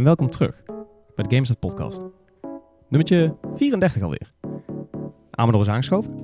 en 0.00 0.06
welkom 0.06 0.30
terug 0.30 0.62
bij 1.14 1.24
de 1.28 1.34
GameStop 1.34 1.60
podcast. 1.60 2.00
Nummertje 2.88 3.34
34 3.54 4.02
alweer. 4.02 4.28
Amador 5.30 5.60
is 5.60 5.68
aangeschoven. 5.68 6.14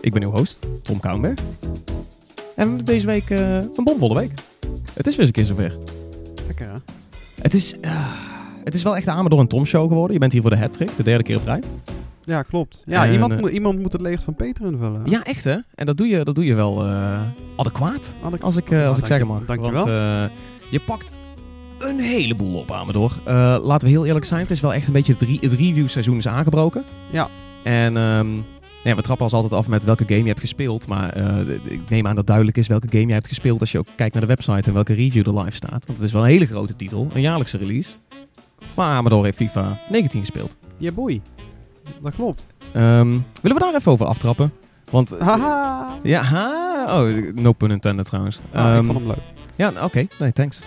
Ik 0.00 0.12
ben 0.12 0.22
uw 0.22 0.30
host, 0.30 0.66
Tom 0.82 1.00
Kouwenberg. 1.00 1.38
En 2.56 2.78
deze 2.78 3.06
week 3.06 3.30
eh, 3.30 3.56
een 3.56 3.84
bomvolle 3.84 4.14
week. 4.14 4.32
Het 4.94 5.06
is 5.06 5.16
weer 5.16 5.26
eens 5.26 5.26
een 5.26 5.32
keer 5.32 5.44
zover. 5.44 5.72
Lekker 6.46 6.70
hè? 6.72 6.76
Het 7.42 7.54
is, 7.54 7.80
eh, 7.80 8.12
het 8.64 8.74
is 8.74 8.82
wel 8.82 8.96
echt 8.96 9.04
de 9.04 9.10
Amador 9.10 9.38
en 9.38 9.46
Tom 9.48 9.64
show 9.64 9.88
geworden. 9.88 10.12
Je 10.12 10.18
bent 10.18 10.32
hier 10.32 10.40
voor 10.40 10.50
de 10.50 10.58
hat-trick, 10.58 10.96
de 10.96 11.02
derde 11.02 11.24
keer 11.24 11.36
op 11.36 11.44
rij. 11.44 11.62
Ja, 12.22 12.42
klopt. 12.42 12.82
Ja, 12.86 13.04
En, 13.06 13.12
iemand, 13.12 13.32
eh, 13.32 13.38
moet, 13.38 13.50
iemand 13.50 13.78
moet 13.78 13.92
het 13.92 14.00
leeg 14.00 14.22
van 14.22 14.34
Peter 14.34 14.66
invullen. 14.66 15.00
Ja, 15.04 15.22
echt 15.24 15.44
hè? 15.44 15.56
En 15.74 15.86
dat 15.86 15.96
doe 15.96 16.06
je, 16.06 16.24
dat 16.24 16.34
doe 16.34 16.44
je 16.44 16.54
wel 16.54 16.82
adequaat, 17.56 18.14
ik- 18.32 18.40
als 18.42 18.56
ik, 18.56 18.68
Ja, 18.68 18.86
als 18.86 18.98
ik 18.98 19.06
dank 19.06 19.06
zeggen 19.06 19.26
je- 19.26 19.32
mag. 19.32 19.44
dankjewel. 19.44 19.84
Want 19.86 20.30
eh, 20.30 20.36
je 20.70 20.80
pakt 20.80 21.12
een 21.98 22.04
heleboel 22.04 22.58
op, 22.58 22.70
Amador. 22.72 23.12
Eh, 23.24 23.56
laten 23.62 23.88
we 23.88 23.94
heel 23.94 24.06
eerlijk 24.06 24.24
zijn, 24.24 24.40
het 24.40 24.50
is 24.50 24.60
wel 24.60 24.74
echt 24.74 24.86
een 24.86 24.92
beetje 24.92 25.12
het, 25.12 25.22
re- 25.22 25.38
het 25.40 25.52
review 25.52 25.88
seizoen 25.88 26.16
is 26.16 26.28
aangebroken. 26.28 26.84
Ja. 27.12 27.28
En 27.64 27.96
ehm, 27.96 28.34
ja, 28.82 28.94
we 28.94 29.02
trappen 29.02 29.24
ons 29.24 29.32
altijd 29.34 29.52
af 29.52 29.68
met 29.68 29.84
welke 29.84 30.04
game 30.06 30.20
je 30.20 30.26
hebt 30.28 30.40
gespeeld. 30.40 30.86
Maar 30.88 31.08
eh, 31.10 31.48
ik 31.64 31.80
neem 31.88 32.06
aan 32.06 32.14
dat 32.14 32.26
duidelijk 32.26 32.56
is 32.56 32.66
welke 32.66 32.86
game 32.90 33.06
je 33.06 33.12
hebt 33.12 33.28
gespeeld 33.28 33.60
als 33.60 33.72
je 33.72 33.78
ook 33.78 33.86
kijkt 33.96 34.12
naar 34.12 34.22
de 34.22 34.28
website 34.28 34.68
en 34.68 34.72
welke 34.74 34.92
review 34.94 35.26
er 35.26 35.38
live 35.38 35.56
staat. 35.56 35.86
Want 35.86 35.98
het 35.98 36.00
is 36.06 36.12
wel 36.12 36.22
een 36.22 36.28
hele 36.28 36.46
grote 36.46 36.76
titel, 36.76 37.08
een 37.14 37.20
jaarlijkse 37.20 37.58
release. 37.58 37.90
Maar 38.74 38.96
Amador 38.96 39.24
heeft 39.24 39.36
FIFA 39.36 39.80
19 39.90 40.20
gespeeld. 40.20 40.56
Ja, 40.78 40.92
boei. 40.92 41.22
Dat 42.02 42.14
klopt. 42.14 42.44
Ehm, 42.72 43.08
willen 43.40 43.56
we 43.56 43.58
daar 43.58 43.74
even 43.74 43.92
over 43.92 44.06
aftrappen? 44.06 44.52
Want 44.90 45.14
Haha! 45.18 45.98
ja, 46.02 46.22
ha, 46.22 47.02
oh, 47.02 47.32
no 47.34 47.52
pun 47.52 47.70
intended 47.70 48.06
trouwens. 48.06 48.38
Ah, 48.52 48.64
Ehm, 48.64 48.78
ik 48.78 48.84
vond 48.86 48.98
hem 48.98 49.06
leuk. 49.08 49.18
ja, 49.56 49.72
oké. 49.84 50.06
Nee, 50.18 50.32
thanks. 50.32 50.60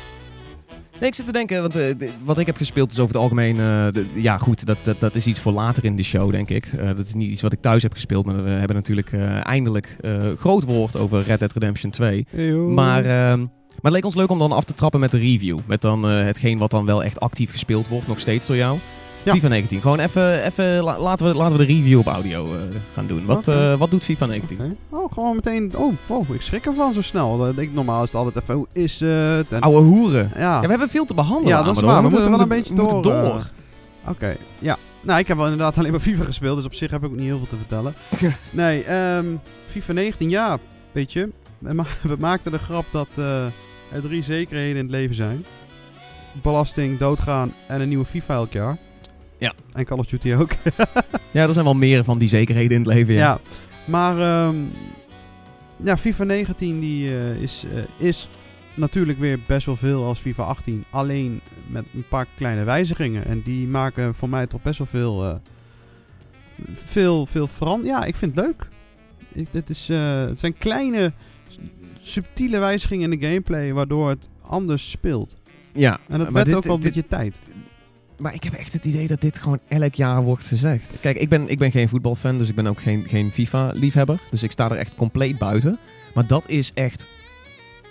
Nee, 0.99 1.09
ik 1.09 1.15
zit 1.15 1.25
te 1.25 1.31
denken, 1.31 1.61
want 1.61 1.75
eh, 1.75 1.95
wat 2.23 2.37
ik 2.37 2.45
heb 2.45 2.57
gespeeld 2.57 2.91
is 2.91 2.99
over 2.99 3.13
het 3.13 3.23
algemeen... 3.23 3.59
eh, 3.59 3.87
de- 3.93 4.05
ja, 4.13 4.37
goed, 4.37 4.65
dat, 4.65 4.77
dat, 4.83 4.99
dat 4.99 5.15
is 5.15 5.27
iets 5.27 5.39
voor 5.39 5.51
later 5.51 5.83
in 5.85 5.95
de 5.95 6.03
show, 6.03 6.31
denk 6.31 6.49
ik. 6.49 6.65
Eh, 6.65 6.87
dat 6.87 6.99
is 7.05 7.13
niet 7.13 7.31
iets 7.31 7.41
wat 7.41 7.53
ik 7.53 7.61
thuis 7.61 7.83
heb 7.83 7.93
gespeeld, 7.93 8.25
maar 8.25 8.43
we 8.43 8.49
hebben 8.49 8.75
natuurlijk 8.75 9.13
eindelijk 9.43 9.95
groot 10.37 10.63
woord 10.63 10.95
over 10.95 11.23
Red 11.23 11.39
Dead 11.39 11.53
Redemption 11.53 11.91
2. 11.91 12.25
Eeuw. 12.31 12.69
Maar, 12.69 13.05
ehm, 13.05 13.39
maar 13.39 13.47
het 13.81 13.91
leek 13.93 14.05
ons 14.05 14.15
leuk 14.15 14.29
om 14.29 14.39
dan 14.39 14.51
af 14.51 14.63
te 14.63 14.73
trappen 14.73 14.99
met 14.99 15.11
de 15.11 15.17
review. 15.17 15.59
Met 15.65 15.81
dan 15.81 16.03
hetgeen 16.03 16.57
wat 16.57 16.71
dan 16.71 16.85
wel 16.85 17.03
echt 17.03 17.19
actief 17.19 17.51
gespeeld 17.51 17.87
wordt, 17.87 18.07
nog 18.07 18.19
steeds 18.19 18.47
door 18.47 18.55
jou. 18.55 18.77
Ja. 19.27 19.33
FIFA 19.33 19.47
19. 19.47 19.81
Gewoon 19.81 19.99
even, 19.99 20.43
even 20.43 20.83
la- 20.83 20.99
laten, 20.99 21.27
we, 21.27 21.33
laten 21.33 21.57
we 21.57 21.65
de 21.65 21.73
review 21.73 21.99
op 21.99 22.07
audio 22.07 22.45
eh, 22.53 22.59
gaan 22.93 23.07
doen. 23.07 23.25
Wat, 23.25 23.47
eh, 23.47 23.73
wat 23.75 23.91
doet 23.91 24.03
FIFA 24.03 24.25
19? 24.25 24.57
Oké. 24.59 24.75
Oh, 24.89 25.11
gewoon 25.13 25.35
meteen... 25.35 25.73
Oh, 25.77 25.93
wow, 26.07 26.33
ik 26.33 26.41
schrik 26.41 26.65
ervan 26.65 26.93
zo 26.93 27.01
snel. 27.01 27.49
Ik 27.59 27.73
normaal 27.73 28.03
is 28.03 28.11
het 28.11 28.17
altijd 28.17 28.43
even... 28.43 28.55
Hoe 28.55 28.67
is 28.73 28.99
het? 28.99 29.51
En, 29.51 29.59
Oude 29.61 29.79
hoeren. 29.81 30.31
ja. 30.35 30.39
Ja, 30.39 30.61
we 30.61 30.67
hebben 30.67 30.89
veel 30.89 31.05
te 31.05 31.13
behandelen. 31.13 31.57
Ja, 31.57 31.63
dat 31.63 31.75
is 31.75 31.81
waar. 31.81 32.03
We 32.03 32.09
moeten 32.09 32.29
wel 32.31 32.39
een 32.41 32.47
beetje 32.47 32.73
door, 32.73 33.01
door. 33.01 33.13
eh. 33.13 33.35
Oké, 34.09 34.35
ja. 34.59 34.77
Nou, 35.01 35.19
ik 35.19 35.27
heb 35.27 35.37
wel 35.37 35.45
inderdaad 35.45 35.77
alleen 35.77 35.91
maar 35.91 35.99
FIFA 35.99 36.23
gespeeld, 36.23 36.55
dus 36.55 36.65
op 36.65 36.73
zich 36.73 36.91
heb 36.91 37.03
ik 37.03 37.09
ook 37.09 37.15
niet 37.15 37.25
heel 37.25 37.37
veel 37.37 37.47
te 37.47 37.57
vertellen. 37.57 37.93
nee, 38.51 38.83
ehm, 38.83 39.25
FIFA 39.65 39.93
19, 39.93 40.29
ja, 40.29 40.57
weet 40.91 41.13
je. 41.13 41.29
We, 41.59 41.73
ma- 41.73 41.85
we 42.01 42.15
maakten 42.19 42.51
de 42.51 42.57
grap 42.59 42.85
dat 42.91 43.07
er 43.17 44.01
drie 44.01 44.23
zekerheden 44.23 44.75
in 44.77 44.81
het 44.83 44.91
leven 44.91 45.15
zijn. 45.15 45.45
Belasting, 46.41 46.97
doodgaan 46.99 47.53
en 47.67 47.81
een 47.81 47.87
nieuwe 47.87 48.05
FIFA 48.05 48.33
elk 48.33 48.51
jaar. 48.53 48.77
Ja. 49.37 49.53
En 49.71 49.85
Call 49.85 49.97
of 49.97 50.05
Duty 50.05 50.33
ook. 50.33 50.51
Ja, 51.31 51.43
er 51.47 51.53
zijn 51.53 51.65
wel 51.65 51.73
meer 51.75 52.03
van 52.03 52.17
die 52.17 52.27
zekerheden 52.29 52.71
in 52.77 52.83
het 52.83 52.93
leven. 52.93 53.13
ja. 53.13 53.19
Ja. 53.19 53.39
Maar, 53.85 54.19
ehm, 54.47 54.55
ja, 55.83 55.97
FIFA 55.97 56.23
19 56.23 56.79
die, 56.79 57.07
eh, 57.17 57.41
is, 57.41 57.65
eh, 57.73 58.05
is 58.07 58.29
natuurlijk 58.73 59.19
weer 59.19 59.39
best 59.47 59.65
wel 59.65 59.75
veel 59.75 60.03
als 60.05 60.19
FIFA 60.19 60.43
18. 60.43 60.83
Alleen 60.89 61.41
met 61.67 61.85
een 61.93 62.05
paar 62.09 62.25
kleine 62.37 62.63
wijzigingen. 62.63 63.25
En 63.25 63.41
die 63.41 63.67
maken 63.67 64.15
voor 64.15 64.29
mij 64.29 64.47
toch 64.47 64.61
best 64.61 64.77
wel 64.77 64.87
veel, 64.87 65.25
eh, 65.25 65.35
veel, 66.73 67.25
veel 67.25 67.47
verandering. 67.47 67.97
Ja, 67.97 68.03
ik 68.05 68.15
vind 68.15 68.35
het 68.35 68.45
leuk. 68.45 68.67
Ik, 69.31 69.47
het, 69.51 69.69
is, 69.69 69.87
het 69.87 70.39
zijn 70.39 70.57
kleine, 70.57 71.11
subtiele 72.01 72.57
wijzigingen 72.59 73.11
in 73.11 73.19
de 73.19 73.25
gameplay, 73.25 73.73
waardoor 73.73 74.09
het 74.09 74.29
anders 74.41 74.89
speelt. 74.91 75.37
ja. 75.73 75.99
En 76.07 76.19
dat 76.19 76.29
werd 76.31 76.45
dit- 76.45 76.55
ook 76.55 76.63
wel 76.63 76.75
een 76.75 76.81
dit- 76.81 76.93
beetje 76.93 77.09
tijd. 77.09 77.39
Maar 78.17 78.33
ik 78.33 78.43
heb 78.43 78.53
echt 78.53 78.73
het 78.73 78.85
idee 78.85 79.07
dat 79.07 79.21
dit 79.21 79.37
gewoon 79.39 79.59
elk 79.67 79.93
jaar 79.95 80.23
wordt 80.23 80.45
gezegd. 80.45 80.93
Kijk, 81.01 81.17
ik 81.17 81.29
ben, 81.29 81.47
ik 81.49 81.57
ben 81.57 81.71
geen 81.71 81.89
voetbalfan, 81.89 82.37
dus 82.37 82.49
ik 82.49 82.55
ben 82.55 82.67
ook 82.67 82.79
geen, 82.81 83.03
geen 83.07 83.31
FIFA-liefhebber. 83.31 84.19
Dus 84.29 84.43
ik 84.43 84.51
sta 84.51 84.69
er 84.69 84.77
echt 84.77 84.95
compleet 84.95 85.37
buiten. 85.37 85.79
Maar 86.13 86.27
dat 86.27 86.49
is 86.49 86.71
echt 86.73 87.07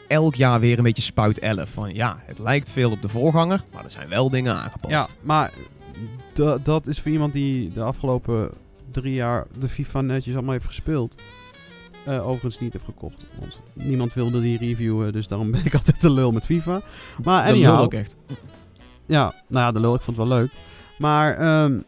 elk 0.08 0.34
jaar 0.34 0.60
weer 0.60 0.78
een 0.78 0.84
beetje 0.84 1.02
spuit 1.02 1.38
11. 1.38 1.70
Van 1.70 1.94
ja, 1.94 2.18
het 2.24 2.38
lijkt 2.38 2.70
veel 2.70 2.90
op 2.90 3.02
de 3.02 3.08
voorganger, 3.08 3.64
maar 3.72 3.84
er 3.84 3.90
zijn 3.90 4.08
wel 4.08 4.30
dingen 4.30 4.54
aangepast. 4.54 4.94
Ja, 4.94 5.06
maar 5.22 5.52
da- 6.32 6.58
dat 6.62 6.86
is 6.86 7.00
voor 7.00 7.10
iemand 7.12 7.32
die 7.32 7.72
de 7.72 7.82
afgelopen 7.82 8.50
drie 8.90 9.14
jaar 9.14 9.46
de 9.58 9.68
FIFA 9.68 10.00
netjes 10.00 10.34
allemaal 10.34 10.52
heeft 10.52 10.66
gespeeld. 10.66 11.14
eh, 12.06 12.26
overigens 12.26 12.58
niet 12.60 12.72
heeft 12.72 12.84
gekocht. 12.84 13.24
Want 13.38 13.60
niemand 13.72 14.14
wilde 14.14 14.40
die 14.40 14.58
reviewen, 14.58 15.12
dus 15.12 15.28
daarom 15.28 15.50
ben 15.50 15.64
ik 15.64 15.74
altijd 15.78 16.00
de 16.00 16.10
lul 16.10 16.30
met 16.32 16.44
FIFA. 16.44 16.82
Maar 17.24 17.42
anyhow, 17.44 17.74
lul 17.74 17.78
ook 17.84 17.94
echt. 17.94 18.16
Ja, 19.06 19.34
nou 19.48 19.66
ja, 19.66 19.72
de 19.72 19.80
lul, 19.80 19.94
ik 19.94 20.00
vond 20.00 20.16
het 20.16 20.26
wel 20.26 20.38
leuk. 20.38 20.50
Maar 20.98 21.36
ehm, 21.36 21.80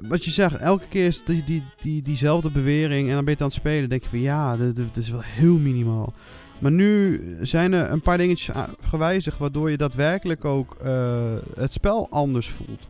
wat 0.00 0.24
je 0.24 0.30
zegt, 0.30 0.56
elke 0.56 0.88
keer 0.88 1.06
is 1.06 1.24
die, 1.24 1.44
die, 1.44 1.64
die, 1.80 2.02
diezelfde 2.02 2.50
bewering 2.50 3.08
en 3.08 3.14
dan 3.14 3.24
ben 3.24 3.24
je 3.24 3.30
het 3.30 3.40
aan 3.40 3.46
het 3.46 3.56
spelen. 3.56 3.88
denk 3.88 4.02
je 4.02 4.08
van 4.08 4.20
ja, 4.20 4.56
dit, 4.56 4.76
dit 4.76 4.96
is 4.96 5.10
wel 5.10 5.22
heel 5.22 5.56
minimaal. 5.56 6.12
Maar 6.60 6.72
nu 6.72 7.20
zijn 7.40 7.72
er 7.72 7.90
een 7.90 8.00
paar 8.00 8.18
dingetjes 8.18 8.54
gewijzigd 8.80 9.38
waardoor 9.38 9.70
je 9.70 9.76
daadwerkelijk 9.76 10.44
ook 10.44 10.76
eh, 10.82 11.32
het 11.54 11.72
spel 11.72 12.06
anders 12.10 12.48
voelt. 12.48 12.88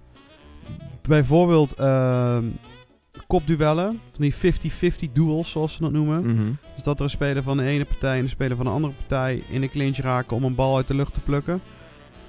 Bijvoorbeeld 1.02 1.74
ehm 1.74 2.44
kopduellen, 3.26 4.00
van 4.12 4.30
die 4.30 4.34
50-50 4.34 5.12
duels 5.12 5.50
zoals 5.50 5.72
ze 5.72 5.82
dat 5.82 5.92
noemen. 5.92 6.26
Mhm. 6.26 6.52
Dus 6.74 6.82
dat 6.82 6.98
er 6.98 7.04
een 7.04 7.10
speler 7.10 7.42
van 7.42 7.56
de 7.56 7.64
ene 7.64 7.84
partij 7.84 8.16
en 8.16 8.22
een 8.22 8.28
speler 8.28 8.56
van 8.56 8.66
de 8.66 8.72
andere 8.72 8.92
partij 8.92 9.42
in 9.48 9.62
een 9.62 9.70
clinch 9.70 9.96
raken 9.96 10.36
om 10.36 10.44
een 10.44 10.54
bal 10.54 10.76
uit 10.76 10.86
de 10.86 10.94
lucht 10.94 11.12
te 11.12 11.20
plukken. 11.20 11.60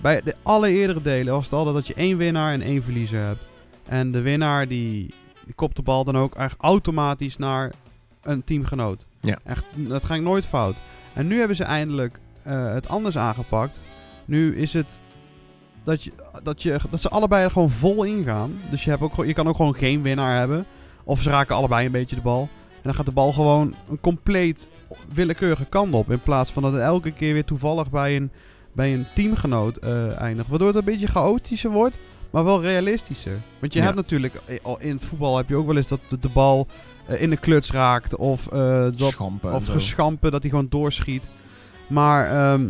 Bij 0.04 0.22
de 0.22 0.36
alle 0.42 0.70
eerdere 0.70 1.02
delen 1.02 1.34
was 1.34 1.44
het 1.44 1.54
altijd 1.54 1.76
dat 1.76 1.88
je 1.88 1.94
één 1.94 2.18
winnaar 2.18 2.54
en 2.54 2.62
één 2.62 2.84
verliezer 2.84 3.26
hebt. 3.26 3.44
En 3.86 4.12
de 4.12 4.22
winnaar 4.22 4.68
die, 4.68 5.14
die 5.46 5.54
kopt 5.56 5.76
de 5.76 5.82
bal 5.82 6.04
dan 6.04 6.18
ook 6.18 6.36
echt 6.36 6.56
automatisch 6.60 7.38
naar 7.38 7.72
een 8.22 8.44
teamgenoot. 8.44 9.06
Ja. 9.20 9.40
Echt, 9.44 9.66
dat 9.76 10.06
ging 10.06 10.24
nooit 10.24 10.46
fout. 10.46 10.78
En 11.14 11.28
nu 11.28 11.40
hebben 11.40 11.56
ze 11.56 11.64
eindelijk 11.64 12.20
eh, 12.42 12.74
het 12.74 12.88
anders 12.88 13.18
aangepakt. 13.18 13.82
Nu 14.26 14.58
is 14.58 14.74
het 14.74 15.00
dat, 15.84 16.04
je, 16.04 16.12
dat, 16.44 16.62
je, 16.62 16.80
dat 16.90 17.02
ze 17.02 17.10
allebei 17.10 17.44
er 17.44 17.52
gewoon 17.52 17.70
vol 17.70 18.04
ingaan. 18.04 18.60
Dus 18.70 18.84
je, 18.84 18.90
hebt 18.90 19.02
ook, 19.02 19.26
je 19.26 19.34
kan 19.34 19.48
ook 19.48 19.56
gewoon 19.56 19.76
geen 19.76 20.02
winnaar 20.02 20.38
hebben. 20.38 20.66
Of 21.04 21.22
ze 21.22 21.30
raken 21.30 21.56
allebei 21.56 21.86
een 21.86 21.92
beetje 21.92 22.16
de 22.16 22.22
bal. 22.22 22.50
En 22.72 22.82
dan 22.90 22.94
gaat 22.94 23.06
de 23.06 23.12
bal 23.12 23.32
gewoon 23.32 23.76
een 23.90 24.00
compleet 24.02 24.68
willekeurige 25.14 25.66
kant 25.66 25.94
op. 25.94 26.12
In 26.12 26.22
plaats 26.22 26.52
van 26.52 26.64
dat 26.64 26.74
het 26.74 26.82
elke 26.82 27.12
keer 27.12 27.34
weer 27.34 27.46
toevallig 27.46 27.90
bij 27.90 28.16
een, 28.16 28.32
bij 28.74 28.94
een 28.94 29.06
teamgenoot 29.16 29.78
eh, 29.78 30.20
eindigt. 30.20 30.50
Waardoor 30.50 30.68
het 30.68 30.78
een 30.78 30.84
beetje 30.84 31.08
chaotischer 31.08 31.72
wordt, 31.72 32.00
maar 32.30 32.44
wel 32.44 32.62
realistischer. 32.62 33.42
Want 33.60 33.74
je 33.74 33.80
Ja. 33.80 33.86
hebt 33.86 33.98
natuurlijk, 33.98 34.34
eh, 34.46 34.58
al 34.64 34.80
in 34.80 34.96
het 34.96 35.06
voetbal 35.06 35.38
heb 35.38 35.50
je 35.50 35.56
ook 35.56 35.66
wel 35.68 35.78
eens 35.78 35.88
dat 35.88 36.00
de, 36.08 36.20
de 36.20 36.30
bal 36.30 36.68
eh, 37.08 37.22
in 37.22 37.30
de 37.30 37.38
kluts 37.38 37.72
raakt. 37.72 38.16
Of, 38.16 38.44
dat, 38.44 39.00
Schampen 39.00 39.50
en 39.52 39.56
of 39.56 39.66
geschampen, 39.68 40.32
dat 40.32 40.42
hij 40.42 40.50
gewoon 40.50 40.68
doorschiet. 40.70 41.24
Maar 41.88 42.30
ehm, 42.30 42.66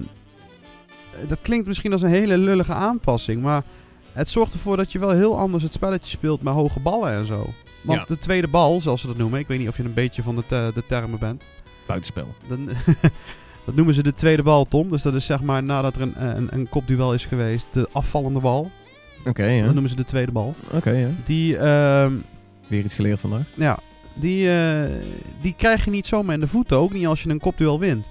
dat 1.28 1.38
klinkt 1.42 1.68
misschien 1.68 1.92
als 1.92 2.02
een 2.02 2.10
hele 2.10 2.38
lullige 2.38 2.74
aanpassing. 2.74 3.42
Maar 3.42 3.64
het 4.12 4.30
zorgt 4.30 4.54
ervoor 4.54 4.78
dat 4.78 4.92
je 4.92 5.00
wel 5.00 5.10
heel 5.12 5.38
anders 5.38 5.64
het 5.64 5.74
spelletje 5.74 6.10
speelt 6.10 6.42
met 6.42 6.54
hoge 6.54 6.80
ballen 6.80 7.12
en 7.14 7.26
zo. 7.26 7.54
Want 7.82 8.00
Ja. 8.00 8.06
de 8.06 8.18
tweede 8.18 8.48
bal, 8.48 8.82
zoals 8.82 9.02
ze 9.02 9.08
dat 9.08 9.18
noemen, 9.18 9.40
ik 9.40 9.48
weet 9.48 9.60
niet 9.60 9.68
of 9.68 9.78
je 9.78 9.84
een 9.84 9.94
beetje 9.94 10.24
van 10.24 10.36
de, 10.36 10.44
te- 10.46 10.72
de 10.74 10.86
termen 10.86 11.20
bent. 11.20 11.48
Buitenspel. 11.88 12.28
Dan, 12.48 12.70
dat 13.66 13.76
noemen 13.76 13.94
ze 13.94 14.04
de 14.04 14.14
tweede 14.14 14.44
bal, 14.44 14.66
Tom. 14.66 14.90
Dus 14.90 15.02
dat 15.02 15.14
is 15.14 15.26
zeg 15.26 15.42
maar 15.42 15.64
nadat 15.64 15.96
er 15.96 16.02
een, 16.02 16.16
eh, 16.16 16.28
een, 16.28 16.48
een 16.52 16.70
kopduel 16.70 17.14
is 17.14 17.26
geweest, 17.26 17.66
de 17.72 17.90
afvallende 17.92 18.40
bal. 18.40 18.72
Oké, 19.26 19.46
ja. 19.46 19.64
Dat 19.64 19.74
noemen 19.74 19.90
ze 19.90 19.96
de 19.96 20.06
tweede 20.06 20.32
bal. 20.32 20.56
Oké, 20.72 20.92
ja. 20.92 21.10
Die, 21.26 21.58
ehm, 21.58 22.14
Weer 22.68 22.84
iets 22.84 22.96
geleerd 22.96 23.20
vandaag. 23.20 23.46
ja, 23.54 23.78
die, 24.14 24.52
eh, 24.52 24.90
die 25.42 25.54
krijg 25.58 25.86
je 25.86 25.92
niet 25.92 26.08
zomaar 26.08 26.34
in 26.34 26.40
de 26.40 26.48
voeten. 26.48 26.78
Ook 26.78 26.94
niet 26.94 27.08
als 27.08 27.24
je 27.24 27.30
een 27.30 27.40
kopduel 27.40 27.80
wint. 27.80 28.10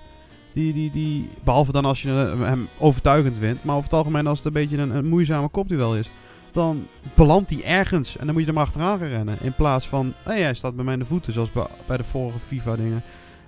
Die, 0.52 0.72
die, 0.72 0.90
die, 0.90 1.28
behalve 1.44 1.72
dan 1.72 1.84
als 1.84 2.02
je 2.02 2.08
eh, 2.10 2.48
hem 2.48 2.68
overtuigend 2.78 3.38
wint. 3.38 3.64
Maar 3.64 3.76
over 3.76 3.90
het 3.90 3.98
algemeen 3.98 4.26
als 4.26 4.38
het 4.38 4.46
een 4.46 4.52
beetje 4.52 4.76
een, 4.76 4.90
een 4.90 5.08
moeizame 5.08 5.48
kopduel 5.48 5.96
is. 5.96 6.10
Dan 6.52 6.86
belandt 7.14 7.50
hij 7.50 7.64
ergens. 7.64 8.16
En 8.16 8.24
dan 8.24 8.34
moet 8.34 8.42
je 8.42 8.48
er 8.48 8.54
maar 8.54 8.64
achteraan 8.64 8.98
gaan 8.98 9.08
rennen. 9.08 9.36
In 9.40 9.54
plaats 9.54 9.88
van, 9.88 10.12
hé, 10.22 10.42
hij 10.42 10.54
staat 10.54 10.76
bij 10.76 10.84
mij 10.84 10.94
in 10.94 11.00
de 11.00 11.06
voeten. 11.06 11.32
Zoals 11.32 11.52
bij, 11.52 11.66
bij 11.86 11.96
de 11.96 12.04
vorige 12.04 12.38
FIFA 12.38 12.76
dingen. 12.76 13.02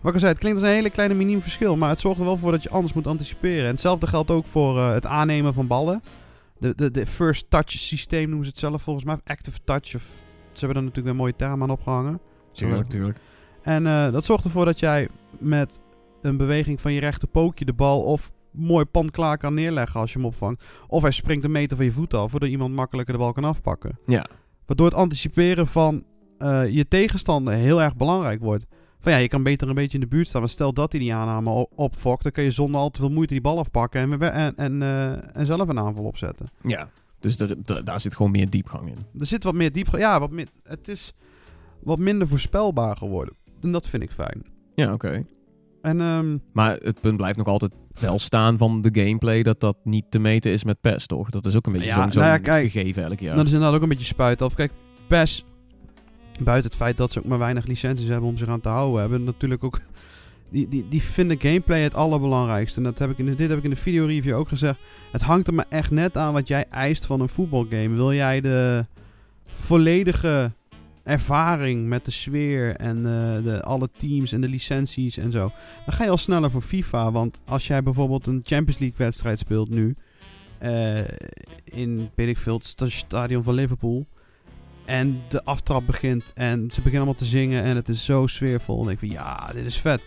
Wat 0.05 0.15
ik 0.15 0.19
al 0.19 0.25
zei, 0.29 0.33
het 0.33 0.41
klinkt 0.41 0.61
als 0.61 0.69
een 0.69 0.75
hele 0.75 0.91
kleine 0.91 1.15
miniem 1.15 1.43
verschil. 1.43 1.77
Maar 1.77 1.89
het 1.89 2.01
zorgt 2.01 2.19
er 2.19 2.25
wel 2.25 2.37
voor 2.37 2.51
dat 2.51 2.63
je 2.63 2.71
anders 2.71 2.93
moet 2.93 3.07
anticiperen. 3.07 3.65
En 3.65 3.71
hetzelfde 3.71 4.07
geldt 4.07 4.31
ook 4.31 4.47
voor 4.47 4.79
eh, 4.79 4.93
het 4.93 5.07
aannemen 5.07 5.55
van 5.55 5.67
ballen. 5.67 6.03
De, 6.59 6.75
de, 6.77 6.91
de 6.91 7.07
first 7.07 7.51
touch 7.51 7.71
systeem 7.71 8.29
noemen 8.29 8.45
ze 8.45 8.51
het 8.51 8.61
zelf 8.61 8.83
volgens 8.83 9.05
mij. 9.05 9.15
Of 9.15 9.21
active 9.25 9.59
touch. 9.65 9.95
Of, 9.95 10.03
ze 10.53 10.65
hebben 10.65 10.77
er 10.77 10.83
natuurlijk 10.83 11.09
een 11.09 11.17
mooie 11.17 11.37
term 11.37 11.63
aan 11.63 11.71
opgehangen. 11.71 12.21
Tuurlijk, 12.53 12.89
tuurlijk. 12.89 13.19
En 13.63 13.87
eh, 13.87 14.13
dat 14.13 14.25
zorgt 14.25 14.45
ervoor 14.45 14.65
dat 14.65 14.79
jij 14.79 15.09
met 15.39 15.81
een 16.21 16.37
beweging 16.37 16.81
van 16.81 16.93
je 16.93 17.01
rechter 17.01 17.29
pookje 17.29 17.65
de 17.65 17.73
bal 17.73 18.03
of 18.03 18.33
mooi 18.51 18.85
pand 18.85 19.11
klaar 19.11 19.39
kan 19.39 19.55
neerleggen 19.55 20.01
als 20.01 20.13
je 20.13 20.19
hem 20.19 20.27
opvangt. 20.27 20.65
Of 20.87 21.03
hij 21.03 21.11
springt 21.11 21.45
een 21.45 21.51
meter 21.51 21.77
van 21.77 21.87
je 21.87 21.93
voet 21.93 22.15
af, 22.15 22.31
waardoor 22.31 22.49
iemand 22.49 22.75
makkelijker 22.75 23.15
de 23.15 23.21
bal 23.21 23.33
kan 23.33 23.45
afpakken. 23.45 23.99
Ja. 24.07 24.27
Waardoor 24.67 24.87
het 24.87 24.95
anticiperen 24.95 25.67
van 25.67 26.05
eh, 26.39 26.69
je 26.69 26.89
tegenstander 26.89 27.55
heel 27.55 27.83
erg 27.83 27.97
belangrijk 27.97 28.41
wordt. 28.41 28.67
Van 29.05 29.13
ja, 29.13 29.19
je 29.19 29.29
kan 29.29 29.43
beter 29.43 29.69
een 29.69 29.75
beetje 29.75 29.95
in 29.99 30.01
de 30.01 30.07
buurt 30.07 30.29
staan. 30.29 30.41
Maar 30.41 30.51
stel 30.51 30.73
dat 30.73 30.93
hij 30.93 31.01
die 31.01 31.15
aanname 31.15 31.69
opfokt, 31.75 32.23
dan 32.23 32.33
kan 32.33 32.45
je 32.45 32.51
zonder 32.51 32.81
al 32.81 32.91
te 32.91 33.01
veel 33.01 33.11
moeite 33.11 33.33
die 33.33 33.43
bal 33.43 33.59
afpakken 33.59 34.01
en, 34.01 34.19
we- 34.19 34.27
en, 34.27 34.57
en, 34.57 34.83
eh, 34.83 35.37
en 35.37 35.47
zelf 35.47 35.69
een 35.69 35.79
aanval 35.79 36.05
opzetten. 36.05 36.47
Ja. 36.63 36.89
Dus 37.21 37.39
er, 37.39 37.57
er- 37.67 37.85
daar 37.85 38.01
zit 38.01 38.15
gewoon 38.17 38.33
meer 38.33 38.51
diepgang 38.51 38.89
in. 38.89 39.21
Er 39.21 39.27
zit 39.27 39.45
wat 39.45 39.55
meer 39.55 39.73
diep. 39.73 39.97
Ja, 39.97 40.21
wat 40.21 40.31
meer, 40.31 40.47
het 40.63 40.89
is 40.89 41.15
wat 41.83 41.99
minder 41.99 42.29
voorspelbaar 42.29 42.97
geworden. 42.97 43.35
En 43.63 43.73
dat 43.73 43.89
vind 43.89 44.03
ik 44.03 44.11
fijn. 44.11 44.43
Ja, 44.75 44.93
oké. 44.93 45.25
En 45.83 46.01
ehm, 46.01 46.39
Maar 46.53 46.77
het 46.83 47.01
punt 47.01 47.17
blijft 47.17 47.39
nog 47.39 47.47
altijd 47.47 47.75
wel 48.01 48.19
staan 48.19 48.59
van 48.59 48.81
de 48.83 48.89
gameplay 49.05 49.43
dat 49.43 49.61
dat 49.61 49.77
niet 49.85 50.05
te 50.11 50.19
meten 50.19 50.51
is 50.53 50.65
met 50.65 50.81
PES, 50.81 51.07
toch? 51.07 51.31
Dat 51.31 51.47
is 51.47 51.57
ook 51.57 51.67
een 51.67 51.73
beetje 51.73 51.89
Ja, 51.89 51.95
zo'n 52.03 52.13
zo'n 52.13 52.23
nou 52.23 52.35
ja, 52.35 52.41
kijk, 52.43 52.71
gegeven 52.71 53.05
elk 53.05 53.21
jaar. 53.21 53.37
dat 53.37 53.47
is 53.47 53.53
inderdaad 53.53 53.77
ook 53.77 53.83
een 53.83 53.89
beetje 53.89 54.05
spuit 54.05 54.43
af. 54.43 54.55
Kijk, 54.55 54.73
PES, 55.09 55.45
buiten 56.41 56.71
het 56.71 56.81
feit 56.81 56.97
dat 56.97 57.13
ze 57.13 57.19
ook 57.19 57.25
maar 57.25 57.39
weinig 57.39 57.67
licenties 57.67 58.09
hebben 58.09 58.29
om 58.29 58.37
zich 58.37 58.49
aan 58.49 58.61
te 58.61 58.69
houden, 58.69 59.01
hebben 59.01 59.25
natuurlijk 59.25 59.65
ook... 59.65 59.81
Die, 60.49 60.69
die, 60.69 60.87
die 60.89 61.03
vinden 61.03 61.41
gameplay 61.41 61.81
het 61.81 61.95
allerbelangrijkste. 61.95 62.79
En 62.79 62.85
dat 62.85 62.99
heb 62.99 63.11
ik 63.11 63.19
in 63.19 63.35
dit 63.35 63.49
heb 63.49 63.59
ik 63.59 63.65
in 63.65 63.71
de 63.71 63.77
videoreview 63.77 64.37
ook 64.37 64.49
gezegd. 64.49 64.79
Het 65.13 65.23
hangt 65.23 65.47
er 65.47 65.55
maar 65.55 65.67
echt 65.69 65.91
net 65.91 66.17
aan 66.17 66.33
wat 66.33 66.49
jij 66.49 66.65
eist 66.71 67.07
van 67.07 67.21
een 67.21 67.29
voetbalgame. 67.29 67.89
Wil 67.95 68.13
jij 68.13 68.41
de 68.41 68.87
volledige 69.55 70.53
ervaring 71.03 71.87
met 71.89 72.05
de 72.05 72.11
sfeer 72.11 72.77
en 72.77 72.97
eh, 72.97 73.45
de, 73.45 73.63
alle 73.63 73.89
teams 73.97 74.33
en 74.33 74.41
de 74.41 74.49
licenties 74.49 75.17
en 75.17 75.33
zo. 75.33 75.53
Dan 75.85 75.95
ga 75.95 76.05
je 76.05 76.11
al 76.11 76.17
sneller 76.17 76.51
voor 76.51 76.63
FIFA. 76.63 77.11
Want 77.13 77.41
als 77.47 77.67
jij 77.67 77.83
bijvoorbeeld 77.83 78.27
een 78.27 78.43
Champions 78.45 78.79
League 78.81 78.99
wedstrijd 78.99 79.39
speelt 79.39 79.71
nu. 79.71 79.95
eh, 80.59 80.99
in, 81.65 82.11
weet 82.15 82.45
het 82.45 82.65
sta- 82.65 82.89
stadion 82.89 83.43
van 83.43 83.55
Liverpool. 83.55 84.07
En 84.85 85.21
de 85.29 85.45
aftrap 85.45 85.87
begint 85.87 86.33
en 86.35 86.59
ze 86.61 86.67
beginnen 86.77 86.95
allemaal 86.97 87.15
te 87.15 87.25
zingen 87.25 87.63
en 87.63 87.77
het 87.77 87.89
is 87.89 88.05
zo 88.05 88.27
sfeervol. 88.27 88.83
Denk 88.85 88.91
ik 88.91 88.99
van 88.99 89.09
ja, 89.19 89.51
dit 89.55 89.65
is 89.65 89.79
vet. 89.81 90.01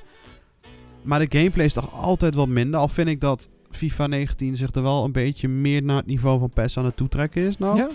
Maar 1.01 1.19
de 1.19 1.37
gameplay 1.37 1.65
is 1.65 1.73
toch 1.73 1.93
altijd 1.93 2.35
wat 2.35 2.47
minder. 2.47 2.79
Al 2.79 2.87
vind 2.87 3.07
ik 3.07 3.21
dat 3.21 3.49
FIFA 3.71 4.07
19 4.07 4.57
zich 4.57 4.71
er 4.75 4.81
wel 4.81 5.03
een 5.03 5.11
beetje 5.11 5.47
meer 5.47 5.83
naar 5.83 5.97
het 5.97 6.05
niveau 6.05 6.39
van 6.39 6.49
PES 6.49 6.77
aan 6.77 6.85
het 6.85 6.97
toetrekken 6.97 7.41
is. 7.41 7.57
Nou, 7.57 7.77
ja? 7.77 7.89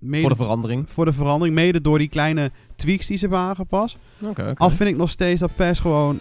Mede- 0.00 0.20
Voor 0.20 0.30
de 0.30 0.36
verandering. 0.36 0.88
voor 0.88 1.04
de 1.04 1.12
verandering. 1.12 1.56
Mede 1.56 1.80
door 1.80 1.98
die 1.98 2.08
kleine 2.08 2.50
tweaks 2.76 3.06
die 3.06 3.16
ze 3.18 3.26
hebben 3.26 3.44
aangepast. 3.44 3.96
Oké. 4.26 4.52
Al 4.56 4.70
vind 4.70 4.90
ik 4.90 4.96
nog 4.96 5.10
steeds 5.10 5.40
dat 5.40 5.54
PES 5.54 5.78
gewoon 5.80 6.20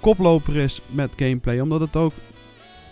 koploper 0.00 0.56
is 0.56 0.80
met 0.90 1.10
gameplay. 1.16 1.60
Omdat 1.60 1.80
het 1.80 1.96
ook... 1.96 2.12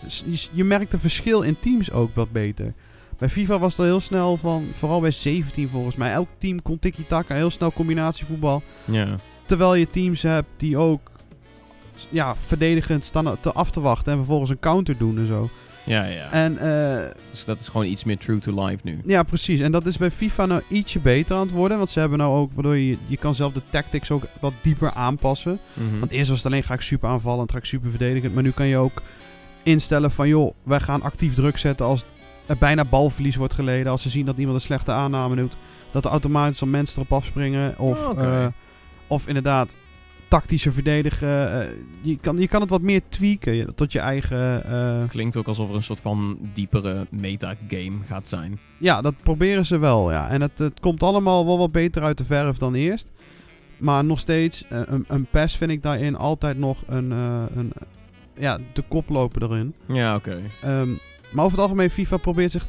Je, 0.07 0.47
je 0.51 0.63
merkt 0.63 0.91
het 0.91 1.01
verschil 1.01 1.41
in 1.41 1.59
teams 1.59 1.91
ook 1.91 2.15
wat 2.15 2.31
beter. 2.31 2.73
Bij 3.21 3.29
FIFA 3.29 3.59
was 3.59 3.71
het 3.71 3.79
al 3.79 3.85
heel 3.85 3.99
snel 3.99 4.37
van... 4.37 4.67
Vooral 4.77 4.99
bij 5.01 5.11
17 5.11 5.69
volgens 5.69 5.95
mij. 5.95 6.11
Elk 6.11 6.27
team 6.37 6.61
kon 6.61 6.79
tiki-taka. 6.79 7.35
Heel 7.35 7.49
snel 7.49 7.71
combinatievoetbal. 7.71 8.63
Ja. 8.85 9.15
Terwijl 9.45 9.75
je 9.75 9.89
teams 9.89 10.21
hebt 10.21 10.47
die 10.57 10.77
ook... 10.77 11.11
Ja, 12.09 12.35
verdedigend 12.35 13.05
staan 13.05 13.37
te 13.39 13.51
af 13.51 13.71
te 13.71 13.81
wachten. 13.81 14.11
En 14.11 14.17
vervolgens 14.17 14.49
een 14.49 14.59
counter 14.59 14.97
doen 14.97 15.17
en 15.17 15.27
zo. 15.27 15.49
Ja, 15.85 16.05
ja. 16.05 16.31
En... 16.31 16.57
eh, 16.57 17.09
Dus 17.29 17.45
dat 17.45 17.59
is 17.59 17.67
gewoon 17.67 17.85
iets 17.87 18.03
meer 18.03 18.17
true 18.17 18.39
to 18.39 18.65
life 18.65 18.79
nu. 18.83 18.99
Ja, 19.05 19.23
precies. 19.23 19.59
En 19.59 19.71
dat 19.71 19.85
is 19.85 19.97
bij 19.97 20.11
FIFA 20.11 20.45
nou 20.45 20.61
ietsje 20.67 20.99
beter 20.99 21.35
aan 21.35 21.41
het 21.41 21.51
worden. 21.51 21.77
Want 21.77 21.89
ze 21.89 21.99
hebben 21.99 22.17
nou 22.17 22.37
ook, 22.39 22.51
waardoor 22.53 22.77
je, 22.77 22.97
je 23.07 23.17
kan 23.17 23.35
zelf 23.35 23.53
de 23.53 23.61
tactics 23.69 24.11
ook 24.11 24.23
wat 24.39 24.53
dieper 24.61 24.91
aanpassen. 24.93 25.59
Mhm. 25.73 25.99
Want 25.99 26.11
eerst 26.11 26.29
was 26.29 26.37
het 26.37 26.47
alleen 26.47 26.63
ga 26.63 26.73
ik 26.73 26.81
super 26.81 27.09
aanvallen 27.09 27.41
en 27.45 27.51
ga 27.51 27.57
ik 27.57 27.65
super 27.65 27.89
verdedigend. 27.89 28.33
Maar 28.33 28.43
nu 28.43 28.51
kan 28.51 28.67
je 28.67 28.77
ook 28.77 29.01
instellen 29.63 30.11
van 30.11 30.27
joh, 30.27 30.53
wij 30.63 30.79
gaan 30.79 31.01
actief 31.01 31.33
druk 31.33 31.57
zetten 31.57 31.85
als 31.85 32.03
er 32.45 32.57
bijna 32.57 32.85
balverlies 32.85 33.35
wordt 33.35 33.53
geleden. 33.53 33.91
Als 33.91 34.01
ze 34.01 34.09
zien 34.09 34.25
dat 34.25 34.37
iemand 34.37 34.55
een 34.57 34.61
slechte 34.63 34.91
aanname 34.91 35.35
doet. 35.35 35.57
Dat 35.91 36.05
er 36.05 36.11
automatisch 36.11 36.61
al 36.61 36.67
mensen 36.67 36.95
erop 37.01 37.17
afspringen. 37.17 37.79
Of, 37.79 38.07
Oh, 38.07 38.21
eh, 38.23 38.45
of 39.07 39.27
inderdaad 39.27 39.75
tactischer 40.27 40.73
verdedigen. 40.73 41.61
Eh, 41.61 41.67
je, 42.01 42.17
kan, 42.17 42.37
je 42.37 42.47
kan 42.47 42.61
het 42.61 42.69
wat 42.69 42.81
meer 42.81 43.01
tweaken 43.09 43.53
je- 43.55 43.73
tot 43.75 43.91
je 43.91 43.99
eigen... 43.99 44.65
eh, 44.65 45.09
Klinkt 45.09 45.37
ook 45.37 45.47
alsof 45.47 45.69
er 45.69 45.75
een 45.75 45.83
soort 45.83 45.99
van 45.99 46.37
diepere 46.53 47.07
metagame 47.09 47.97
gaat 48.05 48.27
zijn. 48.27 48.59
Ja, 48.77 49.01
dat 49.01 49.13
proberen 49.23 49.65
ze 49.65 49.77
wel, 49.77 50.11
ja. 50.11 50.29
En 50.29 50.41
het, 50.41 50.59
het 50.59 50.79
komt 50.79 51.03
allemaal 51.03 51.45
wel 51.45 51.57
wat 51.57 51.71
beter 51.71 52.03
uit 52.03 52.17
de 52.17 52.25
verf 52.25 52.57
dan 52.57 52.73
eerst. 52.73 53.11
Maar 53.77 54.05
nog 54.05 54.19
steeds, 54.19 54.63
een, 54.69 55.05
een 55.07 55.25
PES 55.25 55.55
vind 55.55 55.71
ik 55.71 55.83
daarin 55.83 56.15
altijd 56.15 56.57
nog 56.57 56.77
een, 56.87 57.11
eh, 57.11 57.43
een 57.55 57.71
ja, 58.37 58.57
de 58.73 58.83
koploper 58.87 59.43
erin. 59.43 59.73
Ja, 59.87 60.15
oké. 60.15 60.39
Ehm, 60.61 60.89
maar 61.31 61.45
over 61.45 61.57
het 61.57 61.67
algemeen, 61.67 61.89
FIFA 61.89 62.17
probeert 62.17 62.51
zich 62.51 62.67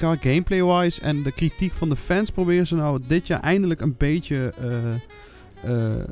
qua 0.00 0.16
gameplay-wise 0.20 1.00
en 1.00 1.22
de 1.22 1.32
kritiek 1.32 1.74
van 1.74 1.88
de 1.88 1.96
fans 1.96 2.30
proberen 2.30 2.66
ze 2.66 2.74
nou 2.74 3.00
dit 3.06 3.26
jaar 3.26 3.40
eindelijk 3.40 3.80
een 3.80 3.94
beetje 3.98 4.54
eh, 4.58 4.94
eh, 5.72 6.04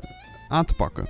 aan 0.47 0.65
te 0.65 0.73
pakken. 0.73 1.07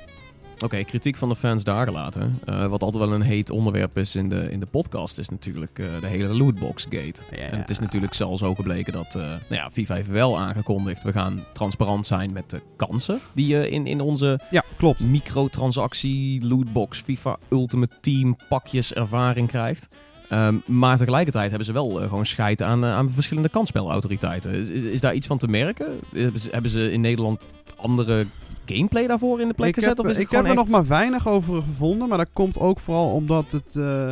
Oké, 0.64 0.84
kritiek 0.84 1.16
van 1.16 1.30
de 1.30 1.36
fans 1.36 1.64
daar 1.64 1.86
gelaten. 1.86 2.40
Eh, 2.46 2.66
wat 2.66 2.84
altijd 2.84 3.04
wel 3.04 3.14
een 3.14 3.22
heet 3.22 3.50
onderwerp 3.50 3.98
is 3.98 4.16
in 4.16 4.30
de, 4.30 4.52
in 4.52 4.60
de 4.60 4.66
podcast, 4.66 5.18
is 5.18 5.30
natuurlijk 5.30 5.76
de 5.76 6.08
hele 6.08 6.34
lootbox 6.34 6.84
gate. 6.84 7.22
Ja. 7.32 7.38
En 7.38 7.60
het 7.60 7.70
is 7.70 7.80
natuurlijk 7.80 8.14
zelfs 8.14 8.42
zo 8.42 8.56
gebleken 8.56 8.94
dat 8.94 9.14
nou 9.14 9.40
ja, 9.50 9.72
FIFA 9.72 9.96
heeft 9.96 10.10
wel 10.10 10.38
aangekondigd. 10.38 11.04
We 11.04 11.12
gaan 11.12 11.44
transparant 11.54 12.08
zijn 12.08 12.34
met 12.34 12.50
de 12.50 12.62
kansen 12.76 13.20
die 13.34 13.48
je 13.48 13.70
in, 13.70 13.88
in 13.88 14.02
onze 14.02 14.40
Ja, 14.50 14.64
klopt. 14.78 15.00
microtransactie, 15.00 16.48
lootbox, 16.48 17.02
FIFA 17.02 17.38
Ultimate 17.50 17.96
Team 18.02 18.38
pakjes 18.50 18.94
ervaring 18.94 19.48
krijgt. 19.48 19.88
Ehm, 20.30 20.56
maar 20.66 20.98
tegelijkertijd 20.98 21.50
hebben 21.50 21.66
ze 21.66 21.74
wel 21.74 22.02
eh, 22.02 22.08
gewoon 22.08 22.26
scheid 22.26 22.62
aan, 22.62 22.84
eh, 22.84 22.94
aan 22.94 23.10
verschillende 23.10 23.50
kansspelautoriteiten. 23.50 24.52
Is, 24.52 24.70
is, 24.70 24.84
is 24.84 25.02
daar 25.02 25.14
iets 25.14 25.28
van 25.28 25.38
te 25.38 25.48
merken? 25.48 26.00
Hebben 26.14 26.42
ze, 26.42 26.50
hebben 26.52 26.72
ze 26.72 26.92
in 26.92 27.02
Nederland 27.02 27.50
andere 27.78 28.26
gameplay 28.66 29.08
daarvoor 29.08 29.42
in 29.42 29.48
de 29.48 29.54
plek 29.54 29.68
ik 29.68 29.76
gezet? 29.76 29.98
heb, 29.98 30.00
of 30.00 30.12
is 30.12 30.18
het 30.18 30.26
ik 30.26 30.32
heb 30.32 30.42
er 30.44 30.48
echt... 30.48 30.56
nog 30.56 30.70
maar 30.70 30.88
weinig 30.88 31.28
over 31.28 31.56
gevonden. 31.56 32.08
Maar 32.08 32.18
dat 32.18 32.30
komt 32.34 32.60
ook 32.60 32.80
vooral 32.80 33.14
omdat 33.14 33.52
het 33.52 33.76
eh, 33.76 34.10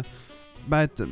bij 0.66 0.82
het, 0.82 1.00
eh, 1.00 1.06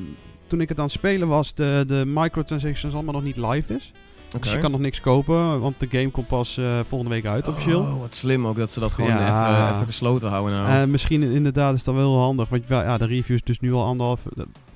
toen 0.47 0.61
ik 0.61 0.69
het 0.69 0.77
aan 0.77 0.83
het 0.83 0.93
spelen 0.93 1.27
was, 1.27 1.53
de, 1.53 1.83
de 1.87 2.03
microtransactions 2.05 2.93
allemaal 2.93 3.13
nog 3.13 3.23
niet 3.23 3.37
live 3.37 3.73
is. 3.73 3.91
Dus 4.39 4.51
je 4.51 4.59
kan 4.59 4.71
nog 4.71 4.79
niks 4.79 5.01
kopen, 5.01 5.59
want 5.59 5.79
de 5.79 5.87
game 5.89 6.09
komt 6.09 6.27
pas 6.27 6.59
volgende 6.87 7.13
week 7.13 7.25
uit 7.25 7.47
officieel. 7.47 7.79
Oh, 7.79 7.99
wat 7.99 8.15
slim 8.15 8.47
ook 8.47 8.57
dat 8.57 8.71
ze 8.71 8.79
dat 8.79 8.93
gewoon 8.93 9.09
Ja. 9.09 9.57
even, 9.57 9.75
even 9.75 9.85
gesloten 9.85 10.29
houden 10.29 10.53
nou. 10.53 10.69
En 10.69 10.91
misschien 10.91 11.23
inderdaad 11.23 11.75
is 11.75 11.83
dat 11.83 11.95
wel 11.95 12.11
heel 12.11 12.21
handig. 12.21 12.49
Want 12.49 12.63
ja, 12.67 12.97
de 12.97 13.05
review 13.05 13.35
is 13.35 13.43
dus 13.43 13.59
nu 13.59 13.73
al 13.73 13.85
anderhalf, 13.85 14.21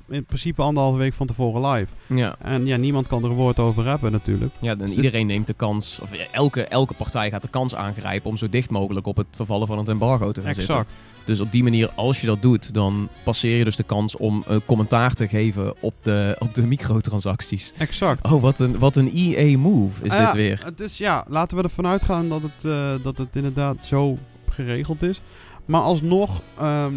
in 0.09 0.25
principe 0.25 0.61
anderhalve 0.61 0.97
week 0.97 1.13
van 1.13 1.27
tevoren 1.27 1.71
live. 1.71 1.93
ja. 2.07 2.35
En 2.39 2.65
ja, 2.65 2.77
niemand 2.77 3.07
kan 3.07 3.23
er 3.23 3.29
een 3.29 3.35
woord 3.35 3.59
over 3.59 3.85
hebben 3.85 4.11
natuurlijk. 4.11 4.53
Ja, 4.61 4.71
en 4.71 4.77
Dus 4.77 4.95
iedereen 4.95 5.27
neemt 5.27 5.47
de 5.47 5.53
kans, 5.53 5.99
of 6.01 6.15
ja, 6.15 6.23
elke, 6.31 6.63
elke 6.63 6.93
partij 6.93 7.29
gaat 7.29 7.41
de 7.41 7.47
kans 7.49 7.75
aangrijpen 7.75 8.29
om 8.29 8.37
zo 8.37 8.49
dicht 8.49 8.69
mogelijk 8.69 9.07
op 9.07 9.17
het 9.17 9.27
vervallen 9.31 9.67
van 9.67 9.77
het 9.77 9.87
embargo 9.89 10.31
te 10.31 10.41
gaan 10.41 10.53
zitten. 10.53 10.73
Exact. 10.75 10.91
Dus 11.25 11.39
op 11.39 11.51
die 11.51 11.63
manier, 11.63 11.89
als 11.95 12.21
je 12.21 12.27
dat 12.27 12.41
doet, 12.41 12.73
dan 12.73 13.09
passeer 13.23 13.57
je 13.57 13.63
dus 13.63 13.75
de 13.75 13.83
kans 13.83 14.17
om 14.17 14.43
een 14.47 14.65
commentaar 14.65 15.13
te 15.13 15.27
geven 15.27 15.73
op 15.81 15.93
de, 16.01 16.35
op 16.39 16.53
de 16.53 16.65
microtransacties. 16.67 17.73
Exact. 17.77 18.31
Oh, 18.31 18.41
wat 18.41 18.59
een, 18.59 18.79
wat 18.79 18.95
een 18.95 19.11
EA-move 19.13 20.03
is 20.03 20.11
Ah, 20.11 20.25
dit 20.25 20.33
weer. 20.33 20.61
Het 20.65 20.79
is, 20.79 20.97
ja, 20.97 21.25
laten 21.27 21.57
we 21.57 21.63
ervan 21.63 21.87
uitgaan 21.87 22.29
dat 22.29 22.41
het, 22.41 22.65
eh, 22.65 22.93
dat 23.03 23.17
het 23.17 23.35
inderdaad 23.35 23.85
zo 23.85 24.17
geregeld 24.49 25.01
is. 25.01 25.21
Maar 25.65 25.81
alsnog, 25.81 26.41
ehm 26.59 26.93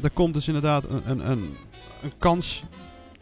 er 0.00 0.10
komt 0.10 0.34
dus 0.34 0.46
inderdaad 0.46 0.84
een, 0.88 1.10
een, 1.10 1.30
een, 1.30 1.56
een 2.04 2.18
kans 2.18 2.64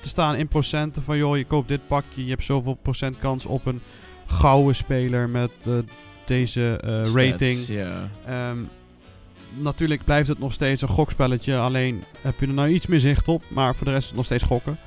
te 0.00 0.08
staan 0.08 0.34
in 0.34 0.48
procenten 0.48 1.02
van... 1.02 1.16
joh, 1.16 1.36
je 1.36 1.44
koopt 1.44 1.68
dit 1.68 1.86
pakje, 1.86 2.24
je 2.24 2.30
hebt 2.30 2.44
zoveel 2.44 2.74
procent 2.74 3.18
kans 3.18 3.46
op 3.46 3.66
een 3.66 3.80
gouden 4.26 4.74
speler 4.74 5.28
met 5.28 5.50
eh, 5.66 5.72
deze 6.24 6.78
eh, 6.82 7.04
Stats, 7.04 7.14
rating. 7.14 7.58
Ehm, 8.26 8.58
natuurlijk 9.58 10.04
blijft 10.04 10.28
het 10.28 10.38
nog 10.38 10.52
steeds 10.52 10.82
een 10.82 10.88
gokspelletje, 10.88 11.58
alleen 11.58 12.04
heb 12.20 12.40
je 12.40 12.46
er 12.46 12.52
nou 12.52 12.68
iets 12.68 12.86
meer 12.86 13.00
zicht 13.00 13.28
op. 13.28 13.42
Maar 13.48 13.74
voor 13.76 13.86
de 13.86 13.92
rest 13.92 14.02
is 14.02 14.08
het 14.08 14.16
nog 14.16 14.24
steeds 14.24 14.44
gokken. 14.44 14.78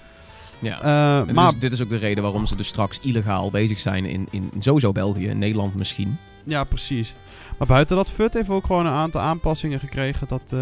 ja. 0.60 0.78
Eh, 0.78 1.34
maar 1.34 1.52
dus, 1.52 1.60
dit 1.60 1.72
is 1.72 1.82
ook 1.82 1.90
de 1.90 1.98
reden 1.98 2.24
waarom 2.24 2.46
ze 2.46 2.56
dus 2.56 2.68
straks 2.68 3.00
illegaal 3.00 3.52
bezig 3.52 3.80
zijn 3.80 4.06
in, 4.06 4.28
in, 4.32 4.52
sowieso 4.58 4.92
België, 4.92 5.28
in 5.28 5.38
Nederland 5.38 5.76
misschien. 5.76 6.18
Ja, 6.44 6.64
precies. 6.64 7.14
Maar 7.58 7.68
buiten 7.68 7.96
dat, 7.96 8.12
FUT 8.12 8.34
heeft 8.34 8.50
ook 8.50 8.66
gewoon 8.66 8.86
een 8.86 8.92
aantal 8.92 9.22
aanpassingen 9.22 9.80
gekregen. 9.80 10.28
Dat, 10.28 10.56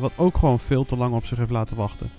wat 0.00 0.12
ook 0.16 0.38
gewoon 0.38 0.60
veel 0.60 0.84
te 0.84 0.96
lang 0.96 1.14
op 1.14 1.26
zich 1.26 1.38
heeft 1.38 1.50
laten 1.50 1.76
wachten. 1.76 2.10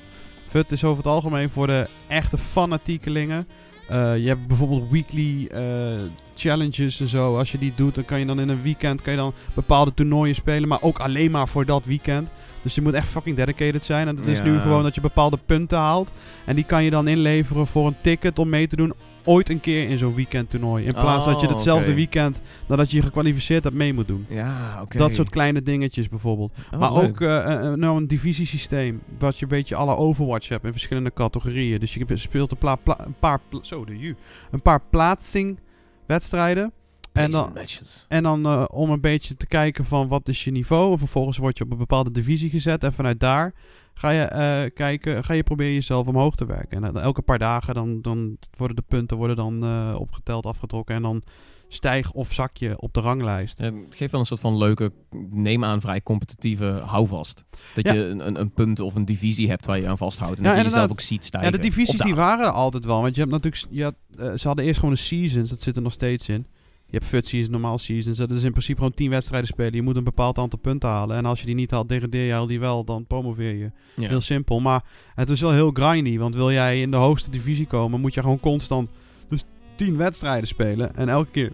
FUT 0.48 0.72
is 0.72 0.84
over 0.84 0.98
het 0.98 1.14
algemeen 1.14 1.50
voor 1.50 1.68
de 1.68 1.88
echte 2.08 2.38
fanatiekelingen. 2.38 3.48
Eh, 3.88 4.18
je 4.18 4.28
hebt 4.28 4.48
bijvoorbeeld 4.48 4.90
weekly 4.90 5.48
eh, 5.48 6.02
challenges 6.36 7.00
en 7.00 7.08
zo. 7.08 7.38
Als 7.38 7.52
je 7.52 7.58
die 7.58 7.74
doet, 7.76 7.96
dan 7.96 8.06
kan 8.06 8.20
je 8.20 8.26
dan 8.26 8.40
in 8.40 8.50
een 8.50 8.62
weekend 8.62 9.02
kan 9.02 9.14
je 9.14 9.20
dan 9.20 9.34
bepaalde 9.54 9.94
toernooien 9.94 10.36
spelen. 10.36 10.68
Maar 10.68 10.82
ook 10.82 11.00
alleen 11.00 11.32
maar 11.32 11.48
voor 11.48 11.66
dat 11.66 11.86
weekend. 11.86 12.30
Dus 12.68 12.76
je 12.76 12.82
moet 12.82 12.94
echt 12.94 13.08
fucking 13.08 13.36
dedicated 13.36 13.84
zijn. 13.84 14.08
En 14.08 14.16
dat 14.16 14.26
is 14.26 14.38
Ja. 14.38 14.44
nu 14.44 14.60
gewoon 14.60 14.84
dat 14.84 14.96
je 14.96 15.02
bepaalde 15.02 15.38
punten 15.46 15.78
haalt. 15.78 16.12
En 16.46 16.56
die 16.56 16.64
kan 16.64 16.84
je 16.84 16.90
dan 16.90 17.08
inleveren 17.08 17.68
voor 17.68 17.88
een 17.88 17.96
ticket 18.02 18.40
om 18.40 18.50
mee 18.50 18.68
te 18.68 18.76
doen. 18.76 18.94
Ooit 19.24 19.50
een 19.50 19.60
keer 19.60 19.90
in 19.90 19.98
zo'n 19.98 20.16
weekendtoernooi. 20.16 20.86
In 20.86 20.94
plaats 20.94 21.26
dat 21.26 21.40
je 21.42 21.48
Oh, 21.48 21.54
hetzelfde 21.54 21.94
weekend 21.94 22.42
nadat 22.68 22.92
je 22.92 22.98
je 22.98 23.04
gekwalificeerd 23.04 23.64
hebt 23.64 23.76
mee 23.76 23.94
moet 23.94 24.08
doen. 24.08 24.26
Ja, 24.30 24.80
oké. 24.82 24.98
Dat 24.98 25.14
soort 25.14 25.30
kleine 25.30 25.62
dingetjes 25.64 26.10
bijvoorbeeld. 26.10 26.52
Oh, 26.74 26.80
maar 26.80 26.94
leuk. 26.94 27.04
ook 27.10 27.22
eh, 27.22 27.54
eh, 27.54 27.74
nou 27.74 27.98
een 27.98 28.08
divisiesysteem. 28.08 29.02
Wat 29.20 29.38
je 29.38 29.44
een 29.44 29.50
beetje 29.50 29.76
alle 29.76 29.96
Overwatch 29.96 30.50
hebt 30.50 30.66
in 30.66 30.72
verschillende 30.72 31.14
categorieën. 31.14 31.80
Dus 31.80 31.94
je 31.94 32.06
speelt 32.14 32.52
een, 32.52 32.58
pla- 32.58 32.76
pla- 32.76 33.06
een 33.06 33.16
paar, 33.20 33.40
zo 33.62 33.86
de 33.86 34.16
een 34.52 34.62
paar 34.62 34.82
plaatsingwedstrijden. 34.90 36.72
En 37.18 37.32
dan, 37.32 37.52
matches. 37.54 38.06
en 38.08 38.24
dan 38.24 38.46
eh, 38.46 38.66
om 38.72 38.90
een 38.92 39.02
beetje 39.02 39.36
te 39.36 39.48
kijken 39.48 39.86
van 39.86 40.08
wat 40.08 40.28
is 40.28 40.44
je 40.44 40.52
niveau. 40.52 40.92
En 40.92 40.98
vervolgens 41.00 41.38
word 41.38 41.58
je 41.58 41.64
op 41.64 41.72
een 41.72 41.78
bepaalde 41.78 42.12
divisie 42.12 42.50
gezet. 42.50 42.84
En 42.84 42.94
vanuit 42.94 43.20
daar 43.20 43.54
ga 43.94 44.10
je 44.10 44.22
eh, 44.22 44.72
kijken, 44.74 45.24
ga 45.24 45.34
je 45.34 45.44
proberen 45.44 45.74
jezelf 45.74 46.08
omhoog 46.08 46.36
te 46.36 46.46
werken. 46.46 46.84
En 46.84 46.96
eh, 46.96 47.04
elke 47.04 47.22
paar 47.22 47.40
dagen 47.40 47.74
dan, 47.74 48.02
dan 48.02 48.38
worden 48.58 48.76
de 48.76 48.84
punten 48.88 49.18
worden 49.18 49.36
dan 49.36 49.64
opgeteld, 49.96 50.46
afgetrokken. 50.46 50.96
En 50.96 51.02
dan 51.02 51.24
stijg 51.70 52.12
of 52.12 52.34
zak 52.34 52.58
je 52.58 52.80
op 52.80 52.94
de 52.94 53.00
ranglijst. 53.00 53.58
Het 53.58 53.74
geeft 53.90 54.12
wel 54.12 54.20
een 54.20 54.26
soort 54.26 54.40
van 54.40 54.58
leuke, 54.58 54.92
neem 55.30 55.64
aan, 55.64 55.82
vrij 55.82 56.02
competitieve 56.02 56.82
houvast. 56.86 57.46
Dat 57.76 57.86
Ja. 57.86 57.94
je 57.94 58.06
een, 58.06 58.28
een, 58.28 58.40
een 58.40 58.52
punt 58.52 58.80
of 58.80 58.96
een 58.96 59.06
divisie 59.06 59.50
hebt 59.50 59.66
waar 59.66 59.80
je 59.80 59.88
aan 59.88 59.98
vasthoudt. 59.98 60.38
En 60.38 60.44
Ja, 60.44 60.50
dat 60.50 60.58
je 60.58 60.64
jezelf 60.64 60.92
ook 60.92 61.00
ziet 61.00 61.26
stijgen. 61.26 61.52
Ja, 61.52 61.58
de 61.58 61.64
divisies 61.64 61.98
die 62.02 62.16
waren 62.16 62.46
er 62.46 62.52
altijd 62.52 62.86
wel. 62.86 63.02
Want 63.02 63.16
je 63.16 63.22
hebt 63.22 63.34
natuurlijk, 63.34 63.66
je 63.70 63.84
had, 63.84 63.96
ze 64.40 64.48
hadden 64.48 64.66
eerst 64.66 64.80
gewoon 64.80 64.94
de 64.94 65.00
seasons. 65.02 65.50
Dat 65.50 65.62
zit 65.62 65.76
er 65.76 65.82
nog 65.82 65.94
steeds 65.94 66.30
in. 66.30 66.48
Je 66.90 66.98
hebt 66.98 67.06
FUT 67.06 67.28
seasons, 67.28 67.50
normaal 67.52 67.78
seasons. 67.78 68.18
Dat 68.18 68.32
is 68.32 68.44
in 68.44 68.52
principe 68.52 68.78
gewoon 68.78 68.94
10 68.94 69.10
wedstrijden 69.10 69.48
spelen. 69.48 69.74
Je 69.74 69.82
moet 69.82 69.96
een 69.96 70.04
bepaald 70.04 70.38
aantal 70.38 70.60
punten 70.60 70.90
halen. 70.90 71.18
En 71.18 71.26
als 71.26 71.40
je 71.40 71.46
die 71.46 71.56
niet 71.56 71.72
haalt, 71.72 71.90
degradeer 71.90 72.26
je 72.26 72.36
al 72.36 72.48
die 72.48 72.60
wel, 72.60 72.84
dan 72.84 73.06
promoveer 73.06 73.54
je. 73.54 73.72
Ja. 73.96 74.08
Heel 74.08 74.22
simpel. 74.22 74.60
Maar 74.60 74.84
het 75.16 75.30
is 75.30 75.42
wel 75.42 75.52
heel 75.52 75.72
grindy. 75.72 76.18
Want 76.18 76.36
wil 76.36 76.52
jij 76.52 76.82
in 76.82 76.92
de 76.92 76.98
hoogste 76.98 77.30
divisie 77.32 77.66
komen, 77.66 78.02
moet 78.02 78.14
je 78.14 78.22
gewoon 78.22 78.40
constant 78.40 78.90
dus 79.30 79.44
10 79.76 79.98
wedstrijden 79.98 80.48
spelen. 80.48 80.96
En 80.96 81.10
elke 81.10 81.32
keer 81.32 81.54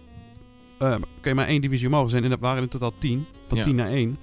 eh, 0.79 0.91
kun 0.91 1.29
je 1.31 1.33
maar 1.33 1.47
één 1.47 1.61
divisie 1.61 1.87
omhoog 1.87 2.09
zijn. 2.09 2.23
En 2.23 2.29
dat 2.29 2.39
waren 2.39 2.63
in 2.63 2.69
totaal 2.69 2.93
10. 2.97 3.25
Van 3.47 3.57
Ja. 3.57 3.63
10 3.63 3.75
naar 3.75 3.89
1. 3.89 4.17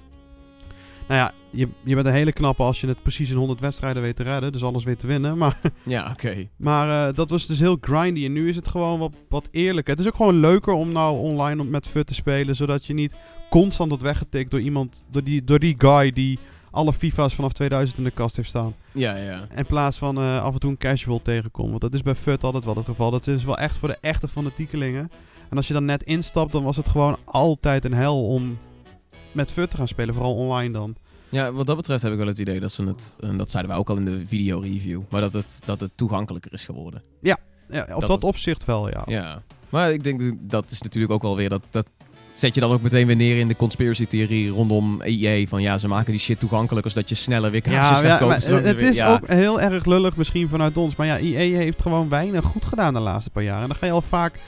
Nou 1.07 1.19
ja, 1.21 1.33
je, 1.49 1.67
je 1.83 1.95
bent 1.95 2.07
een 2.07 2.13
hele 2.13 2.31
knappe 2.31 2.63
als 2.63 2.81
je 2.81 2.87
het 2.87 3.01
precies 3.01 3.29
in 3.29 3.35
100 3.37 3.59
wedstrijden 3.59 4.01
weet 4.01 4.15
te 4.15 4.23
redden. 4.23 4.51
Dus 4.51 4.63
alles 4.63 4.83
weet 4.83 4.99
te 4.99 5.07
winnen. 5.07 5.37
Maar 5.37 5.59
Ja, 5.85 6.09
oké. 6.11 6.47
maar 6.57 7.07
eh, 7.07 7.15
dat 7.15 7.29
was 7.29 7.47
dus 7.47 7.59
heel 7.59 7.77
grindy. 7.81 8.25
En 8.25 8.33
nu 8.33 8.49
is 8.49 8.55
het 8.55 8.67
gewoon 8.67 8.99
wat, 8.99 9.11
wat 9.27 9.47
eerlijker. 9.51 9.91
Het 9.93 10.01
is 10.01 10.07
ook 10.07 10.15
gewoon 10.15 10.39
leuker 10.39 10.73
om 10.73 10.91
nou 10.91 11.17
online 11.19 11.63
met 11.63 11.87
FUT 11.87 12.07
te 12.07 12.13
spelen. 12.13 12.55
Zodat 12.55 12.85
je 12.85 12.93
niet 12.93 13.15
constant 13.49 13.89
wordt 13.89 14.03
weggetikt 14.03 14.51
door 14.51 14.61
iemand. 14.61 15.05
Door 15.11 15.23
die, 15.23 15.43
door 15.43 15.59
die 15.59 15.75
guy 15.77 16.11
die 16.11 16.39
alle 16.71 16.93
FIFA's 16.93 17.35
vanaf 17.35 17.51
2000 17.53 17.97
in 17.97 18.03
de 18.03 18.11
kast 18.11 18.35
heeft 18.35 18.49
staan. 18.49 18.73
Ja, 18.91 19.15
ja. 19.15 19.47
In 19.55 19.65
plaats 19.65 19.97
van 19.97 20.17
eh, 20.17 20.43
af 20.43 20.53
en 20.53 20.59
toe 20.59 20.69
een 20.69 20.77
casual 20.77 21.21
tegenkomt. 21.21 21.69
Want 21.69 21.81
dat 21.81 21.93
is 21.93 22.01
bij 22.01 22.15
FUT 22.15 22.43
altijd 22.43 22.65
wel 22.65 22.75
het 22.75 22.85
geval. 22.85 23.11
Dat 23.11 23.27
is 23.27 23.43
wel 23.43 23.57
echt 23.57 23.77
voor 23.77 23.87
de 23.87 23.97
echte 24.01 24.27
fanatiekelingen. 24.27 25.11
En 25.49 25.57
als 25.57 25.67
je 25.67 25.73
dan 25.73 25.85
net 25.85 26.03
instapt, 26.03 26.51
dan 26.51 26.63
was 26.63 26.77
het 26.77 26.89
gewoon 26.89 27.17
altijd 27.25 27.85
een 27.85 27.93
hel 27.93 28.27
om 28.27 28.57
met 29.31 29.51
FUT 29.51 29.69
te 29.69 29.77
gaan 29.77 29.87
spelen. 29.87 30.13
Vooral 30.13 30.35
online 30.35 30.73
dan. 30.73 30.95
Ja, 31.29 31.51
wat 31.51 31.65
dat 31.65 31.75
betreft 31.75 32.01
heb 32.03 32.11
ik 32.11 32.17
wel 32.17 32.27
het 32.27 32.37
idee 32.37 32.59
dat 32.59 32.71
ze 32.71 32.83
het, 32.83 33.15
en 33.19 33.37
dat 33.37 33.51
zeiden 33.51 33.71
wij 33.71 33.79
ook 33.81 33.89
al 33.89 33.97
in 33.97 34.05
de 34.05 34.25
video-review, 34.27 35.01
maar 35.09 35.21
dat 35.21 35.33
het, 35.33 35.59
dat 35.65 35.79
het 35.79 35.91
toegankelijker 35.95 36.53
is 36.53 36.65
geworden. 36.65 37.01
Ja, 37.21 37.37
op 37.69 37.87
dat, 37.87 37.99
Dat 37.99 38.09
het- 38.09 38.23
opzicht 38.23 38.65
wel, 38.65 38.89
ja. 38.89 39.01
Ja. 39.05 39.41
Maar 39.69 39.91
ik 39.93 40.03
denk 40.03 40.21
dat 40.39 40.71
is 40.71 40.81
natuurlijk 40.81 41.13
ook 41.13 41.21
wel 41.21 41.35
weer 41.35 41.49
dat, 41.49 41.61
dat 41.69 41.89
zet 42.33 42.55
je 42.55 42.61
dan 42.61 42.71
ook 42.71 42.81
meteen 42.81 43.07
weer 43.07 43.15
neer 43.15 43.39
in 43.39 43.47
de 43.47 43.55
conspiracy 43.55 44.05
theorie 44.07 44.49
rondom 44.49 45.01
EA 45.01 45.45
van 45.45 45.61
ja, 45.61 45.77
ze 45.77 45.87
maken 45.87 46.11
die 46.11 46.21
shit 46.21 46.39
toegankelijker 46.39 46.91
zodat 46.91 47.09
je 47.09 47.15
sneller 47.15 47.51
weer 47.51 47.61
kaartjes 47.61 47.99
gaat 47.99 48.11
kopen. 48.11 48.27
maar, 48.27 48.41
zodat 48.41 48.59
eh, 48.59 48.65
er 48.65 48.71
het 48.71 48.81
weer- 48.81 48.89
is 48.89 48.95
ja. 48.95 49.13
ook 49.13 49.27
heel 49.27 49.61
erg 49.61 49.85
lullig 49.85 50.15
misschien 50.15 50.49
vanuit 50.49 50.77
ons. 50.77 50.95
Maar 50.95 51.07
ja, 51.07 51.17
EA 51.17 51.57
heeft 51.57 51.81
gewoon 51.81 52.09
weinig 52.09 52.45
goed 52.45 52.65
gedaan 52.65 52.93
de 52.93 52.99
laatste 52.99 53.29
paar 53.29 53.43
jaar. 53.43 53.61
En 53.61 53.67
dan 53.67 53.77
ga 53.77 53.85
je 53.85 53.91
al 53.91 54.01
vaak 54.01 54.39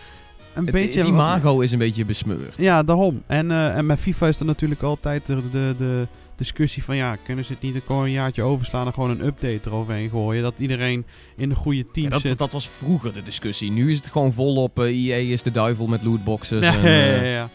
een 0.54 0.64
het, 0.64 0.72
beetje... 0.72 1.00
het 1.00 1.08
imago 1.08 1.60
is 1.60 1.72
een 1.72 1.80
beetje 1.80 2.06
besmeurd. 2.06 2.56
Ja, 2.58 2.84
daarom. 2.84 3.24
En, 3.28 3.52
eh, 3.52 3.78
en 3.78 3.86
met 3.86 4.00
FIFA 4.00 4.28
is 4.28 4.40
er 4.40 4.46
natuurlijk 4.46 4.82
altijd 4.82 5.26
de, 5.26 5.50
de, 5.50 5.74
de 5.78 6.08
discussie 6.36 6.84
van... 6.84 6.96
Ja, 6.96 7.16
kunnen 7.16 7.46
ze 7.46 7.54
het 7.54 7.62
niet 7.62 7.82
een 7.88 8.12
jaartje 8.12 8.42
overslaan 8.44 8.86
en 8.88 8.94
gewoon 8.94 9.10
een 9.10 9.26
update 9.26 9.62
eroverheen 9.70 10.10
gooien? 10.10 10.44
Dat 10.44 10.60
iedereen 10.60 11.06
in 11.36 11.50
de 11.50 11.56
goede 11.56 11.78
Ja, 11.78 11.92
team 11.92 12.10
dat, 12.10 12.22
zit. 12.22 12.38
dat 12.38 12.52
was 12.52 12.70
vroeger 12.70 13.14
de 13.14 13.22
discussie. 13.22 13.72
Nu 13.72 13.92
is 13.92 13.98
het 13.98 14.08
gewoon 14.08 14.34
volop. 14.34 14.80
eh 14.80 14.86
EA 14.86 15.32
is 15.34 15.44
de 15.44 15.52
duivel 15.52 15.88
met 15.88 16.04
lootboxes. 16.04 16.64
Ja, 16.64 16.74
en, 16.74 16.82
ja, 16.82 16.86
eh, 16.88 17.16
ja, 17.22 17.24
ja. 17.28 17.50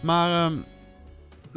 Maar 0.00 0.46
ehm, 0.46 0.56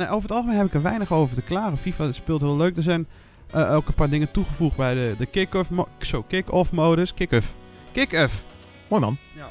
over 0.07 0.21
het 0.21 0.31
algemeen 0.31 0.57
heb 0.57 0.65
ik 0.65 0.73
er 0.73 0.81
weinig 0.81 1.11
over 1.11 1.35
te 1.35 1.41
klaren. 1.41 1.77
FIFA 1.77 2.11
speelt 2.11 2.41
heel 2.41 2.57
leuk. 2.57 2.77
Er 2.77 2.83
zijn 2.83 3.07
eh, 3.51 3.75
ook 3.75 3.87
een 3.87 3.93
paar 3.93 4.09
dingen 4.09 4.31
toegevoegd 4.31 4.77
bij 4.77 4.93
de, 4.93 5.15
de 5.17 5.25
kick-off 5.25 5.69
zo, 5.99 6.21
kick-off 6.27 6.71
modus. 6.71 7.13
Kick-off. 7.13 7.53
Kick-off. 7.91 8.43
Mooi 8.87 9.01
man. 9.01 9.17
Ja, 9.35 9.49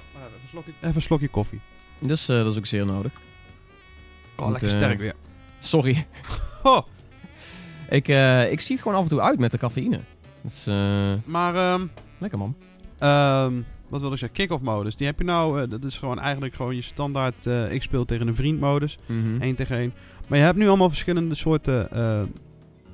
slokje, 0.62 0.72
even 0.82 0.94
een 0.96 1.02
slokje 1.02 1.28
koffie. 1.28 1.60
Dus 1.98 2.28
eh, 2.28 2.36
dat 2.36 2.52
is 2.52 2.58
ook 2.58 2.66
zeer 2.66 2.86
nodig. 2.86 3.12
Oh, 4.36 4.50
lekker 4.50 4.68
eh, 4.68 4.74
sterk 4.74 4.98
weer. 4.98 5.14
Sorry. 5.58 6.06
Oh. 6.62 6.86
ik, 7.88 8.08
eh, 8.08 8.52
ik 8.52 8.60
zie 8.60 8.74
het 8.74 8.82
gewoon 8.82 8.98
af 8.98 9.02
en 9.04 9.08
toe 9.10 9.20
uit 9.20 9.38
met 9.38 9.50
de 9.50 9.58
cafeïne. 9.58 10.00
Dat 10.42 10.50
is 10.52 10.66
eh, 10.66 11.12
Maar, 11.24 11.54
ehm, 11.54 11.86
lekker 12.18 12.38
man. 12.38 12.54
ehm, 12.98 13.52
wat 13.88 14.00
wil 14.00 14.12
ik 14.12 14.18
zeggen? 14.18 14.36
Kick-off 14.38 14.62
modus. 14.62 14.96
Die 14.96 15.06
heb 15.06 15.18
je 15.18 15.24
nou, 15.24 15.62
eh, 15.62 15.68
dat 15.68 15.84
is 15.84 15.98
gewoon 15.98 16.18
eigenlijk 16.18 16.54
gewoon 16.54 16.74
je 16.74 16.80
standaard 16.82 17.46
eh, 17.46 17.72
ik 17.72 17.82
speel 17.82 18.04
tegen 18.04 18.28
een 18.28 18.34
vriend 18.34 18.60
modus. 18.60 18.98
1 19.40 19.54
tegen 19.54 19.76
1. 19.76 19.92
Maar 20.28 20.38
je 20.38 20.44
hebt 20.44 20.58
nu 20.58 20.68
allemaal 20.68 20.88
verschillende 20.88 21.34
soorten 21.34 21.90
eh, 21.90 22.20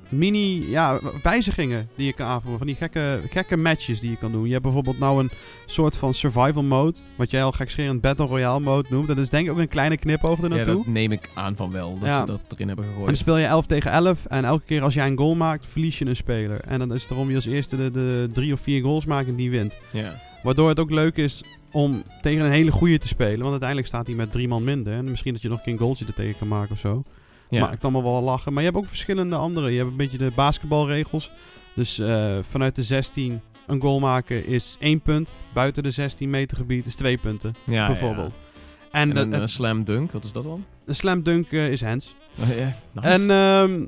mini 0.09 0.69
ja, 0.69 0.99
wijzigingen 1.23 1.89
die 1.95 2.05
je 2.05 2.13
kan 2.13 2.27
aanvoeren. 2.27 2.57
Van 2.57 2.67
die 2.67 2.75
gekke, 2.75 3.21
gekke 3.29 3.57
matches 3.57 3.99
die 3.99 4.09
je 4.09 4.17
kan 4.17 4.31
doen. 4.31 4.45
Je 4.45 4.51
hebt 4.51 4.63
bijvoorbeeld 4.63 4.99
nou 4.99 5.23
een 5.23 5.29
soort 5.65 5.97
van 5.97 6.13
survival 6.13 6.63
mode. 6.63 6.99
Wat 7.15 7.31
jij 7.31 7.43
al 7.43 7.51
gekscherend 7.51 8.01
Battle 8.01 8.25
Royale 8.25 8.59
mode 8.59 8.87
noemt. 8.89 9.07
Dat 9.07 9.17
is 9.17 9.29
denk 9.29 9.45
ik 9.45 9.51
ook 9.51 9.57
een 9.57 9.67
kleine 9.67 9.97
knipoog 9.97 10.41
er 10.41 10.55
Ja, 10.55 10.63
dat 10.63 10.85
neem 10.87 11.11
ik 11.11 11.29
aan 11.33 11.55
van 11.55 11.71
wel. 11.71 11.97
Dat 11.99 12.09
Ja. 12.09 12.19
ze 12.19 12.25
dat 12.25 12.41
erin 12.49 12.67
hebben 12.67 12.85
en 12.85 12.91
dan 12.91 12.99
gegooid. 12.99 13.17
speel 13.17 13.37
je 13.37 13.45
11 13.45 13.65
tegen 13.65 13.91
11. 13.91 14.25
En 14.25 14.45
elke 14.45 14.65
keer 14.65 14.81
als 14.81 14.93
jij 14.93 15.07
een 15.07 15.17
goal 15.17 15.35
maakt, 15.35 15.67
verlies 15.67 15.99
je 15.99 16.05
een 16.05 16.15
speler. 16.15 16.59
En 16.59 16.79
dan 16.79 16.93
is 16.93 17.01
het 17.01 17.11
erom 17.11 17.27
wie 17.27 17.35
als 17.35 17.45
eerste 17.45 17.77
de, 17.77 17.91
de 17.91 18.29
drie 18.33 18.53
of 18.53 18.59
vier 18.59 18.81
goals 18.81 19.05
maakt 19.05 19.27
en 19.27 19.35
die 19.35 19.49
wint. 19.49 19.77
Ja. 19.91 20.21
Waardoor 20.43 20.69
het 20.69 20.79
ook 20.79 20.91
leuk 20.91 21.15
is 21.17 21.43
om 21.71 22.03
tegen 22.21 22.45
een 22.45 22.51
hele 22.51 22.71
goede 22.71 22.97
te 22.99 23.07
spelen. 23.07 23.37
Want 23.39 23.49
uiteindelijk 23.49 23.87
staat 23.87 24.07
hij 24.07 24.15
met 24.15 24.31
drie 24.31 24.47
man 24.47 24.63
minder. 24.63 24.93
En 24.93 25.09
misschien 25.09 25.33
dat 25.33 25.41
je 25.41 25.47
nog 25.49 25.57
een 25.57 25.63
keer 25.63 25.73
een 25.73 25.79
goaltje 25.79 26.05
er 26.05 26.13
tegen 26.13 26.37
kan 26.37 26.47
maken 26.47 26.71
of 26.71 26.79
zo. 26.79 27.03
Ja. 27.49 27.59
Maakt 27.59 27.83
allemaal 27.83 28.03
wel 28.03 28.21
lachen. 28.21 28.53
Maar 28.53 28.63
je 28.63 28.69
hebt 28.69 28.81
ook 28.81 28.87
verschillende 28.89 29.35
andere. 29.35 29.71
Je 29.71 29.77
hebt 29.77 29.89
een 29.91 29.97
beetje 29.97 30.17
de 30.17 30.31
basketbalregels. 30.35 31.31
Dus 31.75 31.99
eh, 31.99 32.37
vanuit 32.49 32.75
de 32.75 32.83
16 32.83 33.41
een 33.67 33.81
goal 33.81 33.99
maken 33.99 34.45
is 34.45 34.75
1 34.79 35.01
punt. 35.01 35.33
Buiten 35.53 35.83
de 35.83 35.91
16 35.91 36.29
meter 36.29 36.57
gebied 36.57 36.85
is 36.85 36.95
2 36.95 37.17
punten. 37.17 37.55
ja, 37.65 37.87
bijvoorbeeld. 37.87 38.31
Ja. 38.31 38.99
En, 38.99 39.17
een 39.17 39.31
het- 39.31 39.49
slam 39.49 39.83
dunk, 39.83 40.11
wat 40.11 40.23
is 40.23 40.31
dat 40.31 40.43
dan? 40.43 40.65
een 40.85 40.95
slam 40.95 41.23
dunk 41.23 41.51
eh, 41.51 41.71
is 41.71 41.81
hands. 41.81 42.15
Oh, 42.39 42.47
nice. 42.47 42.73
En, 43.01 43.29
ehm, 43.29 43.85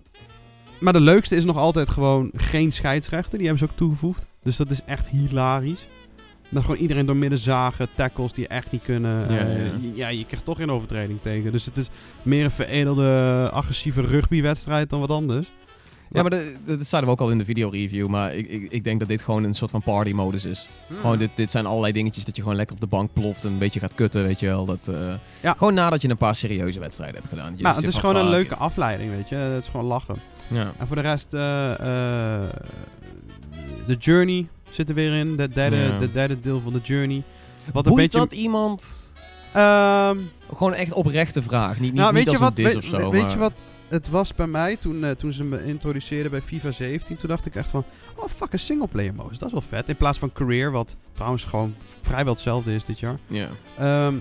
maar 0.79 0.93
de 0.93 1.01
leukste 1.01 1.35
is 1.35 1.45
nog 1.45 1.57
altijd 1.57 1.89
gewoon 1.89 2.31
geen 2.35 2.71
scheidsrechter. 2.71 3.37
Die 3.37 3.47
hebben 3.47 3.65
ze 3.67 3.71
ook 3.71 3.77
toegevoegd. 3.77 4.25
Dus 4.43 4.55
dat 4.57 4.69
is 4.71 4.83
echt 4.85 5.07
hilarisch. 5.07 5.87
Dan 6.49 6.61
gewoon 6.61 6.77
iedereen 6.77 7.05
door 7.05 7.15
midden 7.15 7.39
zagen. 7.39 7.87
Tackles 7.95 8.33
die 8.33 8.47
echt 8.47 8.71
niet 8.71 8.83
kunnen. 8.83 9.33
Ja, 9.33 9.39
eh, 9.39 9.57
ja. 9.65 9.71
je- 9.81 9.91
ja, 9.95 10.07
je 10.07 10.25
krijgt 10.25 10.45
toch 10.45 10.57
geen 10.57 10.71
overtreding 10.71 11.19
tegen. 11.21 11.51
Dus 11.51 11.65
het 11.65 11.77
is 11.77 11.89
meer 12.23 12.43
een 12.43 12.51
veredelde, 12.51 13.49
agressieve 13.53 14.01
rugbywedstrijd 14.01 14.89
dan 14.89 14.99
wat 14.99 15.09
anders. 15.09 15.51
ja, 16.11 16.21
maar 16.21 16.29
de- 16.29 16.55
de- 16.65 16.77
dat 16.77 16.87
zeiden 16.87 17.11
we 17.11 17.15
ook 17.17 17.25
al 17.27 17.31
in 17.31 17.37
de 17.37 17.45
video-review. 17.45 18.07
Maar 18.07 18.35
ik, 18.35 18.47
ik, 18.47 18.71
ik 18.71 18.83
denk 18.83 18.99
dat 18.99 19.07
dit 19.09 19.21
gewoon 19.21 19.43
een 19.43 19.53
soort 19.53 19.71
van 19.71 19.81
party-modus 19.81 20.45
is. 20.45 20.69
Gewoon, 20.99 21.17
dit, 21.17 21.29
dit 21.35 21.49
zijn 21.51 21.65
allerlei 21.65 21.93
dingetjes 21.93 22.25
dat 22.25 22.35
je 22.35 22.41
gewoon 22.41 22.57
lekker 22.57 22.75
op 22.75 22.81
de 22.81 22.87
bank 22.87 23.13
ploft 23.13 23.45
en 23.45 23.51
een 23.51 23.57
beetje 23.57 23.79
gaat 23.79 23.95
kutten, 23.95 24.23
weet 24.23 24.39
je 24.39 24.45
wel. 24.47 24.65
Dat, 24.65 24.87
eh, 24.87 25.13
Ja. 25.41 25.53
Gewoon 25.57 25.73
nadat 25.73 26.01
je 26.01 26.09
een 26.09 26.17
paar 26.17 26.35
serieuze 26.35 26.79
wedstrijden 26.79 27.15
hebt 27.17 27.29
gedaan. 27.29 27.53
Je 27.57 27.63
Nou, 27.63 27.75
het 27.75 27.87
is 27.87 27.97
gewoon 27.97 28.15
een 28.15 28.29
leuke 28.29 28.55
afleiding, 28.55 29.11
weet 29.11 29.29
je. 29.29 29.35
Het 29.35 29.63
is 29.63 29.69
gewoon 29.69 29.85
lachen. 29.85 30.15
Ja. 30.49 30.73
En 30.77 30.87
voor 30.87 30.95
de 30.95 31.01
rest, 31.01 31.33
eh, 31.33 31.41
de 33.87 33.95
Journey 33.99 34.47
zit 34.69 34.89
er 34.89 34.95
weer 34.95 35.13
in. 35.13 35.35
De 35.35 35.49
derde, 35.49 35.75
Ja. 35.75 35.99
de 35.99 36.11
derde 36.11 36.39
deel 36.39 36.59
van 36.61 36.73
de 36.73 36.79
Journey. 36.83 37.23
Wat 37.73 37.85
een 37.85 37.91
Boeit 37.91 38.03
beetje... 38.11 38.19
dat 38.27 38.31
iemand... 38.39 39.13
Ehm, 39.53 40.17
Gewoon 40.55 40.73
echt 40.73 40.93
oprechte 40.93 41.41
vraag. 41.43 41.71
Niet, 41.73 41.81
niet, 41.81 41.93
nou, 41.93 42.05
niet 42.05 42.13
weet 42.15 42.23
je 42.23 42.29
als 42.29 42.39
wat, 42.39 42.49
een 42.49 42.55
dis 42.63 42.73
weet, 42.73 42.75
of 42.77 42.99
zo. 43.01 43.09
weet 43.09 43.21
maar- 43.21 43.31
je 43.31 43.37
wat 43.37 43.53
het 43.87 44.09
was 44.09 44.35
bij 44.35 44.47
mij 44.47 44.75
toen, 44.81 45.03
eh, 45.03 45.11
toen 45.11 45.33
ze 45.33 45.43
me 45.43 45.65
introduceerden 45.65 46.31
bij 46.31 46.41
FIFA 46.41 46.71
17? 46.71 47.17
Toen 47.17 47.29
dacht 47.29 47.45
ik 47.45 47.55
echt 47.55 47.69
van, 47.69 47.83
oh 48.15 48.25
fuck, 48.35 48.53
een 48.53 48.59
singleplayer 48.59 49.13
modus. 49.13 49.37
Dat 49.37 49.47
is 49.47 49.53
wel 49.53 49.63
vet. 49.69 49.89
In 49.89 49.95
plaats 49.95 50.19
van 50.19 50.31
career, 50.33 50.71
wat 50.71 50.95
trouwens 51.13 51.43
gewoon 51.43 51.75
vrijwel 52.01 52.33
hetzelfde 52.33 52.75
is 52.75 52.83
dit 52.85 52.99
jaar. 52.99 53.17
Ja. 53.27 53.49
Ehm, 53.77 54.15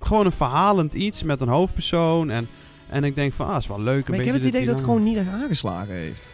gewoon 0.00 0.26
een 0.26 0.32
verhalend 0.32 0.94
iets 0.94 1.22
met 1.22 1.40
een 1.40 1.48
hoofdpersoon. 1.48 2.30
En, 2.30 2.48
en 2.88 3.04
ik 3.04 3.14
denk 3.14 3.32
van, 3.32 3.46
ah, 3.48 3.56
is 3.56 3.66
wel 3.66 3.80
leuk. 3.80 3.86
Een 3.86 3.92
Maar 3.92 4.02
ik 4.02 4.10
beetje 4.10 4.24
heb 4.32 4.34
het 4.34 4.42
de 4.42 4.48
idee 4.48 4.66
dat 4.66 4.74
het 4.74 4.84
gewoon 4.84 5.02
niet 5.02 5.16
echt 5.16 5.28
aangeslagen 5.28 5.94
heeft. 5.94 6.30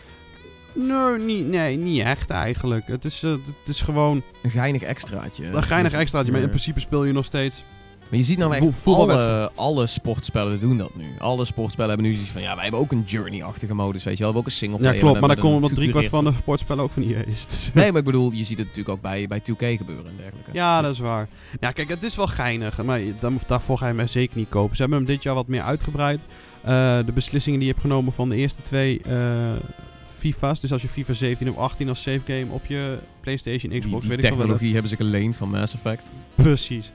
Nee, 0.74 1.18
niet, 1.18 1.48
nee, 1.48 1.76
niet 1.76 2.00
echt 2.02 2.30
eigenlijk. 2.30 2.86
Het 2.86 3.04
is, 3.04 3.22
eh, 3.22 3.30
het 3.30 3.68
is 3.68 3.80
gewoon 3.82 4.22
Een 4.42 4.50
geinig 4.50 4.82
extraatje. 4.82 5.44
een 5.44 5.62
geinig 5.62 5.92
Dus- 5.92 6.00
extraatje. 6.00 6.32
Maar 6.32 6.40
in 6.40 6.48
principe 6.48 6.80
speel 6.80 7.04
je 7.04 7.12
nog 7.12 7.24
steeds 7.24 7.62
Maar 8.10 8.18
je 8.18 8.24
ziet 8.24 8.38
nou 8.38 8.54
echt 8.54 8.68
alle, 8.84 9.50
alle 9.54 9.86
sportspellen 9.86 10.58
doen 10.60 10.78
dat 10.78 10.94
nu. 10.94 11.04
Alle 11.18 11.44
sportspellen 11.44 11.90
hebben 11.90 12.06
nu 12.08 12.12
zoiets 12.14 12.32
van, 12.32 12.42
ja, 12.42 12.54
wij 12.54 12.62
hebben 12.62 12.80
ook 12.80 12.92
een 12.92 13.02
journey-achtige 13.06 13.74
modus, 13.74 14.04
weet 14.04 14.18
je 14.18 14.24
wel. 14.24 14.32
We 14.32 14.38
hebben 14.38 14.40
ook 14.40 14.46
een 14.46 14.52
single 14.52 14.92
Ja, 14.94 15.00
klopt. 15.00 15.20
Maar 15.20 15.36
komt 15.36 15.44
een 15.48 15.54
omdat 15.54 15.74
driekwart 15.74 16.08
van 16.08 16.24
de 16.24 16.32
sportspellen 16.32 16.84
ook 16.84 16.90
van 16.92 17.02
EA 17.02 17.22
is. 17.26 17.46
Dus- 17.46 17.70
Nee, 17.74 17.88
maar 17.90 17.98
ik 17.98 18.04
bedoel, 18.06 18.32
je 18.32 18.44
ziet 18.44 18.58
het 18.58 18.66
natuurlijk 18.66 18.96
ook 18.96 19.02
bij, 19.02 19.26
bij 19.28 19.40
2K 19.40 19.76
gebeuren 19.76 20.06
en 20.06 20.16
dergelijke. 20.16 20.50
Ja, 20.52 20.80
dat 20.82 20.92
is 20.92 20.98
waar. 20.98 21.28
Ja, 21.60 21.70
kijk, 21.70 21.88
het 21.88 22.04
is 22.04 22.16
wel 22.16 22.26
geinig. 22.26 22.82
Maar 22.82 23.00
dan, 23.20 23.38
daarvoor 23.46 23.78
ga 23.78 23.88
je 23.88 23.94
hem 23.94 24.06
zeker 24.06 24.36
niet 24.36 24.48
kopen. 24.48 24.76
Ze 24.76 24.82
hebben 24.82 24.98
hem 25.00 25.08
dit 25.08 25.22
jaar 25.22 25.34
wat 25.34 25.46
meer 25.46 25.62
uitgebreid. 25.62 26.20
Eh, 26.62 26.98
de 27.06 27.12
beslissingen 27.12 27.58
die 27.58 27.68
je 27.68 27.74
hebt 27.74 27.86
genomen 27.86 28.12
van 28.12 28.28
de 28.28 28.36
eerste 28.36 28.62
twee 28.62 29.00
eh, 29.02 29.12
FIFA's. 30.20 30.60
Dus 30.60 30.72
als 30.72 30.82
je 30.82 30.88
FIFA 30.88 31.12
17 31.12 31.50
of 31.50 31.56
18 31.56 31.88
als 31.88 32.02
save 32.02 32.20
game 32.26 32.46
op 32.50 32.66
je 32.66 32.98
PlayStation, 33.20 33.78
Xbox, 33.78 34.00
die 34.00 34.10
weet 34.10 34.18
ik 34.18 34.28
wel 34.28 34.30
wel. 34.30 34.38
technologie 34.38 34.72
hebben 34.72 34.90
ze 34.90 34.96
geleend 34.96 35.36
van 35.36 35.50
Mass 35.50 35.74
Effect. 35.74 36.10
Precies. 36.34 36.92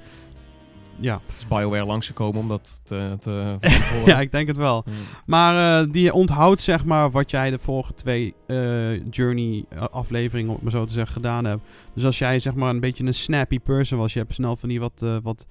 Ja. 0.99 1.21
Is 1.37 1.47
BioWare 1.47 1.85
langsgekomen 1.85 2.41
om 2.41 2.47
dat 2.47 2.81
te, 2.83 3.15
te 3.19 3.57
ja, 4.05 4.19
ik 4.19 4.31
denk 4.31 4.47
het 4.47 4.57
wel. 4.57 4.81
Hmm. 4.85 4.93
Maar 5.25 5.81
eh, 5.81 5.91
die 5.91 6.13
onthoudt 6.13 6.61
zeg 6.61 6.85
maar 6.85 7.11
wat 7.11 7.31
jij 7.31 7.49
de 7.49 7.59
vorige 7.59 7.93
twee 7.93 8.33
eh, 8.47 9.09
Journey 9.09 9.65
eh, 9.69 9.83
afleveringen, 9.91 10.49
om 10.49 10.55
het 10.55 10.63
maar 10.63 10.71
zo 10.71 10.85
te 10.85 10.93
zeggen, 10.93 11.13
gedaan 11.13 11.45
hebt. 11.45 11.61
Dus 11.93 12.05
als 12.05 12.17
jij 12.17 12.39
zeg 12.39 12.53
maar 12.53 12.69
een 12.69 12.79
beetje 12.79 13.03
een 13.03 13.13
snappy 13.13 13.59
person 13.59 13.99
was, 13.99 14.13
je 14.13 14.19
hebt 14.19 14.33
snel 14.33 14.55
van 14.55 14.69
die 14.69 14.79
wat, 14.79 15.05
wat 15.23 15.47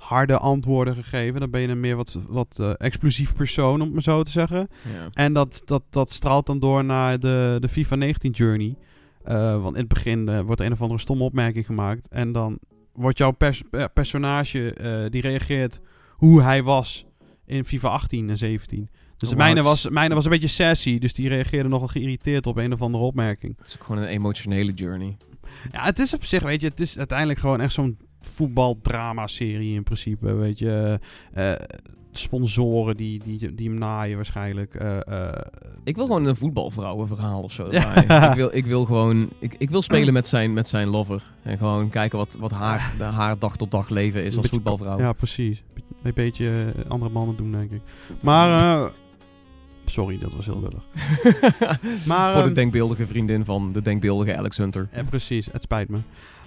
harde 0.00 0.38
antwoorden 0.38 0.94
gegeven, 0.94 1.40
dan 1.40 1.50
ben 1.50 1.60
je 1.60 1.68
een 1.68 1.80
meer 1.80 1.96
wat, 1.96 2.18
wat 2.28 2.56
eh, 2.60 2.70
explosief 2.76 3.34
persoon, 3.34 3.74
om 3.74 3.80
het 3.80 3.92
maar 3.92 4.02
zo 4.02 4.22
te 4.22 4.30
zeggen. 4.30 4.68
Ja. 4.94 5.08
En 5.12 5.32
dat, 5.32 5.62
dat, 5.64 5.82
dat 5.90 6.12
straalt 6.12 6.46
dan 6.46 6.58
door 6.58 6.84
naar 6.84 7.20
de, 7.20 7.56
de 7.60 7.68
FIFA 7.68 7.94
19 7.94 8.30
Journey. 8.30 8.76
Eh, 9.24 9.62
want 9.62 9.74
in 9.74 9.80
het 9.80 9.88
begin 9.88 10.28
eh, 10.28 10.40
wordt 10.40 10.60
een 10.60 10.72
of 10.72 10.80
andere 10.80 11.00
stomme 11.00 11.24
opmerking 11.24 11.66
gemaakt. 11.66 12.08
En 12.08 12.32
dan 12.32 12.58
wordt 12.92 13.18
jouw 13.18 13.30
pers- 13.30 13.62
personage, 13.92 14.74
die 15.10 15.22
reageert 15.22 15.80
hoe 16.10 16.42
hij 16.42 16.62
was 16.62 17.06
in 17.46 17.64
FIFA 17.64 17.88
18 17.88 18.30
en 18.30 18.38
17. 18.38 18.88
Dus 19.16 19.28
de 19.28 19.34
Oh, 19.34 19.40
mijne 19.40 19.56
het 19.56 19.64
was, 19.64 19.88
mijne 19.88 20.14
was 20.14 20.24
een 20.24 20.30
beetje 20.30 20.48
sassy, 20.48 20.98
dus 20.98 21.14
die 21.14 21.28
reageerde 21.28 21.68
nogal 21.68 21.88
geïrriteerd 21.88 22.46
op 22.46 22.56
een 22.56 22.72
of 22.72 22.82
andere 22.82 23.04
opmerking. 23.04 23.56
Het 23.58 23.66
is 23.66 23.76
ook 23.76 23.84
gewoon 23.84 24.02
een 24.02 24.08
emotionele 24.08 24.72
journey. 24.72 25.16
Ja, 25.72 25.84
het 25.84 25.98
is 25.98 26.14
op 26.14 26.24
zich, 26.24 26.42
weet 26.42 26.60
je, 26.60 26.68
het 26.68 26.80
is 26.80 26.98
uiteindelijk 26.98 27.38
gewoon 27.38 27.60
echt 27.60 27.72
zo'n 27.72 27.98
voetbaldrama-serie 28.20 29.74
in 29.74 29.82
principe, 29.82 30.32
weet 30.34 30.58
je. 30.58 30.98
Eh, 31.32 31.52
eh, 31.52 31.60
sponsoren 32.12 32.94
die, 32.96 33.20
die, 33.24 33.54
die 33.54 33.68
hem 33.68 33.78
naaien 33.78 34.16
waarschijnlijk. 34.16 34.74
Eh, 34.74 35.28
Ik 35.84 35.96
wil 35.96 36.06
gewoon 36.06 36.24
een 36.24 36.36
voetbalvrouwenverhaal 36.36 37.40
of 37.42 37.52
zo. 37.52 37.66
Ja. 37.70 37.94
ik, 38.30 38.34
wil, 38.36 38.50
ik 38.52 38.66
wil 38.66 38.84
gewoon... 38.84 39.30
Ik, 39.38 39.54
ik 39.58 39.70
wil 39.70 39.82
spelen 39.82 40.12
met 40.12 40.28
zijn, 40.28 40.52
met 40.52 40.68
zijn 40.68 40.88
lover. 40.88 41.22
En 41.42 41.58
gewoon 41.58 41.88
kijken 41.88 42.18
wat, 42.18 42.36
wat 42.40 42.50
haar, 42.50 42.92
haar 43.20 43.38
dag 43.38 43.56
tot 43.56 43.70
dag 43.70 43.88
leven 43.88 44.20
is 44.20 44.26
als 44.26 44.34
beetje- 44.34 44.50
voetbalvrouw. 44.50 44.98
Ja, 44.98 45.12
precies. 45.12 45.62
Een 46.02 46.12
beetje 46.14 46.74
andere 46.88 47.10
mannen 47.12 47.36
doen, 47.36 47.52
denk 47.52 47.70
ik. 47.70 47.80
Maar, 48.20 48.90
sorry, 49.84 50.18
dat 50.18 50.32
was 50.32 50.44
heel 50.46 50.60
lullig. 50.60 50.84
Maar, 52.06 52.32
Voor 52.32 52.40
de 52.40 52.46
ehm, 52.46 52.54
denkbeeldige 52.54 53.06
vriendin 53.06 53.44
van 53.44 53.72
de 53.72 53.82
denkbeeldige 53.82 54.36
Alex 54.36 54.56
Hunter. 54.56 54.88
Ja, 54.94 55.02
precies. 55.02 55.48
Het 55.52 55.62
spijt 55.62 55.88
me. 55.88 55.98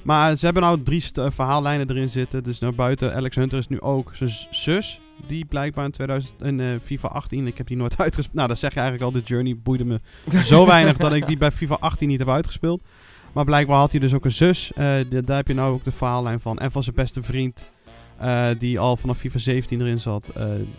Maar 0.03 0.35
ze 0.35 0.45
hebben 0.45 0.63
nou 0.63 0.83
drie 0.83 1.03
eh, 1.13 1.25
verhaallijnen 1.31 1.89
erin 1.89 2.09
zitten. 2.09 2.43
Dus 2.43 2.59
naar 2.59 2.73
buiten. 2.75 3.15
Alex 3.15 3.35
Hunter 3.35 3.57
is 3.57 3.67
nu 3.67 3.81
ook 3.81 4.11
zijn 4.15 4.31
zus. 4.51 4.99
Die 5.27 5.45
blijkbaar 5.45 5.85
in, 5.85 5.91
2000, 5.91 6.33
in 6.41 6.59
eh, 6.59 6.67
FIFA 6.83 7.07
18. 7.07 7.47
Ik 7.47 7.57
heb 7.57 7.67
die 7.67 7.77
nooit 7.77 7.97
uitgespeeld. 8.01 8.35
Nou, 8.35 8.47
dat 8.47 8.59
zeg 8.59 8.73
je 8.73 8.79
eigenlijk 8.79 9.09
al. 9.13 9.21
De 9.21 9.25
Journey 9.25 9.57
boeide 9.63 9.85
me 9.85 9.99
zo 10.45 10.65
weinig 10.65 10.97
dat 10.97 11.13
ik 11.13 11.27
die 11.27 11.37
bij 11.37 11.51
FIFA 11.51 11.77
18 11.79 12.07
niet 12.07 12.19
heb 12.19 12.29
uitgespeeld. 12.29 12.81
Maar 13.33 13.45
blijkbaar 13.45 13.77
had 13.77 13.91
hij 13.91 13.99
dus 13.99 14.13
ook 14.13 14.25
een 14.25 14.31
zus. 14.31 14.71
eh, 14.73 14.95
de- 15.09 15.21
daar 15.21 15.35
heb 15.37 15.47
je 15.47 15.53
nou 15.53 15.73
ook 15.73 15.83
de 15.83 15.91
verhaallijn 15.91 16.39
van. 16.39 16.57
En 16.57 16.71
van 16.71 16.83
zijn 16.83 16.95
beste 16.95 17.23
vriend. 17.23 17.65
die 18.59 18.79
al 18.79 18.97
vanaf 18.97 19.17
FIFA 19.17 19.37
17 19.39 19.81
erin 19.81 19.99
zat. 19.99 20.31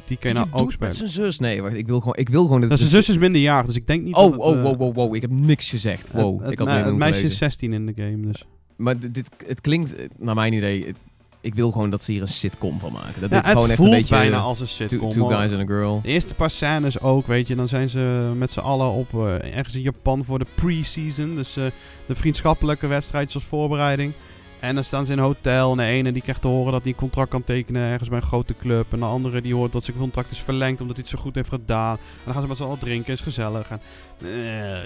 die 0.04 0.16
kun 0.16 0.28
je 0.28 0.34
nou 0.34 0.46
ook 0.50 0.72
spelen. 0.72 0.92
zijn 0.94 1.08
zus. 1.10 1.38
Nee, 1.38 1.62
wacht. 1.62 1.74
Ik 1.74 1.86
wil 1.86 1.98
gewoon... 1.98 2.16
Ik 2.16 2.28
wil 2.28 2.42
gewoon 2.44 2.60
dat 2.60 2.68
Nou, 2.68 2.80
zijn 2.82 2.92
zus 3.02 3.08
is 3.14 3.20
minderjarig. 3.20 3.66
Dus 3.66 3.76
ik 3.76 3.86
denk 3.86 4.02
niet 4.02 4.14
Oh, 4.14 4.20
dat 4.22 4.32
het, 4.32 4.40
oh, 4.40 4.62
wow, 4.62 4.76
wow, 4.78 4.94
wow. 4.94 5.14
Ik 5.14 5.20
heb 5.22 5.30
niks 5.30 5.70
gezegd. 5.70 6.12
Wow. 6.12 6.42
het, 6.42 6.52
ik 6.52 6.58
had 6.58 6.68
het 6.68 6.94
meisje 6.96 7.16
is 7.16 7.22
lezen. 7.22 7.36
16 7.38 7.72
in 7.72 7.86
de 7.86 7.92
game. 7.96 8.20
Dus. 8.20 8.44
Maar 8.76 8.98
dit, 8.98 9.14
dit- 9.14 9.30
het 9.46 9.60
klinkt, 9.60 9.96
eh, 9.96 10.08
naar 10.18 10.34
mijn 10.34 10.52
idee... 10.52 10.86
het- 10.86 10.96
Ik 11.40 11.54
wil 11.54 11.70
gewoon 11.70 11.90
dat 11.90 12.02
ze 12.02 12.12
hier 12.12 12.20
een 12.22 12.28
sitcom 12.28 12.80
van 12.80 12.92
maken. 12.92 13.20
Dat 13.20 13.30
Ja, 13.30 13.36
dit 13.36 13.46
het 13.46 13.46
gewoon 13.48 13.70
echt 13.70 13.78
een 13.78 13.90
beetje... 13.90 14.14
bijna 14.16 14.38
als 14.38 14.60
een 14.60 14.66
two, 14.66 14.74
sitcom. 14.88 15.10
two 15.10 15.26
maar- 15.26 15.36
guys 15.38 15.52
and 15.52 15.60
a 15.60 15.66
girl. 15.66 16.00
De 16.02 16.08
eerste 16.08 16.34
paar 16.34 16.50
scènes 16.50 17.00
ook, 17.00 17.26
weet 17.26 17.46
je. 17.46 17.54
Dan 17.54 17.68
zijn 17.68 17.88
ze 17.88 18.32
met 18.36 18.50
z'n 18.50 18.58
allen 18.60 18.90
op 18.90 19.14
eh, 19.14 19.56
ergens 19.56 19.74
in 19.74 19.82
Japan 19.82 20.24
voor 20.24 20.38
de 20.38 20.46
pre-season. 20.54 21.34
Dus 21.34 21.56
eh, 21.56 21.64
de 22.06 22.14
vriendschappelijke 22.14 22.86
wedstrijdjes 22.86 23.34
als 23.34 23.44
voorbereiding. 23.44 24.12
En 24.60 24.74
dan 24.74 24.84
staan 24.84 25.06
ze 25.06 25.12
in 25.12 25.18
een 25.18 25.24
hotel. 25.24 25.70
En 25.70 25.76
de 25.76 25.82
ene 25.84 26.12
die 26.12 26.22
krijgt 26.22 26.40
te 26.40 26.48
horen 26.48 26.72
dat 26.72 26.82
hij 26.82 26.90
een 26.92 26.98
contract 26.98 27.30
kan 27.30 27.44
tekenen 27.44 27.82
ergens 27.90 28.08
bij 28.08 28.18
een 28.18 28.26
grote 28.26 28.54
club. 28.54 28.92
En 28.92 28.98
de 28.98 29.04
andere 29.04 29.40
die 29.40 29.54
hoort 29.54 29.72
dat 29.72 29.84
zijn 29.84 29.96
contract 29.96 30.30
is 30.30 30.40
verlengd 30.40 30.80
omdat 30.80 30.96
hij 30.96 31.04
het 31.08 31.16
zo 31.16 31.22
goed 31.24 31.34
heeft 31.34 31.48
gedaan. 31.48 31.96
En 31.96 32.22
dan 32.24 32.32
gaan 32.32 32.42
ze 32.42 32.48
met 32.48 32.56
z'n 32.56 32.62
allen 32.62 32.78
drinken, 32.78 33.12
is 33.12 33.20
gezellig. 33.20 33.68
En, 33.68 33.80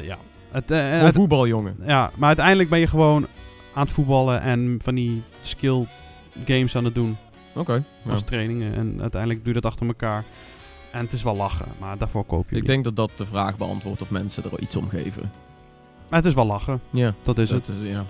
ja. 0.04 0.18
Het, 0.50 0.70
eh, 0.70 0.78
Gewoon 0.90 1.04
het- 1.04 1.14
voetbal, 1.14 1.46
jongen. 1.46 1.76
ja, 1.86 2.10
maar 2.16 2.28
uiteindelijk 2.28 2.68
ben 2.68 2.78
je 2.78 2.86
gewoon 2.86 3.26
aan 3.78 3.84
het 3.84 3.92
voetballen 3.94 4.40
en 4.40 4.78
van 4.82 4.94
die 4.94 5.22
skill 5.42 5.86
games 6.44 6.76
aan 6.76 6.84
het 6.84 6.94
doen 6.94 7.16
Oké. 7.54 7.84
ja. 8.04 8.12
als 8.12 8.22
trainingen. 8.22 8.74
En 8.74 9.00
uiteindelijk 9.00 9.44
doe 9.44 9.54
je 9.54 9.60
dat 9.60 9.70
achter 9.70 9.86
elkaar. 9.86 10.24
En 10.92 11.00
het 11.04 11.12
is 11.12 11.22
wel 11.22 11.36
lachen, 11.36 11.66
maar 11.78 11.98
daarvoor 11.98 12.24
koop 12.24 12.44
je 12.50 12.50
Ik 12.50 12.56
het 12.56 12.66
denk 12.66 12.84
dat 12.84 12.96
dat 12.96 13.10
de 13.14 13.26
vraag 13.26 13.56
beantwoordt 13.56 14.02
of 14.02 14.10
mensen 14.10 14.44
er 14.44 14.60
iets 14.60 14.76
om 14.76 14.88
geven. 14.88 15.30
Maar 16.08 16.18
het 16.18 16.28
is 16.28 16.34
wel 16.34 16.46
lachen, 16.46 16.80
Ja, 16.90 17.14
dat 17.22 17.38
is 17.38 17.48
dat 17.48 17.66
het. 17.66 17.76
Is, 17.82 17.88
ja. 17.90 18.04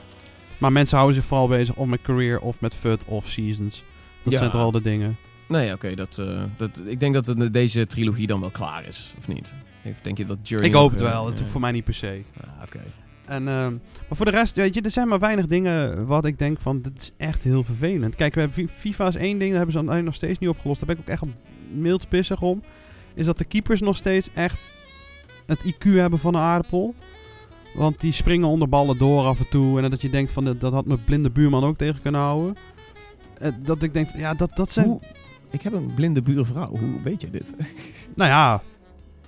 Maar 0.59 0.73
mensen 0.73 0.97
houden 0.97 1.17
zich 1.17 1.27
vooral 1.27 1.49
bezig 1.49 1.75
of 1.75 1.87
met 1.87 2.03
career 2.03 2.41
of 2.41 2.61
met 2.61 2.75
FUT 2.75 3.05
of 3.05 3.27
seasons. 3.29 3.83
Dat 4.23 4.33
Ja. 4.33 4.39
zijn 4.39 4.51
toch 4.51 4.61
al 4.61 4.71
de 4.71 4.83
dingen. 4.83 5.17
Nee, 5.49 5.73
oké. 5.73 5.95
dat, 5.95 6.19
eh, 6.19 6.43
dat, 6.57 6.83
ik 6.87 7.01
denk 7.01 7.15
dat 7.15 7.27
de- 7.27 7.51
deze 7.51 7.87
trilogie 7.87 8.27
dan 8.27 8.41
wel 8.41 8.51
klaar 8.51 8.85
is, 8.87 9.15
of 9.19 9.29
niet? 9.29 9.53
Ik 9.83 10.05
denk 10.05 10.19
je 10.19 10.25
dat 10.25 10.39
Journey 10.43 10.69
ik 10.71 10.75
hoop 10.77 10.91
het 10.91 11.01
eh, 11.01 11.11
wel, 11.11 11.27
het 11.27 11.35
is 11.35 11.41
eh, 11.41 11.47
voor 11.47 11.61
mij 11.61 11.73
niet 11.73 11.85
per 11.85 11.95
se. 11.95 12.23
ah, 12.41 12.63
oké. 12.63 12.81
En, 13.29 13.49
ehm, 13.49 13.73
maar 14.09 14.17
voor 14.17 14.25
de 14.27 14.31
rest, 14.33 14.57
weet 14.57 14.75
je, 14.75 14.81
er 14.81 14.91
zijn 14.91 15.09
maar 15.09 15.19
weinig 15.19 15.47
dingen 15.47 16.07
wat 16.07 16.25
ik 16.25 16.39
denk 16.39 16.59
van, 16.61 16.81
dit 16.83 16.93
is 16.99 17.13
echt 17.17 17.43
heel 17.43 17.65
vervelend. 17.65 18.15
Kijk, 18.15 18.35
we 18.35 18.41
hebben 18.41 18.59
Fi- 18.69 18.75
FIFA 18.75 19.07
is 19.09 19.15
één 19.15 19.39
ding, 19.39 19.49
dat 19.51 19.57
hebben 19.57 19.73
ze 19.73 19.79
uiteindelijk 19.79 20.05
nog 20.05 20.15
steeds 20.15 20.39
niet 20.39 20.49
opgelost. 20.51 20.79
Daar 20.87 20.89
ben 20.95 20.97
ik 20.99 21.03
ook 21.03 21.15
echt 21.15 21.33
mild 21.73 22.09
pissig 22.09 22.41
om. 22.43 22.63
Is 23.15 23.27
dat 23.27 23.39
de 23.39 23.45
keepers 23.45 23.81
nog 23.81 23.97
steeds 23.97 24.29
echt 24.35 24.67
het 25.47 25.65
IQ 25.65 25.79
hebben 25.85 26.19
van 26.19 26.35
een 26.35 26.41
aardappel. 26.41 26.95
Want 27.75 28.01
die 28.01 28.13
springen 28.13 28.49
onder 28.49 28.69
ballen 28.69 28.99
door 28.99 29.25
af 29.25 29.39
en 29.39 29.49
toe. 29.49 29.81
En 29.83 29.91
dat 29.91 30.01
je 30.01 30.11
denkt 30.11 30.33
van, 30.33 30.57
dat 30.59 30.73
had 30.73 30.87
mijn 30.87 31.05
blinde 31.05 31.31
buurman 31.31 31.65
ook 31.65 31.77
tegen 31.77 32.03
kunnen 32.03 32.21
houden. 32.21 32.57
Eh, 33.39 33.53
dat 33.63 33.83
ik 33.83 33.93
denk 33.95 34.09
van, 34.09 34.21
ja, 34.21 34.35
dat, 34.35 34.57
dat 34.57 34.73
zijn... 34.73 34.87
Hoe, 34.87 35.01
ik 35.51 35.63
heb 35.63 35.73
een 35.73 35.95
blinde 35.95 36.23
buurvrouw. 36.23 36.67
Hoe 36.69 37.03
weet 37.05 37.21
je 37.21 37.31
dit? 37.31 37.55
Nou 38.17 38.31
ja, 38.31 38.63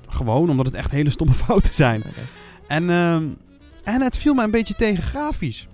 gewoon 0.09 0.51
omdat 0.51 0.67
het 0.67 0.75
echt 0.75 0.91
hele 0.91 1.11
stomme 1.11 1.35
fouten 1.45 1.75
zijn. 1.75 2.03
En, 2.67 2.91
ehm, 2.91 3.25
en 3.85 4.01
het 4.03 4.17
viel 4.17 4.35
mij 4.35 4.45
een 4.45 4.51
beetje 4.51 4.75
tegen 4.75 5.03
grafisch. 5.03 5.69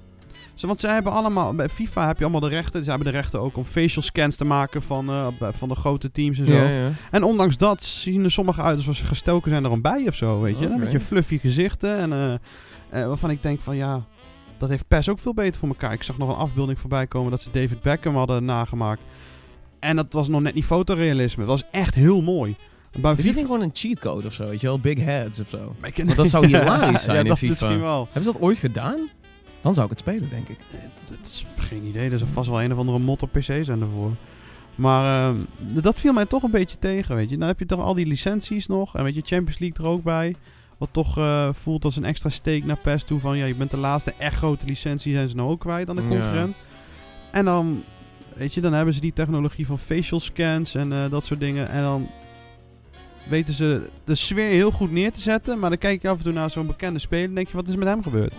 Want 0.60 0.80
ze 0.80 0.86
hebben 0.88 1.12
allemaal, 1.12 1.54
bij 1.54 1.68
FIFA 1.68 2.06
heb 2.06 2.16
je 2.18 2.22
allemaal 2.22 2.40
de 2.40 2.48
rechten. 2.48 2.84
Ze 2.84 2.88
hebben 2.90 3.12
de 3.12 3.18
rechten 3.18 3.40
ook 3.40 3.56
om 3.56 3.64
facial 3.64 4.02
scans 4.02 4.36
te 4.36 4.44
maken 4.44 4.82
van, 4.82 5.08
eh, 5.08 5.26
bij- 5.38 5.52
van 5.52 5.68
de 5.68 5.74
grote 5.74 6.10
teams 6.12 6.38
en 6.38 6.46
zo. 6.46 6.52
Ja, 6.52 6.68
ja. 6.68 6.90
En 7.10 7.22
ondanks 7.22 7.56
dat 7.56 7.84
zien 7.84 8.24
er 8.24 8.30
sommige 8.30 8.62
uit 8.62 8.76
alsof 8.76 8.96
ze 8.96 9.04
gestoken 9.04 9.50
zijn 9.50 9.64
er 9.64 9.72
een 9.72 9.80
bij 9.82 10.04
of 10.08 10.14
zo, 10.14 10.40
weet 10.40 10.58
je. 10.58 10.64
Een 10.66 10.80
beetje 10.80 11.00
fluffy 11.00 11.38
gezichten. 11.38 11.96
En, 11.98 12.12
eh, 12.12 12.32
eh, 13.02 13.06
waarvan 13.08 13.30
ik 13.30 13.42
denk 13.42 13.60
van 13.60 13.76
ja, 13.76 14.04
dat 14.58 14.68
heeft 14.68 14.88
PES 14.88 15.08
ook 15.08 15.18
veel 15.18 15.34
beter 15.34 15.60
voor 15.60 15.68
elkaar. 15.68 15.92
Ik 15.92 16.02
zag 16.02 16.18
nog 16.18 16.28
een 16.28 16.34
afbeelding 16.34 16.78
voorbij 16.78 17.06
komen 17.06 17.30
dat 17.30 17.42
ze 17.42 17.50
David 17.50 17.80
Beckham 17.82 18.16
hadden 18.16 18.44
nagemaakt. 18.44 19.00
En 19.80 19.96
dat 19.96 20.12
was 20.12 20.28
nog 20.28 20.40
net 20.40 20.54
niet 20.54 20.64
fotorealisme. 20.64 21.44
Dat 21.46 21.60
was 21.60 21.70
echt 21.70 21.94
heel 21.94 22.22
mooi. 22.22 22.56
Bij 23.00 23.14
Is 23.16 23.24
dit 23.24 23.34
niet 23.34 23.44
gewoon 23.44 23.62
een 23.62 23.70
cheatcode 23.72 24.26
of 24.26 24.32
zo? 24.32 24.48
Weet 24.48 24.60
je 24.60 24.66
wel? 24.66 24.78
Big 24.78 24.98
heads 25.04 25.40
of 25.40 25.48
zo? 25.48 25.74
Maar 25.80 25.88
ik- 25.88 26.04
Want 26.04 26.16
dat 26.16 26.28
zou 26.28 26.46
hilarisch 26.56 27.02
zijn 27.02 27.16
ja, 27.16 27.22
in 27.22 27.28
dat 27.28 27.38
FIFA. 27.38 27.50
misschien 27.52 27.80
wel. 27.80 28.04
Hebben 28.04 28.22
ze 28.24 28.32
dat 28.32 28.40
ooit 28.40 28.58
gedaan? 28.58 29.08
Dan 29.60 29.74
zou 29.74 29.86
ik 29.86 29.92
het 29.92 30.00
spelen, 30.00 30.30
denk 30.30 30.48
ik. 30.48 30.58
Dat 31.08 31.18
is 31.22 31.46
geen 31.58 31.84
idee. 31.84 32.06
Er 32.06 32.12
is 32.12 32.22
vast 32.32 32.48
wel 32.48 32.62
een 32.62 32.72
of 32.72 32.78
andere 32.78 32.98
mod 32.98 33.22
op 33.22 33.32
PC 33.32 33.42
zijn 33.42 33.80
ervoor. 33.80 34.10
Maar 34.74 35.28
ehm, 35.28 35.36
dat 35.82 36.00
viel 36.00 36.12
mij 36.12 36.26
toch 36.26 36.42
een 36.42 36.50
beetje 36.50 36.78
tegen, 36.78 37.16
weet 37.16 37.30
je. 37.30 37.38
Dan 37.38 37.48
heb 37.48 37.58
je 37.58 37.66
toch 37.66 37.80
al 37.80 37.94
die 37.94 38.06
licenties 38.06 38.66
nog. 38.66 38.96
En 38.96 39.04
weet 39.04 39.14
je, 39.14 39.22
Champions 39.24 39.58
League 39.58 39.84
er 39.86 39.90
ook 39.92 40.02
bij. 40.02 40.34
Wat 40.78 40.88
toch 40.92 41.18
eh, 41.18 41.48
voelt 41.52 41.84
als 41.84 41.96
een 41.96 42.04
extra 42.04 42.30
steek 42.30 42.64
naar 42.64 42.78
PES 42.78 43.04
toe. 43.04 43.20
Van 43.20 43.36
ja, 43.38 43.44
je 43.44 43.54
bent 43.54 43.70
de 43.70 43.76
laatste 43.76 44.14
echt 44.18 44.36
grote 44.36 44.66
licentie. 44.66 45.14
Zijn 45.14 45.28
ze 45.28 45.36
nou 45.36 45.50
ook 45.50 45.60
kwijt 45.60 45.88
aan 45.88 45.96
de 45.96 46.02
Ja. 46.02 46.08
concurrent. 46.08 46.56
En 47.32 47.44
dan, 47.44 47.82
weet 48.34 48.54
je, 48.54 48.60
dan 48.60 48.72
hebben 48.72 48.94
ze 48.94 49.00
die 49.00 49.12
technologie 49.12 49.66
van 49.66 49.78
facial 49.78 50.20
scans 50.20 50.74
en 50.74 50.92
eh, 50.92 51.10
dat 51.10 51.24
soort 51.24 51.40
dingen. 51.40 51.68
En 51.70 51.82
dan 51.82 52.08
weten 53.28 53.54
ze 53.54 53.88
de 54.04 54.14
sfeer 54.14 54.48
heel 54.48 54.70
goed 54.70 54.90
neer 54.90 55.12
te 55.12 55.20
zetten. 55.20 55.58
Maar 55.58 55.70
dan 55.70 55.78
kijk 55.78 56.02
je 56.02 56.08
af 56.08 56.16
en 56.18 56.24
toe 56.24 56.32
naar 56.32 56.50
zo'n 56.50 56.66
bekende 56.66 56.98
speler 56.98 57.28
en 57.28 57.34
denk 57.34 57.48
je, 57.48 57.56
wat 57.56 57.68
is 57.68 57.76
met 57.76 57.88
hem 57.88 58.02
gebeurd? 58.02 58.32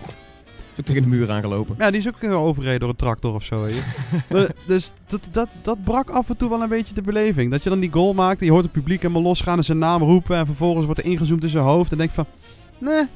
Is 0.72 0.78
ook 0.80 0.84
tegen 0.84 1.02
de 1.02 1.16
muur 1.16 1.30
aangelopen. 1.30 1.74
Ja, 1.78 1.90
die 1.90 2.00
is 2.00 2.08
ook 2.08 2.18
eh, 2.22 2.42
overreden 2.42 2.80
door 2.80 2.88
een 2.88 2.96
tractor 2.96 3.34
of 3.34 3.44
zo. 3.44 3.66
Maar, 4.30 4.50
dus 4.66 4.92
dat, 5.06 5.20
dat, 5.30 5.48
dat 5.62 5.84
brak 5.84 6.10
af 6.10 6.28
en 6.28 6.36
toe 6.36 6.48
wel 6.48 6.62
een 6.62 6.68
beetje 6.68 6.94
de 6.94 7.02
beleving. 7.02 7.50
Dat 7.50 7.62
je 7.62 7.68
dan 7.70 7.80
die 7.80 7.92
goal 7.92 8.14
maakt 8.14 8.40
je 8.40 8.50
hoort 8.50 8.62
het 8.62 8.72
publiek 8.72 9.02
helemaal 9.02 9.22
losgaan 9.22 9.58
en 9.58 9.64
zijn 9.64 9.78
naam 9.78 10.02
roepen. 10.02 10.36
En 10.36 10.46
vervolgens 10.46 10.84
wordt 10.84 11.00
er 11.00 11.06
ingezoomd 11.06 11.42
in 11.42 11.48
zijn 11.48 11.64
hoofd. 11.64 11.92
En 11.92 11.98
denk 11.98 12.08
je 12.10 12.14
van, 12.14 12.26
nee, 12.78 13.06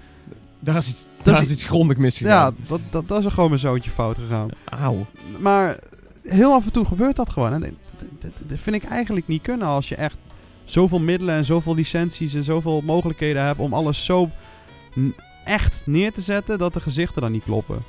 Daar 0.61 0.77
is 0.77 0.89
iets, 0.89 1.07
daar 1.23 1.35
is- 1.41 1.47
is 1.47 1.53
iets 1.53 1.65
grondig 1.65 1.97
ja, 1.97 2.03
misgegaan. 2.03 2.57
dat, 2.69 2.81
dat, 2.91 3.09
dat 3.09 3.19
is 3.19 3.25
er 3.25 3.31
gewoon 3.33 3.53
een 3.53 3.59
zootje 3.59 3.91
fout 3.91 4.19
gegaan. 4.19 4.49
Auw. 4.65 5.07
Maar 5.41 5.79
heel 6.23 6.53
af 6.53 6.65
en 6.65 6.73
toe 6.73 6.85
gebeurt 6.85 7.17
dat 7.17 7.31
gewoon. 7.31 7.53
En 7.65 7.77
dat 8.21 8.59
vind 8.59 8.77
ik 8.77 8.85
eigenlijk 8.85 9.27
niet 9.27 9.43
kunnen 9.43 9.67
als 9.67 9.89
je 9.89 9.95
echt 9.95 10.17
zoveel 10.65 11.01
middelen 11.01 11.35
en 11.35 11.45
zoveel 11.45 11.75
licenties 11.75 12.35
en 12.35 12.45
zoveel 12.45 12.81
mogelijkheden 12.85 13.45
hebt 13.45 13.59
om 13.59 13.73
alles 13.75 14.05
zo 14.05 14.31
echt 15.45 15.83
neer 15.87 16.13
te 16.13 16.21
zetten 16.21 16.59
dat 16.59 16.75
de 16.75 16.81
gezichten 16.81 17.23
dan 17.23 17.33
niet 17.33 17.45
kloppen. 17.45 17.83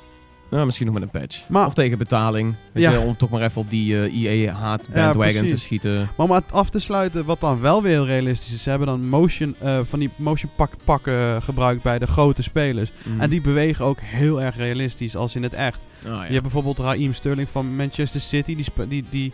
Nou, 0.50 0.66
misschien 0.66 0.86
nog 0.86 0.94
met 0.94 1.04
een 1.04 1.20
patch. 1.20 1.48
Maar- 1.48 1.66
of 1.66 1.74
tegen 1.74 1.98
betaling. 1.98 2.54
Weet 2.72 2.82
Ja. 2.84 2.90
je, 2.90 2.98
om 2.98 3.16
toch 3.16 3.30
maar 3.30 3.42
even 3.42 3.60
op 3.60 3.70
die 3.70 4.02
eh 4.08 4.42
EA 4.44 4.52
haat 4.52 4.88
bandwagon 4.92 5.46
te 5.46 5.56
schieten. 5.56 5.98
Maar 6.16 6.26
om 6.26 6.30
het 6.32 6.52
af 6.52 6.70
te 6.70 6.78
sluiten, 6.78 7.24
wat 7.24 7.40
dan 7.40 7.60
wel 7.60 7.82
weer 7.82 7.92
heel 7.92 8.06
realistisch 8.06 8.52
is, 8.52 8.62
ze 8.62 8.68
hebben 8.70 8.86
dan 8.88 9.08
motion, 9.08 9.54
eh, 9.58 9.78
van 9.84 9.98
die 9.98 10.10
motion 10.16 10.50
pak 10.56 10.70
pakken 10.84 11.42
gebruikt 11.42 11.82
bij 11.82 11.98
de 11.98 12.06
grote 12.06 12.42
spelers. 12.42 12.90
Mm. 13.02 13.20
En 13.20 13.30
die 13.30 13.40
bewegen 13.40 13.84
ook 13.84 13.98
heel 14.00 14.42
erg 14.42 14.56
realistisch 14.56 15.16
als 15.16 15.36
in 15.36 15.42
het 15.42 15.52
echt. 15.54 15.80
Ah, 16.04 16.10
ja. 16.10 16.22
Je 16.24 16.30
hebt 16.30 16.42
bijvoorbeeld 16.42 16.78
Raheem 16.78 17.12
Sterling 17.12 17.48
van 17.48 17.76
Manchester 17.76 18.20
City. 18.20 18.54
Die, 18.56 18.66
die, 18.88 19.04
die 19.10 19.32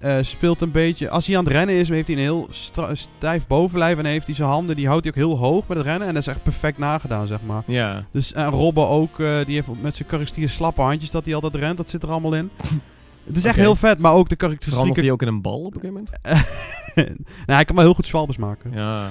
eh, 0.00 0.18
speelt 0.20 0.60
een 0.60 0.70
beetje... 0.70 1.10
Als 1.10 1.26
hij 1.26 1.36
aan 1.36 1.44
het 1.44 1.52
rennen 1.52 1.74
is, 1.74 1.88
heeft 1.88 2.06
hij 2.06 2.16
een 2.16 2.22
heel 2.22 2.48
stijf 2.92 3.46
bovenlijf. 3.46 3.98
En 3.98 4.04
heeft 4.04 4.26
hij 4.26 4.34
zijn 4.34 4.48
handen, 4.48 4.76
die 4.76 4.86
houdt 4.86 5.04
hij 5.04 5.12
ook 5.12 5.18
heel 5.18 5.38
hoog 5.38 5.66
met 5.66 5.76
het 5.76 5.86
rennen. 5.86 6.08
En 6.08 6.14
dat 6.14 6.22
is 6.22 6.28
echt 6.28 6.42
perfect 6.42 6.78
nagedaan, 6.78 7.26
zeg 7.26 7.38
maar. 7.46 7.62
ja. 7.66 8.06
Dus 8.12 8.32
en 8.32 8.48
Robben 8.48 8.88
ook, 8.88 9.20
eh, 9.20 9.44
die 9.46 9.54
heeft 9.54 9.66
met 9.66 9.96
zijn 9.96 10.08
karakteristieke 10.08 10.48
slappe 10.48 10.80
handjes 10.80 11.10
dat 11.10 11.24
hij 11.24 11.34
altijd 11.34 11.54
rent. 11.54 11.76
Dat 11.76 11.90
zit 11.90 12.02
er 12.02 12.10
allemaal 12.10 12.34
in. 12.34 12.50
Het 13.24 13.36
is 13.36 13.44
echt 13.44 13.56
heel 13.56 13.76
vet, 13.76 13.98
maar 13.98 14.12
ook 14.12 14.28
de 14.28 14.36
Verandert 14.36 14.60
karakteristieke... 14.60 15.00
hij 15.00 15.10
ook 15.10 15.22
in 15.22 15.28
een 15.28 15.42
bal 15.42 15.64
op 15.64 15.74
een 15.74 15.80
gegeven 15.80 15.94
moment? 15.94 16.10
nou, 17.46 17.56
hij 17.56 17.64
kan 17.64 17.76
wel 17.76 17.84
heel 17.84 17.94
goed 17.94 18.06
zwalbes 18.06 18.36
maken. 18.36 18.72
Ja. 18.72 19.08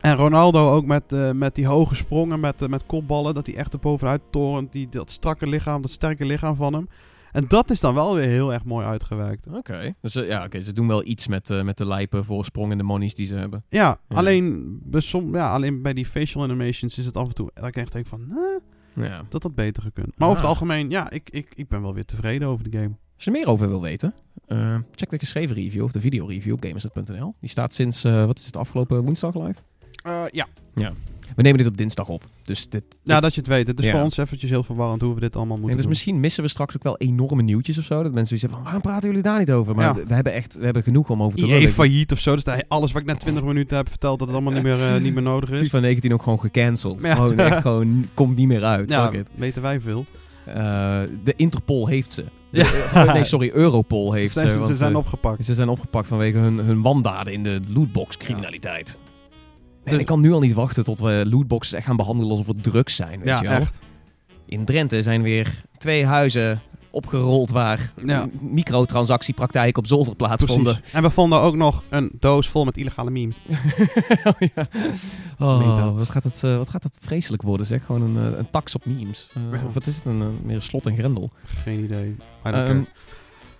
En 0.00 0.14
Ronaldo 0.14 0.72
ook 0.72 0.84
met, 0.84 1.12
eh, 1.12 1.30
met 1.30 1.54
die 1.54 1.66
hoge 1.66 1.94
sprongen, 1.94 2.40
met, 2.40 2.68
met 2.68 2.86
kopballen. 2.86 3.34
Dat 3.34 3.46
hij 3.46 3.56
echt 3.56 3.72
er 3.72 3.78
bovenuit 3.78 4.20
torent. 4.30 4.72
Die, 4.72 4.88
dat 4.88 5.10
strakke 5.10 5.46
lichaam, 5.46 5.82
dat 5.82 5.90
sterke 5.90 6.24
lichaam 6.24 6.56
van 6.56 6.72
hem. 6.72 6.88
En 7.36 7.44
dat 7.48 7.70
is 7.70 7.80
dan 7.80 7.94
wel 7.94 8.14
weer 8.14 8.28
heel 8.28 8.52
erg 8.52 8.64
mooi 8.64 8.86
uitgewerkt. 8.86 9.46
Oké. 9.46 9.94
Dus 10.00 10.14
eh, 10.14 10.28
ja, 10.28 10.44
oké. 10.44 10.60
Ze 10.62 10.72
doen 10.72 10.86
wel 10.86 11.04
iets 11.06 11.26
met, 11.26 11.50
eh, 11.50 11.62
met 11.62 11.76
de 11.76 11.86
lijpen 11.86 12.24
voorsprong 12.24 12.72
en 12.72 12.78
de 12.78 12.84
monies 12.84 13.14
die 13.14 13.26
ze 13.26 13.34
hebben. 13.34 13.64
Ja, 13.68 13.98
Ja. 14.08 14.16
Alleen, 14.16 14.78
bij 14.82 15.00
som, 15.00 15.34
ja, 15.34 15.52
alleen 15.52 15.82
bij 15.82 15.92
die 15.92 16.06
facial 16.06 16.42
animations 16.42 16.98
is 16.98 17.06
het 17.06 17.16
af 17.16 17.28
en 17.28 17.34
toe... 17.34 17.50
Dat 17.54 17.66
ik 17.68 17.76
echt 17.76 17.92
denk 17.92 18.06
van, 18.06 18.20
eh, 18.94 19.04
Ja. 19.04 19.22
dat 19.28 19.42
had 19.42 19.54
beter 19.54 19.82
gekund. 19.82 20.18
Maar 20.18 20.28
over 20.28 20.42
Ah. 20.42 20.48
het 20.48 20.58
algemeen, 20.58 20.90
ja, 20.90 21.10
ik, 21.10 21.30
ik, 21.30 21.52
ik 21.54 21.68
ben 21.68 21.82
wel 21.82 21.94
weer 21.94 22.04
tevreden 22.04 22.48
over 22.48 22.70
de 22.70 22.78
game. 22.78 22.96
Als 23.14 23.24
je 23.24 23.30
er 23.30 23.36
meer 23.36 23.48
over 23.48 23.68
wil 23.68 23.80
weten, 23.82 24.14
eh, 24.46 24.76
check 24.94 25.10
de 25.10 25.18
geschreven 25.18 25.54
review 25.54 25.82
of 25.82 25.92
de 25.92 26.00
videoreview 26.00 26.52
op 26.52 26.64
gamersnet.nl. 26.64 27.34
Die 27.40 27.50
staat 27.50 27.74
sinds, 27.74 28.02
wat 28.02 28.38
is 28.38 28.46
het, 28.46 28.56
afgelopen 28.56 29.02
woensdag 29.02 29.34
live? 29.34 29.60
ja. 30.30 30.46
We 31.36 31.42
nemen 31.42 31.58
dit 31.58 31.66
op 31.66 31.76
dinsdag 31.76 32.08
op. 32.08 32.24
Dus 32.44 32.68
dit, 32.68 32.84
ja, 33.02 33.20
dat 33.20 33.34
je 33.34 33.40
het 33.40 33.48
weet. 33.48 33.66
Het 33.66 33.78
is 33.78 33.84
Ja. 33.84 33.92
voor 33.92 34.00
ons 34.00 34.16
eventjes 34.16 34.50
heel 34.50 34.62
verwarrend 34.62 35.02
hoe 35.02 35.14
we 35.14 35.20
dit 35.20 35.36
allemaal 35.36 35.54
En 35.54 35.60
moeten 35.60 35.76
dus 35.76 35.84
doen. 35.86 35.94
misschien 35.94 36.20
missen 36.20 36.42
we 36.42 36.48
straks 36.48 36.76
ook 36.76 36.82
wel 36.82 36.96
enorme 36.98 37.42
nieuwtjes 37.42 37.78
of 37.78 37.84
zo. 37.84 38.02
Dat 38.02 38.12
mensen 38.12 38.26
zoiets 38.26 38.42
hebben 38.44 38.62
waarom 38.62 38.82
praten 38.82 39.08
jullie 39.08 39.22
daar 39.22 39.38
niet 39.38 39.50
over? 39.52 39.74
Maar 39.74 39.84
Ja. 39.98 40.04
we, 40.06 40.14
hebben 40.14 40.32
echt 40.32 40.56
we 40.56 40.64
hebben 40.64 40.82
genoeg 40.82 41.10
om 41.10 41.22
over 41.22 41.38
te 41.38 41.46
lullen. 41.46 41.70
failliet 41.70 42.12
of 42.12 42.20
zo. 42.20 42.34
Dus 42.34 42.44
alles 42.68 42.92
wat 42.92 43.02
ik 43.02 43.08
net 43.08 43.20
20 43.20 43.44
minuten 43.44 43.76
heb 43.76 43.88
verteld, 43.88 44.18
dat 44.18 44.28
het 44.28 44.36
allemaal 44.36 44.54
niet 44.54 44.62
meer, 44.62 44.94
eh, 44.94 45.00
niet 45.00 45.14
meer 45.14 45.22
nodig 45.22 45.50
is. 45.50 45.60
FIFA 45.60 45.78
19 45.78 46.12
ook 46.12 46.22
gewoon 46.22 46.40
gecanceld. 46.40 47.02
Ja. 47.02 47.14
Gewoon 47.14 47.38
echt 47.38 47.60
gewoon, 47.60 48.04
komt 48.14 48.36
niet 48.36 48.46
meer 48.48 48.64
uit. 48.64 48.88
Ja, 48.90 49.10
weten 49.34 49.62
wij 49.62 49.80
veel. 49.80 50.04
Eh, 50.44 50.54
de 51.24 51.32
Interpol 51.36 51.86
heeft 51.86 52.12
ze. 52.12 52.24
De- 52.50 52.90
eh, 52.94 53.12
nee, 53.12 53.24
sorry, 53.34 53.50
Europol 53.54 54.12
heeft 54.12 54.32
ze. 54.38 54.50
ze, 54.50 54.56
want, 54.58 54.70
ze 54.70 54.76
zijn 54.76 54.96
opgepakt. 54.96 55.44
ze 55.44 55.54
zijn 55.54 55.68
opgepakt 55.68 56.08
vanwege 56.08 56.38
hun, 56.38 56.58
hun 56.58 56.82
wandaden 56.82 57.32
in 57.32 57.42
de 57.42 57.60
lootbox-criminaliteit. 57.74 58.98
En 59.86 59.92
Dus- 59.92 60.00
ik 60.00 60.06
kan 60.06 60.20
nu 60.20 60.32
al 60.32 60.40
niet 60.40 60.52
wachten 60.52 60.84
tot 60.84 60.98
we 61.00 61.24
lootboxes 61.30 61.72
echt 61.72 61.86
gaan 61.86 61.96
behandelen 61.96 62.30
alsof 62.30 62.46
het 62.46 62.62
drugs 62.62 62.96
zijn. 62.96 63.18
Weet 63.18 63.28
Ja, 63.28 63.42
je 63.42 63.48
wel? 63.48 63.60
echt. 63.60 63.78
In 64.46 64.64
Drenthe 64.64 65.02
zijn 65.02 65.22
weer 65.22 65.62
twee 65.78 66.06
huizen 66.06 66.60
opgerold 66.90 67.50
waar 67.50 67.92
Ja. 68.04 68.26
microtransactiepraktijken 68.40 69.82
op 69.82 69.86
zolder 69.88 70.16
plaatsvonden. 70.16 70.74
Precies. 70.76 70.94
En 70.94 71.02
we 71.02 71.10
vonden 71.10 71.40
ook 71.40 71.54
nog 71.56 71.82
een 71.88 72.10
doos 72.20 72.48
vol 72.48 72.64
met 72.64 72.76
illegale 72.76 73.10
memes. 73.10 73.36
oh, 74.24 74.48
ja. 74.54 74.68
Oh 75.38 75.96
wat, 75.96 76.10
gaat 76.10 76.24
het, 76.24 76.44
eh, 76.44 76.56
wat 76.56 76.68
gaat 76.68 76.82
dat 76.82 76.98
vreselijk 77.00 77.42
worden 77.42 77.66
zeg. 77.66 77.84
Gewoon 77.84 78.02
een, 78.16 78.32
eh, 78.32 78.38
een 78.38 78.50
tax 78.50 78.74
op 78.74 78.86
memes. 78.86 79.30
Eh. 79.52 79.64
Of 79.66 79.74
wat 79.74 79.86
is 79.86 79.96
het? 79.96 80.04
Een, 80.04 80.38
meer 80.42 80.54
een 80.56 80.62
slot 80.62 80.86
en 80.86 80.96
grendel. 80.96 81.30
Geen 81.44 81.84
idee. 81.84 82.16
Ehm, 82.42 82.82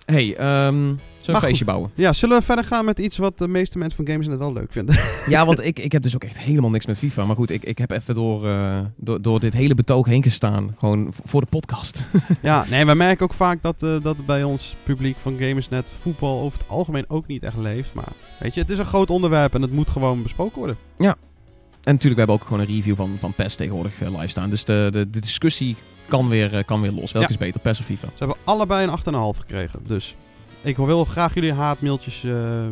hey, 0.05 0.35
ehm 0.37 0.95
zullen 1.27 1.41
we 1.41 1.41
Maar 1.41 1.41
een 1.41 1.47
feestje 1.47 1.65
bouwen? 1.65 1.91
Ja, 1.95 2.13
zullen 2.13 2.37
we 2.39 2.43
verder 2.45 2.65
gaan 2.65 2.85
met 2.85 2.99
iets 2.99 3.17
wat 3.17 3.37
de 3.37 3.47
meeste 3.47 3.77
mensen 3.77 3.97
van 3.97 4.07
gamers 4.07 4.27
net 4.27 4.37
wel 4.37 4.53
leuk 4.53 4.71
vinden? 4.71 4.95
Ja, 5.29 5.45
want 5.45 5.65
ik, 5.65 5.79
ik 5.79 5.91
heb 5.91 6.01
dus 6.01 6.15
ook 6.15 6.23
echt 6.23 6.37
helemaal 6.37 6.69
niks 6.69 6.85
met 6.85 6.97
FIFA. 6.97 7.25
Maar 7.25 7.35
goed, 7.35 7.49
ik, 7.49 7.63
ik 7.63 7.77
heb 7.77 7.91
even 7.91 8.13
door, 8.15 8.47
eh, 8.47 8.79
door, 8.95 9.21
door 9.21 9.39
dit 9.39 9.53
hele 9.53 9.75
betoog 9.75 10.05
heen 10.07 10.23
gestaan. 10.23 10.75
Gewoon 10.77 11.07
voor 11.23 11.41
de 11.41 11.47
podcast. 11.47 12.01
ja, 12.41 12.65
nee, 12.69 12.85
we 12.85 12.93
merken 12.93 13.23
ook 13.25 13.33
vaak 13.33 13.61
dat, 13.61 13.83
eh, 13.83 13.95
dat 14.01 14.25
bij 14.25 14.43
ons 14.43 14.75
publiek 14.83 15.15
van 15.21 15.37
Gamersnet 15.39 15.89
voetbal 16.01 16.39
over 16.41 16.59
het 16.59 16.67
algemeen 16.67 17.05
ook 17.07 17.27
niet 17.27 17.43
echt 17.43 17.57
leeft. 17.57 17.93
Maar 17.93 18.11
weet 18.39 18.53
je, 18.53 18.61
het 18.61 18.69
is 18.69 18.77
een 18.77 18.85
groot 18.85 19.09
onderwerp 19.09 19.53
en 19.55 19.61
het 19.61 19.71
moet 19.71 19.89
gewoon 19.89 20.23
besproken 20.23 20.57
worden. 20.57 20.77
En 20.97 21.93
natuurlijk, 21.93 22.21
we 22.21 22.27
hebben 22.27 22.35
ook 22.35 22.43
gewoon 22.43 22.59
een 22.59 22.75
review 22.75 22.95
van, 22.95 23.15
van 23.19 23.33
PES 23.33 23.55
tegenwoordig 23.55 24.01
eh, 24.01 24.11
live 24.11 24.27
staan. 24.27 24.49
Dus 24.49 24.65
de, 24.65 24.87
de, 24.91 25.09
de 25.09 25.19
discussie 25.19 25.75
kan 26.07 26.27
weer, 26.29 26.65
kan 26.65 26.81
weer 26.81 26.91
los. 26.91 27.11
Welke 27.11 27.27
Ja. 27.27 27.33
is 27.33 27.37
beter, 27.45 27.61
PES 27.61 27.79
of 27.79 27.85
FIFA? 27.85 28.07
Ze 28.07 28.13
hebben 28.17 28.37
allebei 28.43 28.87
een 28.87 28.99
8,5 29.33 29.39
gekregen. 29.39 29.79
Dus 29.87 30.15
ik 30.61 30.77
wil 30.77 31.05
graag 31.05 31.33
jullie 31.33 31.53
haatmailtjes 31.53 32.23
eh 32.23 32.65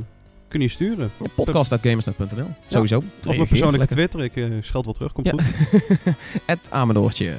kunnen 0.48 0.70
sturen. 0.70 1.12
Ja, 1.20 1.28
Podcast.gamersnet.nl. 1.36 2.46
Sowieso. 2.68 2.98
Op 2.98 3.04
mijn 3.36 3.48
persoonlijke. 3.48 3.88
Twitter. 3.94 4.24
Ik 4.24 4.36
eh, 4.36 4.46
scheld 4.62 4.86
wel 4.86 4.94
terug, 4.94 5.12
komt 5.12 5.26
Ja. 5.26 5.32
goed. 5.32 5.52
Het 6.46 6.72
Amedoortje. 6.72 7.36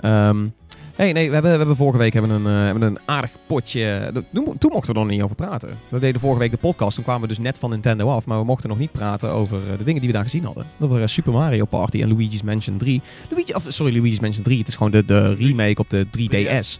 Ehm 0.00 0.46
hey, 0.94 1.12
nee, 1.12 1.26
we 1.28 1.32
hebben, 1.34 1.50
we 1.52 1.58
hebben 1.58 1.76
vorige 1.76 1.98
week 1.98 2.12
hebben 2.12 2.30
een, 2.30 2.46
eh, 2.46 2.64
hebben 2.64 2.82
een 2.82 2.98
aardig 3.04 3.30
potje. 3.46 4.10
dat- 4.12 4.24
Toen, 4.32 4.44
mochten 4.72 4.94
we 4.94 5.00
er 5.00 5.06
nog 5.06 5.06
niet 5.14 5.22
over 5.22 5.36
praten. 5.36 5.78
We 5.88 5.98
deden 5.98 6.20
vorige 6.20 6.38
week 6.38 6.50
de 6.50 6.56
podcast. 6.56 6.94
Toen 6.94 7.04
kwamen 7.04 7.22
we 7.22 7.28
dus 7.28 7.38
net 7.38 7.58
van 7.58 7.70
Nintendo 7.70 8.08
af. 8.08 8.26
Maar 8.26 8.38
we 8.38 8.44
mochten 8.44 8.68
nog 8.68 8.78
niet 8.78 8.92
praten 8.92 9.30
over 9.32 9.60
de 9.78 9.84
dingen 9.84 10.00
die 10.00 10.10
we 10.10 10.14
daar 10.16 10.24
gezien 10.24 10.44
hadden. 10.44 10.66
Dat 10.78 10.88
waren 10.90 11.08
Super 11.08 11.32
Mario 11.32 11.64
Party 11.64 12.02
en 12.02 12.08
Luigi's 12.08 12.42
Mansion 12.42 12.76
3. 12.78 13.00
Luigi, 13.30 13.54
of, 13.54 13.64
sorry, 13.68 13.92
Luigi's 13.96 14.20
Mansion 14.20 14.44
3. 14.44 14.58
Het 14.58 14.68
is 14.68 14.74
gewoon 14.76 14.90
de, 14.92 15.04
de 15.04 15.34
remake 15.34 15.80
op 15.80 15.90
de 15.90 16.06
3DS. 16.06 16.78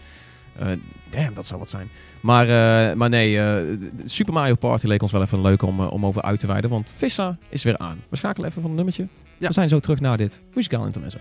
Eh 0.58 0.66
damn, 1.10 1.34
dat 1.34 1.46
zou 1.46 1.58
wat 1.60 1.70
zijn. 1.70 1.88
Maar, 2.20 2.44
eh, 2.44 2.96
maar 2.96 3.08
nee, 3.08 3.34
de 3.34 3.90
Super 4.04 4.32
Mario 4.32 4.54
Party 4.54 4.86
leek 4.86 5.02
ons 5.02 5.12
wel 5.12 5.22
even 5.22 5.40
leuk 5.40 5.62
om, 5.62 5.80
eh, 5.80 5.92
om 5.92 6.06
over 6.06 6.22
uit 6.22 6.40
te 6.40 6.46
wijden. 6.46 6.70
Want 6.70 6.92
Vissa 6.96 7.36
is 7.48 7.62
weer 7.62 7.78
aan. 7.78 8.02
We 8.08 8.16
schakelen 8.16 8.48
even 8.48 8.60
van 8.60 8.70
een 8.70 8.76
nummertje. 8.76 9.06
Ja. 9.38 9.46
We 9.46 9.52
zijn 9.52 9.68
zo 9.68 9.80
terug 9.80 10.00
naar 10.00 10.16
dit 10.16 10.40
muzikaal 10.54 10.86
intermezzo. 10.86 11.18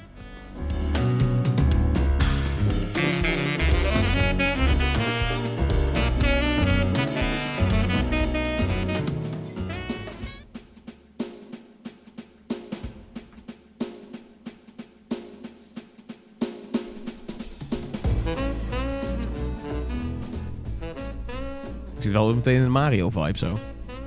Zit 22.10 22.18
wel 22.18 22.36
meteen 22.36 22.56
in 22.56 22.62
een 22.62 22.72
Mario-vibe 22.72 23.38
zo. 23.38 23.60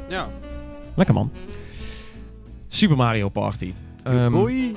Ja. 0.08 0.28
Lekker 0.94 1.14
man. 1.14 1.30
Super 2.68 2.96
Mario 2.96 3.28
Party. 3.28 3.72
Hoi. 4.04 4.74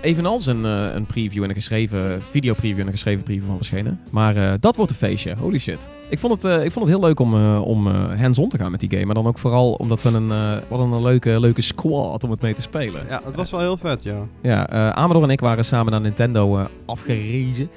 evenals 0.00 0.46
een, 0.46 0.64
eh, 0.64 0.94
een 0.94 1.06
preview 1.06 1.42
en 1.42 1.48
een 1.48 1.54
geschreven 1.54 2.22
video-preview 2.22 2.80
en 2.80 2.86
een 2.86 2.92
geschreven 2.92 3.24
preview 3.24 3.46
van 3.46 3.56
verschenen. 3.56 4.00
Maar 4.10 4.36
eh, 4.36 4.52
dat 4.60 4.76
wordt 4.76 4.90
een 4.90 4.96
feestje. 4.96 5.34
Holy 5.38 5.58
shit. 5.58 5.88
Ik 6.08 6.18
vond 6.18 6.42
het, 6.42 6.44
eh, 6.44 6.64
ik 6.64 6.72
vond 6.72 6.86
het 6.86 6.94
heel 6.94 7.06
leuk 7.06 7.20
om, 7.20 7.56
om 7.56 7.86
hands-on 8.16 8.48
te 8.48 8.58
gaan 8.58 8.70
met 8.70 8.80
die 8.80 8.90
game. 8.90 9.04
Maar 9.04 9.14
dan 9.14 9.26
ook 9.26 9.38
vooral 9.38 9.72
omdat 9.72 10.02
we 10.02 10.08
een, 10.08 10.60
wat 10.68 10.80
een 10.80 11.02
leuke, 11.02 11.40
leuke 11.40 11.62
squad 11.62 12.24
om 12.24 12.30
het 12.30 12.40
mee 12.40 12.54
te 12.54 12.62
spelen. 12.62 13.02
Ja, 13.08 13.20
het 13.24 13.34
was 13.34 13.50
wel 13.50 13.60
heel 13.60 13.76
vet, 13.76 14.02
ja. 14.02 14.26
Ja, 14.42 14.66
Amador 14.92 15.22
en 15.22 15.30
ik 15.30 15.40
waren 15.40 15.64
samen 15.64 15.92
naar 15.92 16.00
Nintendo 16.00 16.66
afgerezen. 16.86 17.70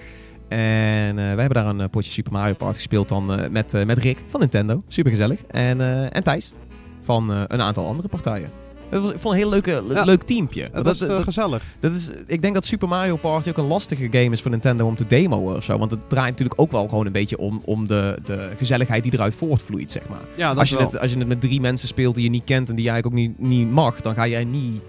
En 0.52 1.10
eh, 1.10 1.16
wij 1.16 1.26
hebben 1.44 1.54
daar 1.54 1.66
een 1.66 1.82
eh, 1.82 1.90
potje 1.90 2.12
Super 2.12 2.32
Mario 2.32 2.54
Party 2.54 2.76
gespeeld 2.76 3.10
dan 3.10 3.34
eh, 3.40 3.50
met, 3.50 3.86
met 3.86 3.98
Rick 3.98 4.18
van 4.28 4.40
Nintendo. 4.40 4.84
Super 4.88 5.12
gezellig. 5.12 5.42
En, 5.48 5.82
en 6.12 6.24
Thijs 6.24 6.52
van 7.02 7.30
een 7.30 7.62
aantal 7.62 7.86
andere 7.86 8.08
partijen. 8.08 8.50
Het 8.90 9.02
was, 9.02 9.12
ik 9.12 9.20
vond 9.20 9.34
een 9.34 9.40
heel 9.40 9.50
leuke, 9.50 9.84
Ja. 9.90 10.04
leuk 10.04 10.24
teampje. 10.24 10.70
Dat- 10.72 10.84
dat- 10.98 11.24
gezellig. 11.24 11.64
dat 11.80 11.92
is, 11.94 12.10
ik 12.28 12.42
denk 12.42 12.54
dat 12.54 12.66
Super 12.66 12.88
Mario 12.88 13.16
Party 13.16 13.50
ook 13.50 13.58
een 13.58 13.66
lastige 13.68 14.08
game 14.12 14.30
is 14.30 14.42
voor 14.42 14.52
Nintendo 14.52 14.86
om 14.86 14.96
te 14.96 15.06
demoen 15.08 15.56
of 15.56 15.64
zo. 15.64 15.78
Want 15.78 15.92
het 15.92 16.10
draait 16.10 16.30
natuurlijk 16.30 16.62
ook 16.62 16.72
wel 16.72 16.88
gewoon 16.88 17.06
een 17.06 17.12
beetje 17.12 17.38
om, 17.38 17.62
om 17.66 17.88
de, 17.88 18.18
de 18.26 18.52
gezelligheid 18.58 19.04
die 19.04 19.14
eruit 19.14 19.36
voortvloeit, 19.36 19.92
zeg 19.92 20.10
maar. 20.10 20.20
Ja, 20.36 20.50
dat 20.50 20.58
Als 20.58 20.70
je, 20.70 20.78
wel. 20.78 20.86
het, 20.86 21.00
als 21.00 21.12
je 21.12 21.18
het 21.18 21.28
met 21.28 21.42
drie 21.42 21.62
mensen 21.62 21.88
speelt 21.88 22.16
die 22.16 22.24
je 22.24 22.30
niet 22.30 22.44
kent 22.44 22.70
en 22.70 22.76
die 22.76 22.84
je 22.86 22.92
eigenlijk 22.92 23.22
ook 23.22 23.28
niet, 23.28 23.50
niet 23.50 23.72
mag, 23.72 24.02
dan 24.02 24.14
ga 24.14 24.28
jij 24.28 24.44
niet 24.44 24.82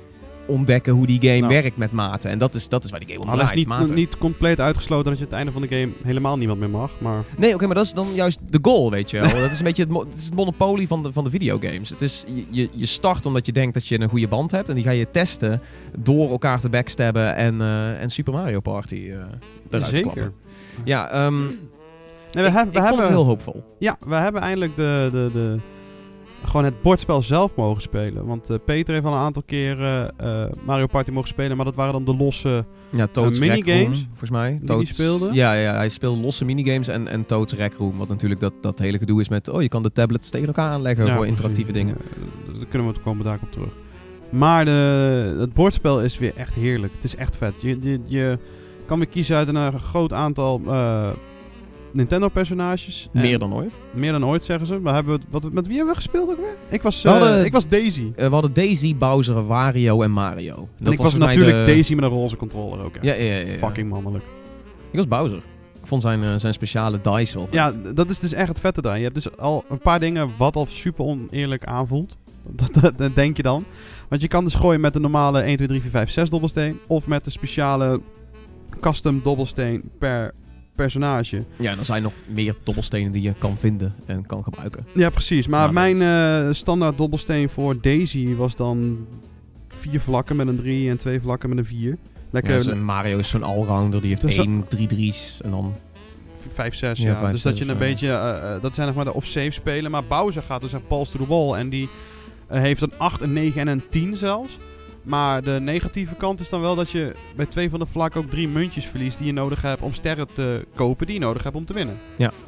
ontdekken 0.47 0.93
hoe 0.93 1.07
die 1.07 1.21
game 1.21 1.39
Nou. 1.41 1.53
werkt 1.53 1.77
met 1.77 1.93
maten. 1.93 2.31
En 2.31 2.39
dat 2.39 2.55
is, 2.55 2.69
dat 2.69 2.85
is 2.85 2.91
waar 2.91 3.01
die 3.01 3.09
game 3.09 3.21
om 3.21 3.27
Al 3.29 3.35
is 3.35 3.41
draait, 3.41 3.57
niet, 3.57 3.67
maten. 3.67 3.95
niet 3.95 4.19
compleet 4.19 4.61
uitgesloten 4.61 5.11
dat 5.11 5.19
je 5.19 5.25
het 5.25 5.33
einde 5.35 5.53
van 5.53 5.63
de 5.63 5.69
game 5.69 5.89
helemaal 6.05 6.37
niemand 6.39 6.61
meer 6.61 6.71
mag. 6.71 6.91
Maar 6.99 7.25
Nee, 7.37 7.55
oké, 7.55 7.67
maar 7.67 7.75
dat 7.75 7.85
is 7.85 7.93
dan 7.93 8.09
juist 8.15 8.39
de 8.49 8.59
goal, 8.63 8.91
weet 8.91 9.11
je 9.11 9.21
wel. 9.21 9.29
dat 9.41 9.51
is 9.51 9.59
een 9.59 9.65
beetje 9.65 9.83
het, 9.85 9.97
het, 9.97 10.19
is 10.19 10.25
het 10.25 10.35
monopolie 10.35 10.87
van 10.87 11.03
de, 11.03 11.13
van 11.13 11.25
de 11.25 11.31
videogames. 11.31 11.89
Het 11.89 12.03
is, 12.03 12.25
je- 12.51 12.69
je, 12.75 12.87
start 12.87 13.27
omdat 13.27 13.47
je 13.47 13.53
denkt 13.53 13.75
dat 13.75 13.87
je 13.87 14.01
een 14.01 14.09
goede 14.09 14.29
band 14.29 14.51
hebt. 14.51 14.69
En 14.69 14.75
die 14.75 14.85
ga 14.85 14.91
je 14.91 15.11
testen 15.11 15.61
door 15.99 16.31
elkaar 16.31 16.61
te 16.61 16.69
backstabben 16.69 17.37
en, 17.37 17.61
eh, 17.61 18.01
en 18.03 18.11
Super 18.11 18.33
Mario 18.33 18.61
Party 18.61 18.95
eh 18.95 19.03
eruit 19.11 19.35
te 19.71 19.79
zeker. 19.79 20.01
klappen. 20.03 20.33
Ja, 20.85 21.11
ehm 21.11 21.41
Nee, 22.33 22.45
we, 22.45 22.51
ik, 22.51 22.55
we 22.57 22.61
vond 22.63 22.75
hebben, 22.75 22.99
het 22.99 23.09
heel 23.09 23.25
hoopvol. 23.25 23.65
Ja, 23.79 23.97
we 24.07 24.15
hebben 24.15 24.41
eindelijk 24.43 24.77
de, 24.77 25.09
de, 25.13 25.29
de, 25.33 25.57
gewoon 26.45 26.65
het 26.65 26.83
bordspel 26.83 27.23
zelf 27.23 27.55
mogen 27.57 27.83
spelen. 27.83 28.27
Want 28.27 28.51
eh, 28.51 28.57
Peter 28.65 28.95
heeft 28.95 29.07
al 29.07 29.13
een 29.13 29.19
aantal 29.19 29.43
keer 29.47 29.83
eh, 30.17 30.45
Mario 30.65 30.87
Party 30.87 31.11
mogen 31.11 31.29
spelen, 31.29 31.57
maar 31.57 31.65
dat 31.65 31.75
waren 31.75 31.93
dan 31.93 32.05
de 32.05 32.17
losse... 32.17 32.65
Ja, 32.91 33.07
Toad's 33.07 33.39
Uh, 33.39 33.49
minigames 33.49 33.83
Room, 33.99 34.07
volgens 34.09 34.31
mij. 34.31 34.51
die 34.59 34.65
Toad's- 34.67 34.85
hij 34.85 34.93
speelde? 35.07 35.29
Ja, 35.35 35.53
ja, 35.53 35.75
hij 35.75 35.89
speelde 35.89 36.21
losse 36.21 36.45
minigames 36.45 36.89
en, 36.89 37.09
en 37.09 37.27
Toad's 37.27 37.53
Rec 37.55 37.75
Room. 37.79 37.97
Wat 37.99 38.09
natuurlijk 38.09 38.41
dat, 38.41 38.53
dat 38.61 38.79
hele 38.79 38.99
gedoe 38.99 39.21
is 39.21 39.29
met... 39.29 39.49
Oh, 39.49 39.63
je 39.63 39.69
kan 39.69 39.83
de 39.83 39.93
tablets 39.93 40.31
tegen 40.31 40.47
elkaar 40.47 40.71
aanleggen 40.71 41.07
Ja, 41.07 41.17
voor 41.17 41.27
interactieve 41.27 41.71
precies. 41.73 41.89
dingen. 41.93 42.03
Eh, 42.53 42.59
daar 42.59 42.67
kunnen 42.69 42.93
we 42.93 43.01
komen 43.01 43.25
daar 43.25 43.39
op 43.43 43.53
terug. 43.53 43.73
Maar 44.31 44.65
de, 44.65 45.37
het 45.39 45.55
bordspel 45.55 46.03
is 46.03 46.19
weer 46.19 46.33
echt 46.37 46.55
heerlijk. 46.55 46.93
Het 46.95 47.05
is 47.05 47.17
echt 47.17 47.37
vet. 47.37 47.55
Je, 47.61 47.79
je, 47.83 48.01
je 48.07 48.39
kan 48.87 48.99
weer 48.99 49.09
kiezen 49.09 49.37
uit 49.37 49.49
een 49.49 49.57
eh, 49.57 49.75
groot 49.75 50.13
aantal 50.13 50.61
eh, 50.67 51.09
Nintendo-personages. 51.93 53.09
En 53.13 53.21
Meer 53.21 53.39
dan 53.39 53.55
ooit. 53.55 53.79
Meer 53.91 54.13
dan 54.13 54.27
ooit, 54.27 54.45
zeggen 54.45 54.67
ze. 54.67 54.83
We 54.83 54.91
hebben, 54.91 55.23
wat, 55.31 55.53
met 55.53 55.67
wie 55.67 55.77
hebben 55.77 55.95
we 55.95 56.01
gespeeld 56.01 56.31
ook 56.31 56.37
weer? 56.39 56.57
Ik 56.69 56.83
was, 56.83 57.03
We 57.03 57.09
eh, 57.09 57.15
hadden- 57.19 57.45
ik 57.45 57.53
was 57.53 57.69
Daisy. 57.69 58.11
Eh, 58.17 58.27
we 58.27 58.33
hadden 58.33 58.53
Daisy, 58.53 58.97
Bowser, 58.97 59.47
Wario 59.47 60.03
en 60.03 60.11
Mario. 60.11 60.55
Dat 60.55 60.87
en 60.87 60.93
ik 60.93 60.99
was 60.99 61.15
natuurlijk 61.15 61.57
de- 61.67 61.73
Daisy 61.73 61.95
met 61.95 62.05
een 62.05 62.11
roze 62.11 62.37
controller 62.37 62.85
ook. 62.85 62.95
Ja. 63.01 63.15
Ja, 63.15 63.23
ja, 63.23 63.37
ja. 63.47 63.57
Fucking 63.57 63.89
mannelijk. 63.91 64.25
Ik 64.91 64.97
was 64.99 65.09
Bowser. 65.09 65.43
Ik 65.81 65.89
vond 65.89 66.03
zijn, 66.03 66.23
eh, 66.23 66.35
zijn 66.37 66.53
speciale 66.53 67.01
dice 67.03 67.35
wel 67.37 67.47
vet. 67.47 67.55
Ja, 67.55 67.73
dat 67.95 68.11
is 68.11 68.19
dus 68.19 68.33
echt 68.33 68.49
het 68.49 68.61
vette 68.61 68.83
daar. 68.83 68.97
Je 68.97 69.03
hebt 69.03 69.15
dus 69.15 69.37
al 69.37 69.65
een 69.69 69.79
paar 69.79 70.01
dingen 70.01 70.31
wat 70.37 70.57
al 70.57 70.67
super 70.67 71.05
oneerlijk 71.05 71.65
aanvoelt. 71.65 72.17
Dat, 72.57 72.75
dat, 72.81 72.99
dat 72.99 73.15
denk 73.15 73.37
je 73.37 73.43
dan. 73.43 73.65
Want 74.09 74.23
je 74.23 74.29
kan 74.29 74.45
dus 74.45 74.55
gooien 74.55 74.81
met 74.81 74.93
de 74.93 75.01
normale 75.01 75.41
1, 75.41 75.57
2, 75.57 75.69
3, 75.69 75.81
4, 75.81 75.91
5, 75.91 76.11
6 76.11 76.31
dobbelsteen. 76.31 76.79
Of 76.87 77.07
met 77.07 77.25
de 77.25 77.31
speciale 77.31 78.01
custom 78.81 79.21
dobbelsteen 79.25 79.83
per 79.99 80.35
personage. 80.83 81.45
Ja, 81.57 81.77
er 81.79 81.85
zijn 81.85 82.03
nog 82.03 82.13
meer 82.27 82.55
dobbelstenen 82.63 83.13
die 83.13 83.23
je 83.23 83.35
kan 83.39 83.57
vinden 83.57 83.95
en 84.07 84.27
kan 84.27 84.43
gebruiken. 84.45 84.87
Ja, 84.95 85.11
precies. 85.11 85.47
Maar 85.47 85.73
Maar 85.73 85.93
mijn 85.93 86.03
eh, 86.49 86.53
standaard 86.55 86.99
dobbelsteen 86.99 87.49
voor 87.49 87.81
Daisy 87.81 88.35
was 88.35 88.57
dan 88.57 89.07
vier 89.69 90.01
vlakken 90.01 90.37
met 90.37 90.47
een 90.49 90.57
3 90.57 90.91
en 90.91 90.97
twee 90.97 91.21
vlakken 91.21 91.49
met 91.49 91.59
een 91.59 91.65
4. 91.65 91.97
Lekker 92.31 92.69
Ja, 92.69 92.75
Mario 92.75 93.19
is 93.19 93.29
zo'n 93.29 93.43
allrounder, 93.43 94.01
die 94.01 94.09
heeft 94.09 94.21
Dus 94.21 94.37
dat- 94.37 94.45
één, 94.47 94.65
drie 94.69 94.87
drie's 94.87 95.39
en 95.45 95.51
dan... 95.51 95.75
5, 96.53 96.75
6, 96.75 96.99
Ja, 96.99 97.31
dus 97.31 97.43
dat 97.43 97.59
je 97.59 97.65
een 97.65 97.71
ja. 97.71 97.79
beetje, 97.79 98.09
eh, 98.13 98.63
dat 98.63 98.75
zijn 98.75 98.87
nog 98.87 98.97
maar 98.97 99.05
de 99.05 99.15
op-save 99.15 99.51
spelen. 99.51 99.91
Maar 99.91 100.05
Bowser 100.05 100.43
gaat 100.43 100.61
dus 100.61 100.73
echt 100.73 100.89
balls 100.89 101.11
to 101.11 101.19
the 101.19 101.27
wall. 101.27 101.59
En 101.59 101.69
die 101.69 101.89
heeft 102.49 102.83
een 102.83 102.93
8, 102.97 103.21
een 103.21 103.33
9 103.33 103.61
en 103.61 103.67
een 103.69 103.83
10 103.91 104.17
zelfs. 104.17 104.59
Maar 105.03 105.43
de 105.43 105.59
negatieve 105.61 106.15
kant 106.15 106.41
is 106.41 106.49
dan 106.49 106.61
wel 106.61 106.75
dat 106.75 106.91
je 106.91 107.13
bij 107.37 107.47
twee 107.47 107.71
van 107.71 107.79
de 107.79 107.87
vlakken 107.87 108.21
ook 108.21 108.31
drie 108.31 108.49
muntjes 108.49 108.85
verliest 108.87 109.19
die 109.19 109.27
je 109.27 109.33
nodig 109.33 109.63
hebt 109.63 109.83
om 109.83 109.93
sterren 109.93 110.27
te 110.35 110.67
kopen 110.75 111.07
die 111.07 111.15
je 111.15 111.21
nodig 111.21 111.43
hebt 111.43 111.57
om 111.57 111.65
te 111.65 111.75
winnen. 111.75 111.97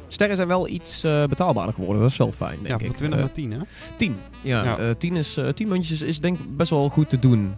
Sterren 0.07 0.35
zijn 0.35 0.47
wel 0.47 0.67
iets 0.67 1.03
eh, 1.03 1.23
betaalbaarder 1.23 1.73
geworden, 1.75 2.01
dat 2.01 2.11
is 2.11 2.17
wel 2.17 2.31
fijn, 2.31 2.57
denk 2.63 2.67
ja, 2.67 2.73
ik. 2.75 2.85
van 2.85 2.95
20 2.95 3.17
Eh, 3.19 3.23
naar 3.25 3.33
10 3.33 3.51
hè? 3.51 3.57
10. 3.97 4.15
Ja, 4.41 4.63
Ja. 4.63 4.77
eh, 4.77 4.89
10, 4.97 5.15
is, 5.15 5.37
eh 5.37 5.47
10 5.47 5.67
muntjes 5.67 6.01
is, 6.01 6.07
is 6.07 6.19
denk 6.19 6.37
ik 6.39 6.57
best 6.57 6.69
wel 6.69 6.89
goed 6.89 7.09
te 7.09 7.19
doen. 7.19 7.53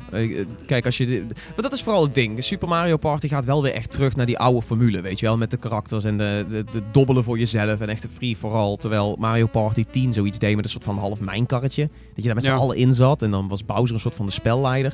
Kijk, 0.65 0.85
als 0.85 0.97
je... 0.97 1.25
maar 1.27 1.61
dat 1.63 1.73
is 1.73 1.81
vooral 1.83 2.03
het 2.03 2.15
ding. 2.15 2.43
Super 2.43 2.67
Mario 2.67 2.97
Party 2.97 3.27
gaat 3.27 3.45
wel 3.45 3.61
weer 3.61 3.73
echt 3.73 3.91
terug 3.91 4.15
naar 4.15 4.25
die 4.25 4.37
oude 4.39 4.61
formule, 4.61 5.01
weet 5.01 5.19
je 5.19 5.25
wel? 5.25 5.37
Met 5.37 5.51
de 5.51 5.57
karakters 5.57 6.03
en 6.03 6.17
de, 6.17 6.45
de, 6.49 6.63
de 6.71 6.81
dobbelen 6.91 7.23
voor 7.23 7.37
jezelf 7.39 7.79
en 7.81 7.89
echt 7.89 8.01
de 8.01 8.09
free 8.09 8.35
for 8.35 8.51
all. 8.53 8.77
Terwijl 8.77 9.15
Mario 9.19 9.45
Party 9.47 9.83
10 9.91 10.13
zoiets 10.13 10.39
deed 10.39 10.55
met 10.55 10.65
een 10.65 10.71
soort 10.71 10.83
van 10.83 10.97
half 10.97 11.19
mijnkarretje. 11.21 11.83
Dat 11.83 11.91
je 12.15 12.21
daar 12.23 12.35
met 12.35 12.43
z'n 12.43 12.49
Ja. 12.51 12.55
allen 12.57 12.77
in 12.77 12.93
zat 12.93 13.21
en 13.21 13.31
dan 13.31 13.47
was 13.47 13.65
Bowser 13.65 13.93
een 13.95 14.01
soort 14.01 14.15
van 14.15 14.25
de 14.25 14.31
spelleider. 14.31 14.86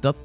Dat 0.00 0.16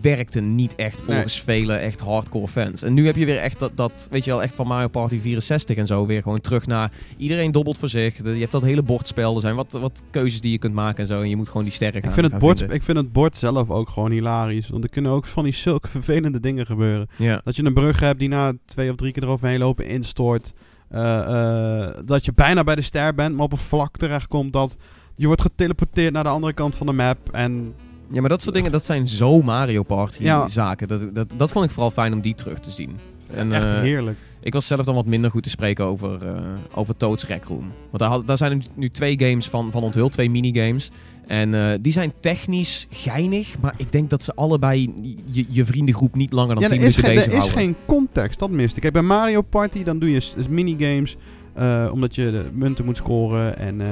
werkte 0.00 0.40
niet 0.40 0.74
echt 0.74 1.00
volgens 1.00 1.42
vele 1.42 1.74
echt 1.74 2.00
hardcore 2.00 2.48
fans. 2.48 2.82
En 2.82 2.94
nu 2.94 3.06
heb 3.06 3.16
je 3.16 3.24
weer 3.24 3.38
echt 3.38 3.58
dat, 3.58 3.76
dat, 3.76 4.08
weet 4.10 4.24
je 4.24 4.30
wel, 4.30 4.42
echt 4.42 4.54
van 4.54 4.66
Mario 4.66 4.88
Party 4.88 5.20
64 5.20 5.76
en 5.76 5.86
zo 5.86 6.06
weer 6.06 6.22
gewoon 6.22 6.40
terug 6.40 6.66
naar 6.66 6.92
iedereen 7.16 7.52
dobbelt 7.52 7.78
voor 7.78 7.88
zich. 7.88 8.16
Je 8.16 8.30
hebt 8.30 8.52
dat 8.52 8.62
hele 8.62 8.82
bordspel, 8.82 9.34
er 9.34 9.40
zijn 9.40 9.54
wat, 9.54 9.72
wat 9.72 10.02
keuzes 10.10 10.40
die 10.40 10.50
je 10.52 10.58
kunt 10.58 10.74
maken 10.74 10.98
en 10.98 11.06
zo. 11.06 11.20
En 11.20 11.28
je 11.28 11.36
moet 11.36 11.48
gewoon 11.48 11.64
die 11.64 11.72
sterren 11.72 12.00
gaan 12.00 12.08
Ik 12.08 12.14
vind, 12.14 12.26
het 12.26 12.34
gaan 12.34 12.44
bord, 12.44 12.58
vinden. 12.58 12.76
ik 12.76 12.82
vind 12.82 12.96
het 12.96 13.12
bord 13.12 13.36
zelf 13.36 13.70
ook 13.70 13.88
gewoon 13.88 14.10
hilarisch. 14.10 14.68
Want 14.68 14.84
er 14.84 14.90
kunnen 14.90 15.12
ook 15.12 15.26
van 15.26 15.44
die 15.44 15.54
zulke 15.54 15.88
vervelende 15.98 16.40
dingen 16.40 16.66
gebeuren. 16.66 17.08
Ja. 17.16 17.40
Dat 17.44 17.56
je 17.56 17.64
een 17.64 17.74
brug 17.74 18.00
hebt 18.00 18.18
die 18.18 18.28
na 18.28 18.52
twee 18.64 18.90
of 18.90 18.96
drie 18.96 19.12
keer 19.12 19.22
eroverheen 19.22 19.58
lopen 19.58 19.86
instort. 19.86 20.52
Eh, 20.88 21.20
eh, 21.20 21.90
dat 22.04 22.24
je 22.24 22.32
bijna 22.32 22.64
bij 22.64 22.74
de 22.74 22.82
ster 22.82 23.14
bent, 23.14 23.34
maar 23.34 23.44
op 23.44 23.52
een 23.52 23.58
vlak 23.58 23.96
terechtkomt 23.96 24.52
dat 24.52 24.76
je 25.16 25.26
wordt 25.26 25.42
geteleporteerd 25.42 26.12
naar 26.12 26.22
de 26.22 26.28
andere 26.28 26.52
kant 26.52 26.76
van 26.76 26.86
de 26.86 26.92
map. 26.92 27.18
En 27.32 27.74
ja, 28.12 28.20
maar 28.20 28.28
dat 28.28 28.42
soort 28.42 28.54
dingen, 28.54 28.70
dat 28.70 28.84
zijn 28.84 29.08
zo 29.08 29.42
Mario 29.42 29.82
Party 29.82 30.22
Ja. 30.22 30.48
zaken. 30.48 30.88
Dat, 30.88 31.14
dat, 31.14 31.32
dat 31.36 31.50
vond 31.52 31.64
ik 31.64 31.70
vooral 31.70 31.90
fijn 31.90 32.12
om 32.12 32.20
die 32.20 32.34
terug 32.34 32.58
te 32.58 32.70
zien. 32.70 32.96
En, 33.34 33.52
echt 33.52 33.64
eh, 33.64 33.80
heerlijk. 33.80 34.18
Ik 34.42 34.52
was 34.52 34.66
zelf 34.66 34.84
dan 34.84 34.94
wat 34.94 35.06
minder 35.06 35.30
goed 35.30 35.42
te 35.42 35.48
spreken 35.50 35.84
over, 35.84 36.26
eh 36.26 36.34
over 36.74 36.96
Toad's 36.96 37.26
Rec 37.26 37.44
Room. 37.44 37.64
Want 37.90 37.98
daar, 37.98 38.08
had- 38.08 38.26
daar 38.26 38.36
zijn 38.36 38.62
nu 38.74 38.88
twee 38.88 39.18
games 39.18 39.48
van, 39.48 39.70
van 39.70 39.82
onthuld, 39.82 40.12
twee 40.12 40.30
minigames. 40.30 40.90
En 41.26 41.54
eh, 41.54 41.78
die 41.80 41.92
zijn 41.92 42.12
technisch 42.20 42.86
geinig, 42.90 43.54
maar 43.60 43.74
ik 43.76 43.92
denk 43.92 44.10
dat 44.10 44.22
ze 44.22 44.34
allebei 44.34 44.92
je, 45.30 45.44
je 45.48 45.64
vriendengroep 45.64 46.14
niet 46.14 46.32
langer 46.32 46.54
dan 46.54 46.62
Ja, 46.62 46.68
10 46.68 46.80
er 46.80 46.86
is, 46.86 46.96
minuten 46.96 47.14
geen, 47.22 47.22
er 47.32 47.38
is 47.38 47.38
bezighouden. 47.38 47.74
geen 47.76 47.96
context, 47.96 48.38
dat 48.38 48.50
mist 48.50 48.74
ik. 48.76 48.80
Kijk, 48.82 48.92
bij 48.92 49.02
Mario 49.02 49.42
Party 49.42 49.82
dan 49.84 49.98
doe 49.98 50.10
je 50.10 50.22
minigames. 50.48 51.16
Eh, 51.52 51.88
omdat 51.92 52.14
je 52.14 52.30
de 52.30 52.44
munten 52.52 52.84
moet 52.84 52.96
scoren 52.96 53.58
en 53.58 53.80
eh, 53.80 53.88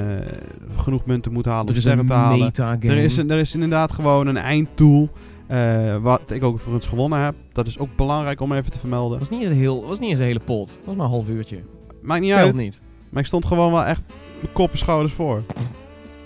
genoeg 0.77 1.05
munten 1.05 1.31
moet 1.33 1.45
halen 1.45 1.67
Er 1.67 1.73
om 1.73 1.79
sterren 1.79 2.05
te 2.05 2.13
halen. 2.13 2.51
Er 2.81 2.97
is, 2.97 3.17
een- 3.17 3.31
er 3.31 3.39
is 3.39 3.53
inderdaad 3.53 3.91
gewoon 3.91 4.27
een 4.27 4.37
eindtool. 4.37 5.09
eh, 5.47 5.97
wat 6.01 6.21
ik 6.31 6.43
ook 6.43 6.59
voor 6.59 6.73
eens 6.73 6.87
gewonnen 6.87 7.19
heb. 7.23 7.35
Dat 7.53 7.67
is 7.67 7.79
ook 7.79 7.89
belangrijk 7.95 8.41
om 8.41 8.53
even 8.53 8.71
te 8.71 8.79
vermelden. 8.79 9.19
Dat 9.19 9.27
was 9.27 9.29
niet 9.29 9.41
eens 9.41 9.51
een, 9.51 9.57
heel, 9.63 9.85
was 9.87 9.99
niet 9.99 10.09
eens 10.09 10.19
een 10.19 10.25
hele 10.25 10.39
pot. 10.39 10.67
Dat 10.67 10.77
was 10.85 10.95
maar 10.95 11.05
een 11.05 11.11
half 11.11 11.29
uurtje. 11.29 11.59
Maakt 12.01 12.21
niet 12.21 12.33
Telt 12.33 12.45
uit. 12.45 12.55
niet. 12.55 12.81
Maar 13.09 13.21
ik 13.21 13.27
stond 13.27 13.45
gewoon 13.45 13.71
wel 13.71 13.83
echt 13.83 14.01
met 14.41 14.51
kop 14.51 14.71
en 14.71 14.77
schouders 14.77 15.13
voor. 15.13 15.41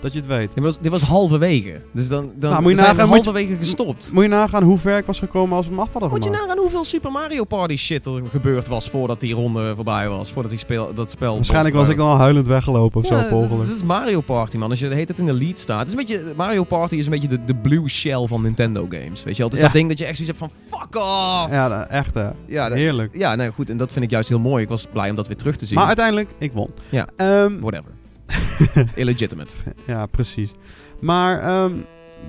Dat 0.04 0.12
je 0.12 0.18
het 0.18 0.28
weet. 0.28 0.54
Dit 0.54 0.64
was, 0.64 0.78
dit 0.80 0.90
was 0.90 1.02
halverwege. 1.02 1.80
Dus 1.92 2.08
dan, 2.08 2.30
dan 2.36 2.50
Nou, 2.50 2.62
moet 2.62 2.70
je 2.72 2.76
zijn 2.78 2.88
we 2.90 2.94
nagaan, 2.94 3.08
moet 3.08 3.18
je- 3.18 3.24
halverwege 3.24 3.56
gestopt. 3.56 4.10
Moet 4.12 4.22
je 4.22 4.28
nagaan 4.28 4.62
hoe 4.62 4.78
ver 4.78 4.98
ik 4.98 5.04
was 5.06 5.18
gekomen 5.18 5.56
als 5.56 5.66
we 5.66 5.72
hem 5.72 5.80
af 5.80 5.92
hadden 5.92 6.10
Moet 6.10 6.24
je 6.24 6.30
nagaan 6.30 6.58
hoeveel 6.58 6.84
Super 6.84 7.10
Mario 7.10 7.44
Party 7.44 7.76
shit 7.76 8.06
er 8.06 8.22
gebeurd 8.30 8.66
was 8.68 8.90
voordat 8.90 9.20
die 9.20 9.34
ronde 9.34 9.74
voorbij 9.74 10.08
was. 10.08 10.30
Voordat 10.32 10.50
die 10.50 10.60
speel, 10.60 10.94
dat 10.94 11.10
spel... 11.10 11.34
Waarschijnlijk 11.34 11.74
was 11.74 11.88
ik 11.88 11.96
dan 11.96 12.08
al 12.08 12.16
huilend 12.16 12.46
weggelopen 12.46 13.00
of 13.00 13.06
zo, 13.06 13.14
dat, 13.14 13.30
ongeluk. 13.32 13.66
dat 13.66 13.76
is 13.76 13.82
Mario 13.82 14.20
Party, 14.20 14.56
man. 14.56 14.70
Als 14.70 14.78
je 14.78 14.88
de 14.88 14.94
het 14.94 15.18
in 15.18 15.26
de 15.26 15.32
lead 15.32 15.58
staat. 15.58 15.78
Het 15.78 15.86
is 15.88 15.92
een 15.92 15.98
beetje, 15.98 16.32
Mario 16.36 16.64
Party 16.64 16.96
is 16.96 17.04
een 17.04 17.10
beetje 17.10 17.28
de, 17.28 17.44
de 17.44 17.54
blue 17.54 17.88
shell 17.88 18.26
van 18.26 18.42
Nintendo 18.42 18.86
games. 18.88 19.22
Weet 19.22 19.36
je 19.36 19.42
wel? 19.42 19.46
Het 19.46 19.52
is 19.52 19.58
Ja. 19.58 19.64
dat 19.64 19.72
ding 19.72 19.88
dat 19.88 19.98
je 19.98 20.04
echt 20.04 20.16
zoiets 20.16 20.38
hebt 20.38 20.52
van 20.52 20.78
fuck 20.78 20.96
off. 21.02 21.50
Ja, 21.50 21.86
echt 21.88 22.14
hè. 22.14 22.28
Ja, 22.46 22.68
dat- 22.68 22.78
Heerlijk. 22.78 23.16
ja 23.16 23.34
nee, 23.34 23.50
goed. 23.52 23.70
En 23.70 23.76
dat 23.76 23.92
vind 23.92 24.04
ik 24.04 24.10
juist 24.10 24.28
heel 24.28 24.38
mooi. 24.40 24.62
Ik 24.62 24.68
was 24.68 24.86
blij 24.92 25.10
om 25.10 25.16
dat 25.16 25.26
weer 25.26 25.36
terug 25.36 25.56
te 25.56 25.66
zien. 25.66 25.78
Maar 25.78 25.86
uiteindelijk, 25.86 26.28
ik 26.38 26.52
won. 26.52 26.70
Ja. 26.90 27.06
Ehm, 27.16 27.60
Whatever. 27.60 27.90
Illegitimate. 28.94 29.54
ja, 29.86 30.06
precies. 30.06 30.50
Maar, 31.00 31.40
ehm, 31.42 31.72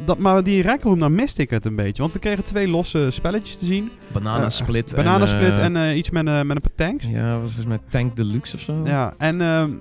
dat, 0.05 0.17
maar 0.17 0.43
die 0.43 0.61
rekroom, 0.61 0.99
dan 0.99 1.15
miste 1.15 1.41
ik 1.41 1.49
het 1.49 1.65
een 1.65 1.75
beetje. 1.75 2.01
Want 2.01 2.13
we 2.13 2.19
kregen 2.19 2.43
twee 2.43 2.67
losse 2.67 3.07
spelletjes 3.11 3.57
te 3.57 3.65
zien. 3.65 3.91
Banana 4.11 4.43
Eh, 4.43 4.49
Split. 4.49 4.93
Banana 4.95 5.25
Split 5.25 5.49
eh, 5.49 5.63
en 5.63 5.75
eh, 5.75 5.97
iets 5.97 6.09
met, 6.09 6.23
met 6.23 6.55
een 6.55 6.61
paar 6.61 6.75
tanks. 6.87 7.05
Ja, 7.05 7.31
was 7.39 7.53
volgens 7.53 7.65
mij 7.65 7.79
Tank 7.89 8.15
Deluxe 8.15 8.55
of 8.55 8.61
zo. 8.61 8.81
Ja, 8.85 9.13
en 9.17 9.41
ehm, 9.41 9.71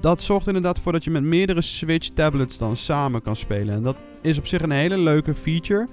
dat 0.00 0.22
zorgt 0.22 0.46
inderdaad 0.46 0.78
voor 0.78 0.92
dat 0.92 1.04
je 1.04 1.10
met 1.10 1.22
meerdere 1.22 1.62
Switch 1.62 2.08
tablets 2.08 2.58
dan 2.58 2.76
samen 2.76 3.22
kan 3.22 3.36
spelen. 3.36 3.74
En 3.74 3.82
dat 3.82 3.96
is 4.20 4.38
op 4.38 4.46
zich 4.46 4.62
een 4.62 4.70
hele 4.70 4.98
leuke 4.98 5.34
feature. 5.34 5.88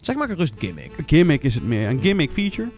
Zeg 0.00 0.16
maar 0.16 0.28
gerust 0.28 0.54
gimmick. 0.58 0.90
Gimmick 1.06 1.42
is 1.42 1.54
het 1.54 1.64
meer, 1.64 1.88
een 1.88 2.00
gimmick 2.00 2.30
feature. 2.32 2.68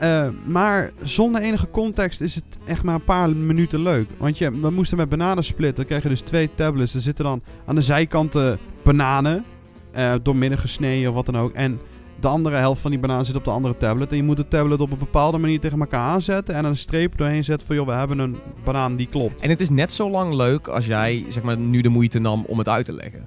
Eh, 0.00 0.26
maar 0.44 0.90
zonder 1.02 1.40
enige 1.40 1.70
context 1.70 2.20
is 2.20 2.34
het 2.34 2.44
echt 2.66 2.82
maar 2.82 2.94
een 2.94 3.04
paar 3.04 3.30
minuten 3.30 3.82
leuk. 3.82 4.08
Want 4.18 4.38
je, 4.38 4.60
we 4.60 4.70
moesten 4.70 4.96
met 4.96 5.08
bananen 5.08 5.44
splitten. 5.44 5.76
Dan 5.76 5.84
krijg 5.84 6.02
je 6.02 6.08
dus 6.08 6.20
twee 6.20 6.50
tablets. 6.54 6.94
Er 6.94 7.00
zitten 7.00 7.24
dan 7.24 7.42
aan 7.66 7.74
de 7.74 7.80
zijkanten 7.80 8.58
bananen. 8.82 9.44
eh 9.92 10.14
doormidden 10.22 10.58
gesneden 10.58 11.08
of 11.08 11.14
wat 11.14 11.26
dan 11.26 11.38
ook. 11.38 11.52
En 11.52 11.80
de 12.20 12.28
andere 12.28 12.56
helft 12.56 12.80
van 12.80 12.90
die 12.90 13.00
banaan 13.00 13.24
zit 13.24 13.36
op 13.36 13.44
de 13.44 13.50
andere 13.50 13.76
tablet. 13.76 14.10
En 14.10 14.16
je 14.16 14.22
moet 14.22 14.36
de 14.36 14.48
tablet 14.48 14.80
op 14.80 14.90
een 14.90 14.98
bepaalde 14.98 15.38
manier 15.38 15.60
tegen 15.60 15.80
elkaar 15.80 16.00
aanzetten. 16.00 16.54
En 16.54 16.64
een 16.64 16.76
streep 16.76 17.18
doorheen 17.18 17.44
zetten 17.44 17.66
van... 17.66 17.76
joh, 17.76 17.86
we 17.86 17.92
hebben 17.92 18.18
een 18.18 18.36
banaan 18.64 18.96
die 18.96 19.08
klopt. 19.10 19.40
En 19.40 19.50
het 19.50 19.60
is 19.60 19.70
net 19.70 19.92
zo 19.92 20.10
lang 20.10 20.34
leuk 20.34 20.68
als 20.68 20.86
jij 20.86 21.24
zeg 21.28 21.42
maar, 21.42 21.56
nu 21.58 21.80
de 21.80 21.88
moeite 21.88 22.18
nam 22.18 22.44
om 22.46 22.58
het 22.58 22.68
uit 22.68 22.84
te 22.84 22.92
leggen. 22.92 23.26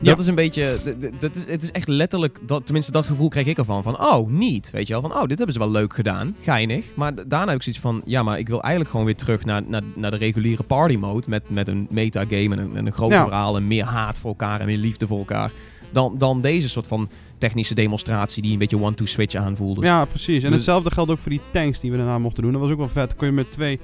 Ja. 0.00 0.10
Dat 0.10 0.18
is 0.18 0.26
een 0.26 0.34
beetje. 0.34 0.78
Dat 1.18 1.36
is, 1.36 1.44
het 1.46 1.62
is 1.62 1.70
echt 1.72 1.88
letterlijk. 1.88 2.38
Dat, 2.46 2.64
tenminste, 2.64 2.92
dat 2.92 3.06
gevoel 3.06 3.28
kreeg 3.28 3.46
ik 3.46 3.58
ervan. 3.58 3.82
Van, 3.82 4.00
oh, 4.00 4.28
niet. 4.30 4.70
Weet 4.70 4.86
je 4.86 4.92
wel. 4.92 5.02
Van, 5.02 5.12
oh, 5.14 5.20
dit 5.26 5.36
hebben 5.36 5.52
ze 5.52 5.58
wel 5.58 5.70
leuk 5.70 5.94
gedaan. 5.94 6.36
Geinig. 6.40 6.86
Maar 6.94 7.14
daarna 7.14 7.46
heb 7.46 7.56
ik 7.56 7.62
zoiets 7.62 7.80
van. 7.82 8.02
Ja, 8.04 8.22
maar 8.22 8.38
ik 8.38 8.48
wil 8.48 8.60
eigenlijk 8.60 8.90
gewoon 8.90 9.06
weer 9.06 9.16
terug 9.16 9.44
naar, 9.44 9.62
naar, 9.66 9.82
naar 9.94 10.10
de 10.10 10.16
reguliere 10.16 10.62
party 10.62 10.96
mode. 10.96 11.26
Met, 11.28 11.50
met 11.50 11.68
een 11.68 11.86
metagame 11.90 12.56
en 12.56 12.58
een, 12.58 12.76
en 12.76 12.86
een 12.86 12.92
groot 12.92 13.10
Ja. 13.10 13.22
verhaal. 13.24 13.56
En 13.56 13.66
meer 13.66 13.84
haat 13.84 14.18
voor 14.18 14.30
elkaar 14.30 14.60
en 14.60 14.66
meer 14.66 14.78
liefde 14.78 15.06
voor 15.06 15.18
elkaar. 15.18 15.50
Dan, 15.92 16.14
dan 16.18 16.40
deze 16.40 16.68
soort 16.68 16.86
van 16.86 17.08
technische 17.38 17.74
demonstratie 17.74 18.42
die 18.42 18.52
een 18.52 18.58
beetje 18.58 18.80
one-to-switch 18.82 19.34
aanvoelde. 19.34 19.80
Ja, 19.84 20.04
precies. 20.04 20.36
En 20.42 20.48
Dus- 20.50 20.50
hetzelfde 20.50 20.90
geldt 20.90 21.10
ook 21.10 21.18
voor 21.18 21.30
die 21.30 21.40
tanks 21.52 21.80
die 21.80 21.90
we 21.90 21.96
daarna 21.96 22.18
mochten 22.18 22.42
doen. 22.42 22.52
Dat 22.52 22.60
was 22.60 22.70
ook 22.70 22.78
wel 22.78 22.88
vet. 22.88 23.16
Kon 23.16 23.26
je 23.26 23.32
met 23.32 23.52
twee 23.52 23.80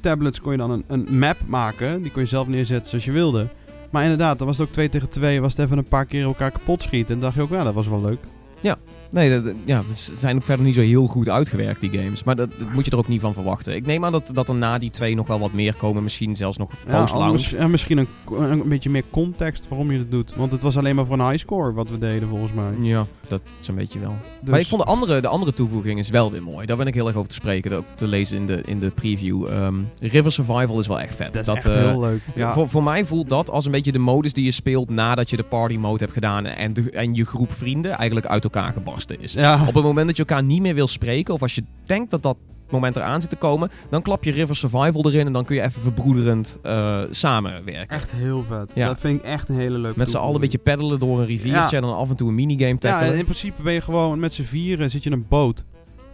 tablets 0.00 0.40
kon 0.40 0.52
je 0.52 0.58
dan 0.58 0.70
een, 0.70 0.84
een 0.86 1.18
map 1.18 1.36
maken. 1.46 2.02
Die 2.02 2.10
kon 2.10 2.22
je 2.22 2.28
zelf 2.28 2.46
neerzetten 2.48 2.88
zoals 2.90 3.04
je 3.04 3.12
wilde. 3.12 3.48
Maar 3.94 4.02
inderdaad, 4.02 4.38
dan 4.38 4.46
was 4.46 4.58
het 4.58 4.66
ook 4.66 4.72
2 4.72 4.88
tegen 4.88 5.08
2. 5.08 5.40
Was 5.40 5.56
het 5.56 5.66
even 5.66 5.78
een 5.78 5.88
paar 5.88 6.06
keer 6.06 6.22
elkaar 6.22 6.50
kapot 6.50 6.82
schieten. 6.82 7.14
En 7.14 7.20
dacht 7.20 7.34
je 7.34 7.42
ook, 7.42 7.50
ja, 7.50 7.64
dat 7.64 7.74
was 7.74 7.88
wel 7.88 8.00
leuk. 8.00 8.18
Nee, 9.14 9.30
dat, 9.30 9.44
dat- 9.44 9.54
ja, 9.64 9.82
ze 9.94 10.16
zijn 10.16 10.36
ook 10.36 10.42
verder 10.44 10.64
niet 10.66 10.74
zo 10.74 10.80
heel 10.80 11.06
goed 11.06 11.28
uitgewerkt, 11.28 11.80
die 11.80 11.90
games. 11.90 12.24
Maar 12.24 12.36
dat, 12.36 12.50
dat 12.58 12.72
moet 12.72 12.84
je 12.84 12.90
er 12.90 12.96
ook 12.98 13.08
niet 13.08 13.20
van 13.20 13.34
verwachten. 13.34 13.74
Ik 13.74 13.86
neem 13.86 14.04
aan 14.04 14.12
dat, 14.12 14.30
dat 14.34 14.48
er 14.48 14.54
na 14.54 14.78
die 14.78 14.90
twee 14.90 15.14
nog 15.14 15.26
wel 15.26 15.38
wat 15.38 15.52
meer 15.52 15.74
komen. 15.74 16.02
Misschien 16.02 16.36
zelfs 16.36 16.56
nog 16.56 16.70
Ja, 16.88 17.00
post-launch. 17.00 17.52
en 17.52 17.70
misschien 17.70 17.98
een, 17.98 18.08
een, 18.30 18.68
beetje 18.68 18.90
meer 18.90 19.04
context 19.10 19.68
waarom 19.68 19.92
je 19.92 19.98
het 19.98 20.10
doet. 20.10 20.34
Want 20.34 20.52
het 20.52 20.62
was 20.62 20.76
alleen 20.76 20.94
maar 20.94 21.06
voor 21.06 21.18
een 21.18 21.28
highscore 21.28 21.72
wat 21.72 21.90
we 21.90 21.98
deden 21.98 22.28
volgens 22.28 22.52
mij. 22.52 22.72
Ja, 22.80 23.06
dat 23.28 23.42
is 23.60 23.68
een 23.68 23.74
beetje 23.74 23.98
wel. 23.98 24.14
Dus, 24.40 24.50
Maar 24.50 24.60
ik 24.60 24.66
vond 24.66 24.82
de 24.82 24.88
andere, 24.88 25.20
de 25.20 25.28
andere 25.28 25.52
toevoeging 25.52 25.98
is 25.98 26.08
wel 26.08 26.30
weer 26.30 26.42
mooi. 26.42 26.66
Daar 26.66 26.76
ben 26.76 26.86
ik 26.86 26.94
heel 26.94 27.06
erg 27.06 27.16
over 27.16 27.28
te 27.28 27.34
spreken, 27.34 27.70
dat 27.70 27.84
te 27.94 28.06
lezen 28.06 28.36
in 28.36 28.46
de, 28.46 28.60
in 28.64 28.80
de 28.80 28.90
preview. 28.90 29.46
Ehm, 29.46 29.74
River 30.00 30.32
Survival 30.32 30.78
is 30.78 30.86
wel 30.86 31.00
echt 31.00 31.14
vet. 31.14 31.34
dat 31.44 31.56
is 31.56 31.64
echt 31.64 31.76
eh, 31.76 31.82
heel 31.90 32.00
leuk. 32.00 32.20
Ja, 32.34 32.52
Voor, 32.52 32.68
voor 32.68 32.82
mij 32.82 33.04
voelt 33.04 33.28
dat 33.28 33.50
als 33.50 33.64
een 33.64 33.72
beetje 33.72 33.92
de 33.92 33.98
modus 33.98 34.32
die 34.32 34.44
je 34.44 34.50
speelt 34.50 34.90
nadat 34.90 35.30
je 35.30 35.36
de 35.36 35.42
party 35.42 35.76
mode 35.76 35.98
hebt 35.98 36.12
gedaan 36.12 36.46
en, 36.46 36.72
de, 36.72 36.90
en 36.90 37.14
je 37.14 37.24
groep 37.24 37.52
vrienden 37.52 37.92
eigenlijk 37.92 38.26
uit 38.26 38.44
elkaar 38.44 38.72
is. 39.10 39.32
ja. 39.32 39.66
Op 39.68 39.74
het 39.74 39.84
moment 39.84 40.06
dat 40.06 40.16
je 40.16 40.24
elkaar 40.24 40.42
niet 40.44 40.60
meer 40.60 40.74
wil 40.74 40.86
spreken, 40.88 41.34
of 41.34 41.42
als 41.42 41.54
je 41.54 41.64
denkt 41.86 42.10
dat 42.10 42.22
dat 42.22 42.36
moment 42.70 42.96
eraan 42.96 43.20
zit 43.20 43.30
te 43.30 43.36
komen, 43.36 43.70
dan 43.90 44.02
klap 44.02 44.24
je 44.24 44.30
River 44.32 44.56
Survival 44.56 45.04
erin 45.10 45.26
en 45.26 45.32
dan 45.32 45.44
kun 45.44 45.56
je 45.56 45.62
even 45.62 45.82
verbroederend 45.82 46.58
eh, 46.62 47.00
samenwerken. 47.10 47.96
echt 47.96 48.10
heel 48.10 48.42
vet. 48.48 48.70
Ja. 48.74 48.86
Dat 48.86 49.00
vind 49.00 49.18
ik 49.18 49.24
echt 49.24 49.48
een 49.48 49.56
hele 49.56 49.78
leuke 49.78 49.98
Met 49.98 50.08
z'n 50.10 50.16
allen 50.16 50.34
een 50.34 50.40
beetje 50.40 50.58
peddelen 50.58 50.98
door 50.98 51.18
een 51.20 51.26
riviertje 51.26 51.76
Ja. 51.76 51.82
en 51.82 51.82
dan 51.82 51.94
af 51.96 52.10
en 52.10 52.16
toe 52.16 52.28
een 52.28 52.34
minigame 52.34 52.70
Ja, 52.72 52.76
tackelen. 52.78 53.18
in 53.18 53.24
principe 53.24 53.62
ben 53.62 53.72
je 53.72 53.80
gewoon 53.80 54.18
met 54.18 54.34
z'n 54.34 54.42
vieren 54.42 54.90
zit 54.90 55.02
je 55.02 55.10
in 55.10 55.16
een 55.16 55.26
boot. 55.28 55.64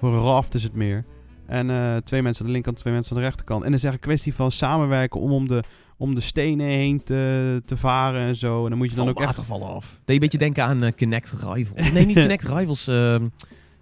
Voor 0.00 0.14
een 0.14 0.22
raft 0.22 0.54
is 0.54 0.62
het 0.62 0.74
meer. 0.74 1.04
En 1.46 1.70
eh, 1.70 1.96
twee 1.96 2.22
mensen 2.22 2.40
aan 2.40 2.46
de 2.46 2.52
linkerkant, 2.52 2.76
twee 2.76 2.92
mensen 2.94 3.12
aan 3.16 3.18
de 3.22 3.24
rechterkant. 3.28 3.60
En 3.64 3.68
het 3.72 3.78
is 3.78 3.84
echt 3.84 3.94
een 3.94 4.00
kwestie 4.00 4.34
van 4.34 4.50
samenwerken 4.50 5.20
om, 5.20 5.32
om, 5.32 5.48
de, 5.48 5.62
om 6.00 6.14
de 6.14 6.20
stenen 6.20 6.66
heen 6.66 7.02
te, 7.04 7.62
te 7.64 7.76
varen 7.76 8.20
en 8.20 8.36
zo. 8.36 8.62
En 8.64 8.68
dan 8.68 8.78
moet 8.78 8.90
je 8.90 8.96
dan 8.96 9.04
van 9.04 9.14
ook 9.14 9.20
echt... 9.20 9.26
watervallen 9.26 9.74
af. 9.74 9.84
Deed 9.90 10.00
je 10.04 10.12
een 10.12 10.18
beetje 10.18 10.38
denken 10.38 10.64
aan 10.64 10.82
eh, 10.82 10.92
Connect 10.96 11.32
Rivals. 11.32 11.92
Nee, 11.92 12.06
niet 12.06 12.16
Connect 12.24 12.48
Rivals. 12.48 12.88
ehm 12.88 13.24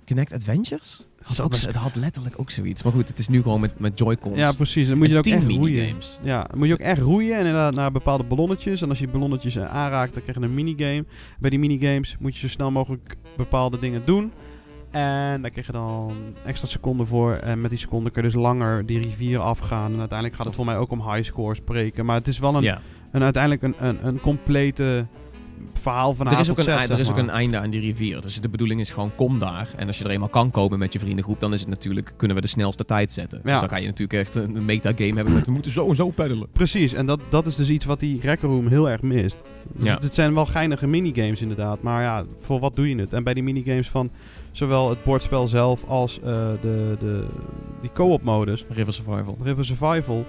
Connect 0.07 0.33
Adventures? 0.33 1.07
Had 1.23 1.41
ook, 1.41 1.57
het 1.57 1.75
had 1.75 1.97
letterlijk 1.97 2.35
ook 2.39 2.51
zoiets. 2.51 2.83
Maar 2.83 2.93
goed, 2.93 3.09
het 3.09 3.19
is 3.19 3.29
nu 3.29 3.43
gewoon 3.43 3.61
met, 3.61 3.79
met 3.79 3.99
Joy-Cons. 3.99 4.37
Ja, 4.37 4.53
precies. 4.53 4.89
Dan 4.89 4.99
moet 4.99 5.09
je 5.09 5.17
ook 5.17 5.27
echt 5.27 5.43
roeien. 5.45 5.61
minigames. 5.61 6.19
Ja, 6.23 6.43
dan 6.51 6.59
moet 6.59 6.67
je 6.67 6.73
ook 6.73 6.79
echt 6.79 7.01
roeien 7.01 7.33
en 7.33 7.39
inderdaad 7.39 7.75
naar 7.75 7.93
bepaalde 7.93 8.25
ballonnetjes. 8.25 8.83
En 8.83 8.89
als 8.89 8.99
je 8.99 9.09
ballonnetjes 9.09 9.57
eh, 9.57 9.75
aanraakt, 9.75 10.13
dan 10.13 10.23
krijg 10.23 10.39
je 10.39 10.45
een 10.45 10.55
minigame. 10.55 11.05
Bij 11.39 11.51
die 11.51 11.59
minigames 11.59 12.17
moet 12.21 12.35
je 12.35 12.41
zo 12.41 12.49
snel 12.49 12.71
mogelijk 12.71 13.17
bepaalde 13.37 13.79
dingen 13.79 14.03
doen. 14.05 14.33
En 14.91 15.43
daar 15.43 15.51
krijg 15.51 15.67
je 15.67 15.73
dan 15.73 16.13
extra 16.45 16.69
seconden 16.69 17.07
voor. 17.07 17.33
En 17.33 17.61
met 17.61 17.71
die 17.71 17.79
seconden 17.79 18.13
kun 18.13 18.23
je 18.23 18.29
dus 18.31 18.41
langer 18.41 18.87
die 18.87 19.01
rivier 19.01 19.39
afgaan. 19.39 19.93
En 19.93 19.99
uiteindelijk 19.99 20.37
gaat 20.39 20.47
het 20.47 20.55
voor 20.55 20.65
mij 20.65 20.77
ook 20.77 20.91
om 20.91 21.11
high 21.11 21.25
scores 21.25 21.59
spreken. 21.59 22.05
Maar 22.07 22.17
het 22.17 22.29
is 22.29 22.39
wel 22.39 22.55
een, 22.55 22.63
Ja. 22.63 22.81
een 23.13 23.23
uiteindelijk 23.23 23.63
een, 23.63 23.75
een, 23.79 24.07
een 24.07 24.21
complete 24.21 25.07
verhaal 25.89 26.15
van 26.15 26.27
Er 26.27 26.41
is, 26.41 26.51
ook 26.51 26.59
een, 26.59 26.69
er 26.69 26.99
is 26.99 27.11
ook 27.11 27.17
een 27.17 27.31
einde 27.31 27.59
aan 27.59 27.71
die 27.71 27.81
rivier. 27.81 28.21
Dus 28.21 28.41
de 28.41 28.49
bedoeling 28.49 28.81
is 28.81 28.91
gewoon, 28.91 29.11
kom 29.15 29.39
daar. 29.39 29.69
En 29.77 29.87
als 29.87 29.99
je 29.99 30.05
er 30.05 30.11
eenmaal 30.11 30.29
kan 30.29 30.51
komen 30.51 30.79
met 30.79 30.93
je 30.93 30.99
vriendengroep, 30.99 31.41
dan 31.41 31.53
is 31.53 31.61
het 31.61 31.69
natuurlijk, 31.69 32.13
kunnen 32.17 32.37
we 32.37 32.43
de 32.43 32.49
snelste 32.49 32.85
tijd 32.85 33.13
zetten. 33.13 33.41
Ja. 33.45 33.51
Dus 33.51 33.61
dan 33.61 33.69
ga 33.69 33.77
je 33.77 33.87
natuurlijk 33.87 34.19
echt 34.19 34.35
een 34.35 34.65
metagame 34.65 35.15
hebben 35.15 35.35
met, 35.35 35.47
we 35.47 35.53
moeten 35.53 35.71
zo 35.71 35.89
en 35.89 35.97
zo 35.97 36.09
peddelen. 36.09 36.49
Precies, 36.53 36.93
en 36.93 37.07
dat, 37.07 37.21
dat 37.29 37.47
is 37.47 37.57
dus 37.57 37.69
iets 37.69 37.85
wat 37.85 38.01
die 38.01 38.21
Rec 38.23 38.41
Room 38.41 38.69
heel 38.69 38.91
erg 38.91 39.03
mist. 39.03 39.43
Dus 39.73 39.85
Ja. 39.85 39.99
het, 40.01 40.15
zijn 40.15 40.35
wel 40.35 40.47
geinige 40.47 40.87
minigames 40.87 41.41
inderdaad, 41.41 41.83
maar 41.83 42.03
ja, 42.03 42.25
voor 42.41 42.61
wat 42.61 42.77
doe 42.77 42.89
je 42.89 42.97
het? 42.97 43.13
En 43.13 43.25
bij 43.25 43.35
die 43.35 43.43
minigames 43.43 43.89
van 43.89 44.11
zowel 44.53 44.89
het 44.89 45.05
bordspel 45.05 45.49
zelf 45.49 45.85
als 45.85 46.19
eh, 46.21 46.25
de, 46.61 46.97
de, 47.01 47.27
die 47.81 47.91
co-op 47.95 48.23
modus, 48.23 48.65
River 48.71 48.93
Survival. 48.93 49.39
River 49.43 49.65
Survival, 49.65 50.25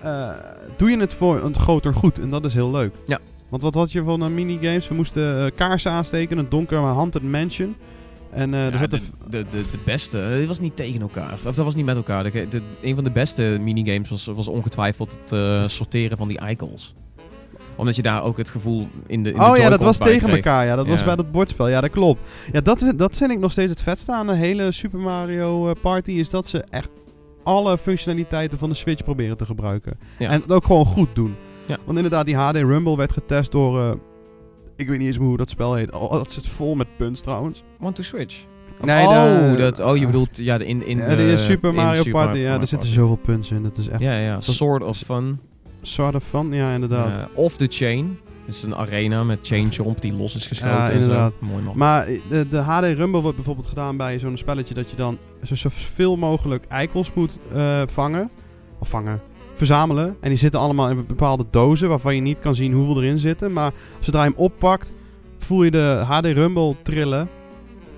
eh, 0.00 0.28
doe 0.76 0.90
je 0.90 0.98
het 0.98 1.14
voor 1.14 1.44
een 1.44 1.54
groter 1.54 1.94
goed. 1.94 2.18
En 2.18 2.30
dat 2.30 2.44
is 2.44 2.54
heel 2.54 2.70
leuk. 2.70 2.94
Ja. 3.06 3.18
Want 3.50 3.62
wat 3.62 3.74
had 3.74 3.92
je 3.92 4.02
van 4.02 4.22
eh, 4.22 4.28
minigames? 4.28 4.88
We 4.88 4.94
moesten 4.94 5.44
eh, 5.44 5.50
kaarsen 5.56 5.90
aansteken, 5.92 6.38
een 6.38 6.48
donkere 6.48 6.80
haunted 6.80 7.22
mansion. 7.22 7.74
En 8.30 8.54
eh 8.54 8.72
Ja, 8.80 8.86
de, 8.86 9.00
de, 9.30 9.44
de, 9.50 9.64
de 9.70 9.78
beste, 9.84 10.16
het 10.16 10.46
was 10.46 10.60
niet 10.60 10.76
tegen 10.76 11.00
elkaar. 11.00 11.32
Of 11.32 11.40
dat 11.42 11.56
was 11.56 11.74
niet 11.74 11.84
met 11.84 11.96
elkaar. 11.96 12.22
De, 12.30 12.48
de- 12.48 12.62
een 12.82 12.94
van 12.94 13.04
de 13.04 13.10
beste 13.10 13.58
minigames 13.60 14.08
was, 14.10 14.26
was 14.26 14.48
ongetwijfeld 14.48 15.18
het 15.26 15.70
sorteren 15.70 16.16
van 16.16 16.28
die 16.28 16.38
eikels. 16.38 16.94
Omdat 17.76 17.96
je 17.96 18.02
daar 18.02 18.22
ook 18.22 18.36
het 18.36 18.48
gevoel 18.48 18.88
in 19.06 19.22
de 19.22 19.32
in 19.32 19.38
de 19.38 19.44
Oh 19.44 19.56
ja, 19.56 19.68
dat 19.68 19.80
was 19.82 19.98
tegen 19.98 20.18
kreeg. 20.18 20.34
elkaar. 20.34 20.66
Ja, 20.66 20.76
dat 20.76 20.86
was 20.86 21.04
bij 21.04 21.16
dat 21.16 21.32
bordspel. 21.32 21.68
Ja, 21.68 21.80
dat 21.80 21.90
klopt. 21.90 22.20
Ja, 22.52 22.60
dat, 22.60 22.92
dat 22.96 23.16
vind 23.16 23.30
ik 23.30 23.38
nog 23.38 23.52
steeds 23.52 23.70
het 23.70 23.82
vetste 23.82 24.12
aan 24.12 24.26
de 24.26 24.34
hele 24.34 24.72
Super 24.72 24.98
Mario 24.98 25.72
Party. 25.80 26.10
Is 26.10 26.30
dat 26.30 26.46
ze 26.48 26.64
echt 26.70 26.88
alle 27.42 27.78
functionaliteiten 27.78 28.58
van 28.58 28.68
de 28.68 28.74
Switch 28.74 29.02
proberen 29.04 29.36
te 29.36 29.46
gebruiken. 29.46 29.98
Ja. 30.18 30.28
En 30.30 30.40
het 30.40 30.52
ook 30.52 30.64
gewoon 30.64 30.84
goed 30.84 31.14
doen. 31.14 31.34
Ja. 31.70 31.76
Want 31.84 31.96
inderdaad, 31.96 32.26
die 32.26 32.36
HD 32.36 32.56
Rumble 32.56 32.96
werd 32.96 33.12
getest 33.12 33.52
door... 33.52 33.80
eh, 33.80 33.90
ik 34.76 34.88
weet 34.88 34.98
niet 34.98 35.06
eens 35.06 35.18
meer 35.18 35.28
hoe 35.28 35.36
dat 35.36 35.50
spel 35.50 35.74
heet. 35.74 35.92
Oh, 35.92 36.10
dat 36.12 36.32
zit 36.32 36.48
vol 36.48 36.74
met 36.74 36.86
punts 36.96 37.20
trouwens. 37.20 37.62
One 37.80 37.92
to 37.92 38.02
Switch. 38.02 38.44
Of- 38.80 38.86
Nee, 38.86 39.06
oh, 39.06 39.50
de- 39.50 39.56
dat, 39.56 39.80
oh, 39.80 39.96
je 39.96 40.06
bedoelt 40.06 40.36
ja, 40.36 40.58
de- 40.58 40.66
in, 40.66 40.86
in 40.86 40.98
ja, 40.98 41.08
de, 41.08 41.16
die 41.16 41.38
Super 41.38 41.74
Mario 41.74 42.02
Super 42.02 42.12
Party. 42.12 42.38
Ja, 42.38 42.42
Mario 42.44 42.60
er 42.60 42.66
zitten 42.66 42.78
Party. 42.78 42.94
zoveel 42.94 43.16
punts 43.16 43.50
in. 43.50 43.62
Dat 43.62 43.78
is 43.78 43.88
echt 43.88 44.00
Ja, 44.00 44.18
ja. 44.18 44.40
Sword 44.40 44.82
of 44.82 44.98
Fun. 44.98 45.40
sort 45.82 46.14
of 46.14 46.24
fun. 46.24 46.52
Ja, 46.52 46.72
inderdaad. 46.74 47.28
Off 47.34 47.56
the 47.56 47.66
Chain. 47.70 48.18
Dat 48.46 48.54
is 48.54 48.62
een 48.62 48.74
arena 48.76 49.24
met 49.24 49.38
chain 49.42 49.68
jump 49.68 50.00
die 50.00 50.12
los 50.12 50.34
is 50.36 50.46
geschoten. 50.46 50.76
Ja, 50.76 50.82
en 50.82 50.86
zo. 50.88 50.94
inderdaad. 50.94 51.32
Mooi 51.38 51.62
man. 51.62 51.76
Maar 51.76 52.06
eh, 52.06 52.20
de, 52.28 52.48
de 52.48 52.56
HD 52.58 52.84
Rumble 52.84 53.20
wordt 53.20 53.36
bijvoorbeeld 53.36 53.66
gedaan 53.66 53.96
bij 53.96 54.18
zo'n 54.18 54.36
spelletje 54.36 54.74
dat 54.74 54.90
je 54.90 54.96
dan 54.96 55.18
zo- 55.44 55.54
zoveel 55.54 56.16
mogelijk 56.16 56.64
eikels 56.68 57.12
moet 57.14 57.36
eh, 57.54 57.82
vangen. 57.86 58.30
Of 58.78 58.88
vangen. 58.88 59.20
Verzamelen. 59.66 60.16
En 60.20 60.28
die 60.28 60.38
zitten 60.38 60.60
allemaal 60.60 60.88
in 60.90 61.06
bepaalde 61.06 61.44
dozen 61.50 61.88
waarvan 61.88 62.14
je 62.14 62.20
niet 62.20 62.38
kan 62.38 62.54
zien 62.54 62.72
hoeveel 62.72 63.02
erin 63.02 63.18
zitten. 63.18 63.52
Maar 63.52 63.72
zodra 64.00 64.22
je 64.24 64.28
hem 64.28 64.38
oppakt, 64.38 64.92
voel 65.38 65.62
je 65.62 65.70
de 65.70 66.02
HD 66.06 66.24
Rumble 66.24 66.74
trillen. 66.82 67.28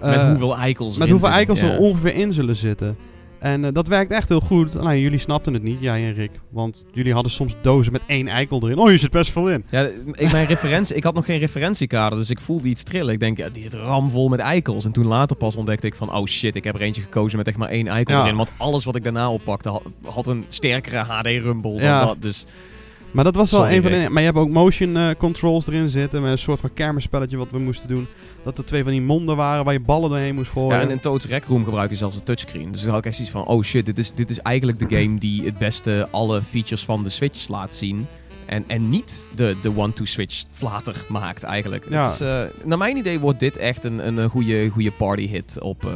met 0.01 0.15
Eh, 0.15 0.27
hoeveel 0.29 0.57
eikels 0.57 0.99
met 0.99 1.11
hoeveel 1.11 1.29
eikels 1.29 1.61
Ja. 1.61 1.73
er 1.73 1.79
ongeveer 1.79 2.15
in 2.15 2.33
zullen 2.33 2.57
zitten. 2.57 2.97
En 3.43 3.65
eh, 3.65 3.73
dat 3.73 3.89
werkt 3.89 4.11
echt 4.13 4.29
heel 4.29 4.41
goed. 4.41 4.77
Alleen 4.77 5.01
jullie 5.01 5.19
snapten 5.19 5.53
het 5.55 5.63
niet, 5.63 5.81
jij 5.81 6.05
en 6.07 6.15
Rick. 6.15 6.31
Want 6.51 6.85
jullie 6.93 7.13
hadden 7.13 7.33
soms 7.33 7.55
dozen 7.63 7.93
met 7.93 8.03
één 8.07 8.29
eikel 8.29 8.61
erin. 8.63 8.79
Oh, 8.79 8.91
je 8.91 8.97
zit 8.97 9.11
best 9.11 9.31
veel 9.33 9.51
in. 9.51 9.65
Ja, 9.71 9.89
ik, 10.13 10.33
mijn 10.33 10.47
referentie, 10.47 10.97
ik 10.97 11.05
had 11.05 11.15
nog 11.15 11.25
geen 11.25 11.39
referentiekader, 11.39 12.19
dus 12.19 12.31
ik 12.31 12.41
voelde 12.41 12.69
iets 12.69 12.83
trillen. 12.83 13.13
Ik 13.13 13.21
denk, 13.21 13.37
ja, 13.39 13.49
die 13.53 13.63
zit 13.63 13.75
ramvol 13.75 14.29
met 14.29 14.41
eikels. 14.41 14.85
En 14.85 14.93
toen 14.93 15.07
later 15.07 15.37
pas 15.37 15.57
ontdekte 15.57 15.87
ik 15.87 15.95
van, 15.95 16.15
oh 16.15 16.27
shit, 16.27 16.57
ik 16.57 16.65
heb 16.65 16.75
er 16.75 16.81
eentje 16.81 17.03
gekozen 17.03 17.39
met 17.39 17.47
echt 17.47 17.57
maar 17.57 17.69
één 17.69 17.87
eikel 17.89 18.15
Ja. 18.15 18.23
erin. 18.23 18.37
Want 18.37 18.51
alles 18.57 18.85
wat 18.85 18.97
ik 18.97 19.05
daarna 19.05 19.31
oppakte 19.31 19.69
had, 19.69 19.83
had 20.05 20.27
een 20.27 20.45
sterkere 20.49 20.97
HD-rumble 20.97 21.73
Ja. 21.81 21.99
dan 21.99 22.07
dat. 22.07 22.23
Dus 22.23 22.47
Maar 23.11 23.25
dat 23.25 23.35
was 23.35 23.51
wel 23.51 23.61
Sorry, 23.61 23.77
een 23.77 23.83
van 23.83 23.91
de. 23.91 24.09
Maar 24.11 24.23
je 24.23 24.29
hebt 24.29 24.39
ook 24.41 24.51
motion 24.51 24.97
eh, 24.97 25.09
controls 25.19 25.67
erin 25.67 25.89
zitten. 25.89 26.23
Met 26.23 26.31
een 26.31 26.39
soort 26.39 26.61
van 26.61 26.73
kermisspelletje 26.75 27.37
wat 27.37 27.49
we 27.51 27.59
moesten 27.59 27.89
doen. 27.89 28.07
Dat 28.45 28.59
er 28.59 28.65
twee 28.65 28.83
van 28.83 28.93
die 28.93 29.01
monden 29.01 29.37
waren 29.37 29.65
waar 29.65 29.73
je 29.73 29.81
ballen 29.81 30.11
doorheen 30.11 30.35
moest 30.35 30.51
gooien. 30.51 30.77
ja, 30.77 30.83
en 30.83 30.91
in 30.91 31.01
Toad's 31.01 31.27
Rec 31.27 31.45
Room 31.45 31.65
gebruik 31.65 31.91
je 31.91 31.97
zelfs 31.97 32.17
een 32.17 32.23
touchscreen. 32.23 32.73
Dus 32.73 32.81
dan 32.81 32.91
had 32.91 32.99
ik 32.99 33.07
echt 33.07 33.15
zoiets 33.15 33.35
van, 33.35 33.47
oh 33.47 33.63
shit, 33.63 33.87
dit 33.87 33.99
is, 33.99 34.15
dit 34.15 34.31
is 34.31 34.39
eigenlijk 34.39 34.79
de 34.79 34.97
game 34.97 35.19
die 35.19 35.45
het 35.45 35.59
beste 35.59 36.09
alle 36.11 36.43
features 36.43 36.85
van 36.85 37.03
de 37.03 37.11
Switch 37.11 37.49
laat 37.49 37.75
zien. 37.75 38.07
En, 38.47 38.65
en 38.67 38.89
niet 38.89 39.25
de, 39.35 39.57
de 39.63 39.77
one-to-switch 39.77 40.45
flater 40.51 40.97
maakt 41.09 41.43
eigenlijk. 41.43 41.87
Ja. 41.91 42.05
Het 42.05 42.15
is, 42.15 42.21
eh, 42.21 42.43
naar 42.65 42.79
mijn 42.79 42.97
idee 42.97 43.19
wordt 43.21 43.39
dit 43.39 43.57
echt 43.57 43.85
een, 43.85 44.07
een, 44.07 44.29
goede, 44.29 44.69
goede 44.69 44.91
party-hit 44.91 45.61
op, 45.61 45.85
eh, 45.85 45.91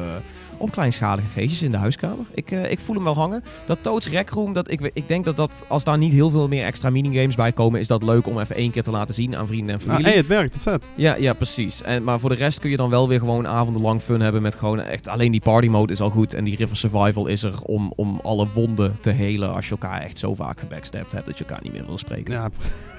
op 0.59 0.71
kleinschalige 0.71 1.29
feestjes 1.29 1.62
in 1.62 1.71
de 1.71 1.77
huiskamer. 1.77 2.25
Ik, 2.35 2.51
eh, 2.51 2.71
ik 2.71 2.79
voel 2.79 2.95
hem 2.95 3.05
wel 3.05 3.14
hangen. 3.14 3.42
Dat 3.66 3.79
Toad's 3.83 4.09
Rec 4.09 4.31
Room, 4.31 4.53
dat, 4.53 4.71
ik, 4.71 4.90
ik 4.95 5.09
denk 5.09 5.25
dat, 5.25 5.37
dat 5.37 5.64
als 5.69 5.85
daar 5.85 5.99
niet 5.99 6.12
heel 6.12 6.31
veel 6.31 6.49
meer 6.49 6.64
extra 6.64 6.90
minigames 6.90 7.35
bij 7.35 7.53
komen, 7.53 7.81
is 7.81 7.87
dat 7.88 8.03
leuk 8.03 8.27
om 8.27 8.38
even 8.40 8.57
één 8.57 8.71
keer 8.71 8.83
te 8.83 8.90
laten 8.90 9.14
zien 9.14 9.37
aan 9.37 9.47
vrienden 9.47 9.75
en 9.75 9.81
Ja, 9.81 9.87
familie. 9.87 10.07
hey, 10.07 10.16
het 10.16 10.27
werkt, 10.27 10.57
vet. 10.61 10.88
Ja, 10.95 11.14
ja, 11.14 11.33
precies. 11.33 11.83
En, 11.83 12.05
maar 12.05 12.21
voor 12.21 12.31
de 12.31 12.37
rest 12.37 12.59
kun 12.59 12.71
je 12.71 12.77
dan 12.77 12.90
wel 12.90 13.09
weer 13.09 13.19
gewoon 13.19 13.47
avondenlang 13.47 14.01
fun 14.01 14.21
hebben 14.21 14.42
met 14.42 14.55
gewoon 14.55 14.81
echt 14.81 15.09
alleen 15.09 15.33
die 15.33 15.40
party 15.40 15.69
mode 15.69 15.92
is 15.92 16.01
al 16.01 16.11
goed. 16.11 16.35
En 16.35 16.45
die 16.45 16.57
River 16.57 16.77
Survival 16.77 17.27
is 17.27 17.42
er 17.42 17.62
om, 17.62 17.92
om 17.97 18.21
alle 18.23 18.47
wonden 18.55 18.97
te 19.01 19.11
helen 19.11 19.55
als 19.55 19.64
je 19.64 19.71
elkaar 19.71 20.01
echt 20.01 20.19
zo 20.19 20.35
vaak 20.35 20.61
gebackstabbed 20.61 21.12
hebt 21.12 21.27
dat 21.27 21.38
je 21.38 21.45
elkaar 21.45 21.62
niet 21.62 21.73
meer 21.73 21.87
wil 21.87 21.99
spreken. 21.99 22.35
Ja, 22.35 22.51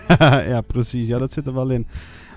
ja, 0.53 0.61
precies. 0.61 1.07
Ja, 1.07 1.17
dat 1.17 1.31
zit 1.31 1.47
er 1.47 1.53
wel 1.53 1.69
in. 1.69 1.87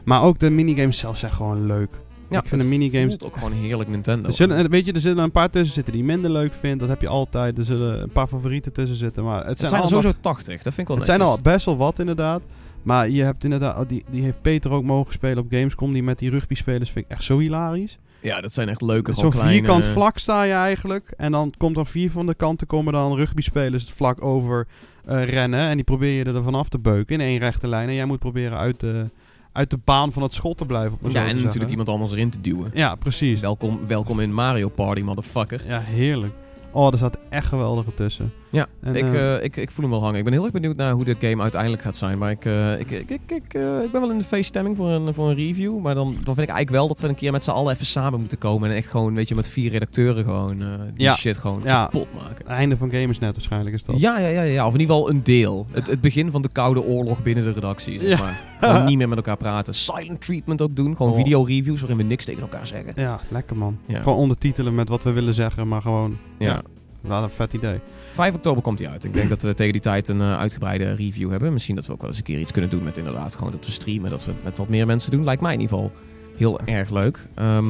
Maar 0.05 0.23
ook 0.23 0.39
de 0.39 0.51
minigames 0.51 0.99
zelf 0.99 1.17
zijn 1.17 1.33
gewoon 1.33 1.67
leuk. 1.67 1.91
Ja, 2.31 2.39
ik 2.43 2.49
vind 2.49 2.63
de 2.63 2.69
het 2.69 2.79
minigames- 2.79 3.09
voelt 3.09 3.25
ook 3.25 3.35
gewoon 3.35 3.53
heerlijk 3.53 3.89
Nintendo. 3.91 4.29
Er 4.29 4.35
zullen, 4.35 4.71
weet 4.71 4.87
je, 4.87 4.93
er 4.93 5.01
zullen 5.01 5.25
een 5.25 5.31
paar 5.31 5.51
tussen 5.51 5.75
zitten 5.75 5.93
die 5.93 6.03
je 6.03 6.09
minder 6.09 6.31
leuk 6.31 6.53
vindt. 6.61 6.81
Dat 6.81 6.89
heb 6.89 7.01
je 7.01 7.09
altijd. 7.09 7.59
Er 7.59 7.65
zullen 7.65 8.03
een 8.03 8.11
paar 8.11 8.27
favorieten 8.27 8.73
tussen 8.73 8.97
zitten. 8.97 9.25
Maar 9.25 9.39
het 9.39 9.47
het 9.47 9.59
zijn, 9.59 9.71
zijn 9.71 9.81
er 9.81 9.87
allemaal, 9.87 10.03
sowieso 10.03 10.23
80, 10.23 10.55
dat 10.63 10.75
vind 10.75 10.79
ik 10.79 10.87
wel 10.89 10.97
het 10.97 11.07
zijn 11.07 11.21
al 11.21 11.39
best 11.43 11.65
wel 11.65 11.77
wat 11.77 11.99
inderdaad. 11.99 12.43
Maar 12.83 13.09
je 13.09 13.23
hebt 13.23 13.45
inderdaad, 13.45 13.79
oh, 13.79 13.89
die, 13.89 14.05
die 14.11 14.23
heeft 14.23 14.43
Peter 14.43 14.71
ook 14.71 14.85
mogen 14.85 15.13
spelen 15.13 15.39
op 15.39 15.47
Gamescom. 15.51 15.93
Die 15.93 16.03
met 16.03 16.19
die 16.19 16.31
rugby 16.31 16.55
spelers 16.55 16.91
vind 16.91 17.05
ik 17.05 17.11
echt 17.11 17.23
zo 17.23 17.39
hilarisch. 17.39 17.99
Ja, 18.23 18.41
dat 18.41 18.53
zijn 18.53 18.69
echt 18.69 18.81
leuke, 18.83 19.13
Zo'n 19.13 19.33
gewoon 19.33 19.45
kleine... 19.45 19.53
vierkant 19.53 19.87
vlak 19.87 20.19
sta 20.19 20.43
je 20.43 20.53
eigenlijk. 20.53 21.13
En 21.17 21.33
dan 21.33 21.55
komt 21.59 21.77
er 21.77 21.87
vier 21.87 22.11
van 22.11 22.27
de 22.27 22.35
kanten 22.35 22.67
komen 22.67 22.93
dan 22.93 23.15
rugbyspelers 23.17 23.83
het 23.83 23.93
vlak 23.93 24.23
over 24.25 24.67
eh, 25.05 25.25
rennen. 25.25 25.69
En 25.69 25.75
die 25.75 25.85
probeer 25.85 26.13
je 26.13 26.25
er 26.25 26.43
vanaf 26.43 26.69
te 26.69 26.79
beuken 26.79 27.15
in 27.15 27.21
één 27.21 27.39
rechte 27.39 27.69
lijn. 27.69 27.89
En 27.89 27.95
jij 27.95 28.05
moet 28.05 28.19
proberen 28.19 28.59
uit 28.59 28.81
de, 28.81 29.11
uit 29.53 29.71
de 29.71 29.79
baan 29.85 30.13
van 30.13 30.23
het 30.23 30.33
schot 30.33 30.57
te 30.59 30.67
blijven. 30.67 30.99
Op 31.03 31.11
Ja, 31.11 31.27
en 31.27 31.43
natuurlijk 31.43 31.71
iemand 31.71 31.89
anders 31.89 32.13
erin 32.13 32.31
te 32.31 32.41
duwen. 32.41 32.71
Ja, 32.75 32.95
precies. 32.95 33.41
Welkom, 33.41 33.81
welkom 33.87 34.21
in 34.21 34.35
Mario 34.35 34.69
Party, 34.69 35.01
motherfucker. 35.01 35.63
Ja, 35.67 35.81
heerlijk. 35.81 36.33
Oh, 36.71 36.93
er 36.93 36.99
zaten 36.99 37.21
echt 37.29 37.47
geweldige 37.47 37.95
tussen. 37.95 38.33
Ja, 38.53 38.67
En, 38.83 38.95
ik, 38.97 39.05
eh, 39.05 39.37
eh, 39.37 39.45
ik, 39.45 39.57
ik 39.57 39.71
voel 39.71 39.83
hem 39.85 39.91
wel 39.95 40.03
hangen. 40.03 40.19
Ik 40.19 40.25
ben 40.25 40.33
heel 40.33 40.43
erg 40.43 40.53
benieuwd 40.53 40.77
naar 40.77 40.93
hoe 40.93 41.05
dit 41.05 41.17
game 41.21 41.43
uiteindelijk 41.43 41.83
gaat 41.83 41.97
zijn. 41.97 42.19
Maar 42.19 42.31
ik, 42.31 42.45
eh, 42.45 42.81
ik, 42.81 42.91
ik, 42.91 43.11
ik, 43.11 43.21
ik, 43.27 43.55
ik 43.85 43.91
ben 43.93 44.01
wel 44.01 44.11
in 44.11 44.19
de 44.19 44.25
feeststemming 44.25 44.77
voor 44.77 44.89
een, 44.89 45.15
voor 45.15 45.29
een 45.29 45.35
review. 45.35 45.79
Maar 45.81 45.95
dan, 45.95 46.05
dan 46.07 46.35
vind 46.35 46.49
ik 46.49 46.55
eigenlijk 46.55 46.71
wel 46.71 46.89
dat 46.89 47.01
we 47.01 47.09
een 47.09 47.15
keer 47.15 47.33
met 47.33 47.45
z'n 47.45 47.51
allen 47.51 47.73
even 47.75 47.87
samen 47.87 48.19
moeten 48.21 48.39
komen. 48.39 48.71
En 48.71 48.77
echt 48.77 48.89
gewoon, 48.89 49.15
weet 49.15 49.29
je, 49.29 49.35
met 49.35 49.49
vier 49.49 49.71
redacteuren 49.71 50.25
gewoon 50.25 50.57
die 50.95 51.05
Ja. 51.05 51.15
shit 51.15 51.37
gewoon 51.37 51.61
Ja. 51.65 51.85
kapot 51.85 52.15
maken. 52.15 52.37
Het 52.37 52.47
einde 52.47 52.77
van 52.77 52.91
Gamersnet 52.91 53.33
waarschijnlijk 53.35 53.75
is 53.75 53.85
dat. 53.85 54.01
Ja, 54.01 54.19
ja, 54.19 54.29
ja, 54.29 54.43
ja, 54.43 54.67
of 54.67 54.75
in 54.75 54.81
ieder 54.81 54.95
geval 54.97 55.11
een 55.11 55.23
deel. 55.23 55.67
Het, 55.71 55.87
het 55.87 56.01
begin 56.01 56.31
van 56.31 56.43
de 56.43 56.49
koude 56.53 56.83
oorlog 56.83 57.23
binnen 57.23 57.45
de 57.45 57.53
redactie, 57.53 57.99
zeg 58.01 58.19
maar. 58.21 58.41
Gewoon 58.61 58.85
niet 58.91 58.97
meer 58.99 59.09
met 59.09 59.17
elkaar 59.19 59.37
praten. 59.37 59.75
Silent 59.75 60.21
treatment 60.21 60.63
ook 60.63 60.77
doen. 60.77 60.97
Gewoon 60.97 61.13
Oh. 61.13 61.19
video-reviews 61.19 61.81
waarin 61.81 61.99
we 61.99 62.05
niks 62.05 62.25
tegen 62.25 62.43
elkaar 62.43 62.67
zeggen. 62.67 62.93
Ja, 62.97 63.21
lekker 63.29 63.57
man. 63.57 63.79
Gewoon 63.93 64.17
ondertitelen 64.19 64.75
met 64.75 64.89
wat 64.89 65.03
we 65.03 65.11
willen 65.13 65.35
zeggen, 65.35 65.69
maar 65.69 65.83
gewoon... 65.83 66.17
Ja. 66.39 66.47
Ja. 66.47 66.63
Wat 67.01 67.23
een 67.23 67.31
vet 67.31 67.53
idee. 67.53 67.79
5 68.21 68.35
oktober 68.35 68.63
komt 68.63 68.79
hij 68.79 68.89
uit. 68.89 69.05
Ik 69.05 69.13
denk 69.15 69.29
dat 69.29 69.43
we 69.43 69.55
tegen 69.55 69.73
die 69.73 69.81
tijd 69.81 70.09
een 70.09 70.21
eh, 70.21 70.39
uitgebreide 70.39 70.93
review 70.95 71.31
hebben. 71.31 71.53
Misschien 71.53 71.75
dat 71.75 71.87
we 71.87 71.93
ook 71.93 72.01
wel 72.01 72.09
eens 72.09 72.19
een 72.19 72.25
keer 72.25 72.39
iets 72.39 72.53
kunnen 72.53 72.71
doen 72.71 72.83
met 72.83 72.97
inderdaad 72.97 73.35
gewoon 73.35 73.51
dat 73.53 73.67
we 73.67 73.73
streamen. 73.73 74.11
Dat 74.11 74.25
we 74.25 74.31
het 74.33 74.45
met 74.45 74.57
wat 74.59 74.69
meer 74.69 74.87
mensen 74.87 75.11
doen. 75.11 75.25
Lijkt 75.25 75.43
mij 75.43 75.55
in 75.55 75.61
ieder 75.61 75.77
geval 75.77 75.93
heel 76.37 76.61
erg 76.65 76.91
leuk. 76.91 77.29
Ehm, 77.35 77.69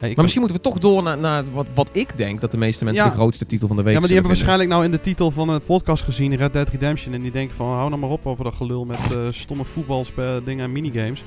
maar 0.00 0.12
misschien 0.16 0.40
moeten 0.40 0.56
we 0.56 0.68
toch 0.70 0.78
door 0.78 1.02
naar, 1.02 1.18
naar 1.18 1.44
wat, 1.52 1.66
wat 1.74 1.88
ik 1.92 2.16
denk 2.16 2.40
dat 2.40 2.50
de 2.50 2.56
meeste 2.58 2.84
mensen 2.84 3.04
Ja. 3.04 3.10
de 3.10 3.16
grootste 3.16 3.46
titel 3.46 3.66
van 3.68 3.76
de 3.76 3.82
week 3.82 3.92
Ja, 3.94 3.98
maar 3.98 4.08
die 4.08 4.18
hebben 4.18 4.36
vinden. 4.36 4.54
waarschijnlijk 4.56 4.70
nou 4.70 4.84
in 4.84 5.04
de 5.04 5.10
titel 5.10 5.30
van 5.30 5.48
het 5.48 5.66
podcast 5.66 6.02
gezien, 6.04 6.36
Red 6.36 6.52
Dead 6.52 6.68
Redemption. 6.68 7.14
En 7.14 7.20
die 7.22 7.30
denken 7.30 7.56
van, 7.56 7.66
hou 7.66 7.88
nou 7.88 8.00
maar 8.00 8.10
op 8.10 8.26
over 8.26 8.44
dat 8.44 8.54
gelul 8.54 8.84
met 8.84 8.98
eh, 9.16 9.20
stomme 9.30 9.64
voetbaldingen 9.64 10.64
en 10.64 10.72
minigames. 10.72 11.22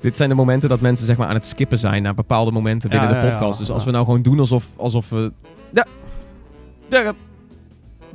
Dit 0.00 0.16
zijn 0.16 0.28
de 0.28 0.34
momenten 0.34 0.68
dat 0.68 0.80
mensen 0.80 1.06
zeg 1.06 1.16
maar 1.16 1.28
aan 1.28 1.34
het 1.34 1.46
skippen 1.46 1.78
zijn 1.78 2.02
naar 2.02 2.14
bepaalde 2.14 2.50
momenten 2.50 2.90
binnen 2.90 3.08
Ja, 3.08 3.20
de 3.20 3.28
podcast. 3.28 3.58
dus 3.58 3.70
als 3.70 3.84
we 3.84 3.90
nou 3.90 4.04
gewoon 4.04 4.22
doen 4.22 4.38
alsof, 4.40 4.66
alsof 4.76 5.08
we... 5.08 5.32
Ja. 5.72 5.86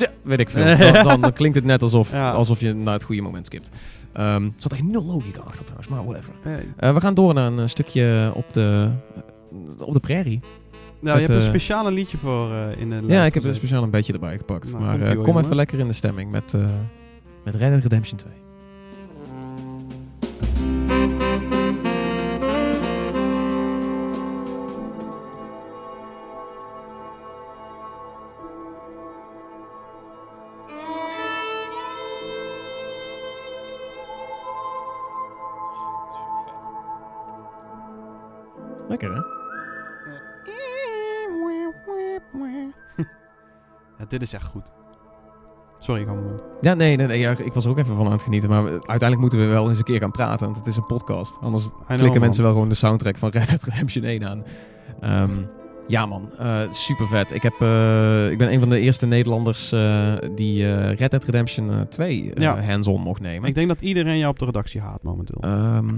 Ja, 0.02 0.08
weet 0.22 0.40
ik 0.40 0.50
veel. 0.50 0.78
Dan, 1.04 1.22
dan 1.22 1.34
klinkt 1.34 1.56
het 1.56 1.66
net 1.66 1.82
alsof, 1.82 2.12
Ja. 2.12 2.32
alsof 2.32 2.60
je 2.60 2.74
naar 2.74 2.94
het 2.94 3.04
goede 3.04 3.22
moment 3.22 3.46
skipt. 3.46 3.70
Ehm 4.14 4.44
er 4.44 4.52
zat 4.56 4.72
echt 4.72 4.84
nul 4.84 5.06
logica 5.06 5.42
achter 5.42 5.64
trouwens, 5.64 5.88
maar 5.90 6.04
whatever. 6.04 6.34
Eh, 6.78 6.94
we 6.94 7.02
gaan 7.02 7.14
door 7.14 7.34
naar 7.34 7.48
een 7.52 7.60
eh, 7.60 7.68
stukje 7.68 8.32
op 8.34 8.54
de, 8.54 8.90
op 9.86 9.94
de 9.94 10.00
prairie. 10.00 10.40
nou, 11.00 11.20
je 11.20 11.26
hebt 11.26 11.36
een 11.38 11.44
eh, 11.44 11.50
speciale 11.50 11.92
liedje 11.92 12.18
voor 12.18 12.50
in 12.78 12.90
de 12.90 12.96
Ja, 13.08 13.26
ik 13.26 13.34
heb 13.34 13.36
er 13.36 13.42
gezet. 13.42 13.56
speciaal 13.56 13.84
een 13.84 13.90
beetje 13.90 14.14
erbij 14.14 14.38
gepakt. 14.38 14.72
Nou, 14.72 14.98
maar 15.00 15.16
kom 15.16 15.38
even 15.38 15.56
lekker 15.56 15.80
in 15.80 15.88
de 15.88 15.94
stemming 15.94 16.32
met, 16.32 16.54
met 17.44 17.56
Red 17.56 17.70
Dead 17.72 17.82
Redemption 17.82 18.18
2. 18.18 18.32
Dit 44.10 44.22
is 44.22 44.34
echt 44.34 44.46
goed. 44.46 44.72
Sorry, 45.80 46.02
ik 46.02 46.08
mijn 46.08 46.24
mond. 46.24 46.44
Ja, 46.62 46.74
nee, 46.74 46.96
nee, 46.96 47.08
nee 47.08 47.20
ja, 47.20 47.32
ik 47.38 47.54
was 47.54 47.66
er 47.66 47.72
ook 47.72 47.78
even 47.78 47.96
van 47.96 48.06
aan 48.06 48.12
het 48.12 48.24
genieten. 48.24 48.50
Maar 48.50 48.64
we- 48.64 48.70
uiteindelijk 48.72 49.20
moeten 49.20 49.40
we 49.40 49.46
wel 49.46 49.70
eens 49.70 49.78
een 49.78 49.84
keer 49.84 50.00
gaan 50.00 50.12
praten. 50.12 50.46
Want 50.46 50.58
het 50.58 50.68
is 50.68 50.78
een 50.78 50.86
podcast. 50.86 51.38
Anders 51.42 51.66
know, 51.68 51.86
klikken 51.88 52.10
man. 52.12 52.20
mensen 52.20 52.44
wel 52.44 52.52
gewoon 52.52 52.70
de 52.70 52.76
soundtrack 52.76 53.18
van 53.18 53.30
Red 53.30 53.48
Dead 53.48 53.64
Redemption 53.64 54.04
1 54.04 54.28
aan. 54.28 54.44
Ehm, 55.00 55.32
ja 55.88 56.06
man, 56.06 56.30
super 56.70 57.08
vet. 57.08 57.32
Ik, 57.34 57.44
heb, 57.44 57.54
eh, 57.62 58.32
ik 58.32 58.38
ben 58.38 58.54
een 58.54 58.60
van 58.60 58.70
de 58.70 58.80
eerste 58.80 59.06
Nederlanders 59.06 59.72
eh, 59.72 60.14
die 60.36 60.72
eh, 60.74 60.96
Red 60.96 61.12
Dead 61.12 61.24
Redemption 61.24 61.72
eh, 61.72 61.82
2 61.82 62.34
eh, 62.34 62.44
Ja. 62.44 62.62
hands-on 62.62 63.02
mocht 63.02 63.22
nemen. 63.22 63.50
Ik 63.50 63.56
denk 63.56 63.68
dat 63.68 63.82
iedereen 63.82 64.18
jou 64.18 64.32
op 64.32 64.40
de 64.40 64.46
redactie 64.46 64.82
haat 64.82 65.04
momenteel. 65.04 65.42
Ehm, 65.42 65.90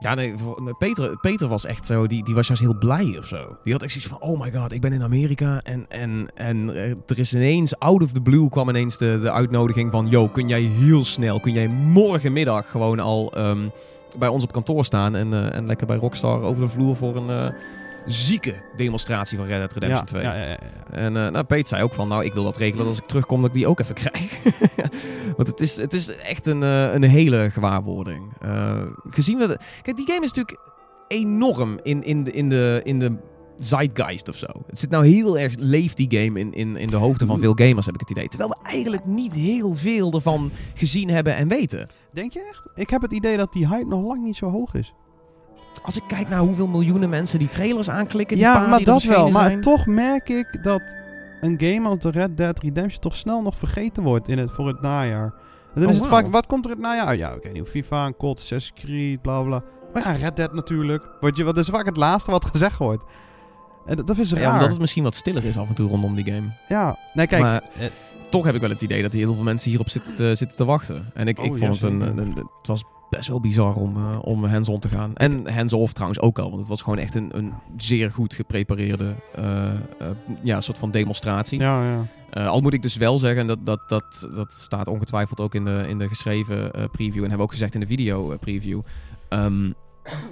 ja, 0.00 0.14
nee, 0.14 0.34
Peter, 0.78 1.16
Peter 1.16 1.48
was 1.48 1.64
echt 1.64 1.86
zo, 1.86 2.06
die, 2.06 2.24
die 2.24 2.34
was 2.34 2.46
juist 2.46 2.62
heel 2.62 2.78
blij 2.78 3.16
of 3.18 3.26
zo. 3.26 3.56
Die 3.64 3.72
had 3.72 3.82
echt 3.82 3.92
zoiets 3.92 4.10
van, 4.10 4.20
oh 4.20 4.40
my 4.40 4.52
god, 4.52 4.72
ik 4.72 4.80
ben 4.80 4.92
in 4.92 5.02
Amerika 5.02 5.60
en, 5.62 5.86
en, 5.88 6.28
en 6.34 6.74
eh, 6.74 6.90
er 6.90 7.18
is 7.18 7.34
ineens, 7.34 7.78
out 7.78 8.02
of 8.02 8.12
the 8.12 8.20
blue 8.20 8.48
kwam 8.48 8.68
ineens 8.68 8.98
de, 8.98 9.18
de 9.22 9.32
uitnodiging 9.32 9.90
van, 9.90 10.08
yo, 10.08 10.28
kun 10.28 10.48
jij 10.48 10.60
heel 10.60 11.04
snel, 11.04 11.40
kun 11.40 11.52
jij 11.52 11.68
morgenmiddag 11.68 12.70
gewoon 12.70 13.00
al 13.00 13.32
ehm, 13.32 13.68
bij 14.18 14.28
ons 14.28 14.44
op 14.44 14.52
kantoor 14.52 14.84
staan 14.84 15.14
en, 15.14 15.32
eh, 15.32 15.54
en 15.54 15.66
lekker 15.66 15.86
bij 15.86 15.96
Rockstar 15.96 16.42
over 16.42 16.62
de 16.62 16.68
vloer 16.68 16.96
voor 16.96 17.16
een 17.16 17.30
eh, 17.30 17.54
zieke 18.06 18.54
demonstratie 18.76 19.38
van 19.38 19.46
Red 19.46 19.58
Dead 19.58 19.72
Redemption 19.72 20.06
2. 20.06 20.22
Ja, 20.22 20.34
ja, 20.34 20.48
ja. 20.48 20.58
En 20.90 21.16
eh 21.16 21.30
nou, 21.30 21.44
Peet 21.44 21.68
zei 21.68 21.82
ook 21.82 21.94
van, 21.94 22.08
nou, 22.08 22.24
ik 22.24 22.32
wil 22.32 22.42
dat 22.42 22.56
regelen 22.56 22.78
dat 22.78 22.94
als 22.94 23.02
ik 23.02 23.08
terugkom 23.08 23.40
dat 23.40 23.50
ik 23.50 23.56
die 23.56 23.66
ook 23.66 23.80
even 23.80 23.94
krijg. 23.94 24.40
Want 25.36 25.48
het 25.48 25.60
is, 25.60 25.76
het 25.76 25.92
is 25.92 26.16
echt 26.16 26.46
een, 26.46 26.62
eh, 26.62 26.92
een 26.92 27.02
hele 27.02 27.50
gewaarwording. 27.50 28.32
Eh, 28.40 28.82
gezien 29.10 29.38
we... 29.38 29.46
De... 29.46 29.58
Kijk, 29.82 29.96
die 29.96 30.06
game 30.06 30.24
is 30.24 30.32
natuurlijk 30.32 30.58
enorm 31.08 31.78
in, 31.82 32.02
in, 32.02 32.24
de, 32.24 32.32
in, 32.32 32.48
de, 32.48 32.80
in 32.84 32.98
de 32.98 33.16
zeitgeist 33.58 34.28
of 34.28 34.36
zo. 34.36 34.46
Het 34.66 34.78
zit 34.78 34.90
nou 34.90 35.06
heel 35.06 35.38
erg, 35.38 35.54
leeft 35.58 35.96
die 35.96 36.18
game 36.18 36.40
in, 36.40 36.52
in, 36.52 36.76
in 36.76 36.88
de 36.88 36.96
hoofden 36.96 37.26
van 37.26 37.38
veel 37.38 37.54
gamers, 37.54 37.86
heb 37.86 37.94
ik 37.94 38.00
het 38.00 38.10
idee. 38.10 38.28
Terwijl 38.28 38.50
we 38.50 38.68
eigenlijk 38.68 39.04
niet 39.04 39.34
heel 39.34 39.74
veel 39.74 40.12
ervan 40.12 40.50
gezien 40.74 41.08
hebben 41.08 41.36
en 41.36 41.48
weten. 41.48 41.88
Denk 42.12 42.32
je 42.32 42.40
echt? 42.40 42.68
Ik 42.74 42.90
heb 42.90 43.02
het 43.02 43.12
idee 43.12 43.36
dat 43.36 43.52
die 43.52 43.68
hype 43.68 43.88
nog 43.88 44.04
lang 44.04 44.22
niet 44.22 44.36
zo 44.36 44.50
hoog 44.50 44.74
is. 44.74 44.94
Als 45.82 45.96
ik 45.96 46.02
kijk 46.06 46.28
naar 46.28 46.38
hoeveel 46.38 46.66
miljoenen 46.68 47.10
mensen 47.10 47.38
die 47.38 47.48
trailers 47.48 47.90
aanklikken, 47.90 48.36
die 48.36 48.46
ja, 48.46 48.66
maar 48.66 48.76
die 48.76 48.86
dat 48.86 49.02
wel. 49.02 49.30
Maar 49.30 49.42
zijn. 49.42 49.60
toch 49.60 49.86
merk 49.86 50.28
ik 50.28 50.58
dat 50.62 50.82
een 51.40 51.60
game 51.60 51.88
als 51.88 51.98
de 51.98 52.10
Red 52.10 52.36
Dead 52.36 52.58
Redemption 52.58 53.00
toch 53.00 53.16
snel 53.16 53.42
nog 53.42 53.54
vergeten 53.58 54.02
wordt 54.02 54.28
in 54.28 54.38
het, 54.38 54.50
voor 54.50 54.66
het 54.66 54.80
najaar. 54.80 55.32
En 55.74 55.80
dan 55.80 55.84
Oh, 55.84 55.90
is 55.90 55.98
het 56.00 56.08
vaak, 56.08 56.26
wat 56.30 56.46
komt 56.46 56.64
er 56.64 56.70
het 56.70 56.80
najaar? 56.80 57.16
Ja, 57.16 57.34
oké, 57.34 57.48
nieuw 57.48 57.64
FIFA, 57.64 58.06
een 58.06 58.16
COD, 58.16 58.38
Assassin's 58.38 58.82
Creed, 58.84 59.22
bla 59.22 59.42
bla. 59.42 59.56
Oh 59.94 60.02
ja, 60.04 60.10
Red 60.12 60.36
Dead 60.36 60.52
natuurlijk. 60.52 61.08
Word 61.20 61.36
je, 61.36 61.44
wat 61.44 61.58
is 61.58 61.68
vaak 61.68 61.86
het 61.86 61.96
laatste 61.96 62.30
wat 62.30 62.44
gezegd 62.44 62.78
wordt. 62.78 63.04
En 63.86 63.96
dat, 63.96 64.06
dat 64.06 64.18
is 64.18 64.32
raar. 64.32 64.42
Ja, 64.42 64.52
omdat 64.52 64.68
het 64.70 64.78
misschien 64.80 65.02
wat 65.04 65.14
stiller 65.14 65.44
is 65.44 65.58
af 65.58 65.68
en 65.68 65.74
toe 65.74 65.88
rondom 65.88 66.14
die 66.14 66.24
game. 66.24 66.46
Ja, 66.68 66.96
nee, 67.14 67.26
kijk. 67.26 67.42
maar 67.42 67.62
eh, 67.78 67.86
toch 68.30 68.44
heb 68.44 68.54
ik 68.54 68.60
wel 68.60 68.70
het 68.70 68.82
idee 68.82 69.02
dat 69.02 69.12
heel 69.12 69.34
veel 69.34 69.42
mensen 69.44 69.68
hierop 69.70 69.88
zitten 69.88 70.14
te, 70.14 70.34
zitten 70.34 70.56
te 70.56 70.64
wachten. 70.64 71.10
En 71.14 71.26
ik, 71.28 71.38
ik 71.38 71.52
Oh, 71.52 71.58
vond 71.58 71.60
ja, 71.60 71.70
het 71.70 71.82
een, 71.82 72.00
een- 72.18 72.34
Het 72.36 72.66
was 72.66 72.84
best 73.10 73.28
wel 73.28 73.40
bizar 73.40 73.74
om, 73.74 73.96
eh, 73.96 74.18
om 74.20 74.44
hands-on 74.44 74.78
te 74.80 74.88
gaan. 74.88 75.14
En 75.14 75.52
hands-off 75.52 75.92
trouwens 75.92 76.20
ook 76.20 76.38
al. 76.38 76.48
Want 76.48 76.58
het 76.58 76.68
was 76.68 76.82
gewoon 76.82 76.98
echt 76.98 77.14
een, 77.14 77.30
een 77.32 77.52
zeer 77.76 78.10
goed 78.10 78.34
geprepareerde 78.34 79.14
eh, 79.34 79.74
eh, 79.74 79.78
ja, 80.42 80.60
soort 80.60 80.78
van 80.78 80.90
demonstratie. 80.90 81.60
ja, 81.60 81.84
ja. 81.84 82.04
Al 82.46 82.60
moet 82.60 82.72
ik 82.72 82.82
dus 82.82 82.96
wel 82.96 83.18
zeggen, 83.18 83.46
dat, 83.46 83.58
dat, 83.62 83.88
dat, 83.88 84.28
dat 84.34 84.52
staat 84.52 84.88
ongetwijfeld 84.88 85.40
ook 85.40 85.54
in 85.54 85.64
de, 85.64 85.84
in 85.88 85.98
de 85.98 86.08
geschreven 86.08 86.70
preview. 86.90 87.14
En 87.14 87.20
hebben 87.20 87.36
we 87.36 87.42
ook 87.42 87.50
gezegd 87.50 87.74
in 87.74 87.80
de 87.80 87.86
video 87.86 88.36
preview. 88.36 88.80
Ehm, 89.28 89.70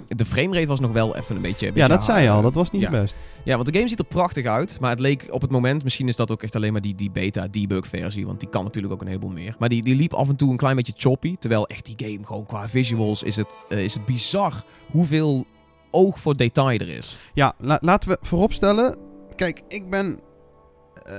de 0.07 0.25
framerate 0.25 0.67
was 0.67 0.79
nog 0.79 0.91
wel 0.91 1.15
even 1.15 1.35
een 1.35 1.41
beetje... 1.41 1.67
een 1.67 1.73
ja, 1.73 1.79
beetje 1.79 1.93
dat 1.93 2.03
zei 2.03 2.23
je 2.23 2.29
al. 2.29 2.41
Dat 2.41 2.53
was 2.53 2.71
niet 2.71 2.81
ja. 2.81 2.89
best. 2.89 3.17
ja, 3.43 3.53
want 3.55 3.65
de 3.65 3.73
game 3.73 3.87
ziet 3.87 3.99
er 3.99 4.05
prachtig 4.05 4.45
uit. 4.45 4.79
Maar 4.79 4.89
het 4.89 4.99
leek 4.99 5.27
op 5.31 5.41
het 5.41 5.51
moment, 5.51 5.83
misschien 5.83 6.07
is 6.07 6.15
dat 6.15 6.31
ook 6.31 6.43
echt 6.43 6.55
alleen 6.55 6.71
maar 6.71 6.81
die, 6.81 6.95
die 6.95 7.11
beta 7.11 7.47
debug 7.47 7.87
versie. 7.87 8.25
Want 8.25 8.39
die 8.39 8.49
kan 8.49 8.63
natuurlijk 8.63 8.93
ook 8.93 9.01
een 9.01 9.07
heleboel 9.07 9.29
meer. 9.29 9.55
Maar 9.59 9.69
die, 9.69 9.83
die 9.83 9.95
liep 9.95 10.13
af 10.13 10.29
en 10.29 10.35
toe 10.35 10.51
een 10.51 10.57
klein 10.57 10.75
beetje 10.75 10.93
choppy. 10.95 11.37
Terwijl 11.37 11.67
echt 11.67 11.85
die 11.85 12.07
game 12.09 12.25
gewoon 12.25 12.45
qua 12.45 12.67
visuals 12.67 13.23
is 13.23 13.35
het, 13.35 13.63
eh, 13.69 13.83
is 13.83 13.93
het 13.93 14.05
bizar 14.05 14.63
hoeveel 14.91 15.45
oog 15.91 16.19
voor 16.19 16.37
detail 16.37 16.79
er 16.79 16.89
is. 16.89 17.17
Ja, 17.33 17.53
la- 17.57 17.79
laten 17.81 18.09
we 18.09 18.17
vooropstellen. 18.21 18.97
Kijk, 19.35 19.61
ik 19.67 19.89
ben 19.89 20.19
eh, 21.05 21.13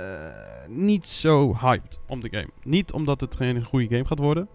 niet 0.67 1.07
zo 1.07 1.57
hyped 1.61 1.99
om 2.07 2.21
de 2.21 2.29
game. 2.31 2.49
Niet 2.63 2.91
omdat 2.91 3.21
het 3.21 3.35
geen 3.35 3.63
goede 3.63 3.87
game 3.87 4.05
gaat 4.05 4.19
worden. 4.19 4.49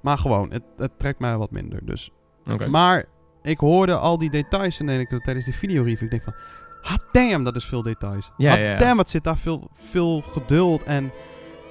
Maar 0.00 0.18
gewoon, 0.18 0.52
het, 0.52 0.62
het 0.76 0.98
trekt 0.98 1.18
mij 1.18 1.36
wat 1.36 1.50
minder. 1.50 1.86
Dus. 1.86 2.10
Oké. 2.50 2.66
Maar 2.68 3.04
ik 3.42 3.58
hoorde 3.58 3.96
al 3.96 4.18
die 4.18 4.30
details 4.30 4.78
en 4.78 4.88
ik, 4.88 5.08
tijdens 5.08 5.44
die 5.44 5.54
videoreview. 5.54 6.04
Ik 6.04 6.10
denk 6.10 6.22
van, 6.22 6.34
hot 6.80 7.04
damn, 7.12 7.44
dat 7.44 7.56
is 7.56 7.64
veel 7.64 7.82
details. 7.82 8.30
Ja, 8.36 8.50
hot 8.50 8.60
ja, 8.60 8.78
damn, 8.78 8.96
wat 8.96 9.10
zit 9.10 9.24
daar 9.24 9.38
veel, 9.38 9.70
veel 9.74 10.20
geduld 10.20 10.82
en 10.82 11.12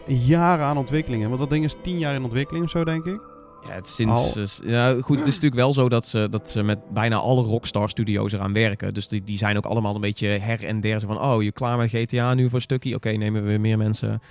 jaren 0.07 0.65
aan 0.65 0.77
ontwikkelingen. 0.77 1.27
Want 1.27 1.41
dat 1.41 1.49
ding 1.49 1.63
is 1.63 1.75
tien 1.81 1.97
jaar 1.97 2.15
in 2.15 2.23
ontwikkeling 2.23 2.65
of 2.65 2.71
zo, 2.71 2.83
denk 2.83 3.05
ik. 3.05 3.19
Ja, 3.67 3.71
het 3.71 3.85
is 3.85 3.95
sinds, 3.95 4.61
eh, 4.61 4.69
ja, 4.69 4.93
goed, 5.01 5.17
het 5.17 5.27
is 5.27 5.33
natuurlijk 5.33 5.61
wel 5.61 5.73
zo 5.73 5.89
dat 5.89 6.05
ze, 6.05 6.27
dat 6.29 6.49
ze 6.49 6.63
met 6.63 6.79
bijna 6.93 7.15
alle 7.15 7.41
Rockstar 7.41 7.89
Studios 7.89 8.33
eraan 8.33 8.53
werken. 8.53 8.93
Dus 8.93 9.07
die, 9.07 9.23
die 9.23 9.37
zijn 9.37 9.57
ook 9.57 9.65
allemaal 9.65 9.95
een 9.95 10.01
beetje 10.01 10.27
her 10.27 10.63
en 10.63 10.81
der. 10.81 10.99
Zo 10.99 11.07
van, 11.07 11.21
oh, 11.21 11.43
je 11.43 11.51
klaar 11.51 11.77
met 11.77 11.89
GTA 11.89 12.33
nu 12.33 12.43
voor 12.43 12.55
een 12.55 12.61
stukje? 12.61 12.95
Oké, 12.95 13.09
nemen 13.09 13.41
we 13.41 13.47
weer 13.47 13.61
meer 13.61 13.77
mensen 13.77 14.21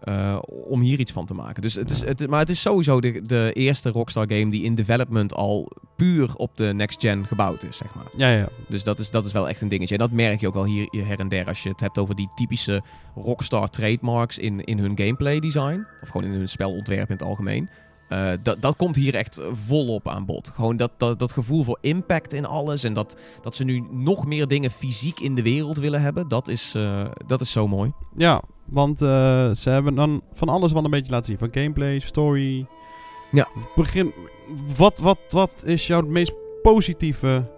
eh, 0.00 0.38
om 0.48 0.80
hier 0.80 0.98
iets 0.98 1.12
van 1.12 1.26
te 1.26 1.34
maken. 1.34 1.62
Dus 1.62 1.74
het 1.74 1.90
is, 1.90 2.04
het, 2.04 2.28
maar 2.28 2.38
het 2.38 2.48
is 2.48 2.60
sowieso 2.60 3.00
de, 3.00 3.22
de 3.22 3.50
eerste 3.52 3.90
Rockstar 3.90 4.24
game 4.28 4.50
die 4.50 4.62
in 4.62 4.74
development 4.74 5.34
al 5.34 5.70
puur 5.96 6.34
op 6.36 6.56
de 6.56 6.64
next 6.74 7.00
gen 7.00 7.26
gebouwd 7.26 7.62
is, 7.62 7.76
zeg 7.76 7.94
maar. 7.94 8.08
Ja, 8.16 8.30
ja. 8.30 8.48
Dus 8.68 8.84
dat 8.84 8.98
is, 8.98 9.10
dat 9.10 9.24
is 9.24 9.32
wel 9.32 9.48
echt 9.48 9.60
een 9.60 9.68
dingetje. 9.68 9.94
En 9.94 10.00
dat 10.00 10.10
merk 10.10 10.40
je 10.40 10.46
ook 10.46 10.54
wel 10.54 10.64
hier 10.64 10.88
her 10.90 11.18
en 11.18 11.28
der 11.28 11.46
als 11.46 11.62
je 11.62 11.68
het 11.68 11.80
hebt 11.80 11.98
over 11.98 12.14
die 12.14 12.30
typische 12.34 12.82
Rockstar 13.14 13.70
trademarks 13.70 14.38
in, 14.38 14.64
in 14.64 14.78
hun 14.78 14.98
gameplay 14.98 15.40
design. 15.40 15.86
Of 16.02 16.08
gewoon 16.08 16.26
in 16.26 16.32
hun 16.32 16.48
spelontwerp 16.48 17.08
in 17.08 17.16
het 17.16 17.22
algemeen. 17.22 17.68
Eh, 18.10 18.32
dat, 18.42 18.62
dat 18.62 18.76
komt 18.76 18.96
hier 18.96 19.14
echt 19.14 19.40
volop 19.52 20.08
aan 20.08 20.24
bod. 20.24 20.52
Gewoon 20.54 20.76
dat, 20.76 20.90
dat, 20.96 21.18
dat 21.18 21.32
gevoel 21.32 21.62
voor 21.62 21.78
impact 21.80 22.32
in 22.32 22.46
alles. 22.46 22.84
En 22.84 22.92
dat, 22.92 23.16
dat 23.42 23.56
ze 23.56 23.64
nu 23.64 23.84
nog 23.90 24.26
meer 24.26 24.46
dingen 24.46 24.70
fysiek 24.70 25.20
in 25.20 25.34
de 25.34 25.42
wereld 25.42 25.78
willen 25.78 26.00
hebben. 26.00 26.28
Dat 26.28 26.48
is, 26.48 26.74
eh, 26.74 27.04
dat 27.26 27.40
is 27.40 27.50
zo 27.50 27.68
mooi. 27.68 27.92
Ja, 28.16 28.42
Want 28.70 29.02
eh, 29.02 29.50
ze 29.50 29.70
hebben 29.70 29.94
dan 29.94 30.22
van 30.32 30.48
alles 30.48 30.72
wel 30.72 30.84
een 30.84 30.90
beetje 30.90 31.12
laten 31.12 31.26
zien. 31.26 31.38
Van 31.38 31.62
gameplay, 31.62 31.98
story. 31.98 32.66
Ja. 33.30 33.48
Begin, 33.74 34.12
wat, 34.76 34.98
wat, 34.98 35.18
wat 35.28 35.62
is 35.64 35.86
jouw 35.86 36.00
meest 36.00 36.34
positieve 36.62 37.50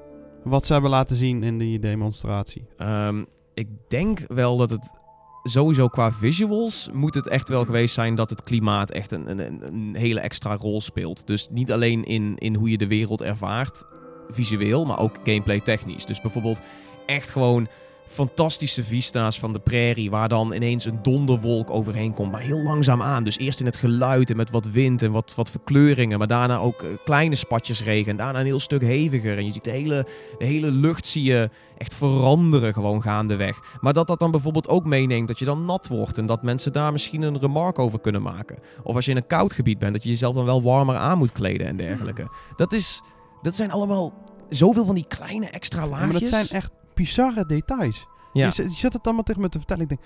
wat 0.45 0.67
ze 0.67 0.73
hebben 0.73 0.91
laten 0.91 1.17
zien 1.17 1.43
in 1.43 1.59
die 1.59 1.79
demonstratie? 1.79 2.67
Ehm, 2.77 3.25
ik 3.55 3.69
denk 3.89 4.25
wel 4.29 4.57
dat 4.57 4.71
het 4.71 4.95
sowieso 5.43 5.89
qua 5.89 6.13
visuals 6.13 6.89
moet 6.93 7.15
het 7.15 7.29
echt 7.29 7.49
wel 7.49 7.65
geweest 7.65 7.95
zijn 7.95 8.15
dat 8.15 8.31
het 8.31 8.43
klimaat 8.43 8.91
echt 8.91 9.13
een, 9.13 9.31
een, 9.31 9.67
een 9.67 9.95
hele 9.97 10.21
extra 10.21 10.57
rol 10.57 10.81
speelt. 10.81 11.27
Dus 11.27 11.49
niet 11.51 11.73
alleen 11.73 12.05
in, 12.05 12.37
in 12.37 12.55
hoe 12.55 12.71
je 12.71 12.79
de 12.79 12.87
wereld 12.87 13.23
ervaart, 13.23 13.85
visueel, 14.29 14.85
maar 14.85 14.99
ook 14.99 15.19
gameplay 15.25 15.61
technisch. 15.61 16.07
Dus 16.07 16.21
bijvoorbeeld 16.21 16.61
echt 17.07 17.31
gewoon 17.31 17.69
fantastische 18.13 18.85
vista's 18.85 19.39
van 19.39 19.53
de 19.53 19.59
prairie, 19.59 20.11
waar 20.11 20.29
dan 20.29 20.53
ineens 20.53 20.85
een 20.85 20.99
donderwolk 21.03 21.71
overheen 21.71 22.15
komt, 22.15 22.33
maar 22.33 22.41
heel 22.41 22.63
langzaam 22.63 23.03
aan. 23.03 23.25
Dus 23.25 23.39
eerst 23.39 23.61
in 23.61 23.67
het 23.67 23.77
geluid 23.77 24.31
en 24.31 24.37
met 24.37 24.51
wat 24.51 24.67
wind 24.71 25.03
en 25.03 25.13
wat, 25.13 25.35
wat 25.35 25.51
verkleuringen, 25.51 26.19
maar 26.19 26.27
daarna 26.27 26.59
ook 26.59 26.83
eh, 26.83 26.89
kleine 27.05 27.35
spatjes 27.35 27.83
regen 27.83 28.11
en 28.11 28.17
daarna 28.17 28.39
een 28.39 28.45
heel 28.47 28.61
stuk 28.61 28.83
heviger. 28.83 29.37
En 29.37 29.45
je 29.45 29.53
ziet 29.53 29.65
de 29.65 29.71
hele, 29.71 30.07
de 30.39 30.45
hele 30.45 30.71
lucht 30.71 31.07
zie 31.07 31.23
je 31.23 31.51
echt 31.79 31.95
veranderen 31.95 32.73
gewoon 32.73 33.03
gaandeweg. 33.03 33.61
Maar 33.81 33.93
dat 33.93 34.07
dat 34.07 34.19
dan 34.19 34.31
bijvoorbeeld 34.31 34.69
ook 34.69 34.85
meeneemt 34.85 35.29
dat 35.29 35.39
je 35.39 35.45
dan 35.45 35.65
nat 35.65 35.89
wordt 35.89 36.19
en 36.19 36.27
dat 36.27 36.43
mensen 36.43 36.73
daar 36.73 36.93
misschien 36.93 37.23
een 37.23 37.39
remark 37.39 37.79
over 37.79 38.01
kunnen 38.01 38.23
maken. 38.23 38.59
Of 38.83 38.95
als 38.95 39.05
je 39.05 39.11
in 39.11 39.17
een 39.17 39.27
koud 39.27 39.53
gebied 39.53 39.79
bent, 39.79 39.93
dat 39.93 40.03
je 40.03 40.09
jezelf 40.09 40.35
dan 40.35 40.45
wel 40.45 40.63
warmer 40.63 40.97
aan 40.97 41.19
moet 41.19 41.33
kleden 41.33 41.67
en 41.67 41.77
dergelijke. 41.77 42.29
Dat 42.57 42.73
is, 42.73 43.03
dat 43.43 43.57
zijn 43.57 43.71
allemaal 43.71 44.13
zoveel 44.49 44.85
van 44.85 44.95
die 44.95 45.07
kleine 45.09 45.47
extra 45.47 45.83
Ja, 45.83 45.89
laagjes. 45.89 46.13
maar 46.13 46.21
dat 46.21 46.31
zijn 46.31 46.63
echt 46.63 46.71
bizarre 46.95 47.47
details. 47.47 48.07
Ja. 48.33 48.47
Je, 48.55 48.71
zit 48.71 48.93
het 48.93 49.05
allemaal 49.07 49.23
tegen 49.25 49.41
me 49.41 49.49
te 49.49 49.59
vertellen. 49.59 49.83
Ik 49.83 49.89
denk, 49.89 50.01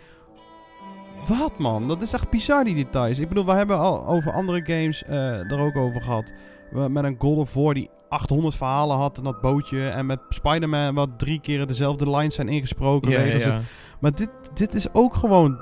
wat 1.38 1.58
man? 1.58 1.88
Dat 1.88 2.02
is 2.02 2.12
echt 2.12 2.30
bizar 2.30 2.64
die 2.64 2.74
details. 2.74 3.18
Ik 3.18 3.28
bedoel, 3.28 3.44
we 3.46 3.52
hebben 3.52 3.78
al 3.78 4.06
over 4.06 4.32
andere 4.32 4.60
games 4.64 5.02
eh 5.04 5.50
er 5.52 5.58
ook 5.58 5.76
over 5.76 6.02
gehad. 6.02 6.32
We- 6.70 6.88
Met 6.88 7.04
een 7.04 7.16
God 7.18 7.36
of 7.38 7.54
War 7.54 7.74
die 7.74 7.90
800 8.08 8.54
verhalen 8.56 8.96
had 8.96 9.18
in 9.18 9.24
dat 9.24 9.40
bootje. 9.40 9.88
En 9.88 10.06
met 10.06 10.20
Spider-Man 10.28 10.94
wat 10.94 11.18
drie 11.18 11.40
keer 11.40 11.66
dezelfde 11.66 12.10
lines 12.10 12.34
zijn 12.34 12.48
ingesproken. 12.48 13.10
Ja. 13.38 13.60
Maar 14.00 14.14
dit, 14.14 14.30
dit 14.54 14.74
is 14.74 14.92
ook 14.94 15.14
gewoon 15.14 15.60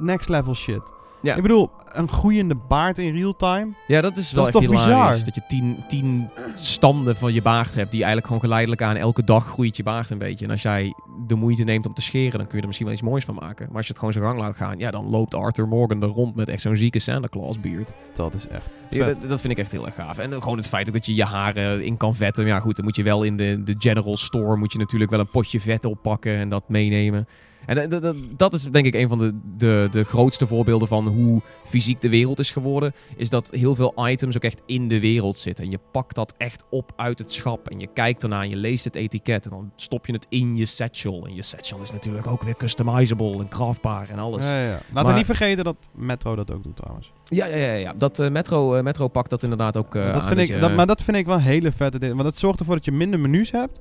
next 0.00 0.28
level 0.28 0.54
shit. 0.54 0.82
Ja. 1.24 1.34
Ik 1.34 1.42
bedoel, 1.42 1.70
een 1.92 2.08
groeiende 2.08 2.54
baard 2.54 2.98
in 2.98 3.16
real 3.16 3.36
time. 3.36 3.72
Ja, 3.86 4.00
dat 4.00 4.16
is 4.16 4.32
wel 4.32 4.42
is 4.42 4.48
echt 4.48 4.58
toch 4.58 4.70
hilarisch. 4.70 4.86
bizar? 4.86 5.24
Dat 5.24 5.34
je 5.34 5.42
tien, 5.48 5.76
tien 5.88 6.28
standen 6.54 7.16
van 7.16 7.32
je 7.32 7.42
baard 7.42 7.74
hebt 7.74 7.90
die 7.90 7.98
eigenlijk 7.98 8.26
gewoon 8.26 8.42
geleidelijk 8.42 8.82
aan 8.82 8.96
elke 8.96 9.24
dag 9.24 9.46
groeit 9.46 9.76
je 9.76 9.82
baard 9.82 10.10
een 10.10 10.18
beetje. 10.18 10.44
En 10.44 10.50
als 10.50 10.62
jij 10.62 10.94
de 11.26 11.34
moeite 11.34 11.64
neemt 11.64 11.86
om 11.86 11.94
te 11.94 12.02
scheren, 12.02 12.38
dan 12.38 12.46
kun 12.46 12.54
je 12.54 12.60
er 12.60 12.66
misschien 12.66 12.86
wel 12.86 12.96
iets 12.96 13.04
moois 13.04 13.24
van 13.24 13.34
maken. 13.34 13.66
Maar 13.66 13.76
als 13.76 13.86
je 13.86 13.90
het 13.92 13.98
gewoon 13.98 14.12
zijn 14.12 14.24
gang 14.24 14.38
laat 14.38 14.56
gaan, 14.56 14.78
ja, 14.78 14.90
dan 14.90 15.10
loopt 15.10 15.34
Arthur 15.34 15.68
Morgan 15.68 16.02
er 16.02 16.08
rond 16.08 16.34
met 16.34 16.48
echt 16.48 16.60
zo'n 16.60 16.76
zieke 16.76 16.98
Santa 16.98 17.28
Claus 17.28 17.60
beard. 17.60 17.92
Dat 18.14 18.34
is 18.34 18.48
echt 18.48 18.66
Ja, 18.90 19.06
dat, 19.06 19.28
dat 19.28 19.40
vind 19.40 19.52
ik 19.52 19.58
echt 19.58 19.72
heel 19.72 19.86
erg 19.86 19.94
gaaf. 19.94 20.18
En 20.18 20.32
gewoon 20.32 20.56
het 20.56 20.68
feit 20.68 20.86
ook 20.86 20.94
dat 20.94 21.06
je 21.06 21.14
je 21.14 21.24
haren 21.24 21.84
in 21.84 21.96
kan 21.96 22.14
vetten. 22.14 22.46
Ja 22.46 22.60
goed, 22.60 22.76
dan 22.76 22.84
moet 22.84 22.96
je 22.96 23.02
wel 23.02 23.22
in 23.22 23.36
de, 23.36 23.62
de 23.64 23.74
general 23.78 24.16
store 24.16 24.56
moet 24.56 24.72
je 24.72 24.78
natuurlijk 24.78 25.10
wel 25.10 25.20
een 25.20 25.30
potje 25.30 25.60
vet 25.60 25.84
oppakken 25.84 26.36
en 26.36 26.48
dat 26.48 26.68
meenemen. 26.68 27.26
En 27.66 27.78
eh, 27.78 27.88
dat, 27.90 28.02
dat, 28.02 28.16
dat 28.36 28.52
is 28.54 28.62
denk 28.62 28.86
ik 28.86 28.94
een 28.94 29.08
van 29.08 29.18
de, 29.18 29.38
de, 29.56 29.88
de 29.90 30.04
grootste 30.04 30.46
voorbeelden 30.46 30.88
van 30.88 31.06
hoe 31.08 31.40
fysiek 31.64 32.00
de 32.00 32.08
wereld 32.08 32.38
is 32.38 32.50
geworden. 32.50 32.92
Is 33.16 33.28
dat 33.30 33.50
heel 33.50 33.74
veel 33.74 34.08
items 34.08 34.36
ook 34.36 34.42
echt 34.42 34.62
in 34.66 34.88
de 34.88 35.00
wereld 35.00 35.36
zitten. 35.36 35.64
En 35.64 35.70
je 35.70 35.78
pakt 35.92 36.14
dat 36.14 36.34
echt 36.38 36.64
op 36.70 36.92
uit 36.96 37.18
het 37.18 37.32
schap. 37.32 37.68
En 37.68 37.80
je 37.80 37.86
kijkt 37.94 38.22
ernaar 38.22 38.42
en 38.42 38.48
je 38.50 38.56
leest 38.56 38.84
het 38.84 38.94
etiket. 38.94 39.44
En 39.44 39.50
dan 39.50 39.72
stop 39.76 40.06
je 40.06 40.12
het 40.12 40.26
in 40.28 40.56
je 40.56 40.66
satchel. 40.66 41.26
En 41.26 41.34
je 41.34 41.42
satchel 41.42 41.82
is 41.82 41.92
natuurlijk 41.92 42.26
ook 42.26 42.42
weer 42.42 42.56
customizable 42.56 43.38
en 43.38 43.48
craftbaar 43.48 44.08
en 44.08 44.18
alles. 44.18 44.48
Ja, 44.48 44.58
ja, 44.58 44.64
ja. 44.64 44.70
Laten 44.70 44.84
Maar- 44.92 45.04
we 45.06 45.12
niet 45.12 45.26
vergeten 45.26 45.64
dat 45.64 45.76
Metro 45.94 46.34
dat 46.36 46.50
ook 46.50 46.62
doet 46.62 46.76
trouwens. 46.76 47.12
Ja, 47.24 47.46
ja, 47.46 47.56
ja. 47.56 47.72
ja. 47.72 47.92
Dat 47.96 48.18
eh, 48.18 48.30
Metro, 48.30 48.74
eh, 48.74 48.82
Metro 48.82 49.08
pakt 49.08 49.30
dat 49.30 49.42
inderdaad 49.42 49.76
ook 49.76 49.94
eh 49.94 50.04
dat 50.12 50.22
aan. 50.22 50.26
vind 50.28 50.40
ik, 50.40 50.48
je- 50.48 50.58
dat, 50.58 50.74
maar 50.74 50.86
dat 50.86 51.02
vind 51.02 51.16
ik 51.16 51.26
wel 51.26 51.34
een 51.34 51.40
hele 51.40 51.72
vette 51.72 51.98
ding. 51.98 52.12
Want 52.12 52.24
dat 52.24 52.36
zorgt 52.38 52.58
ervoor 52.60 52.74
dat 52.74 52.84
je 52.84 52.92
minder 52.92 53.20
menus 53.20 53.50
hebt. 53.50 53.80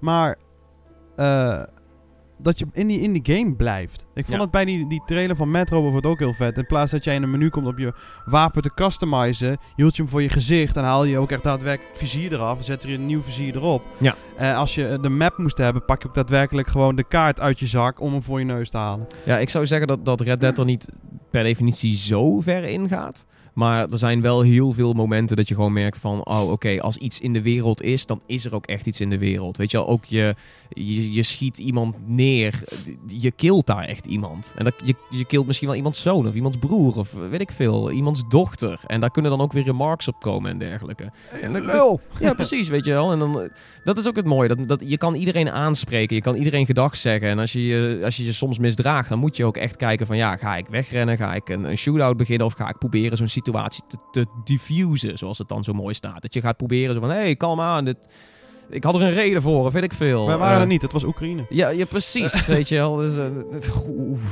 Maar 0.00 0.38
dat 2.42 2.58
je 2.58 2.66
in 2.72 2.86
die, 2.86 3.00
in 3.00 3.12
die 3.12 3.36
game 3.36 3.54
blijft. 3.54 4.06
Ik 4.14 4.24
vond 4.24 4.36
Ja. 4.36 4.42
het 4.42 4.50
bij 4.50 4.64
die, 4.64 4.88
die 4.88 5.02
trailer 5.06 5.36
van 5.36 5.50
Metro 5.50 5.82
bijvoorbeeld 5.82 6.12
ook 6.12 6.18
heel 6.18 6.32
vet. 6.34 6.56
In 6.58 6.66
plaats 6.66 6.92
dat 6.92 7.04
jij 7.04 7.14
in 7.14 7.22
een 7.22 7.30
menu 7.30 7.48
komt 7.48 7.66
om 7.66 7.78
je 7.78 7.92
wapen 8.24 8.62
te 8.62 8.70
customizen, 8.74 9.58
hield 9.76 9.96
je 9.96 10.02
hem 10.02 10.10
voor 10.10 10.22
je 10.22 10.28
gezicht 10.28 10.76
en 10.76 10.84
haal 10.84 11.04
je 11.04 11.18
ook 11.18 11.30
echt 11.30 11.42
daadwerkelijk 11.42 11.90
het 11.98 12.08
vizier 12.08 12.32
eraf 12.32 12.58
en 12.58 12.64
zet 12.64 12.82
er 12.82 12.90
een 12.92 13.06
nieuw 13.06 13.22
vizier 13.22 13.56
erop. 13.56 13.82
Ja. 13.98 14.14
Als 14.54 14.74
je 14.74 14.98
de 15.02 15.08
map 15.08 15.38
moest 15.38 15.58
hebben, 15.58 15.84
pak 15.84 16.02
je 16.02 16.08
ook 16.08 16.14
daadwerkelijk 16.14 16.68
gewoon 16.68 16.96
de 16.96 17.04
kaart 17.04 17.40
uit 17.40 17.58
je 17.58 17.66
zak 17.66 18.00
om 18.00 18.12
hem 18.12 18.22
voor 18.22 18.38
je 18.38 18.44
neus 18.44 18.70
te 18.70 18.76
halen. 18.76 19.06
Ja, 19.24 19.38
ik 19.38 19.48
zou 19.48 19.66
zeggen 19.66 19.86
dat, 19.88 20.04
dat 20.04 20.20
Red 20.20 20.40
Dead 20.40 20.58
er 20.58 20.64
niet 20.64 20.88
per 21.30 21.42
definitie 21.42 21.94
zo 21.94 22.40
ver 22.40 22.64
in 22.64 22.88
gaat. 22.88 23.26
Maar 23.54 23.88
er 23.90 23.98
zijn 23.98 24.20
wel 24.20 24.40
heel 24.40 24.72
veel 24.72 24.92
momenten 24.92 25.36
dat 25.36 25.48
je 25.48 25.54
gewoon 25.54 25.72
merkt 25.72 25.98
van... 25.98 26.24
Oh, 26.26 26.50
oké, 26.50 26.80
als 26.80 26.96
iets 26.96 27.20
in 27.20 27.32
de 27.32 27.42
wereld 27.42 27.82
is, 27.82 28.06
dan 28.06 28.20
is 28.26 28.44
er 28.44 28.54
ook 28.54 28.66
echt 28.66 28.86
iets 28.86 29.00
in 29.00 29.10
de 29.10 29.18
wereld. 29.18 29.56
Weet 29.56 29.70
je 29.70 29.76
wel, 29.76 29.88
ook 29.88 30.04
je, 30.04 30.34
je, 30.68 31.12
je 31.12 31.22
schiet 31.22 31.58
iemand 31.58 31.96
neer. 32.06 32.62
Je 33.06 33.30
kilt 33.30 33.66
daar 33.66 33.84
echt 33.84 34.06
iemand. 34.06 34.52
En 34.56 34.64
dat, 34.64 34.74
je, 34.84 34.94
je 35.10 35.24
kilt 35.24 35.46
misschien 35.46 35.68
wel 35.68 35.76
iemands 35.76 36.02
zoon 36.02 36.28
of 36.28 36.34
iemands 36.34 36.56
broer 36.58 36.96
of 36.96 37.12
weet 37.30 37.40
ik 37.40 37.50
veel. 37.52 37.90
Iemands 37.90 38.22
dochter. 38.28 38.80
En 38.86 39.00
daar 39.00 39.10
kunnen 39.10 39.30
dan 39.30 39.40
ook 39.40 39.52
weer 39.52 39.64
remarks 39.64 40.08
op 40.08 40.20
komen 40.20 40.50
en 40.50 40.58
dergelijke. 40.58 41.10
En 41.42 41.52
dat- 41.52 41.64
Lul! 41.64 42.00
Ja, 42.20 42.32
precies, 42.34 42.68
weet 42.68 42.84
je 42.84 42.90
wel. 42.90 43.12
En 43.12 43.18
dan, 43.18 43.50
dat 43.84 43.98
is 43.98 44.06
ook 44.08 44.16
het 44.16 44.26
mooie. 44.26 44.48
Dat, 44.48 44.68
dat, 44.68 44.82
je 44.86 44.98
kan 44.98 45.14
iedereen 45.14 45.50
aanspreken. 45.50 46.16
Je 46.16 46.22
kan 46.22 46.34
iedereen 46.34 46.66
gedag 46.66 46.96
zeggen. 46.96 47.28
En 47.28 47.38
als 47.38 47.52
je, 47.52 47.62
je- 47.66 48.00
als 48.04 48.16
je 48.16 48.24
je 48.24 48.32
soms 48.32 48.58
misdraagt, 48.58 49.08
dan 49.08 49.18
moet 49.18 49.36
je 49.36 49.44
ook 49.44 49.56
echt 49.56 49.76
kijken 49.76 50.06
van... 50.06 50.16
Ja, 50.16 50.36
ga 50.36 50.56
ik 50.56 50.66
wegrennen? 50.66 51.16
Ga 51.16 51.34
ik 51.34 51.48
een, 51.48 51.64
een 51.70 51.78
shootout 51.78 52.16
beginnen? 52.16 52.46
Of 52.46 52.52
ga 52.52 52.68
ik 52.68 52.78
proberen 52.78 53.16
zo'n 53.16 53.28
situatie 53.44 53.82
te, 53.86 53.98
te 54.10 54.26
diffusen, 54.44 55.18
zoals 55.18 55.38
het 55.38 55.48
dan 55.48 55.64
zo 55.64 55.72
mooi 55.72 55.94
staat? 55.94 56.22
Dat 56.22 56.34
je 56.34 56.40
gaat 56.40 56.56
proberen 56.56 56.94
zo 56.94 57.00
van... 57.00 57.10
Hé, 57.10 57.16
hey, 57.16 57.36
kalm 57.36 57.60
aan. 57.60 57.84
Dit, 57.84 58.08
ik 58.70 58.84
had 58.84 58.94
er 58.94 59.02
een 59.02 59.12
reden 59.12 59.42
voor, 59.42 59.64
of 59.64 59.72
weet 59.72 59.82
ik 59.82 59.92
veel. 59.92 60.26
Wij 60.26 60.36
waren 60.38 60.54
Eh, 60.56 60.60
er 60.60 60.66
niet, 60.66 60.82
het 60.82 60.92
was 60.92 61.04
Oekraïne. 61.04 61.46
ja, 61.48 61.68
ja, 61.68 61.84
precies, 61.84 62.46
weet 62.46 62.68
je 62.68 62.74
wel. 62.76 62.96
Dus, 62.96 63.16
eh, 63.16 63.24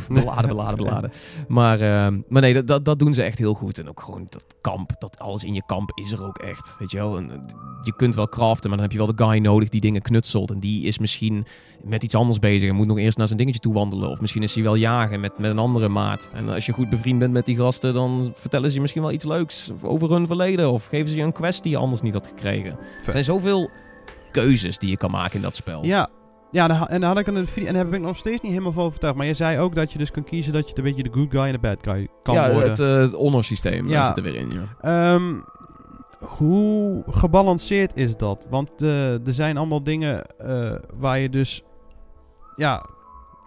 beladen, 0.08 0.48
beladen, 0.48 0.76
beladen. 0.76 1.10
Maar, 1.48 1.80
eh, 1.80 2.12
maar 2.28 2.42
nee, 2.42 2.54
dat, 2.54 2.66
dat, 2.66 2.84
dat 2.84 2.98
doen 2.98 3.14
ze 3.14 3.22
echt 3.22 3.38
heel 3.38 3.54
goed. 3.54 3.78
En 3.78 3.88
ook 3.88 4.00
gewoon 4.00 4.26
dat 4.28 4.44
kamp, 4.60 4.90
dat 4.98 5.18
alles 5.18 5.44
in 5.44 5.54
je 5.54 5.62
kamp 5.66 5.90
is 5.94 6.12
er 6.12 6.24
ook 6.24 6.38
echt. 6.38 6.76
Weet 6.78 6.90
je 6.90 6.96
wel, 6.96 7.16
en, 7.16 7.30
eh, 7.30 7.36
je 7.82 7.96
kunt 7.96 8.14
wel 8.14 8.28
craften, 8.28 8.68
maar 8.70 8.78
dan 8.78 8.88
heb 8.88 8.98
je 8.98 9.04
wel 9.06 9.14
de 9.16 9.24
guy 9.24 9.38
nodig 9.38 9.68
die 9.68 9.80
dingen 9.80 10.02
knutselt. 10.02 10.50
En 10.50 10.58
die 10.60 10.84
is 10.84 10.98
misschien 10.98 11.46
met 11.84 12.02
iets 12.02 12.14
anders 12.14 12.38
bezig 12.38 12.68
en 12.68 12.74
moet 12.74 12.86
nog 12.86 12.98
eerst 12.98 13.18
naar 13.18 13.26
zijn 13.26 13.38
dingetje 13.38 13.60
toe 13.60 13.74
wandelen. 13.74 14.10
Of 14.10 14.20
misschien 14.20 14.42
is 14.42 14.54
hij 14.54 14.62
wel 14.64 14.74
jagen 14.74 15.20
met, 15.20 15.38
met 15.38 15.50
een 15.50 15.58
andere 15.58 15.88
maat. 15.88 16.30
En 16.34 16.48
als 16.48 16.66
je 16.66 16.72
goed 16.72 16.88
bevriend 16.88 17.18
bent 17.18 17.32
met 17.32 17.46
die 17.46 17.56
gasten, 17.56 17.94
dan 17.94 18.30
vertellen 18.34 18.68
ze 18.68 18.74
je 18.74 18.80
misschien 18.80 19.02
wel 19.02 19.12
iets 19.12 19.24
leuks 19.24 19.70
over 19.82 20.10
hun 20.10 20.26
verleden. 20.26 20.72
Of 20.72 20.86
geven 20.86 21.08
ze 21.08 21.16
je 21.16 21.22
een 21.22 21.32
quest 21.32 21.62
die 21.62 21.72
je 21.72 21.78
anders 21.78 22.00
niet 22.02 22.12
had 22.12 22.26
gekregen. 22.26 22.70
Er 23.06 23.12
zijn 23.12 23.24
zoveel 23.24 23.70
keuzes 24.40 24.78
die 24.78 24.90
je 24.90 24.96
kan 24.96 25.10
maken 25.10 25.34
in 25.34 25.42
dat 25.42 25.56
spel. 25.56 25.84
Ja, 25.84 26.08
ja 26.50 26.88
en 26.88 27.00
dan 27.00 27.08
had 27.10 27.18
ik 27.18 27.26
een 27.26 27.46
video, 27.46 27.68
en 27.68 27.74
daar 27.74 27.84
heb 27.84 27.94
ik 27.94 28.00
nog 28.00 28.16
steeds 28.16 28.40
niet 28.40 28.52
helemaal 28.52 28.72
van 28.72 28.84
overtuigd. 28.84 29.16
Maar 29.16 29.26
je 29.26 29.34
zei 29.34 29.58
ook 29.58 29.74
dat 29.74 29.92
je 29.92 29.98
dus 29.98 30.10
kan 30.10 30.24
kiezen 30.24 30.52
dat 30.52 30.68
je 30.68 30.76
een 30.76 30.82
beetje 30.82 31.02
de 31.02 31.12
good 31.12 31.30
guy 31.30 31.40
en 31.40 31.52
de 31.52 31.58
bad 31.58 31.78
guy 31.82 32.08
kan 32.22 32.34
ja, 32.34 32.52
worden. 32.52 32.68
het, 32.68 32.80
eh, 32.80 32.94
het 32.94 33.12
honor 33.12 33.44
systeem 33.44 33.88
Ja. 33.88 34.04
zit 34.04 34.16
er 34.16 34.22
weer 34.22 34.34
in. 34.34 34.50
Ja. 34.50 35.14
Ehm, 35.14 35.34
hoe 36.18 37.04
gebalanceerd 37.10 37.96
is 37.96 38.16
dat? 38.16 38.46
Want 38.50 38.82
eh, 38.82 39.26
er 39.26 39.32
zijn 39.32 39.56
allemaal 39.56 39.82
dingen 39.82 40.24
eh, 40.38 40.74
waar 40.94 41.18
je 41.18 41.30
dus 41.30 41.62
ja, 42.56 42.86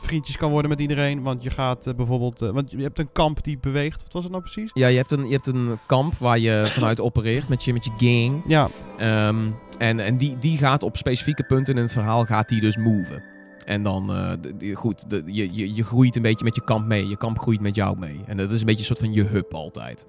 vriendjes 0.01 0.37
kan 0.37 0.51
worden 0.51 0.69
met 0.69 0.79
iedereen. 0.79 1.21
Want 1.23 1.43
je 1.43 1.49
gaat 1.49 1.87
eh, 1.87 1.93
bijvoorbeeld... 1.93 2.41
eh, 2.41 2.49
want 2.49 2.71
je 2.71 2.77
hebt 2.81 2.99
een 2.99 3.11
kamp 3.11 3.43
die 3.43 3.57
beweegt. 3.61 4.01
Wat 4.03 4.13
was 4.13 4.23
het 4.23 4.31
nou 4.31 4.43
precies? 4.43 4.69
Ja, 4.73 4.87
je 4.87 4.97
hebt, 4.97 5.11
een, 5.11 5.25
je 5.25 5.31
hebt 5.33 5.47
een 5.47 5.79
kamp 5.85 6.13
waar 6.15 6.39
je 6.39 6.61
vanuit 6.75 7.01
opereert 7.01 7.47
met 7.47 7.63
je, 7.63 7.73
met 7.73 7.85
je 7.85 7.91
gang. 7.95 8.41
Ja, 8.45 8.67
Ehm, 8.97 9.49
en 9.77 9.99
en 9.99 10.17
die, 10.17 10.37
die 10.37 10.57
gaat 10.57 10.83
op 10.83 10.97
specifieke 10.97 11.43
punten 11.43 11.75
in 11.75 11.81
het 11.81 11.91
verhaal 11.93 12.25
gaat 12.25 12.49
die 12.49 12.59
dus 12.61 12.77
moven. 12.77 13.23
En 13.65 13.83
dan, 13.83 14.13
eh, 14.59 14.75
goed, 14.75 15.09
d- 15.09 15.21
je, 15.25 15.53
je, 15.53 15.75
je 15.75 15.83
groeit 15.83 16.15
een 16.15 16.21
beetje 16.21 16.43
met 16.45 16.55
je 16.55 16.63
kamp 16.63 16.85
mee. 16.87 17.07
Je 17.07 17.17
kamp 17.17 17.39
groeit 17.39 17.59
met 17.61 17.75
jou 17.75 17.97
mee. 17.97 18.21
En 18.25 18.37
dat 18.37 18.51
is 18.51 18.59
een 18.59 18.65
beetje 18.65 18.79
een 18.79 18.85
soort 18.85 18.99
van 18.99 19.13
je 19.13 19.23
hub 19.23 19.53
altijd. 19.53 20.05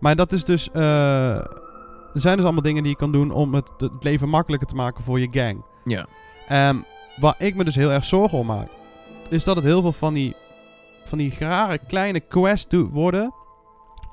maar 0.00 0.16
dat 0.16 0.32
is 0.32 0.44
dus... 0.44 0.68
er 2.14 2.20
zijn 2.20 2.36
dus 2.36 2.44
allemaal 2.44 2.62
dingen 2.62 2.82
die 2.82 2.92
je 2.92 2.98
kan 2.98 3.12
doen 3.12 3.30
om 3.30 3.54
het, 3.54 3.70
het 3.78 4.04
leven 4.04 4.28
makkelijker 4.28 4.68
te 4.68 4.74
maken 4.74 5.04
voor 5.04 5.20
je 5.20 5.28
gang. 5.30 5.64
Ja. 5.84 6.06
Ehm, 6.48 6.76
waar 7.16 7.34
ik 7.38 7.54
me 7.54 7.64
dus 7.64 7.74
heel 7.74 7.90
erg 7.90 8.04
zorgen 8.04 8.38
om 8.38 8.46
maak, 8.46 8.68
is 9.30 9.44
dat 9.44 9.56
het 9.56 9.64
heel 9.64 9.80
veel 9.80 9.92
van 9.92 10.14
die, 10.14 10.34
van 11.04 11.18
die 11.18 11.34
rare 11.38 11.78
kleine 11.78 12.20
quests 12.20 12.74
worden 12.90 13.34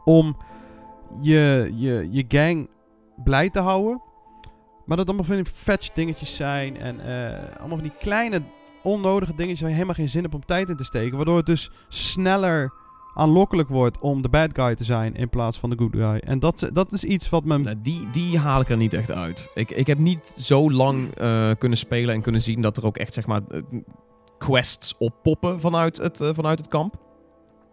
om 0.06 0.38
je, 1.22 1.72
je, 1.76 2.08
je 2.12 2.26
gang 2.28 2.70
blij 3.24 3.50
te 3.50 3.60
houden. 3.60 4.02
Maar 4.86 4.98
dat 4.98 5.08
allemaal 5.08 5.26
van 5.26 5.36
die 5.36 5.46
fetch 5.46 5.90
dingetjes 5.94 6.36
zijn 6.36 6.78
en 6.78 7.00
eh, 7.00 7.60
allemaal 7.60 7.78
van 7.78 7.88
die 7.88 7.98
kleine 8.00 8.42
onnodige 8.84 9.36
dingetjes 9.36 9.60
waar 9.60 9.70
je 9.70 9.76
helemaal 9.76 9.96
geen 9.96 10.10
zin 10.10 10.22
hebt 10.22 10.34
om 10.34 10.46
tijd 10.46 10.70
in 10.70 10.76
te 10.76 10.84
steken. 10.84 11.16
Waardoor 11.16 11.38
het 11.38 11.46
dus 11.46 11.72
sneller 11.88 12.74
aanlokkelijk 13.14 13.70
wordt 13.70 14.00
om 14.00 14.22
de 14.22 14.30
bad 14.30 14.50
guy 14.54 14.76
te 14.76 14.84
zijn 14.84 15.16
in 15.16 15.30
plaats 15.30 15.60
van 15.60 15.70
de 15.70 15.78
good 15.78 15.96
guy. 15.96 16.18
En 16.18 16.40
dat, 16.40 16.70
dat 16.74 16.92
is 16.92 17.04
iets 17.04 17.30
wat 17.30 17.44
me... 17.44 17.58
Nou, 17.58 17.76
die, 17.82 18.10
die 18.12 18.40
haal 18.40 18.62
ik 18.62 18.70
er 18.70 18.78
niet 18.78 18.94
echt 18.94 19.12
uit. 19.12 19.52
Ik, 19.54 19.72
ik 19.72 19.88
heb 19.88 19.98
niet 19.98 20.34
zo 20.38 20.72
lang 20.72 21.16
eh, 21.16 21.52
kunnen 21.58 21.78
spelen 21.78 22.16
en 22.16 22.22
kunnen 22.22 22.42
zien 22.42 22.62
dat 22.62 22.78
er 22.78 22.86
ook 22.86 22.98
echt 22.98 23.14
zeg 23.14 23.28
maar 23.28 23.42
eh, 23.48 23.62
quests 24.38 24.94
oppoppen 24.98 25.60
vanuit 25.60 25.98
het, 25.98 26.22
eh, 26.22 26.30
vanuit 26.34 26.60
het 26.60 26.68
kamp. 26.68 26.96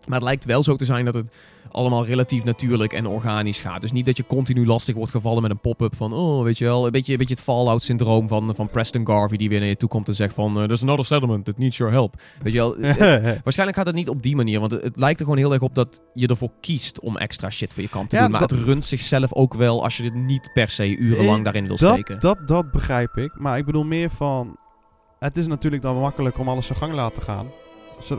Maar 0.07 0.19
het 0.19 0.29
lijkt 0.29 0.45
wel 0.45 0.63
zo 0.63 0.77
te 0.77 0.85
zijn 0.85 1.05
dat 1.05 1.15
het 1.15 1.35
allemaal 1.71 2.05
relatief 2.07 2.45
natuurlijk 2.45 2.93
en 2.93 3.07
organisch 3.07 3.61
gaat. 3.61 3.81
Dus 3.81 3.93
niet 3.93 4.07
dat 4.07 4.17
je 4.17 4.27
continu 4.27 4.67
lastig 4.67 4.95
wordt 4.95 5.11
gevallen 5.11 5.43
met 5.43 5.51
een 5.51 5.61
pop-up 5.61 5.97
van... 5.97 6.13
Oh, 6.13 6.43
weet 6.45 6.59
je 6.59 6.65
wel, 6.65 6.87
een 6.87 6.93
beetje, 6.93 7.13
een 7.13 7.19
beetje 7.19 7.35
het 7.35 7.43
Fallout-syndroom 7.43 8.29
van, 8.29 8.55
van 8.55 8.69
Preston 8.69 9.07
Garvey... 9.07 9.37
die 9.37 9.49
weer 9.49 9.59
naar 9.59 9.69
je 9.69 9.77
toe 9.77 9.89
komt 9.89 10.09
en 10.09 10.15
zegt 10.15 10.35
van... 10.35 10.59
Uh, 10.59 10.65
There's 10.65 10.83
another 10.83 11.05
settlement 11.05 11.45
that 11.45 11.59
needs 11.59 11.77
your 11.77 11.93
help. 11.93 12.15
Weet 12.43 12.53
je 12.53 12.59
wel, 12.59 12.77
het, 12.77 12.99
waarschijnlijk 13.45 13.79
gaat 13.79 13.87
het 13.87 13.95
niet 13.95 14.09
op 14.09 14.23
die 14.23 14.37
manier. 14.37 14.61
Want 14.61 14.73
het, 14.73 14.83
het, 14.83 14.97
lijkt 14.97 15.19
er 15.19 15.25
gewoon 15.25 15.41
heel 15.41 15.53
erg 15.53 15.63
op 15.63 15.75
dat 15.75 16.01
je 16.13 16.27
ervoor 16.27 16.51
kiest 16.61 17.01
om 17.01 17.17
extra 17.17 17.51
shit 17.51 17.73
voor 17.75 17.83
je 17.83 17.89
kamp 17.89 18.09
te 18.09 18.17
Ja, 18.17 18.23
doen. 18.23 18.31
Maar 18.31 18.41
dat- 18.41 18.51
het 18.51 18.61
runt 18.61 18.85
zichzelf 18.85 19.33
ook 19.33 19.55
wel 19.55 19.83
als 19.83 19.97
je 19.97 20.03
dit 20.03 20.15
niet 20.15 20.51
per 20.53 20.71
se 20.71 20.97
urenlang 20.97 21.39
Eh, 21.39 21.45
daarin 21.45 21.67
wil 21.67 21.77
dat, 21.77 21.93
steken. 21.93 22.21
Dat, 22.21 22.49
dat 22.49 22.71
begrijp 22.71 23.17
ik. 23.17 23.39
Maar 23.39 23.59
ik 23.59 23.65
bedoel 23.65 23.85
meer 23.85 24.11
van... 24.11 24.57
Het 25.25 25.37
is 25.37 25.47
natuurlijk 25.47 25.83
dan 25.83 26.01
makkelijk 26.01 26.39
om 26.39 26.49
alles 26.49 26.67
zijn 26.67 26.79
gang 26.79 26.91
te 26.91 26.97
laten 26.97 27.23
gaan. 27.23 27.47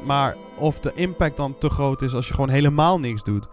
Maar 0.03 0.35
of 0.57 0.79
de 0.79 0.91
impact 0.95 1.37
dan 1.37 1.57
te 1.57 1.69
groot 1.69 2.01
is 2.01 2.13
als 2.13 2.27
je 2.27 2.33
gewoon 2.33 2.49
helemaal 2.49 2.99
niks 2.99 3.23
doet. 3.23 3.47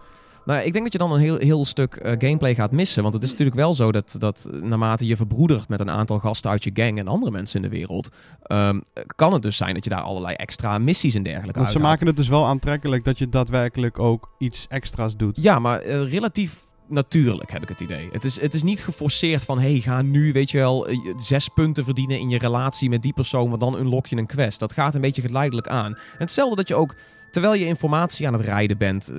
Nou, 0.45 0.61
ik 0.61 0.71
denk 0.71 0.83
dat 0.83 0.93
je 0.93 0.99
dan 0.99 1.11
een 1.11 1.19
heel, 1.19 1.37
heel 1.37 1.65
stuk 1.65 1.95
eh, 1.95 2.11
gameplay 2.17 2.55
gaat 2.55 2.71
missen. 2.71 3.01
Want 3.01 3.13
het 3.13 3.23
is 3.23 3.29
natuurlijk 3.29 3.57
wel 3.57 3.73
zo 3.73 3.91
dat, 3.91 4.15
dat 4.19 4.49
eh, 4.51 4.61
naarmate 4.61 5.05
je 5.05 5.15
verbroedert 5.15 5.69
met 5.69 5.79
een 5.79 5.89
aantal 5.89 6.19
gasten 6.19 6.51
uit 6.51 6.63
je 6.63 6.71
gang 6.73 6.97
en 6.97 7.07
andere 7.07 7.31
mensen 7.31 7.55
in 7.55 7.69
de 7.69 7.77
wereld, 7.77 8.09
ehm, 8.43 8.79
kan 9.15 9.33
het 9.33 9.41
dus 9.41 9.57
zijn 9.57 9.73
dat 9.73 9.83
je 9.83 9.89
daar 9.89 10.01
allerlei 10.01 10.35
extra 10.35 10.77
missies 10.77 11.15
en 11.15 11.23
dergelijke 11.23 11.59
Want 11.59 11.71
ze 11.71 11.79
maken 11.79 12.07
het 12.07 12.15
dus 12.15 12.27
wel 12.27 12.45
aantrekkelijk 12.45 13.03
dat 13.03 13.17
je 13.17 13.29
daadwerkelijk 13.29 13.99
ook 13.99 14.29
iets 14.37 14.65
extra's 14.69 15.17
doet. 15.17 15.37
Ja, 15.41 15.59
maar 15.59 15.79
eh, 15.79 16.11
relatief 16.11 16.65
natuurlijk 16.87 17.51
heb 17.51 17.61
ik 17.61 17.69
het 17.69 17.81
idee. 17.81 18.09
Het 18.11 18.23
is, 18.23 18.41
het 18.41 18.53
is 18.53 18.63
niet 18.63 18.83
geforceerd 18.83 19.43
van, 19.43 19.59
hey, 19.59 19.79
ga 19.79 20.01
nu, 20.01 20.31
weet 20.31 20.51
je 20.51 20.57
wel, 20.57 20.87
eh, 20.87 20.97
zes 21.17 21.47
punten 21.47 21.83
verdienen 21.83 22.19
in 22.19 22.29
je 22.29 22.37
relatie 22.37 22.89
met 22.89 23.01
die 23.01 23.13
persoon, 23.13 23.49
want 23.49 23.61
dan 23.61 23.79
unlock 23.79 24.07
je 24.07 24.15
een 24.15 24.25
quest. 24.25 24.59
Dat 24.59 24.73
gaat 24.73 24.95
een 24.95 25.01
beetje 25.01 25.21
geleidelijk 25.21 25.67
aan. 25.67 25.93
En 25.93 26.17
hetzelfde 26.17 26.55
dat 26.55 26.67
je 26.67 26.75
ook, 26.75 26.95
terwijl 27.31 27.53
je 27.53 27.65
informatie 27.65 28.27
aan 28.27 28.33
het 28.33 28.41
rijden 28.41 28.77
bent, 28.77 29.09
eh, 29.09 29.17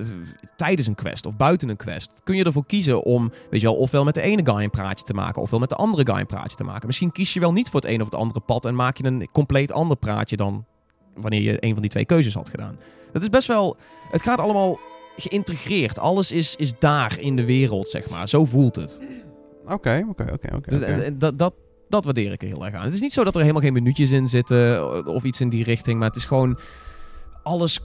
tijdens 0.55 0.87
een 0.87 0.95
quest 0.95 1.25
of 1.25 1.37
buiten 1.37 1.69
een 1.69 1.75
quest, 1.75 2.21
kun 2.23 2.35
je 2.35 2.43
ervoor 2.43 2.65
kiezen 2.65 3.03
om, 3.03 3.31
weet 3.49 3.61
je 3.61 3.67
wel, 3.67 3.75
ofwel 3.75 4.03
met 4.03 4.13
de 4.13 4.21
ene 4.21 4.45
guy 4.45 4.63
een 4.63 4.69
praatje 4.69 5.05
te 5.05 5.13
maken, 5.13 5.41
ofwel 5.41 5.59
met 5.59 5.69
de 5.69 5.75
andere 5.75 6.05
guy 6.05 6.19
een 6.19 6.25
praatje 6.25 6.57
te 6.57 6.63
maken. 6.63 6.87
Misschien 6.87 7.11
kies 7.11 7.33
je 7.33 7.39
wel 7.39 7.53
niet 7.53 7.69
voor 7.69 7.81
het 7.81 7.89
een 7.89 7.99
of 7.99 8.05
het 8.05 8.15
andere 8.15 8.39
pad 8.39 8.65
en 8.65 8.75
maak 8.75 8.97
je 8.97 9.05
een 9.05 9.29
compleet 9.31 9.71
ander 9.71 9.97
praatje 9.97 10.35
dan 10.35 10.65
wanneer 11.15 11.41
je 11.41 11.57
een 11.59 11.73
van 11.73 11.81
die 11.81 11.91
twee 11.91 12.05
keuzes 12.05 12.33
had 12.33 12.49
gedaan. 12.49 12.77
Dat 13.11 13.21
is 13.21 13.29
best 13.29 13.47
wel, 13.47 13.77
het 14.11 14.21
gaat 14.21 14.39
allemaal 14.39 14.79
geïntegreerd. 15.17 15.99
Alles 15.99 16.31
is, 16.31 16.55
is 16.55 16.73
daar 16.79 17.19
in 17.19 17.35
de 17.35 17.45
wereld, 17.45 17.89
zeg 17.89 18.09
maar. 18.09 18.29
Zo 18.29 18.45
voelt 18.45 18.75
het. 18.75 19.01
Oké, 19.67 20.05
oké, 20.09 20.29
oké, 20.33 20.55
oké. 20.55 20.69
Dus, 20.69 20.79
en 20.79 21.19
dat, 21.19 21.37
dat, 21.37 21.53
dat 21.89 22.05
waardeer 22.05 22.31
ik 22.31 22.41
er 22.41 22.47
heel 22.47 22.65
erg 22.65 22.75
aan. 22.75 22.83
Het 22.83 22.93
is 22.93 23.01
niet 23.01 23.13
zo 23.13 23.23
dat 23.23 23.35
er 23.35 23.41
helemaal 23.41 23.61
geen 23.61 23.73
minuutjes 23.73 24.11
in 24.11 24.27
zitten 24.27 25.05
of 25.07 25.23
iets 25.23 25.41
in 25.41 25.49
die 25.49 25.63
richting. 25.63 25.99
Maar 25.99 26.07
het 26.07 26.17
is 26.17 26.25
gewoon... 26.25 26.59
Alles 27.43 27.79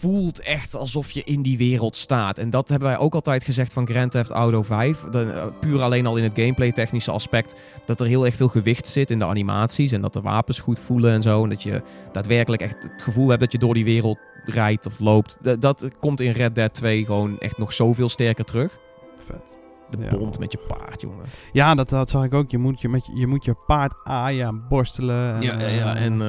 voelt 0.00 0.40
echt 0.40 0.76
alsof 0.76 1.10
je 1.10 1.22
in 1.24 1.42
die 1.42 1.56
wereld 1.56 1.96
staat. 1.96 2.38
En 2.38 2.50
dat 2.50 2.68
hebben 2.68 2.88
wij 2.88 2.98
ook 2.98 3.14
altijd 3.14 3.44
gezegd 3.44 3.72
van 3.72 3.86
Grand 3.86 4.10
Theft 4.10 4.30
Auto 4.30 4.62
5. 4.62 5.00
De, 5.00 5.22
eh, 5.22 5.46
puur 5.60 5.82
alleen 5.82 6.06
al 6.06 6.16
in 6.16 6.22
het 6.22 6.32
gameplay 6.34 6.72
technische 6.72 7.10
aspect. 7.10 7.54
Dat 7.84 8.00
er 8.00 8.06
heel 8.06 8.24
erg 8.24 8.34
veel 8.34 8.48
gewicht 8.48 8.88
zit 8.88 9.10
in 9.10 9.18
de 9.18 9.24
animaties. 9.24 9.92
En 9.92 10.00
dat 10.00 10.12
de 10.12 10.20
wapens 10.20 10.58
goed 10.58 10.78
voelen 10.78 11.12
en 11.12 11.22
zo. 11.22 11.42
En 11.42 11.48
dat 11.48 11.62
je 11.62 11.82
daadwerkelijk 12.12 12.62
echt 12.62 12.82
het 12.82 13.02
gevoel 13.02 13.28
hebt 13.28 13.40
dat 13.40 13.52
je 13.52 13.58
door 13.58 13.74
die 13.74 13.84
wereld 13.84 14.18
rijdt 14.44 14.86
of 14.86 14.98
loopt. 14.98 15.60
Dat, 15.60 15.88
komt 16.00 16.20
in 16.20 16.32
Red 16.32 16.54
Dead 16.54 16.74
2 16.74 17.04
gewoon 17.04 17.38
echt 17.38 17.58
nog 17.58 17.72
zoveel 17.72 18.08
sterker 18.08 18.44
terug. 18.44 18.78
Vet. 19.18 19.59
De 19.90 19.98
Ja. 19.98 20.16
bond 20.18 20.38
met 20.38 20.52
je 20.52 20.58
paard, 20.58 21.00
jongen. 21.00 21.24
Ja, 21.52 21.74
dat, 21.74 21.88
dat 21.88 22.10
zag 22.10 22.24
ik 22.24 22.34
ook. 22.34 22.50
Je 22.50 22.58
moet 22.58 22.80
je, 22.80 22.88
met 22.88 23.06
je, 23.06 23.16
je, 23.16 23.26
moet 23.26 23.44
je 23.44 23.54
paard 23.66 23.94
aaien 24.04 24.46
en 24.46 24.64
borstelen. 24.68 25.34
En, 25.34 25.42
Ja, 25.42 25.58
ja, 25.60 25.94
eh, 25.96 26.04
en 26.04 26.22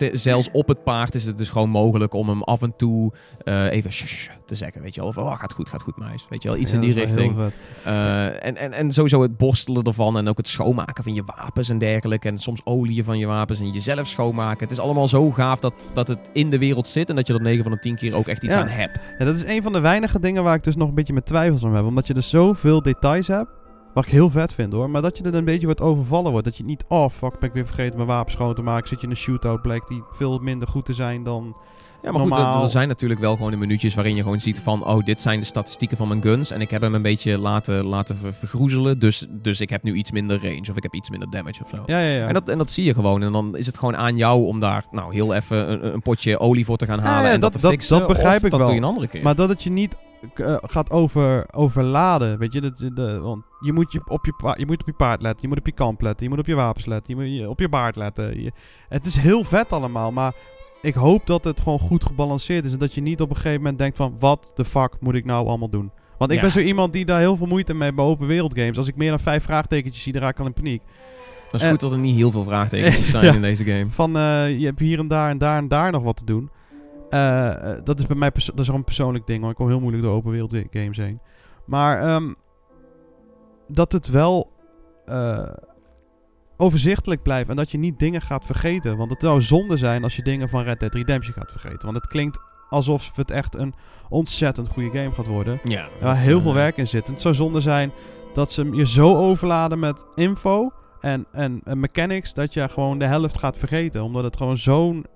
eh, 0.00 0.10
zelfs 0.12 0.50
op 0.52 0.68
het 0.68 0.84
paard 0.84 1.14
is 1.14 1.24
het 1.24 1.38
dus 1.38 1.50
gewoon 1.50 1.70
mogelijk 1.70 2.12
om 2.12 2.28
hem 2.28 2.42
af 2.42 2.62
en 2.62 2.76
toe 2.76 3.12
eh, 3.44 3.70
even 3.70 3.90
te 4.44 4.54
zeggen. 4.54 4.82
Weet 4.82 4.94
je 4.94 5.00
wel, 5.00 5.10
of 5.10 5.18
oh, 5.18 5.38
gaat 5.38 5.52
goed, 5.52 5.68
gaat 5.68 5.82
goed, 5.82 5.96
meis. 5.96 6.26
Weet 6.28 6.42
je 6.42 6.48
wel, 6.48 6.58
iets 6.58 6.70
ja, 6.70 6.76
in 6.76 6.82
die 6.82 6.92
richting. 6.92 7.36
en, 7.84 8.56
en, 8.56 8.72
en 8.72 8.92
sowieso 8.92 9.22
het 9.22 9.36
borstelen 9.36 9.82
ervan 9.82 10.16
en 10.16 10.28
ook 10.28 10.36
het 10.36 10.48
schoonmaken 10.48 11.04
van 11.04 11.14
je 11.14 11.22
wapens 11.24 11.68
en 11.68 11.78
dergelijke. 11.78 12.28
En 12.28 12.38
soms 12.38 12.60
oliën 12.64 13.04
van 13.04 13.18
je 13.18 13.26
wapens 13.26 13.60
en 13.60 13.70
jezelf 13.70 14.06
schoonmaken. 14.06 14.62
Het 14.62 14.70
is 14.70 14.78
allemaal 14.78 15.08
zo 15.08 15.30
gaaf 15.30 15.60
dat, 15.60 15.88
dat 15.94 16.08
het 16.08 16.30
in 16.32 16.50
de 16.50 16.58
wereld 16.58 16.86
zit 16.86 17.08
en 17.08 17.16
dat 17.16 17.26
je 17.26 17.34
er 17.34 17.40
9 17.40 17.62
van 17.62 17.72
de 17.72 17.78
10 17.78 17.96
keer 17.96 18.14
ook 18.14 18.28
echt 18.28 18.44
iets 18.44 18.54
aan 18.54 18.68
hebt. 18.68 19.14
Ja, 19.18 19.24
dat 19.24 19.34
is 19.34 19.44
een 19.44 19.62
van 19.62 19.72
de 19.72 19.80
weinige 19.80 20.20
dingen 20.20 20.42
waar 20.42 20.54
ik 20.54 20.64
dus 20.64 20.76
nog 20.76 20.88
een 20.88 20.94
beetje 20.94 21.12
met 21.12 21.26
twijfels 21.26 21.62
om 21.62 21.74
heb. 21.74 21.84
Omdat 21.84 22.06
je 22.06 22.14
dus 22.14 22.28
zoveel 22.58 22.82
details 22.82 23.26
hebt. 23.26 23.50
Wat 23.94 24.04
ik 24.06 24.10
heel 24.12 24.30
vet 24.30 24.52
vind 24.54 24.72
hoor. 24.72 24.90
Maar 24.90 25.02
dat 25.02 25.18
je 25.18 25.24
er 25.24 25.34
een 25.34 25.44
beetje 25.44 25.66
wordt 25.66 25.80
overvallen 25.80 26.30
wordt. 26.30 26.46
Dat 26.46 26.56
je 26.56 26.64
niet, 26.64 26.84
oh 26.88 27.08
fuck, 27.10 27.38
ben 27.38 27.48
ik 27.48 27.54
weer 27.54 27.66
vergeten 27.66 27.96
mijn 27.96 28.08
wapen 28.08 28.32
schoon 28.32 28.54
te 28.54 28.62
maken. 28.62 28.88
Zit 28.88 28.98
je 29.00 29.04
in 29.04 29.10
een 29.10 29.16
shootout, 29.18 29.62
blijkt 29.62 29.88
die 29.88 30.02
veel 30.10 30.38
minder 30.38 30.68
goed 30.68 30.84
te 30.84 30.92
zijn 30.92 31.22
dan... 31.22 31.56
Ja, 32.02 32.10
maar 32.12 32.20
goed, 32.20 32.30
Normaal- 32.30 32.56
er, 32.56 32.62
er 32.62 32.68
zijn 32.68 32.88
natuurlijk 32.88 33.20
wel 33.20 33.36
gewoon 33.36 33.50
de 33.50 33.56
minuutjes 33.56 33.94
waarin 33.94 34.14
je 34.14 34.22
gewoon 34.22 34.40
ziet 34.40 34.60
van... 34.60 34.86
oh, 34.86 35.04
dit 35.04 35.20
zijn 35.20 35.40
de 35.40 35.46
statistieken 35.46 35.96
van 35.96 36.08
mijn 36.08 36.22
guns 36.22 36.50
en 36.50 36.60
ik 36.60 36.70
heb 36.70 36.82
hem 36.82 36.94
een 36.94 37.02
beetje 37.02 37.38
laten, 37.38 37.84
laten 37.84 38.16
ver- 38.16 38.32
vergroezelen. 38.34 38.98
Dus, 38.98 39.26
dus 39.30 39.60
ik 39.60 39.70
heb 39.70 39.82
nu 39.82 39.94
iets 39.94 40.10
minder 40.10 40.42
range 40.42 40.66
of 40.70 40.76
ik 40.76 40.82
heb 40.82 40.94
iets 40.94 41.10
minder 41.10 41.30
damage 41.30 41.62
of 41.64 41.68
zo. 41.70 41.82
Ja, 41.86 42.00
ja, 42.00 42.14
ja. 42.16 42.26
En, 42.26 42.34
dat, 42.34 42.48
en 42.48 42.58
dat 42.58 42.70
zie 42.70 42.84
je 42.84 42.94
gewoon. 42.94 43.22
En 43.22 43.32
dan 43.32 43.56
is 43.56 43.66
het 43.66 43.78
gewoon 43.78 43.96
aan 43.96 44.16
jou 44.16 44.44
om 44.46 44.60
daar 44.60 44.84
nou 44.90 45.14
heel 45.14 45.34
even 45.34 45.72
een, 45.72 45.92
een 45.94 46.02
potje 46.02 46.38
olie 46.38 46.64
voor 46.64 46.76
te 46.76 46.86
gaan 46.86 46.98
halen 46.98 47.28
ja, 47.28 47.34
en 47.34 47.40
dat, 47.40 47.52
dat- 47.52 47.62
te 47.62 47.68
fixen. 47.68 47.98
dat 47.98 48.08
begrijp 48.08 48.38
of 48.38 48.42
ik 48.44 48.50
dat 48.50 48.58
wel. 48.58 48.68
doe 48.68 48.76
je 48.76 48.82
een 48.82 48.88
andere 48.88 49.06
keer. 49.08 49.22
Maar 49.22 49.34
dat 49.36 49.48
het 49.48 49.62
je 49.62 49.70
niet 49.70 49.96
eh, 50.34 50.56
gaat 50.62 50.90
over, 50.90 51.46
overladen. 51.54 52.38
Weet 52.38 52.52
je, 52.52 52.60
de, 52.94 53.18
want 53.20 53.42
je 53.60 53.72
moet, 53.72 53.92
je, 53.92 54.00
op 54.08 54.24
je, 54.24 54.54
je 54.58 54.66
moet 54.66 54.80
op 54.80 54.86
je 54.86 54.92
paard 54.92 55.22
letten. 55.22 55.42
Je 55.42 55.48
moet 55.48 55.58
op 55.58 55.66
je 55.66 55.72
kamp 55.72 56.00
letten. 56.00 56.22
Je 56.24 56.30
moet 56.30 56.38
op 56.38 56.46
je 56.46 56.54
wapens 56.54 56.86
letten. 56.86 57.16
Je 57.16 57.22
moet 57.24 57.34
je- 57.38 57.48
op 57.50 57.58
je 57.60 57.68
baard 57.68 57.96
letten. 57.96 58.42
Je- 58.42 58.52
het 58.88 59.06
is 59.06 59.16
heel 59.16 59.44
vet 59.44 59.72
allemaal. 59.72 60.12
Maar 60.12 60.34
ik 60.82 60.94
hoop 60.94 61.26
dat 61.26 61.44
het 61.44 61.60
gewoon 61.60 61.78
goed 61.78 62.04
gebalanceerd 62.04 62.64
is. 62.64 62.72
En 62.72 62.78
dat 62.78 62.94
je 62.94 63.00
niet 63.00 63.20
op 63.20 63.30
een 63.30 63.36
gegeven 63.36 63.56
moment 63.60 63.78
denkt 63.78 63.96
van... 63.96 64.16
Wat 64.18 64.52
de 64.54 64.64
fuck 64.64 64.92
moet 65.00 65.14
ik 65.14 65.24
nou 65.24 65.46
allemaal 65.46 65.70
doen? 65.70 65.90
Want 66.18 66.30
ik 66.30 66.36
Ja. 66.36 66.42
ben 66.42 66.52
zo 66.52 66.58
iemand 66.60 66.92
die 66.92 67.04
daar 67.04 67.20
heel 67.20 67.36
veel 67.36 67.46
moeite 67.46 67.72
mee 67.74 67.82
heeft 67.82 67.94
bij 67.96 68.04
open 68.04 68.26
wereld 68.26 68.58
games. 68.58 68.76
Als 68.76 68.88
ik 68.88 68.96
meer 68.96 69.10
dan 69.10 69.18
vijf 69.20 69.44
vraagtekentjes 69.44 70.02
zie, 70.02 70.12
dan 70.12 70.22
raak 70.22 70.32
ik 70.32 70.40
al 70.40 70.46
in 70.46 70.52
paniek. 70.52 70.82
dat 71.50 71.60
is 71.60 71.68
goed 71.68 71.80
dat 71.80 71.92
er 71.92 71.98
niet 71.98 72.16
heel 72.16 72.30
veel 72.30 72.44
vraagtekens 72.44 73.10
zijn 73.10 73.24
Ja. 73.24 73.32
in 73.34 73.40
deze 73.42 73.64
game. 73.64 73.86
Van 73.90 74.16
eh, 74.16 74.58
je 74.58 74.64
hebt 74.66 74.78
hier 74.80 74.98
en 74.98 75.08
daar 75.08 75.30
en 75.30 75.38
daar 75.38 75.56
en 75.58 75.68
daar 75.68 75.92
nog 75.92 76.02
wat 76.02 76.16
te 76.16 76.24
doen. 76.24 76.50
Eh, 77.10 77.72
eh, 77.72 77.84
dat 77.84 77.98
is 77.98 78.06
bij 78.06 78.16
mij 78.16 78.30
dat 78.30 78.58
is 78.58 78.68
een 78.68 78.84
persoonlijk 78.84 79.26
ding, 79.26 79.40
want 79.40 79.52
ik 79.52 79.58
kom 79.58 79.68
heel 79.68 79.80
moeilijk 79.80 80.02
door 80.02 80.14
open 80.14 80.30
wereld 80.30 80.54
games 80.70 80.96
heen. 80.96 81.20
Maar 81.64 82.00
ehm, 82.00 82.32
dat 83.68 83.92
het 83.92 84.08
wel 84.08 84.52
eh, 85.04 85.52
overzichtelijk 86.56 87.22
blijft 87.22 87.50
en 87.50 87.56
dat 87.56 87.70
je 87.70 87.78
niet 87.78 87.98
dingen 87.98 88.22
gaat 88.22 88.46
vergeten. 88.46 88.96
Want 88.96 89.10
het 89.10 89.20
zou 89.20 89.40
zonde 89.40 89.76
zijn 89.76 90.02
als 90.02 90.16
je 90.16 90.22
dingen 90.22 90.48
van 90.48 90.62
Red 90.62 90.80
Dead 90.80 90.94
Redemption 90.94 91.34
gaat 91.34 91.50
vergeten. 91.50 91.82
Want 91.82 91.96
het 91.96 92.06
klinkt 92.06 92.40
alsof 92.68 93.16
het 93.16 93.30
echt 93.30 93.54
een 93.54 93.74
ontzettend 94.08 94.68
goede 94.68 94.98
game 94.98 95.14
gaat 95.14 95.26
worden. 95.26 95.60
Ja, 95.64 95.88
Waar 96.00 96.16
heel 96.16 96.40
veel 96.40 96.54
werk 96.54 96.76
in 96.76 96.86
zit. 96.86 97.06
En 97.06 97.12
het 97.12 97.22
zou 97.22 97.34
zonde 97.34 97.60
zijn 97.60 97.92
dat 98.34 98.52
ze 98.52 98.70
je 98.72 98.86
zo 98.86 99.16
overladen 99.16 99.78
met 99.78 100.06
info 100.14 100.70
en, 101.00 101.26
en, 101.32 101.60
en 101.64 101.80
mechanics 101.80 102.34
dat 102.34 102.54
je 102.54 102.68
gewoon 102.68 102.98
de 102.98 103.04
helft 103.04 103.38
gaat 103.38 103.58
vergeten. 103.58 104.02
Omdat 104.02 104.24
het 104.24 104.36
gewoon 104.36 104.56
zo'n 104.56 105.06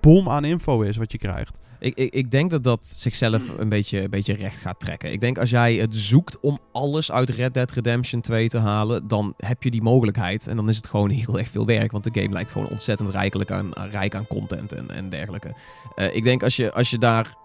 bom 0.00 0.28
aan 0.28 0.44
info 0.44 0.80
is 0.80 0.96
wat 0.96 1.12
je 1.12 1.18
krijgt. 1.18 1.58
Ik, 1.80 1.94
ik, 1.94 2.14
ik 2.14 2.30
denk 2.30 2.50
dat 2.50 2.64
dat 2.64 2.86
zichzelf 2.86 3.58
een 3.58 3.68
beetje, 3.68 4.02
een 4.02 4.10
beetje 4.10 4.34
recht 4.34 4.56
gaat 4.56 4.80
trekken. 4.80 5.12
Ik 5.12 5.20
denk 5.20 5.38
als 5.38 5.50
jij 5.50 5.74
het 5.74 5.96
zoekt 5.96 6.40
om 6.40 6.58
alles 6.72 7.12
uit 7.12 7.30
Red 7.30 7.54
Dead 7.54 7.70
Redemption 7.70 8.20
2 8.20 8.48
te 8.48 8.58
halen, 8.58 9.08
dan 9.08 9.34
heb 9.36 9.62
je 9.62 9.70
die 9.70 9.82
mogelijkheid. 9.82 10.46
En 10.46 10.56
dan 10.56 10.68
is 10.68 10.76
het 10.76 10.86
gewoon 10.86 11.10
heel 11.10 11.38
erg 11.38 11.48
veel 11.48 11.66
werk. 11.66 11.92
Want 11.92 12.04
de 12.04 12.20
game 12.20 12.32
lijkt 12.32 12.50
gewoon 12.50 12.68
ontzettend 12.68 13.10
rijkelijk 13.10 13.50
aan, 13.50 13.72
rijk 13.90 14.14
aan 14.14 14.26
content 14.26 14.72
en, 14.72 14.90
en 14.90 15.08
dergelijke. 15.08 15.54
Eh, 15.94 16.14
ik 16.14 16.24
denk 16.24 16.42
als 16.42 16.56
je, 16.56 16.72
als 16.72 16.90
je 16.90 16.98
daar. 16.98 17.38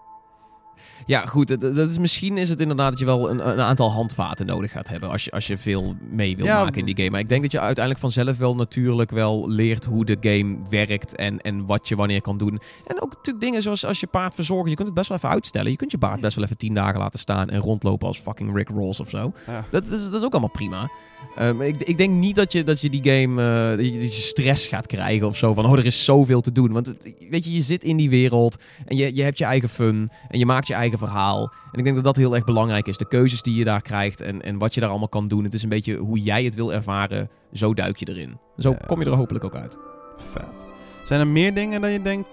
Ja, 1.06 1.26
goed. 1.26 1.48
Dat, 1.48 1.60
dat 1.60 1.90
is, 1.90 1.98
misschien 1.98 2.36
is 2.38 2.48
het 2.48 2.60
inderdaad 2.60 2.90
dat 2.90 2.98
je 2.98 3.04
wel 3.04 3.30
een, 3.30 3.48
een 3.48 3.60
aantal 3.60 3.90
handvaten 3.92 4.46
nodig 4.46 4.72
gaat 4.72 4.88
hebben. 4.88 5.10
Als 5.10 5.24
je, 5.24 5.30
als 5.30 5.46
je 5.46 5.56
veel 5.58 5.94
mee 6.10 6.36
wil 6.36 6.44
Ja, 6.44 6.62
maken 6.62 6.78
in 6.78 6.84
die 6.84 6.96
game. 6.96 7.10
Maar 7.10 7.20
ik 7.20 7.28
denk 7.28 7.42
dat 7.42 7.52
je 7.52 7.60
uiteindelijk 7.60 8.04
vanzelf 8.04 8.38
wel 8.38 8.54
natuurlijk 8.54 9.10
wel 9.10 9.48
leert 9.50 9.84
hoe 9.84 10.04
de 10.04 10.16
game 10.20 10.56
werkt. 10.70 11.14
En, 11.16 11.40
en 11.40 11.66
wat 11.66 11.88
je 11.88 11.96
wanneer 11.96 12.20
kan 12.20 12.38
doen. 12.38 12.60
En 12.86 13.02
ook 13.02 13.14
natuurlijk 13.14 13.44
dingen 13.44 13.62
zoals 13.62 13.84
als 13.84 14.00
je 14.00 14.06
paard 14.06 14.34
verzorgen. 14.34 14.68
Je 14.70 14.74
kunt 14.76 14.86
het 14.88 14.96
best 14.96 15.08
wel 15.08 15.16
even 15.18 15.28
uitstellen. 15.30 15.70
Je 15.70 15.76
kunt 15.76 15.90
je 15.90 15.98
paard 15.98 16.20
best 16.20 16.34
wel 16.36 16.44
even 16.44 16.56
tien 16.56 16.74
dagen 16.74 16.98
laten 17.00 17.18
staan. 17.18 17.48
En 17.50 17.60
rondlopen 17.60 18.06
als 18.08 18.18
fucking 18.18 18.54
Rick 18.54 18.68
Rolls 18.68 19.00
of 19.00 19.08
zo. 19.08 19.32
Ja. 19.46 19.64
Dat, 19.70 19.84
dat, 19.84 19.98
is, 19.98 20.04
dat 20.04 20.14
is 20.14 20.22
ook 20.24 20.32
allemaal 20.32 20.50
prima. 20.50 20.90
Ehm, 21.36 21.60
ik, 21.60 21.76
ik 21.82 21.98
denk 21.98 22.10
niet 22.14 22.36
dat 22.36 22.52
je, 22.52 22.62
dat 22.62 22.80
je 22.80 22.90
die 22.90 23.02
game. 23.02 23.42
eh, 23.42 23.76
dat, 23.76 23.86
je, 23.86 23.92
dat 24.00 24.16
je 24.16 24.22
stress 24.22 24.66
gaat 24.66 24.86
krijgen 24.86 25.26
of 25.26 25.36
zo. 25.36 25.54
Van 25.54 25.66
oh, 25.66 25.78
er 25.78 25.86
is 25.86 26.04
zoveel 26.04 26.40
te 26.40 26.52
doen. 26.52 26.72
Want 26.72 26.86
het- 26.86 27.14
weet 27.30 27.44
je, 27.44 27.52
je 27.52 27.62
zit 27.62 27.84
in 27.84 27.96
die 27.96 28.10
wereld. 28.10 28.56
En 28.86 28.96
je, 28.96 29.14
je 29.14 29.22
hebt 29.22 29.38
je 29.38 29.44
eigen 29.44 29.68
fun. 29.68 30.10
En 30.28 30.38
je 30.38 30.46
maakt 30.46 30.66
je 30.66 30.74
eigen 30.74 30.95
verhaal. 30.98 31.52
En 31.72 31.78
ik 31.78 31.84
denk 31.84 31.96
dat 31.96 32.04
dat 32.04 32.16
heel 32.16 32.34
erg 32.34 32.44
belangrijk 32.44 32.86
is. 32.86 32.96
De 32.98 33.08
keuzes 33.08 33.42
die 33.42 33.54
je 33.54 33.64
daar 33.64 33.82
krijgt. 33.82 34.20
En, 34.20 34.42
en 34.42 34.58
wat 34.58 34.74
je 34.74 34.80
daar 34.80 34.90
allemaal 34.90 35.08
kan 35.08 35.26
doen. 35.26 35.44
Het 35.44 35.54
is 35.54 35.62
een 35.62 35.68
beetje 35.68 35.96
hoe 35.96 36.18
jij 36.18 36.44
het 36.44 36.54
wil 36.54 36.72
ervaren. 36.72 37.30
Zo 37.52 37.74
duik 37.74 37.96
je 37.96 38.08
erin. 38.08 38.38
Zo 38.56 38.70
Ja. 38.70 38.78
kom 38.86 39.00
je 39.00 39.06
er 39.06 39.16
hopelijk 39.16 39.44
ook 39.44 39.54
uit. 39.54 39.78
Vet. 40.16 40.66
Zijn 41.04 41.20
er 41.20 41.26
meer 41.26 41.54
dingen 41.54 41.80
dat 41.80 41.92
je 41.92 42.02
denkt, 42.02 42.28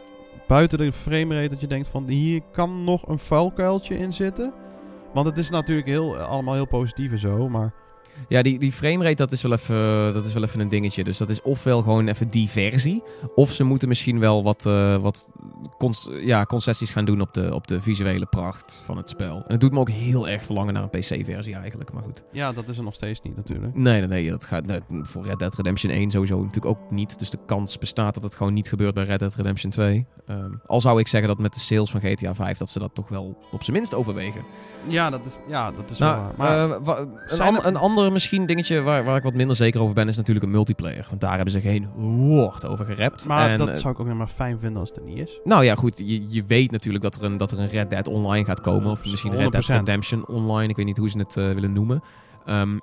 buiten 0.48 0.78
de 0.78 0.92
framerate, 0.92 1.50
dat 1.50 1.60
je 1.60 1.68
denkt 1.68 1.88
van 1.88 2.08
hier 2.08 2.42
kan 2.52 2.84
nog 2.84 3.08
een 3.08 3.20
vuilkuiltje 3.20 3.98
in 3.98 4.14
zitten? 4.14 4.54
Want 5.14 5.26
het 5.26 5.38
is 5.38 5.50
natuurlijk 5.50 5.88
heel, 5.88 6.18
allemaal 6.18 6.54
heel 6.54 6.68
positief 6.68 7.12
en 7.12 7.20
zo, 7.20 7.50
maar... 7.50 7.74
Ja, 8.28 8.42
die, 8.42 8.60
die 8.60 8.72
framerate, 8.72 9.16
dat 9.16 9.32
is, 9.32 9.42
wel 9.42 9.52
even, 9.52 10.14
dat 10.14 10.26
is 10.26 10.34
wel 10.34 10.44
even 10.44 10.60
een 10.60 10.70
dingetje. 10.70 11.04
Dus 11.04 11.18
dat 11.18 11.30
is 11.30 11.42
ofwel 11.42 11.82
gewoon 11.82 12.08
even 12.08 12.30
die 12.30 12.50
versie. 12.50 13.04
Of 13.36 13.52
ze 13.52 13.64
moeten 13.64 13.88
misschien 13.88 14.20
wel 14.20 14.44
wat, 14.44 14.66
eh, 14.66 14.96
wat 14.96 15.30
cons- 15.78 16.10
ja, 16.22 16.46
concessies 16.46 16.92
gaan 16.92 17.06
doen 17.06 17.22
op 17.22 17.34
de, 17.34 17.54
op 17.54 17.68
de 17.68 17.82
visuele 17.82 18.26
pracht 18.26 18.82
van 18.86 18.98
het 18.98 19.10
spel. 19.10 19.36
En 19.36 19.52
het 19.52 19.60
doet 19.60 19.72
me 19.72 19.80
ook 19.80 19.90
heel 19.90 20.28
erg 20.28 20.44
verlangen 20.44 20.74
naar 20.74 20.84
een 20.84 20.90
PC-versie 20.90 21.56
eigenlijk. 21.56 21.94
Maar 21.94 22.04
goed. 22.04 22.24
Ja, 22.32 22.52
dat 22.52 22.68
is 22.68 22.78
er 22.78 22.84
nog 22.84 22.96
steeds 22.96 23.22
niet 23.22 23.36
natuurlijk. 23.36 23.76
Nee, 23.76 24.00
nee, 24.00 24.08
nee. 24.08 24.30
Dat 24.30 24.46
gaat, 24.46 24.66
nee, 24.66 24.80
voor 25.02 25.26
Red 25.26 25.40
Dead 25.40 25.56
Redemption 25.56 25.92
1 25.92 26.12
sowieso 26.12 26.38
natuurlijk 26.38 26.66
ook 26.66 26.92
niet. 26.92 27.20
Dus 27.20 27.30
de 27.30 27.40
kans 27.46 27.78
bestaat 27.78 28.14
dat 28.14 28.24
het 28.24 28.36
gewoon 28.36 28.54
niet 28.54 28.70
gebeurt 28.70 28.94
bij 28.94 29.04
Red 29.04 29.20
Dead 29.20 29.36
Redemption 29.36 29.72
2. 29.72 30.06
Ehm, 30.28 30.52
al 30.66 30.82
zou 30.82 31.00
ik 31.00 31.08
zeggen 31.08 31.30
dat 31.30 31.40
met 31.40 31.54
de 31.54 31.60
sales 31.60 31.92
van 31.92 32.02
GTA 32.02 32.36
5 32.36 32.58
dat 32.58 32.70
ze 32.70 32.80
dat 32.80 32.96
toch 32.96 33.10
wel 33.10 33.38
op 33.52 33.64
zijn 33.64 33.76
minst 33.76 33.94
overwegen. 33.94 34.42
Ja, 34.88 35.10
dat 35.10 35.22
is, 35.26 35.34
ja, 35.48 35.72
dat 35.72 35.92
is 35.92 35.98
wel 36.00 36.10
Nou, 36.10 36.32
waar. 36.38 36.68
Maar 36.84 36.98
eh, 36.98 37.06
een, 37.30 37.42
an- 37.42 37.56
er- 37.56 37.66
een 37.66 37.76
misschien 38.12 38.46
dingetje 38.46 38.82
waar, 38.82 39.04
waar 39.04 39.18
ik 39.18 39.24
wat 39.24 39.34
minder 39.34 39.56
zeker 39.56 39.82
over 39.82 39.96
ben, 39.96 40.08
is 40.08 40.18
natuurlijk 40.18 40.46
een 40.46 40.52
multiplayer. 40.52 41.06
Want 41.10 41.22
daar 41.22 41.36
hebben 41.36 41.52
ze 41.52 41.62
geen 41.62 41.88
woord 41.96 42.66
over 42.66 42.86
gerept. 42.86 43.28
maar 43.28 43.50
En, 43.50 43.58
dat 43.58 43.68
eh, 43.68 43.76
zou 43.76 43.94
ik 43.94 44.00
ook 44.00 44.06
helemaal 44.06 44.28
fijn 44.28 44.60
vinden 44.60 44.80
als 44.80 44.90
het 44.90 44.98
er 44.98 45.04
niet 45.04 45.18
is. 45.18 45.40
Nou 45.44 45.64
ja, 45.64 45.76
goed. 45.76 45.98
Je, 45.98 46.26
je 46.28 46.44
weet 46.48 46.72
natuurlijk 46.72 47.04
dat 47.04 47.16
er, 47.16 47.24
een, 47.24 47.38
dat 47.38 47.52
er 47.52 47.60
een 47.60 47.70
Red 47.70 47.90
Dead 47.90 48.08
Online 48.08 48.46
gaat 48.46 48.62
komen. 48.62 48.92
Of 48.92 49.06
misschien 49.10 49.36
Red 49.36 49.52
Dead 49.52 49.64
100%. 49.64 49.74
Redemption 49.74 50.28
Online. 50.28 50.70
Ik 50.70 50.76
weet 50.76 50.86
niet 50.86 50.98
hoe 50.98 51.10
ze 51.10 51.18
het 51.18 51.38
eh, 51.38 51.52
willen 51.52 51.74
noemen. 51.74 52.04
Ehm 52.46 52.78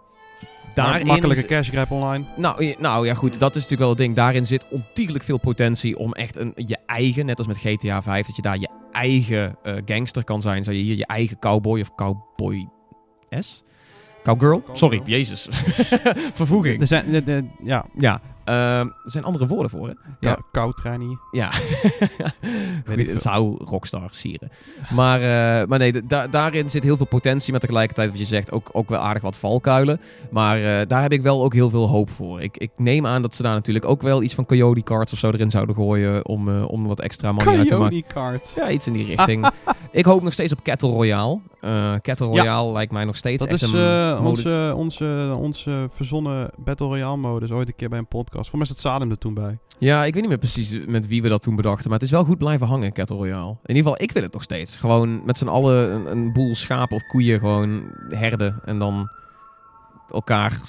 Daarin 0.75 1.07
makkelijke 1.07 1.45
cash 1.47 1.71
grab 1.71 1.91
online. 1.91 2.25
nou, 2.37 2.65
ja- 2.65 2.75
nou 2.79 3.07
ja, 3.07 3.15
goed, 3.15 3.39
dat 3.39 3.49
is 3.57 3.63
natuurlijk 3.63 3.81
wel 3.81 3.89
het 3.89 3.99
ding. 3.99 4.15
Daarin 4.17 4.47
zit 4.47 4.67
ontiegelijk 4.71 5.25
veel 5.25 5.39
potentie 5.39 5.99
om 5.99 6.13
echt 6.13 6.37
een, 6.37 6.53
je 6.55 6.79
eigen, 6.87 7.27
net 7.27 7.39
als 7.39 7.47
met 7.47 7.57
GTA 7.59 8.03
5, 8.03 8.27
dat 8.27 8.37
je 8.37 8.43
daar 8.43 8.59
je 8.59 8.69
eigen 8.93 9.57
eh, 9.63 9.77
gangster 9.85 10.25
kan 10.25 10.43
zijn. 10.43 10.65
Zou 10.65 10.77
je 10.77 10.83
hier 10.83 10.97
je 10.97 11.07
eigen 11.07 11.39
cowboy 11.39 11.81
of 11.81 11.95
cowboy 11.95 12.69
S? 13.39 13.63
Cowgirl? 14.23 14.63
Sorry, 14.73 15.01
jezus. 15.05 15.49
Vervoeging. 16.35 16.81
Er 16.81 16.87
zijn, 16.87 17.11
de, 17.13 17.23
de- 17.25 17.45
ja, 17.65 17.85
Ja, 17.99 18.21
ehm, 18.45 18.57
er 18.87 18.93
zijn 19.05 19.25
andere 19.25 19.47
woorden 19.47 19.71
voor, 19.71 19.87
hè? 19.89 19.93
Ja. 20.21 20.39
koudtrein 20.53 21.19
Ja. 21.31 21.51
Het 22.85 23.07
veel. 23.07 23.19
zou 23.19 23.65
Rockstar 23.65 24.09
sieren. 24.11 24.51
Maar, 24.91 25.21
eh, 25.21 25.67
maar 25.69 25.79
nee, 25.79 26.07
da- 26.07 26.27
daarin 26.27 26.71
zit 26.71 26.83
heel 26.83 26.97
veel 26.97 27.07
potentie. 27.07 27.51
Maar 27.51 27.61
tegelijkertijd, 27.61 28.11
wat 28.11 28.19
je 28.19 28.25
zegt, 28.25 28.53
ook, 28.53 28.69
ook 28.73 28.89
wel 28.89 28.99
aardig 29.01 29.23
wat 29.23 29.37
valkuilen. 29.37 30.01
Maar 30.31 30.57
eh, 30.81 30.87
daar 30.89 31.03
heb 31.03 31.13
ik 31.13 31.23
wel 31.23 31.43
ook 31.45 31.55
heel 31.55 31.71
veel 31.71 31.89
hoop 31.89 32.11
voor. 32.11 32.41
Ik, 32.43 32.57
ik 32.57 32.71
neem 32.77 33.07
aan 33.07 33.23
dat 33.23 33.35
ze 33.35 33.43
daar 33.43 33.55
natuurlijk 33.55 33.85
ook 33.85 34.03
wel 34.03 34.23
iets 34.23 34.35
van 34.35 34.47
Coyote 34.47 34.83
Cards 34.83 35.13
of 35.13 35.19
zo 35.19 35.31
erin 35.31 35.51
zouden 35.51 35.75
gooien. 35.75 36.27
Om, 36.27 36.49
eh, 36.49 36.69
om 36.71 36.87
wat 36.87 37.01
extra 37.01 37.33
money 37.33 37.59
uit 37.59 37.69
te 37.69 37.77
maken. 37.77 37.89
Coyote 37.91 38.15
cards. 38.15 38.53
Ja, 38.57 38.71
iets 38.71 38.87
in 38.87 38.93
die 38.93 39.07
richting. 39.07 39.47
ik 39.91 40.05
hoop 40.05 40.23
nog 40.23 40.33
steeds 40.33 40.53
op 40.53 40.63
Cattle 40.63 40.91
Royale. 40.91 41.39
Cattle 42.01 42.27
Royale 42.27 42.73
lijkt 42.73 42.93
mij 42.93 43.05
nog 43.05 43.17
steeds 43.17 43.45
Dat 43.45 43.53
echt 43.53 43.63
is 43.63 43.73
een 43.73 44.17
eh, 44.17 44.25
onze, 44.25 44.73
onze, 44.77 45.35
onze 45.39 45.89
verzonnen 45.95 46.51
Battle 46.57 46.87
Royale 46.87 47.17
modus 47.17 47.51
ooit 47.51 47.69
een 47.69 47.75
keer 47.77 47.89
bij 47.89 47.99
een 47.99 48.09
podcast. 48.09 48.49
Voor 48.49 48.59
mij 48.59 48.67
zat 48.67 48.79
Salem 48.79 49.11
er 49.11 49.19
toen 49.19 49.35
bij. 49.35 49.59
Ja, 49.79 50.05
ik 50.05 50.13
weet 50.13 50.23
niet 50.23 50.31
meer 50.31 50.39
precies 50.39 50.79
met 50.87 51.07
wie 51.07 51.23
we 51.23 51.29
dat 51.29 51.43
toen 51.43 51.57
bedachten. 51.57 51.91
Maar 51.91 51.99
het 51.99 52.07
is 52.07 52.15
wel 52.15 52.25
goed 52.25 52.39
blijven 52.39 52.67
hangen, 52.67 52.93
Cattle 52.93 53.17
Royale. 53.17 53.51
In 53.51 53.75
ieder 53.75 53.83
geval, 53.83 54.03
ik 54.03 54.13
wil 54.13 54.23
het 54.23 54.33
nog 54.33 54.43
steeds. 54.43 54.77
Gewoon 54.77 55.25
met 55.25 55.39
z'n 55.39 55.49
allen 55.49 55.93
een, 55.93 56.11
een 56.11 56.33
boel 56.33 56.55
schapen 56.55 56.97
of 56.97 57.07
koeien 57.07 57.39
gewoon 57.39 57.83
herden. 58.09 58.61
En 58.65 58.79
dan 58.79 59.11
elkaar 60.11 60.61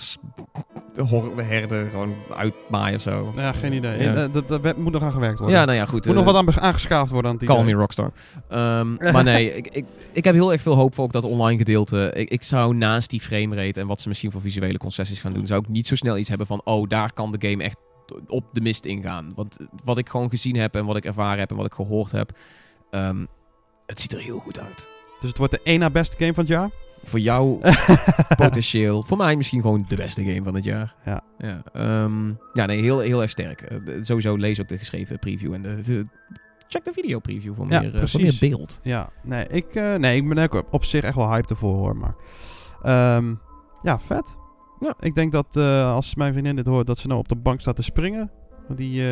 hor- 0.97 1.43
herden 1.43 1.89
gewoon 1.89 2.13
uitmaaien 2.35 2.95
of 2.95 3.01
zo. 3.01 3.33
Ja, 3.35 3.51
geen 3.51 3.73
idee. 3.73 4.01
Ja. 4.03 4.15
Eh, 4.15 4.41
dat, 4.47 4.77
moet 4.77 4.93
nog 4.93 5.03
aan 5.03 5.11
gewerkt 5.11 5.39
worden. 5.39 5.57
Ja, 5.57 5.65
nou 5.65 5.77
ja, 5.77 5.85
goed. 5.85 6.05
moet 6.05 6.15
nog 6.15 6.27
eh, 6.27 6.33
wat 6.33 6.57
aan 6.57 6.61
aangeschaafd 6.61 7.11
worden 7.11 7.31
aan 7.31 7.37
het 7.37 7.45
Call 7.45 7.61
idee. 7.61 7.73
me 7.73 7.79
Rockstar. 7.79 8.11
Ehm, 8.49 9.11
maar 9.11 9.23
nee, 9.23 9.55
ik, 9.55 9.67
ik, 9.67 9.85
ik 10.13 10.23
heb 10.23 10.33
heel 10.33 10.51
erg 10.51 10.61
veel 10.61 10.75
hoop 10.75 10.95
voor 10.95 11.03
ook 11.03 11.11
dat 11.11 11.23
online 11.23 11.57
gedeelte. 11.57 12.11
Ik, 12.15 12.29
ik 12.29 12.43
zou 12.43 12.75
naast 12.75 13.09
die 13.09 13.21
framerate 13.21 13.79
en 13.79 13.87
wat 13.87 14.01
ze 14.01 14.07
misschien 14.07 14.31
voor 14.31 14.41
visuele 14.41 14.77
concessies 14.77 15.19
gaan 15.19 15.33
doen, 15.33 15.47
zou 15.47 15.61
ik 15.61 15.67
niet 15.67 15.87
zo 15.87 15.95
snel 15.95 16.17
iets 16.17 16.29
hebben 16.29 16.47
van, 16.47 16.61
oh, 16.63 16.87
daar 16.87 17.13
kan 17.13 17.31
de 17.31 17.49
game 17.49 17.63
echt 17.63 17.77
op 18.27 18.45
de 18.51 18.61
mist 18.61 18.85
ingaan. 18.85 19.31
Want 19.35 19.57
wat 19.83 19.97
ik 19.97 20.09
gewoon 20.09 20.29
gezien 20.29 20.55
heb 20.55 20.75
en 20.75 20.85
wat 20.85 20.95
ik 20.95 21.05
ervaren 21.05 21.39
heb 21.39 21.49
en 21.49 21.55
wat 21.55 21.65
ik 21.65 21.73
gehoord 21.73 22.11
heb, 22.11 22.31
ehm, 22.89 23.25
het 23.85 23.99
ziet 23.99 24.13
er 24.13 24.19
heel 24.19 24.39
goed 24.39 24.59
uit. 24.59 24.87
Dus 25.19 25.29
het 25.29 25.37
wordt 25.37 25.53
de 25.53 25.61
één 25.63 25.79
na 25.79 25.89
beste 25.89 26.17
game 26.17 26.33
van 26.33 26.43
het 26.43 26.53
jaar. 26.53 26.69
Voor 27.03 27.19
jou 27.19 27.59
potentieel, 28.37 29.03
voor 29.03 29.17
mij 29.17 29.35
misschien 29.35 29.61
gewoon 29.61 29.85
de 29.87 29.95
beste 29.95 30.23
game 30.25 30.43
van 30.43 30.55
het 30.55 30.63
jaar. 30.63 30.95
Ja. 31.05 31.21
Ja, 31.37 31.61
ehm, 31.73 32.27
ja 32.53 32.65
nee, 32.65 32.81
heel, 32.81 32.99
heel 32.99 33.21
erg 33.21 33.29
sterk. 33.31 33.61
Eh, 33.61 33.77
sowieso 34.01 34.35
lees 34.35 34.61
ook 34.61 34.67
de 34.67 34.77
geschreven 34.77 35.19
preview 35.19 35.53
en 35.53 35.61
de, 35.61 35.81
de- 35.81 36.05
check 36.67 36.85
de 36.85 36.93
video 36.93 37.19
preview 37.19 37.53
voor 37.55 37.65
Ja, 37.69 37.81
meer, 37.81 37.95
eh, 37.95 38.07
voor 38.07 38.21
meer 38.21 38.37
beeld. 38.39 38.79
Ja, 38.83 39.09
nee, 39.23 39.47
ik, 39.47 39.75
eh, 39.75 39.95
nee, 39.95 40.17
ik 40.17 40.29
ben 40.29 40.37
ook 40.51 40.63
op 40.71 40.85
zich 40.85 41.03
echt 41.03 41.15
wel 41.15 41.29
hyped 41.29 41.49
ervoor 41.49 41.75
hoor. 41.77 41.95
Maar 41.95 42.15
ehm, 42.81 43.33
ja, 43.81 43.99
vet. 43.99 44.35
Ja. 44.79 44.93
Ik 44.99 45.15
denk 45.15 45.31
dat 45.31 45.55
als 45.85 46.15
mijn 46.15 46.31
vriendin 46.33 46.55
dit 46.55 46.65
hoort, 46.65 46.87
dat 46.87 46.97
ze 46.97 47.07
nou 47.07 47.19
op 47.19 47.27
de 47.29 47.35
bank 47.35 47.61
staat 47.61 47.75
te 47.75 47.83
springen. 47.83 48.31
Die, 48.75 49.03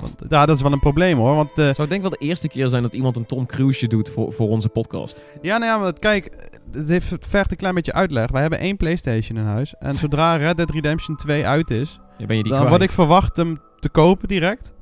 want, 0.00 0.22
ja, 0.28 0.46
dat 0.46 0.56
is 0.56 0.62
wel 0.62 0.72
een 0.72 0.78
probleem 0.78 1.16
hoor. 1.18 1.34
Want 1.34 1.56
Het 1.56 1.76
zou 1.76 1.88
denk 1.88 2.02
ik 2.04 2.08
wel 2.10 2.18
de 2.18 2.26
eerste 2.26 2.48
keer 2.48 2.68
zijn 2.68 2.82
dat 2.82 2.94
iemand 2.94 3.16
een 3.16 3.26
Tom 3.26 3.46
Cruise 3.46 3.86
doet 3.86 4.10
voor, 4.10 4.32
voor 4.32 4.48
onze 4.48 4.68
podcast. 4.68 5.22
ja, 5.42 5.58
nou 5.58 5.72
ja, 5.72 5.78
maar 5.78 5.92
kijk, 5.92 6.50
het, 6.72 6.88
heeft, 6.88 7.10
het 7.10 7.26
vergt 7.26 7.50
een 7.50 7.56
klein 7.56 7.74
beetje 7.74 7.92
uitleg. 7.92 8.30
Wij 8.30 8.40
hebben 8.40 8.58
één 8.58 8.76
PlayStation 8.76 9.38
in 9.38 9.44
huis. 9.44 9.74
En 9.78 9.98
zodra 9.98 10.36
Red 10.46 10.56
Dead 10.56 10.70
Redemption 10.70 11.16
2 11.16 11.46
uit 11.46 11.70
is, 11.70 12.00
Ja, 12.18 12.26
ben 12.26 12.36
je 12.36 12.42
die 12.42 12.52
dan 12.52 12.60
kwijt? 12.60 12.76
word 12.78 12.88
ik 12.90 12.94
verwacht 12.94 13.36
hem 13.36 13.60
te 13.78 13.88
kopen 13.88 14.28
direct. 14.28 14.72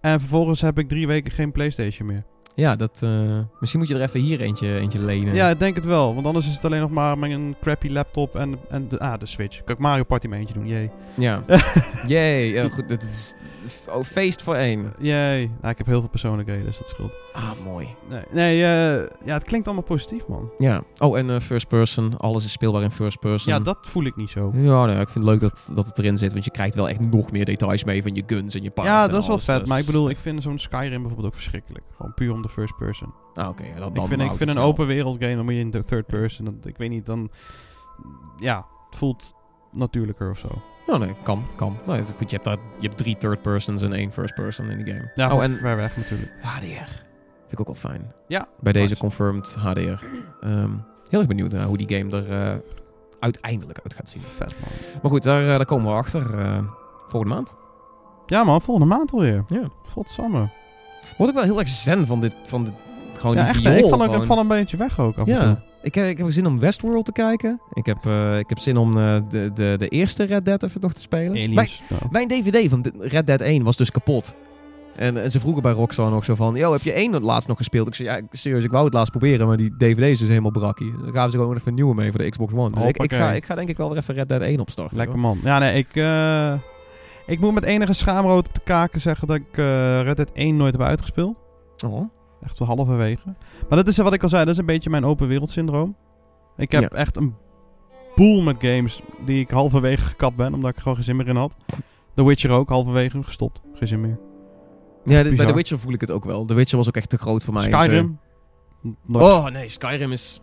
En 0.00 0.20
vervolgens 0.20 0.60
heb 0.60 0.78
ik 0.78 0.88
drie 0.88 1.06
weken 1.06 1.32
geen 1.32 1.52
PlayStation 1.52 2.08
meer. 2.08 2.24
Ja, 2.56 2.76
dat, 2.76 3.00
eh, 3.02 3.38
misschien 3.60 3.80
moet 3.80 3.88
je 3.88 3.94
er 3.94 4.00
even 4.00 4.20
hier 4.20 4.40
eentje, 4.40 4.78
eentje 4.78 4.98
lenen. 4.98 5.34
Ja, 5.34 5.48
ik 5.48 5.58
denk 5.58 5.74
het 5.74 5.84
wel. 5.84 6.14
Want 6.14 6.26
anders 6.26 6.46
is 6.46 6.54
het 6.54 6.64
alleen 6.64 6.80
nog 6.80 6.90
maar 6.90 7.18
met 7.18 7.30
een 7.30 7.56
crappy 7.60 7.88
laptop 7.88 8.36
en, 8.36 8.58
en 8.70 8.88
de, 8.88 8.98
ah, 8.98 9.18
de 9.18 9.26
Switch. 9.26 9.64
Kan 9.64 9.74
ik 9.74 9.80
Mario 9.80 10.02
Party 10.04 10.26
mee 10.26 10.38
eentje 10.40 10.54
doen, 10.54 10.66
jee. 10.66 10.90
Ja. 11.14 11.42
Jee, 12.06 12.52
ja, 12.52 12.68
goed. 12.68 12.88
Dat 12.88 13.02
is 13.02 13.36
oh, 13.88 14.02
feest 14.04 14.42
voor 14.42 14.54
één. 14.54 14.92
Jee. 14.98 15.46
Nou, 15.60 15.72
ik 15.72 15.78
heb 15.78 15.86
heel 15.86 16.00
veel 16.00 16.08
persoonlijkheden, 16.08 16.64
dus 16.64 16.78
dat 16.78 16.88
scheelt. 16.88 17.12
Ah, 17.32 17.50
mooi. 17.64 17.88
Nee, 18.08 18.22
nee 18.30 18.62
eh, 18.62 19.08
ja, 19.24 19.34
het 19.34 19.44
klinkt 19.44 19.66
allemaal 19.66 19.84
positief, 19.84 20.26
man. 20.26 20.50
Ja. 20.58 20.82
Oh, 20.98 21.18
en 21.18 21.30
eh, 21.30 21.40
first 21.40 21.68
person. 21.68 22.18
Alles 22.18 22.44
is 22.44 22.52
speelbaar 22.52 22.82
in 22.82 22.90
first 22.90 23.18
person. 23.20 23.52
Ja, 23.54 23.60
dat 23.60 23.78
voel 23.82 24.04
ik 24.04 24.16
niet 24.16 24.30
zo. 24.30 24.50
Ja, 24.54 24.84
nee, 24.86 25.00
ik 25.00 25.08
vind 25.08 25.24
het 25.24 25.24
leuk 25.24 25.40
dat, 25.40 25.70
dat 25.74 25.86
het 25.86 25.98
erin 25.98 26.18
zit. 26.18 26.32
Want 26.32 26.44
je 26.44 26.50
krijgt 26.50 26.74
wel 26.74 26.88
echt 26.88 27.00
nog 27.00 27.30
meer 27.32 27.44
details 27.44 27.84
mee 27.84 28.02
van 28.02 28.14
je 28.14 28.22
guns 28.26 28.54
en 28.54 28.62
je 28.62 28.70
paard. 28.70 28.88
Ja, 28.88 29.08
dat 29.08 29.20
is 29.22 29.26
wel 29.26 29.38
vet. 29.38 29.58
Dus- 29.60 29.68
Maar 29.68 29.78
ik 29.78 29.86
bedoel, 29.86 30.08
ik 30.10 30.18
vind 30.18 30.42
zo'n 30.42 30.58
Skyrim 30.58 30.90
bijvoorbeeld 30.90 31.26
ook 31.26 31.34
verschrikkelijk. 31.34 31.84
Gewoon 31.96 32.14
puur 32.14 32.32
om 32.32 32.42
de 32.42 32.48
first 32.48 32.76
person. 32.76 33.14
Ah, 33.34 33.48
oké. 33.48 33.64
ja, 33.64 33.78
dan- 33.78 33.94
ik 33.94 34.06
vind, 34.06 34.22
ik 34.22 34.32
vind 34.32 34.50
een 34.50 34.58
open 34.58 34.86
wereld 34.86 35.16
game, 35.20 35.34
dan 35.36 35.44
moet 35.44 35.54
je 35.54 35.60
in 35.60 35.70
de 35.70 35.84
third 35.84 36.06
person. 36.06 36.44
Dat, 36.44 36.54
ik 36.66 36.76
weet 36.76 36.90
niet, 36.90 37.06
dan... 37.06 37.30
Ja, 38.38 38.66
het 38.90 38.98
voelt 38.98 39.34
natuurlijker 39.72 40.30
of 40.30 40.38
zo. 40.38 40.48
Ja, 40.86 40.96
nee, 40.96 41.14
kan, 41.22 41.44
kan. 41.56 41.76
Nou, 41.86 41.98
ja, 41.98 42.04
goed, 42.16 42.30
je 42.30 42.36
hebt, 42.36 42.44
daar, 42.44 42.56
je 42.78 42.86
hebt 42.86 42.96
drie 42.98 43.16
third 43.16 43.42
persons 43.42 43.82
en 43.82 43.92
één 43.92 44.12
first 44.12 44.34
person 44.34 44.70
in 44.70 44.84
de 44.84 44.90
game. 44.90 45.10
Ja, 45.14 45.34
oh, 45.34 45.42
en 45.42 45.56
ver 45.56 45.76
weg 45.76 45.96
natuurlijk. 45.96 46.32
HDR. 46.40 46.64
Vind 47.40 47.52
ik 47.52 47.60
ook 47.60 47.66
wel 47.66 47.90
fijn. 47.90 48.12
Ja, 48.28 48.46
Bij 48.60 48.72
deze 48.72 48.88
nice. 48.88 49.00
confirmed 49.00 49.54
HDR. 49.58 50.04
Ehm, 50.40 50.70
heel 51.08 51.18
erg 51.18 51.26
benieuwd 51.26 51.52
naar 51.52 51.64
hoe 51.66 51.76
die 51.76 51.98
game 51.98 52.16
er 52.22 52.32
eh, 52.52 52.56
uiteindelijk 53.18 53.78
uit 53.82 53.94
gaat 53.94 54.08
zien. 54.08 54.22
Vet, 54.36 54.54
man. 54.60 54.68
Maar 55.02 55.10
goed, 55.10 55.22
daar, 55.22 55.42
eh, 55.42 55.48
daar 55.48 55.64
komen 55.64 55.90
we 55.90 55.96
achter 55.98 56.38
eh, 56.38 56.58
volgende 57.06 57.34
maand. 57.34 57.56
Ja, 58.26 58.44
man. 58.44 58.60
Volgende 58.60 58.94
maand 58.94 59.12
alweer. 59.12 59.44
Ja. 59.48 59.68
Godsamme. 59.92 60.48
Word 61.18 61.28
ik 61.28 61.34
wel 61.34 61.44
heel 61.44 61.58
erg 61.58 61.68
zen 61.68 62.06
van 62.06 62.20
dit, 62.20 62.34
van 62.44 62.64
dit 62.64 62.74
gewoon 63.12 63.36
Ja, 63.36 63.42
die 63.42 63.50
echt. 63.50 63.60
viool. 63.60 63.74
Ik 63.76 63.82
val, 63.84 63.92
ook, 63.92 64.02
gewoon. 64.04 64.20
ik 64.20 64.26
val 64.26 64.38
een 64.38 64.48
beetje 64.48 64.76
weg 64.76 65.00
ook 65.00 65.16
af 65.18 65.26
en 65.26 65.38
toe. 65.40 65.56
Ik 65.84 65.94
heb, 65.94 66.06
ik 66.06 66.18
heb 66.18 66.30
zin 66.30 66.46
om 66.46 66.58
Westworld 66.58 67.04
te 67.04 67.12
kijken. 67.12 67.60
Ik 67.72 67.86
heb, 67.86 68.06
eh, 68.06 68.38
ik 68.38 68.48
heb 68.48 68.58
zin 68.58 68.76
om 68.76 68.98
eh, 68.98 69.16
de, 69.28 69.50
de, 69.54 69.74
de 69.78 69.88
eerste 69.88 70.24
Red 70.24 70.44
Dead 70.44 70.62
even 70.62 70.80
nog 70.80 70.92
te 70.92 71.00
spelen. 71.00 71.54
Mijn, 71.54 71.68
mijn 72.10 72.28
DVD 72.28 72.70
van 72.70 72.92
Red 72.98 73.26
Dead 73.26 73.40
1 73.40 73.62
was 73.62 73.76
dus 73.76 73.90
kapot. 73.90 74.34
En, 74.96 75.22
en 75.22 75.30
ze 75.30 75.40
vroegen 75.40 75.62
bij 75.62 75.72
Rockstar 75.72 76.10
nog 76.10 76.24
zo 76.24 76.34
van... 76.34 76.54
Yo, 76.54 76.72
heb 76.72 76.82
je 76.82 76.92
één 76.92 77.12
het 77.12 77.22
laatst 77.22 77.48
nog 77.48 77.56
gespeeld? 77.56 77.86
Ik 77.86 77.94
zei, 77.94 78.08
ja, 78.08 78.20
serieus, 78.30 78.64
ik 78.64 78.70
wou 78.70 78.84
het 78.84 78.94
laatst 78.94 79.10
proberen, 79.10 79.46
maar 79.46 79.56
die 79.56 79.74
DVD 79.76 80.02
is 80.02 80.18
dus 80.18 80.28
helemaal 80.28 80.50
brakkie. 80.50 80.92
Dan 81.02 81.12
gaven 81.12 81.30
ze 81.30 81.36
gewoon 81.36 81.54
even 81.54 81.68
een 81.68 81.74
nieuwe 81.74 81.94
mee 81.94 82.10
voor 82.10 82.20
de 82.20 82.28
Xbox 82.28 82.52
One. 82.52 82.70
Dus 82.70 82.84
ik, 82.84 83.02
ik, 83.02 83.12
ga, 83.12 83.32
ik 83.32 83.44
ga 83.44 83.54
denk 83.54 83.68
ik 83.68 83.76
wel 83.76 83.88
weer 83.88 83.98
even 83.98 84.14
Red 84.14 84.28
Dead 84.28 84.40
1 84.40 84.60
opstarten. 84.60 84.96
Lekker 84.96 85.14
hoor. 85.14 85.24
man. 85.24 85.38
Ja, 85.42 85.58
nee, 85.58 85.78
ik, 85.78 85.96
eh, 85.96 86.54
ik 87.26 87.40
moet 87.40 87.54
met 87.54 87.64
enige 87.64 87.92
schaamrood 87.92 88.46
op 88.46 88.54
de 88.54 88.60
kaken 88.64 89.00
zeggen 89.00 89.26
dat 89.26 89.36
ik 89.36 89.58
eh 89.58 90.02
Red 90.02 90.16
Dead 90.16 90.30
1 90.32 90.56
nooit 90.56 90.72
heb 90.72 90.82
uitgespeeld. 90.82 91.40
Oh. 91.86 92.10
Echt 92.44 92.58
halverwege. 92.58 93.34
Maar 93.68 93.78
dat 93.78 93.86
is 93.86 93.96
wat 93.96 94.12
ik 94.12 94.22
al 94.22 94.28
zei, 94.28 94.44
dat 94.44 94.52
is 94.52 94.58
een 94.58 94.66
beetje 94.66 94.90
mijn 94.90 95.04
open 95.04 95.28
wereld 95.28 95.50
syndroom. 95.50 95.96
Ik 96.56 96.72
heb 96.72 96.82
Ja. 96.82 96.88
echt 96.98 97.16
een 97.16 97.34
boel 98.14 98.42
met 98.42 98.56
games 98.58 99.00
die 99.26 99.40
ik 99.40 99.50
halverwege 99.50 100.04
gekapt 100.04 100.36
ben, 100.36 100.54
omdat 100.54 100.70
ik 100.70 100.76
er 100.76 100.82
gewoon 100.82 100.96
geen 100.96 101.06
zin 101.06 101.16
meer 101.16 101.28
in 101.28 101.36
had. 101.36 101.56
The 102.14 102.24
Witcher 102.24 102.50
ook, 102.50 102.68
halverwege 102.68 103.22
gestopt. 103.22 103.60
Geen 103.74 103.88
zin 103.88 104.00
meer. 104.00 104.18
Ja, 105.04 105.22
dit- 105.22 105.36
bij. 105.36 105.46
The 105.46 105.54
Witcher 105.54 105.78
voel 105.78 105.92
ik 105.92 106.00
het 106.00 106.10
ook 106.10 106.24
wel. 106.24 106.44
The 106.44 106.54
Witcher 106.54 106.78
was 106.78 106.88
ook 106.88 106.96
echt 106.96 107.08
te 107.08 107.18
groot 107.18 107.44
voor 107.44 107.54
mij. 107.54 107.62
Skyrim. 107.62 108.18
Nooit- 109.06 109.24
Oh 109.26 109.46
nee, 109.46 109.68
Skyrim 109.68 110.12
is... 110.12 110.40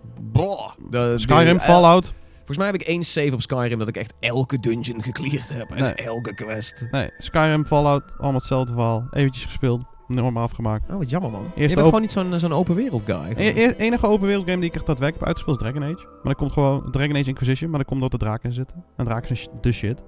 De, 0.89 1.13
Skyrim, 1.19 1.57
eh, 1.57 1.63
Fallout. 1.63 2.13
Volgens 2.35 2.57
mij 2.57 2.65
heb 2.65 2.75
ik 2.75 2.87
één 2.87 3.03
save 3.03 3.33
op 3.33 3.41
Skyrim 3.41 3.79
dat 3.79 3.87
ik 3.87 3.97
echt 3.97 4.13
elke 4.19 4.59
dungeon 4.59 5.03
gecleared 5.03 5.49
heb. 5.53 5.69
En 5.71 5.83
Nee. 5.83 5.93
elke 5.93 6.33
quest. 6.33 6.87
Nee, 6.91 7.09
Skyrim, 7.17 7.65
Fallout, 7.65 8.03
allemaal 8.17 8.33
hetzelfde 8.33 8.73
verhaal. 8.73 9.07
Eventjes 9.11 9.45
gespeeld. 9.45 9.81
Normaal 10.13 10.43
afgemaakt. 10.43 10.89
Oh, 10.91 10.97
wat 10.97 11.09
jammer 11.09 11.31
man. 11.31 11.41
je 11.55 11.61
Eerst 11.61 11.75
bent 11.75 11.77
op- 11.77 11.83
gewoon 11.83 12.01
niet 12.01 12.11
zo'n 12.11 12.39
zo'n 12.39 12.53
open 12.53 12.75
wereld 12.75 13.03
guy. 13.05 13.33
E 13.35 13.47
e- 13.63 13.73
enige 13.77 14.07
open 14.07 14.27
wereld 14.27 14.45
game 14.45 14.59
die 14.59 14.69
ik 14.69 14.75
echt 14.75 14.85
daadwerkelijk 14.85 15.19
heb 15.19 15.27
uitgespeeld 15.27 15.61
is 15.61 15.67
Dragon 15.81 15.93
Age. 15.95 16.05
Maar 16.07 16.23
dan 16.23 16.35
komt 16.35 16.51
gewoon 16.51 16.91
Dragon 16.91 17.15
Age 17.15 17.27
Inquisition, 17.29 17.69
maar 17.69 17.79
dan 17.79 17.87
komt 17.87 18.01
dat 18.01 18.11
de 18.11 18.17
draken 18.25 18.49
in 18.49 18.55
zitten. 18.55 18.83
En 18.97 19.05
draken 19.05 19.27
zijn 19.27 19.39
sh- 19.39 19.61
de 19.61 19.71
shit. 19.71 20.01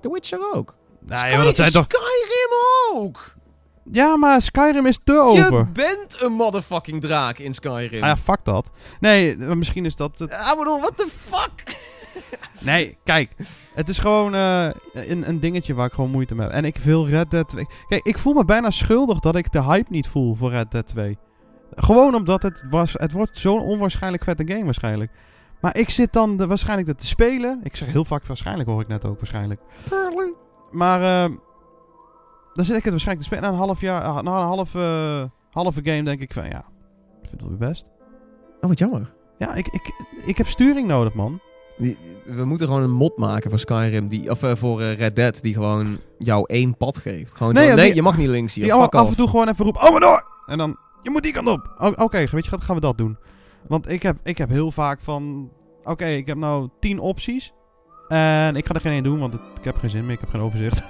The 0.00 0.10
Witcher 0.12 0.38
ook. 0.54 0.76
Sky- 1.08 1.34
maar 1.36 1.44
dat 1.44 1.56
zijn 1.56 1.70
toch... 1.70 1.84
Skyrim 1.88 3.02
ook! 3.04 3.34
Ja, 3.92 4.16
maar 4.16 4.42
Skyrim 4.42 4.86
is 4.86 4.98
te 5.04 5.12
Je 5.12 5.18
open. 5.46 5.70
bent 5.72 6.22
een 6.22 6.32
motherfucking 6.32 7.00
draak 7.00 7.38
in 7.38 7.52
Skyrim. 7.54 8.02
Ah 8.02 8.08
ja, 8.08 8.16
fuck 8.16 8.38
dat. 8.44 8.70
Nee, 9.00 9.36
eh, 9.36 9.52
misschien 9.52 9.84
is 9.84 9.96
dat 9.96 10.18
het... 10.18 10.32
Ah, 10.32 10.58
bedoel, 10.58 10.80
what 10.80 10.96
the 10.96 11.06
fuck? 11.10 11.76
Nee, 12.64 12.96
kijk. 13.04 13.32
Het 13.74 13.88
is 13.88 13.98
gewoon 13.98 14.34
eh, 14.34 14.68
een, 14.92 15.28
een 15.28 15.40
dingetje 15.40 15.74
waar 15.74 15.86
ik 15.86 15.92
gewoon 15.92 16.10
moeite 16.10 16.34
mee 16.34 16.46
heb. 16.46 16.56
En 16.56 16.64
ik 16.64 16.76
wil 16.76 17.06
Red 17.06 17.30
Dead 17.30 17.48
2... 17.48 17.66
Kijk, 17.88 18.06
ik 18.06 18.18
voel 18.18 18.34
me 18.34 18.44
bijna 18.44 18.70
schuldig 18.70 19.20
dat 19.20 19.36
ik 19.36 19.52
de 19.52 19.62
hype 19.62 19.90
niet 19.90 20.08
voel 20.08 20.34
voor 20.34 20.50
Red 20.50 20.70
Dead 20.70 20.86
2. 20.86 21.18
Gewoon 21.74 22.14
omdat 22.14 22.42
het 22.42 22.64
was... 22.70 22.92
Het 22.92 23.12
wordt 23.12 23.38
zo'n 23.38 23.60
onwaarschijnlijk 23.60 24.24
vette 24.24 24.46
game 24.46 24.64
waarschijnlijk. 24.64 25.10
Maar 25.60 25.76
ik 25.76 25.90
zit 25.90 26.12
dan 26.12 26.36
de, 26.36 26.46
waarschijnlijk 26.46 26.88
dat 26.88 26.98
te 26.98 27.06
spelen. 27.06 27.60
Ik 27.62 27.76
zeg 27.76 27.88
heel 27.88 28.04
vaak 28.04 28.26
waarschijnlijk, 28.26 28.68
hoor 28.68 28.80
ik 28.80 28.88
net 28.88 29.04
ook 29.04 29.16
waarschijnlijk. 29.16 29.60
Maar 30.70 31.02
eh, 31.02 31.34
dan 32.52 32.64
zit 32.64 32.76
ik 32.76 32.82
het 32.82 32.90
waarschijnlijk 32.90 33.28
te 33.28 33.34
spelen. 33.34 33.42
Na 33.42 33.48
een 33.58 33.66
half 33.66 33.80
jaar, 33.80 34.02
ah, 34.02 34.22
na 34.22 34.36
een 34.38 34.46
half, 34.46 34.74
eh, 34.74 35.24
halve 35.50 35.80
game 35.82 36.02
denk 36.02 36.20
ik 36.20 36.32
van 36.32 36.44
ja, 36.44 36.64
ik 37.22 37.28
vind 37.28 37.40
het 37.40 37.58
wel 37.58 37.68
best. 37.68 37.90
Oh, 38.60 38.68
wat 38.68 38.78
jammer. 38.78 39.14
Ja, 39.38 39.54
ik, 39.54 39.68
ik, 39.68 39.92
ik 40.24 40.36
heb 40.36 40.46
sturing 40.46 40.88
nodig, 40.88 41.14
man. 41.14 41.40
Die- 41.78 41.96
We 42.24 42.44
moeten 42.44 42.66
gewoon 42.66 42.82
een 42.82 42.90
mod 42.92 43.16
maken 43.16 43.50
voor 43.50 43.58
Skyrim, 43.58 44.08
die, 44.08 44.30
of 44.30 44.42
eh, 44.42 44.54
voor 44.54 44.80
eh, 44.80 44.96
Red 44.98 45.16
Dead, 45.16 45.42
die 45.42 45.54
gewoon 45.54 45.98
jou 46.18 46.44
één 46.46 46.76
pad 46.76 46.96
geeft. 46.98 47.36
Gewoon 47.36 47.52
Nee, 47.52 47.62
zo, 47.62 47.68
ja, 47.70 47.74
nee, 47.76 47.84
die- 47.86 47.94
je 47.94 48.02
mag 48.02 48.16
niet 48.16 48.28
links 48.28 48.54
hier, 48.54 48.64
Die 48.64 48.72
fuck 48.72 48.94
af, 48.94 49.08
en 49.08 49.16
toe 49.16 49.28
gewoon 49.28 49.48
even 49.48 49.64
roepen, 49.64 49.82
oh 49.82 49.90
maar 49.90 50.00
door! 50.00 50.24
En 50.46 50.58
dan, 50.58 50.76
je 51.02 51.10
moet 51.10 51.22
die 51.22 51.32
kant 51.32 51.46
op. 51.48 51.74
O- 51.78 52.04
Oké, 52.04 52.26
weet 52.30 52.44
je, 52.44 52.50
wat, 52.50 52.64
gaan 52.64 52.74
we 52.74 52.80
dat 52.80 52.98
doen. 52.98 53.16
Want 53.68 53.88
ik 53.88 54.02
heb, 54.02 54.16
ik 54.22 54.38
heb 54.38 54.48
heel 54.48 54.70
vaak 54.72 55.00
van, 55.00 55.50
oké, 55.84 56.06
ik 56.06 56.26
heb 56.26 56.36
nou 56.36 56.68
tien 56.80 56.98
opties. 56.98 57.52
En 58.08 58.56
ik 58.56 58.66
ga 58.66 58.74
er 58.74 58.80
geen 58.80 58.92
één 58.92 59.02
doen, 59.02 59.18
want 59.18 59.32
het- 59.32 59.42
ik 59.58 59.64
heb 59.64 59.76
geen 59.76 59.90
zin 59.90 60.04
meer, 60.04 60.14
ik 60.14 60.20
heb 60.20 60.28
geen 60.30 60.40
overzicht. 60.40 60.82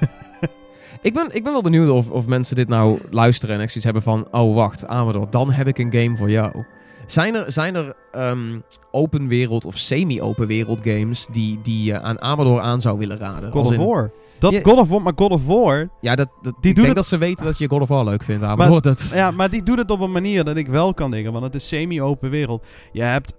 Ik 1.02 1.14
ben, 1.14 1.28
ik 1.34 1.44
ben 1.44 1.52
wel 1.52 1.62
benieuwd 1.62 1.88
of, 1.90 2.10
of 2.10 2.26
mensen 2.26 2.56
dit 2.56 2.68
nou 2.68 3.00
luisteren 3.10 3.54
en 3.54 3.60
echt 3.60 3.70
zoiets 3.72 3.84
hebben 3.84 4.02
van... 4.02 4.28
Oh, 4.42 4.54
wacht, 4.54 4.86
Amador, 4.86 5.30
dan 5.30 5.50
heb 5.50 5.66
ik 5.66 5.78
een 5.78 5.92
game 5.92 6.16
voor 6.16 6.30
jou. 6.30 6.64
Zijn 7.06 7.34
er, 7.34 7.52
zijn 7.52 7.74
er 7.74 7.94
ehm, 8.12 8.58
open 8.90 9.28
wereld 9.28 9.64
of 9.64 9.76
semi-open 9.76 10.46
wereld 10.46 10.80
games 10.84 11.26
die, 11.32 11.58
die 11.62 11.84
je 11.84 12.00
aan 12.00 12.20
Amador 12.20 12.60
aan 12.60 12.80
zou 12.80 12.98
willen 12.98 13.18
raden? 13.18 13.50
God 13.52 13.66
of 13.66 13.76
War. 13.76 14.10
Dat 14.38 14.52
Ja. 14.52 14.60
God 14.62 14.78
of 14.78 14.88
War, 14.88 15.02
maar 15.02 15.12
God 15.16 15.30
of 15.30 15.46
War, 15.46 15.88
Ja, 16.00 16.14
dat, 16.14 16.28
dat, 16.42 16.54
Die 16.60 16.70
ik 16.70 16.76
denk 16.76 16.86
het- 16.86 16.96
dat 16.96 17.06
ze 17.06 17.18
weten 17.18 17.44
dat 17.44 17.58
je 17.58 17.68
God 17.68 17.80
of 17.82 17.88
War 17.88 18.04
leuk 18.04 18.22
vindt, 18.22 18.44
Amador. 18.44 18.80
dat, 18.82 19.10
Ja, 19.14 19.30
maar 19.30 19.50
die 19.50 19.62
doet 19.62 19.78
het 19.78 19.90
op 19.90 20.00
een 20.00 20.12
manier 20.12 20.44
dat 20.44 20.56
ik 20.56 20.66
wel 20.68 20.94
kan 20.94 21.10
dingen. 21.10 21.32
Want 21.32 21.44
het 21.44 21.54
is 21.54 21.68
semi-open 21.68 22.30
wereld. 22.30 22.62
Je 22.92 23.02
hebt 23.02 23.32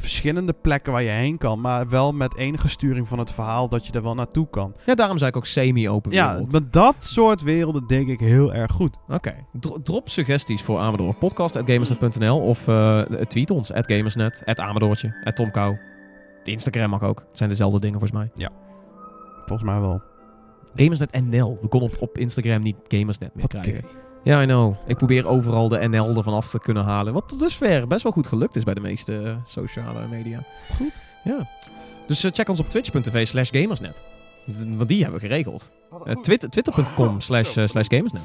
verschillende 0.00 0.52
plekken 0.52 0.92
waar 0.92 1.02
je 1.02 1.08
heen 1.10 1.38
kan. 1.38 1.60
Maar 1.60 1.88
wel 1.88 2.12
met 2.12 2.36
enige 2.36 2.68
sturing 2.68 3.08
van 3.08 3.18
het 3.18 3.32
verhaal 3.32 3.68
dat 3.68 3.86
je 3.86 3.92
er 3.92 4.02
wel 4.02 4.14
naartoe 4.14 4.48
kan. 4.50 4.74
ja, 4.86 4.94
daarom 4.94 5.18
zei 5.18 5.30
ik 5.30 5.36
ook 5.36 5.46
semi-open 5.46 6.12
Ja, 6.12 6.30
wereld. 6.30 6.52
maar 6.52 6.70
dat 6.70 6.94
soort 6.98 7.42
werelden 7.42 7.86
denk 7.86 8.08
ik 8.08 8.20
heel 8.20 8.54
erg 8.54 8.72
goed. 8.72 8.96
Oké. 9.08 9.34
Dro- 9.52 9.82
drop 9.82 10.08
suggesties 10.08 10.62
voor 10.62 10.78
Amador. 10.78 11.14
Podcast.gamersnet.nl 11.14 12.40
of 12.40 12.68
eh, 12.68 13.00
tweet 13.02 13.50
ons. 13.50 13.72
At 13.72 13.92
Gamersnet. 13.92 14.42
At 14.44 14.60
Amadoortje. 14.60 15.20
At 15.24 15.36
Tom 15.36 15.50
Kou. 15.50 15.78
Instagram 16.44 16.90
mag 16.90 17.02
ook. 17.02 17.18
Het 17.18 17.38
zijn 17.38 17.48
dezelfde 17.48 17.80
dingen 17.80 17.98
volgens 18.00 18.20
mij. 18.20 18.48
Volgens 19.46 19.70
mij 19.70 19.80
wel. 19.80 20.02
Gamersnet 20.74 21.20
NL. 21.24 21.58
We 21.60 21.68
konden 21.68 21.90
op, 21.92 21.96
op 22.02 22.18
Instagram 22.18 22.62
niet 22.62 22.76
Gamersnet 22.88 23.34
meer 23.34 23.42
Wat 23.50 23.60
krijgen. 23.62 23.84
Ja, 24.22 24.42
I 24.42 24.44
know. 24.46 24.74
Ik 24.86 24.96
probeer 24.96 25.26
overal 25.26 25.68
de 25.68 25.88
NL 25.88 26.16
ervan 26.16 26.34
af 26.34 26.48
te 26.48 26.58
kunnen 26.60 26.84
halen. 26.84 27.12
Wat 27.12 27.28
tot 27.28 27.40
dusver 27.40 27.86
best 27.86 28.02
wel 28.02 28.12
goed 28.12 28.26
gelukt 28.26 28.56
is 28.56 28.64
bij 28.64 28.74
de 28.74 28.80
meeste 28.80 29.20
eh, 29.22 29.34
sociale 29.46 30.06
media. 30.10 30.42
Goed. 30.76 30.92
Ja. 31.24 31.48
Dus 32.06 32.24
eh, 32.24 32.30
check 32.32 32.48
ons 32.48 32.60
op 32.60 32.68
twitch.tv 32.70 33.26
slash 33.26 33.50
gamersnet. 33.52 34.02
Want 34.76 34.88
die 34.88 35.02
hebben 35.02 35.20
we 35.20 35.26
geregeld. 35.26 35.70
Eh, 36.04 36.14
Twitter- 36.16 36.50
Twitter.com 36.50 37.20
slash 37.20 37.50
slash 37.64 37.86
gamersnet. 37.88 38.22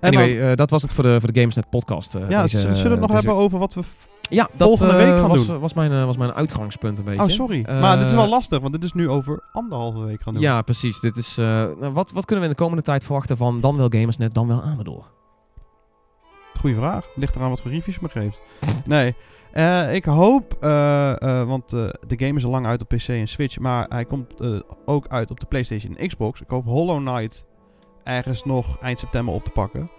Anyway, 0.00 0.50
eh, 0.50 0.56
dat 0.56 0.70
was 0.70 0.82
het 0.82 0.92
voor 0.92 1.04
de, 1.04 1.20
voor 1.20 1.32
de 1.32 1.38
Gamersnet 1.38 1.70
podcast. 1.70 2.14
eh, 2.14 2.28
ja, 2.30 2.42
deze, 2.42 2.58
zullen 2.60 2.74
we 2.82 2.88
het 2.88 3.00
nog 3.00 3.00
deze- 3.10 3.16
hebben 3.26 3.34
over 3.34 3.58
wat 3.58 3.74
we... 3.74 3.80
Ja, 4.28 4.48
dat 4.56 4.68
volgende 4.68 4.92
eh, 4.92 4.98
week 5.04 5.20
gaan 5.20 5.28
was, 5.28 5.46
doen? 5.46 5.58
Was 5.60 5.74
mijn, 5.74 5.92
eh, 5.92 6.04
was 6.04 6.16
mijn 6.16 6.32
uitgangspunt 6.32 6.98
een 6.98 7.04
beetje. 7.04 7.22
Oh, 7.22 7.28
sorry. 7.28 7.62
Eh, 7.64 7.80
maar 7.80 7.96
dit 7.98 8.06
is 8.06 8.12
wel 8.12 8.28
lastig, 8.28 8.60
want 8.60 8.72
dit 8.72 8.82
is 8.84 8.92
nu 8.92 9.08
over 9.08 9.42
anderhalve 9.52 10.00
week 10.04 10.22
gaan 10.22 10.32
doen. 10.32 10.42
Ja, 10.42 10.62
precies. 10.62 11.00
Dit 11.00 11.16
is, 11.16 11.38
eh, 11.38 11.44
nou, 11.46 11.92
wat, 11.92 12.12
wat 12.12 12.24
kunnen 12.24 12.44
we 12.44 12.50
in 12.50 12.56
de 12.56 12.62
komende 12.62 12.82
tijd 12.82 13.04
verwachten 13.04 13.36
van 13.36 13.60
dan 13.60 13.76
wel 13.76 13.88
Gamersnet, 13.88 14.34
dan 14.34 14.46
wel 14.48 14.62
Amador? 14.62 15.04
Goeie 16.60 16.76
vraag. 16.76 17.06
Ligt 17.14 17.36
eraan 17.36 17.50
wat 17.50 17.60
voor 17.60 17.70
reviews 17.70 17.96
je 17.96 18.02
me 18.02 18.20
geeft. 18.20 18.40
nee. 18.86 19.14
Eh, 19.52 19.94
ik 19.94 20.04
hoop, 20.04 20.56
eh, 20.60 21.22
eh, 21.22 21.46
want 21.48 21.72
eh, 21.72 21.88
de 22.06 22.24
game 22.24 22.34
is 22.38 22.44
al 22.44 22.50
lang 22.50 22.66
uit 22.66 22.80
op 22.82 22.88
PC 22.88 23.08
en 23.08 23.28
Switch, 23.28 23.58
maar 23.58 23.86
hij 23.88 24.04
komt 24.04 24.40
eh, 24.40 24.60
ook 24.84 25.08
uit 25.08 25.30
op 25.30 25.40
de 25.40 25.46
PlayStation 25.46 25.96
en 25.96 26.08
Xbox. 26.08 26.40
Ik 26.40 26.48
hoop 26.48 26.64
Hollow 26.64 26.98
Knight 27.06 27.44
ergens 28.10 28.44
nog 28.44 28.78
eind 28.80 28.98
september 28.98 29.34
op 29.34 29.44
te 29.44 29.50
pakken. 29.50 29.90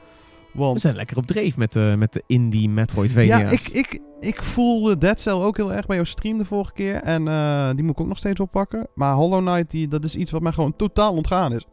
We 0.53 0.59
Want 0.59 0.82
zijn 0.82 0.95
lekker 0.95 1.18
op 1.18 1.26
dreef 1.26 1.57
met, 1.57 1.74
de 1.74 1.95
met 1.97 2.14
de 2.14 2.24
indie 2.28 2.70
Metroidvania. 2.70 3.38
ja, 3.38 3.49
ik, 3.49 3.68
ik, 3.68 3.99
ik 4.20 4.43
voelde 4.43 4.97
Dead 4.97 5.20
Cell 5.20 5.34
ook 5.34 5.57
heel 5.57 5.74
erg 5.74 5.86
bij 5.86 5.95
jouw 5.95 6.05
stream 6.05 6.38
de 6.38 6.45
vorige 6.45 6.74
keer. 6.74 6.95
En 7.01 7.28
eh, 7.28 7.70
die 7.74 7.84
moet 7.84 7.93
ik 7.93 8.01
ook 8.01 8.07
nog 8.07 8.18
steeds 8.18 8.39
oppakken. 8.39 8.88
Maar 8.95 9.14
Hollow 9.14 9.39
Knight, 9.45 9.72
die, 9.72 9.88
dat 9.88 10.03
is 10.03 10.16
iets 10.16 10.32
wat 10.32 10.41
mij 10.41 10.51
gewoon 10.51 10.76
totaal 10.76 11.14
ontgaan 11.14 11.53
is. 11.53 11.66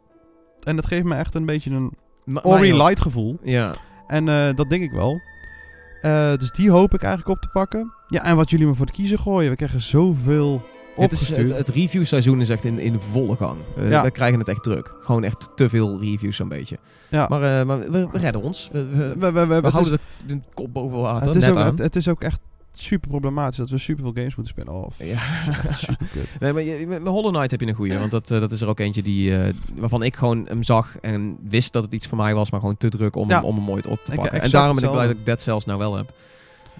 En 0.63 0.75
dat 0.75 0.85
geeft 0.85 1.03
me 1.05 1.15
echt 1.15 1.35
een 1.35 1.45
beetje 1.45 1.71
een 1.71 1.91
Ma- 2.25 2.41
Ori. 2.43 2.77
Light 2.77 3.01
gevoel. 3.01 3.37
Ja. 3.43 3.75
En 4.07 4.29
eh, 4.29 4.55
dat 4.55 4.69
denk 4.69 4.83
ik 4.83 4.91
wel. 4.91 5.21
Eh, 6.01 6.35
dus 6.35 6.51
die 6.51 6.71
hoop 6.71 6.93
ik 6.93 7.01
eigenlijk 7.03 7.35
op 7.37 7.41
te 7.41 7.49
pakken. 7.53 7.93
Ja, 8.07 8.23
en 8.23 8.35
wat 8.35 8.49
jullie 8.49 8.67
me 8.67 8.73
voor 8.75 8.85
de 8.85 8.91
kiezer 8.91 9.19
gooien. 9.19 9.49
We 9.49 9.55
krijgen 9.55 9.81
zoveel 9.81 10.61
Het, 11.01 11.11
is, 11.11 11.29
het, 11.29 11.49
het 11.57 11.69
reviewseizoen 11.69 12.41
is 12.41 12.49
echt 12.49 12.63
in, 12.65 12.79
in 12.79 12.99
volle 12.99 13.35
gang. 13.35 13.57
Eh, 13.77 13.89
Ja. 13.89 14.03
We 14.03 14.11
krijgen 14.11 14.39
het 14.39 14.47
echt 14.47 14.63
druk. 14.63 14.93
Gewoon 15.01 15.23
echt 15.23 15.49
te 15.55 15.69
veel 15.69 15.99
reviews 16.01 16.35
zo'n 16.35 16.47
beetje. 16.49 16.77
ja. 17.09 17.25
Maar, 17.29 17.59
eh, 17.59 17.65
maar 17.65 17.79
we, 17.79 18.07
we 18.11 18.17
redden 18.17 18.41
ons. 18.41 18.69
We, 18.71 18.85
we, 19.19 19.31
we, 19.31 19.67
houden 19.69 19.81
is, 19.81 19.89
de, 19.89 19.99
de 20.35 20.39
kop 20.53 20.73
boven 20.73 20.99
water. 20.99 21.27
het, 21.27 21.35
is 21.35 21.41
net 21.45 21.57
ook, 21.57 21.63
aan. 21.63 21.69
het, 21.69 21.79
het 21.79 21.95
is 21.95 22.07
ook 22.07 22.21
echt 22.21 22.39
super 22.73 23.09
problematisch 23.09 23.57
dat 23.57 23.69
we 23.69 23.77
super 23.77 24.03
veel 24.03 24.13
games 24.13 24.35
moeten 24.35 24.55
spelen. 24.57 24.73
Oh, 24.83 24.89
Ja. 24.97 25.19
super 25.87 26.07
kut. 26.13 26.27
Nee, 26.39 26.53
maar 26.53 26.61
je, 26.61 26.87
met 26.87 27.07
Hollow 27.07 27.31
Knight 27.33 27.51
heb 27.51 27.59
je 27.61 27.67
een 27.67 27.73
goeie. 27.73 27.97
Want 27.97 28.11
dat, 28.11 28.31
eh, 28.31 28.39
dat 28.39 28.51
is 28.51 28.61
er 28.61 28.67
ook 28.67 28.79
eentje 28.79 29.01
die, 29.01 29.33
waarvan 29.75 30.03
ik 30.03 30.15
gewoon 30.15 30.45
hem 30.47 30.63
zag 30.63 30.97
en 31.01 31.37
wist 31.49 31.73
dat 31.73 31.83
het 31.83 31.93
iets 31.93 32.07
voor 32.07 32.17
mij 32.17 32.33
was, 32.35 32.51
maar 32.51 32.59
gewoon 32.59 32.77
te 32.77 32.89
druk 32.89 33.15
om, 33.15 33.29
Ja. 33.29 33.35
hem, 33.35 33.43
om 33.45 33.55
hem 33.55 33.69
ooit 33.69 33.87
op 33.87 33.99
te 34.03 34.11
Ik- 34.11 34.17
pakken. 34.19 34.41
En 34.41 34.49
daarom 34.51 34.75
ben 34.75 34.83
ik 34.83 34.91
blij 34.91 35.07
dat 35.07 35.15
ik 35.15 35.25
Dead 35.25 35.41
Cells 35.41 35.65
nou 35.65 35.79
wel 35.79 35.95
heb. 35.95 36.13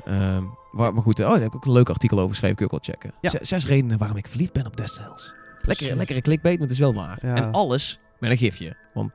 Ehm, 0.05 0.43
maar, 0.72 0.93
maar 0.93 1.03
goed, 1.03 1.20
eh, 1.20 1.26
oh, 1.26 1.32
daar 1.32 1.41
heb 1.41 1.49
ik 1.49 1.55
ook 1.55 1.65
een 1.65 1.72
leuk 1.72 1.89
artikel 1.89 2.17
over 2.17 2.30
geschreven, 2.30 2.55
kun 2.55 2.65
je 2.65 2.74
ook 2.74 2.86
wel 2.86 2.95
checken. 2.95 3.13
Ja. 3.22 3.39
Zes, 3.41 3.67
redenen 3.67 3.97
waarom 3.97 4.17
ik 4.17 4.28
verliefd 4.28 4.53
ben 4.53 4.65
op 4.65 4.78
Dead 4.78 4.89
Cells. 4.89 5.26
Lekker, 5.26 5.76
Precies. 5.76 5.93
lekkere 5.93 6.22
clickbait, 6.22 6.59
maar 6.59 6.67
het 6.67 6.76
is 6.76 6.82
wel 6.82 6.93
waar. 6.93 7.20
Ja. 7.22 7.36
En 7.36 7.51
alles 7.51 7.99
met 8.20 8.32
een 8.32 8.38
gifje. 8.38 8.76
Want, 8.93 9.11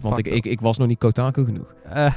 want 0.00 0.18
ik, 0.18 0.26
ik, 0.26 0.44
ik 0.44 0.60
was 0.60 0.78
nog 0.78 0.88
niet 0.88 0.98
Kotaku 0.98 1.44
genoeg. 1.44 1.74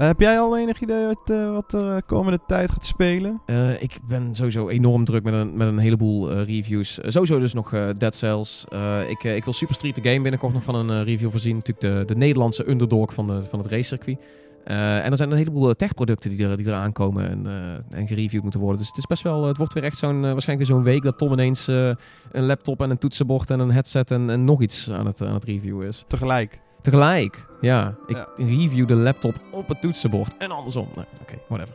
Eh, 0.00 0.06
heb 0.06 0.20
jij 0.20 0.40
al 0.40 0.58
enig 0.58 0.80
idee 0.80 1.06
wat, 1.06 1.30
eh, 1.30 1.52
wat 1.52 1.72
er 1.72 1.96
eh, 1.96 2.02
komende 2.06 2.38
tijd 2.46 2.70
gaat 2.70 2.84
spelen? 2.84 3.40
Ik 3.78 3.98
ben 4.08 4.34
sowieso 4.34 4.68
enorm 4.68 5.04
druk 5.04 5.22
met 5.22 5.34
een, 5.34 5.56
met 5.56 5.68
een 5.68 5.78
heleboel 5.78 6.32
reviews. 6.32 6.98
Sowieso 7.02 7.38
dus 7.38 7.54
nog 7.54 7.70
Dead 7.70 8.14
Cells. 8.14 8.64
Ik, 9.08 9.24
ik 9.24 9.44
wil 9.44 9.52
Super 9.52 9.74
Street 9.74 9.94
the 9.94 10.02
Game 10.02 10.20
binnenkort 10.20 10.52
nog 10.52 10.62
van 10.62 10.74
een 10.74 11.04
review 11.04 11.30
voorzien. 11.30 11.54
Natuurlijk 11.54 12.08
de, 12.08 12.14
de 12.14 12.18
Nederlandse 12.18 12.70
underdog 12.70 13.14
van, 13.14 13.26
de, 13.26 13.42
van 13.42 13.58
het 13.58 13.68
racecircuit. 13.68 14.18
Eh 14.64 15.04
en 15.04 15.10
er 15.10 15.16
zijn 15.16 15.30
een 15.30 15.36
heleboel 15.36 15.68
eh, 15.68 15.74
techproducten 15.74 16.30
die 16.30 16.46
er, 16.46 16.56
die 16.56 16.66
eraan 16.66 16.92
komen 16.92 17.28
en, 17.30 17.46
eh, 17.46 17.98
en 17.98 18.06
gereviewd 18.06 18.42
moeten 18.42 18.60
worden. 18.60 18.78
Dus 18.78 18.88
het 18.88 18.96
is 18.96 19.06
best 19.06 19.22
wel, 19.22 19.44
het 19.44 19.56
wordt 19.56 19.72
weer 19.72 19.84
echt 19.84 19.98
zo'n, 19.98 20.20
waarschijnlijk 20.20 20.68
weer 20.68 20.76
zo'n 20.76 20.84
week 20.84 21.02
dat 21.02 21.18
Tom 21.18 21.32
ineens 21.32 21.66
een 21.66 21.96
laptop 22.32 22.80
en 22.82 22.90
een 22.90 22.98
toetsenbord 22.98 23.50
en 23.50 23.60
een 23.60 23.70
headset 23.72 24.10
en, 24.10 24.30
en 24.30 24.44
nog 24.44 24.62
iets 24.62 24.90
aan 24.90 25.06
het, 25.06 25.22
aan 25.22 25.34
het 25.34 25.44
reviewen 25.44 25.86
is. 25.88 26.04
Tegelijk. 26.08 26.60
Tegelijk, 26.80 27.46
ja. 27.60 27.94
Ik 28.06 28.16
Ja. 28.16 28.28
review 28.36 28.88
de 28.88 28.94
laptop 28.94 29.34
op 29.50 29.68
het 29.68 29.80
toetsenbord 29.80 30.36
en 30.36 30.50
andersom. 30.50 30.88
Nee, 30.96 31.04
Oké, 31.20 31.34
whatever. 31.48 31.74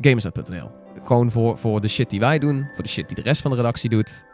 Gamersnet.nl. 0.00 0.70
Gewoon 1.04 1.30
voor, 1.30 1.58
voor 1.58 1.80
de 1.80 1.88
shit 1.88 2.10
die 2.10 2.20
wij 2.20 2.38
doen, 2.38 2.66
voor 2.74 2.82
de 2.82 2.88
shit 2.90 3.06
die 3.08 3.16
de 3.16 3.22
rest 3.22 3.42
van 3.42 3.50
de 3.50 3.56
redactie 3.56 3.90
doet, 3.90 4.24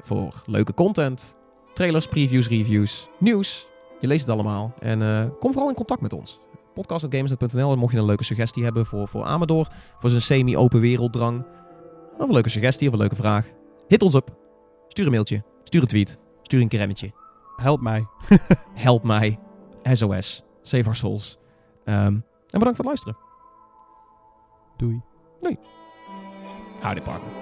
voor 0.00 0.42
leuke 0.46 0.74
content, 0.74 1.36
trailers, 1.74 2.06
previews, 2.06 2.48
reviews, 2.48 3.08
nieuws. 3.18 3.68
Je 4.00 4.06
leest 4.06 4.20
het 4.20 4.30
allemaal. 4.34 4.74
En 4.78 5.02
eh, 5.02 5.24
kom 5.40 5.52
vooral 5.52 5.70
in 5.70 5.76
contact 5.76 6.00
met 6.00 6.12
ons. 6.12 6.40
Podcast.gamersnet.nl. 6.74 7.72
En 7.72 7.78
mocht 7.78 7.92
je 7.92 7.98
een 7.98 8.04
leuke 8.04 8.24
suggestie 8.24 8.64
hebben 8.64 8.86
voor, 8.86 9.08
voor 9.08 9.24
Amador, 9.24 9.68
voor 9.98 10.10
zijn 10.10 10.22
semi-open 10.22 10.80
werelddrang, 10.80 11.44
of 12.18 12.28
een 12.28 12.34
leuke 12.34 12.48
suggestie 12.48 12.86
of 12.86 12.92
een 12.92 13.00
leuke 13.00 13.16
vraag, 13.16 13.50
hit 13.88 14.02
ons 14.02 14.14
op. 14.14 14.36
Stuur 14.88 15.04
een 15.04 15.12
mailtje, 15.12 15.42
stuur 15.64 15.80
een 15.80 15.88
tweet, 15.88 16.18
stuur 16.42 16.60
een 16.60 16.68
cremmetje. 16.68 17.12
Help 17.56 17.80
mij. 17.80 18.06
Help 18.74 19.02
mij. 19.02 19.38
SOS. 19.82 20.44
Save 20.62 20.84
our 20.84 20.96
souls. 20.96 21.38
Ehm, 21.84 22.06
en 22.06 22.22
bedankt 22.50 22.76
voor 22.76 22.84
het 22.84 22.84
luisteren. 22.84 23.16
Doei. 24.76 25.02
Howdy, 26.84 27.00
partner. 27.00 27.32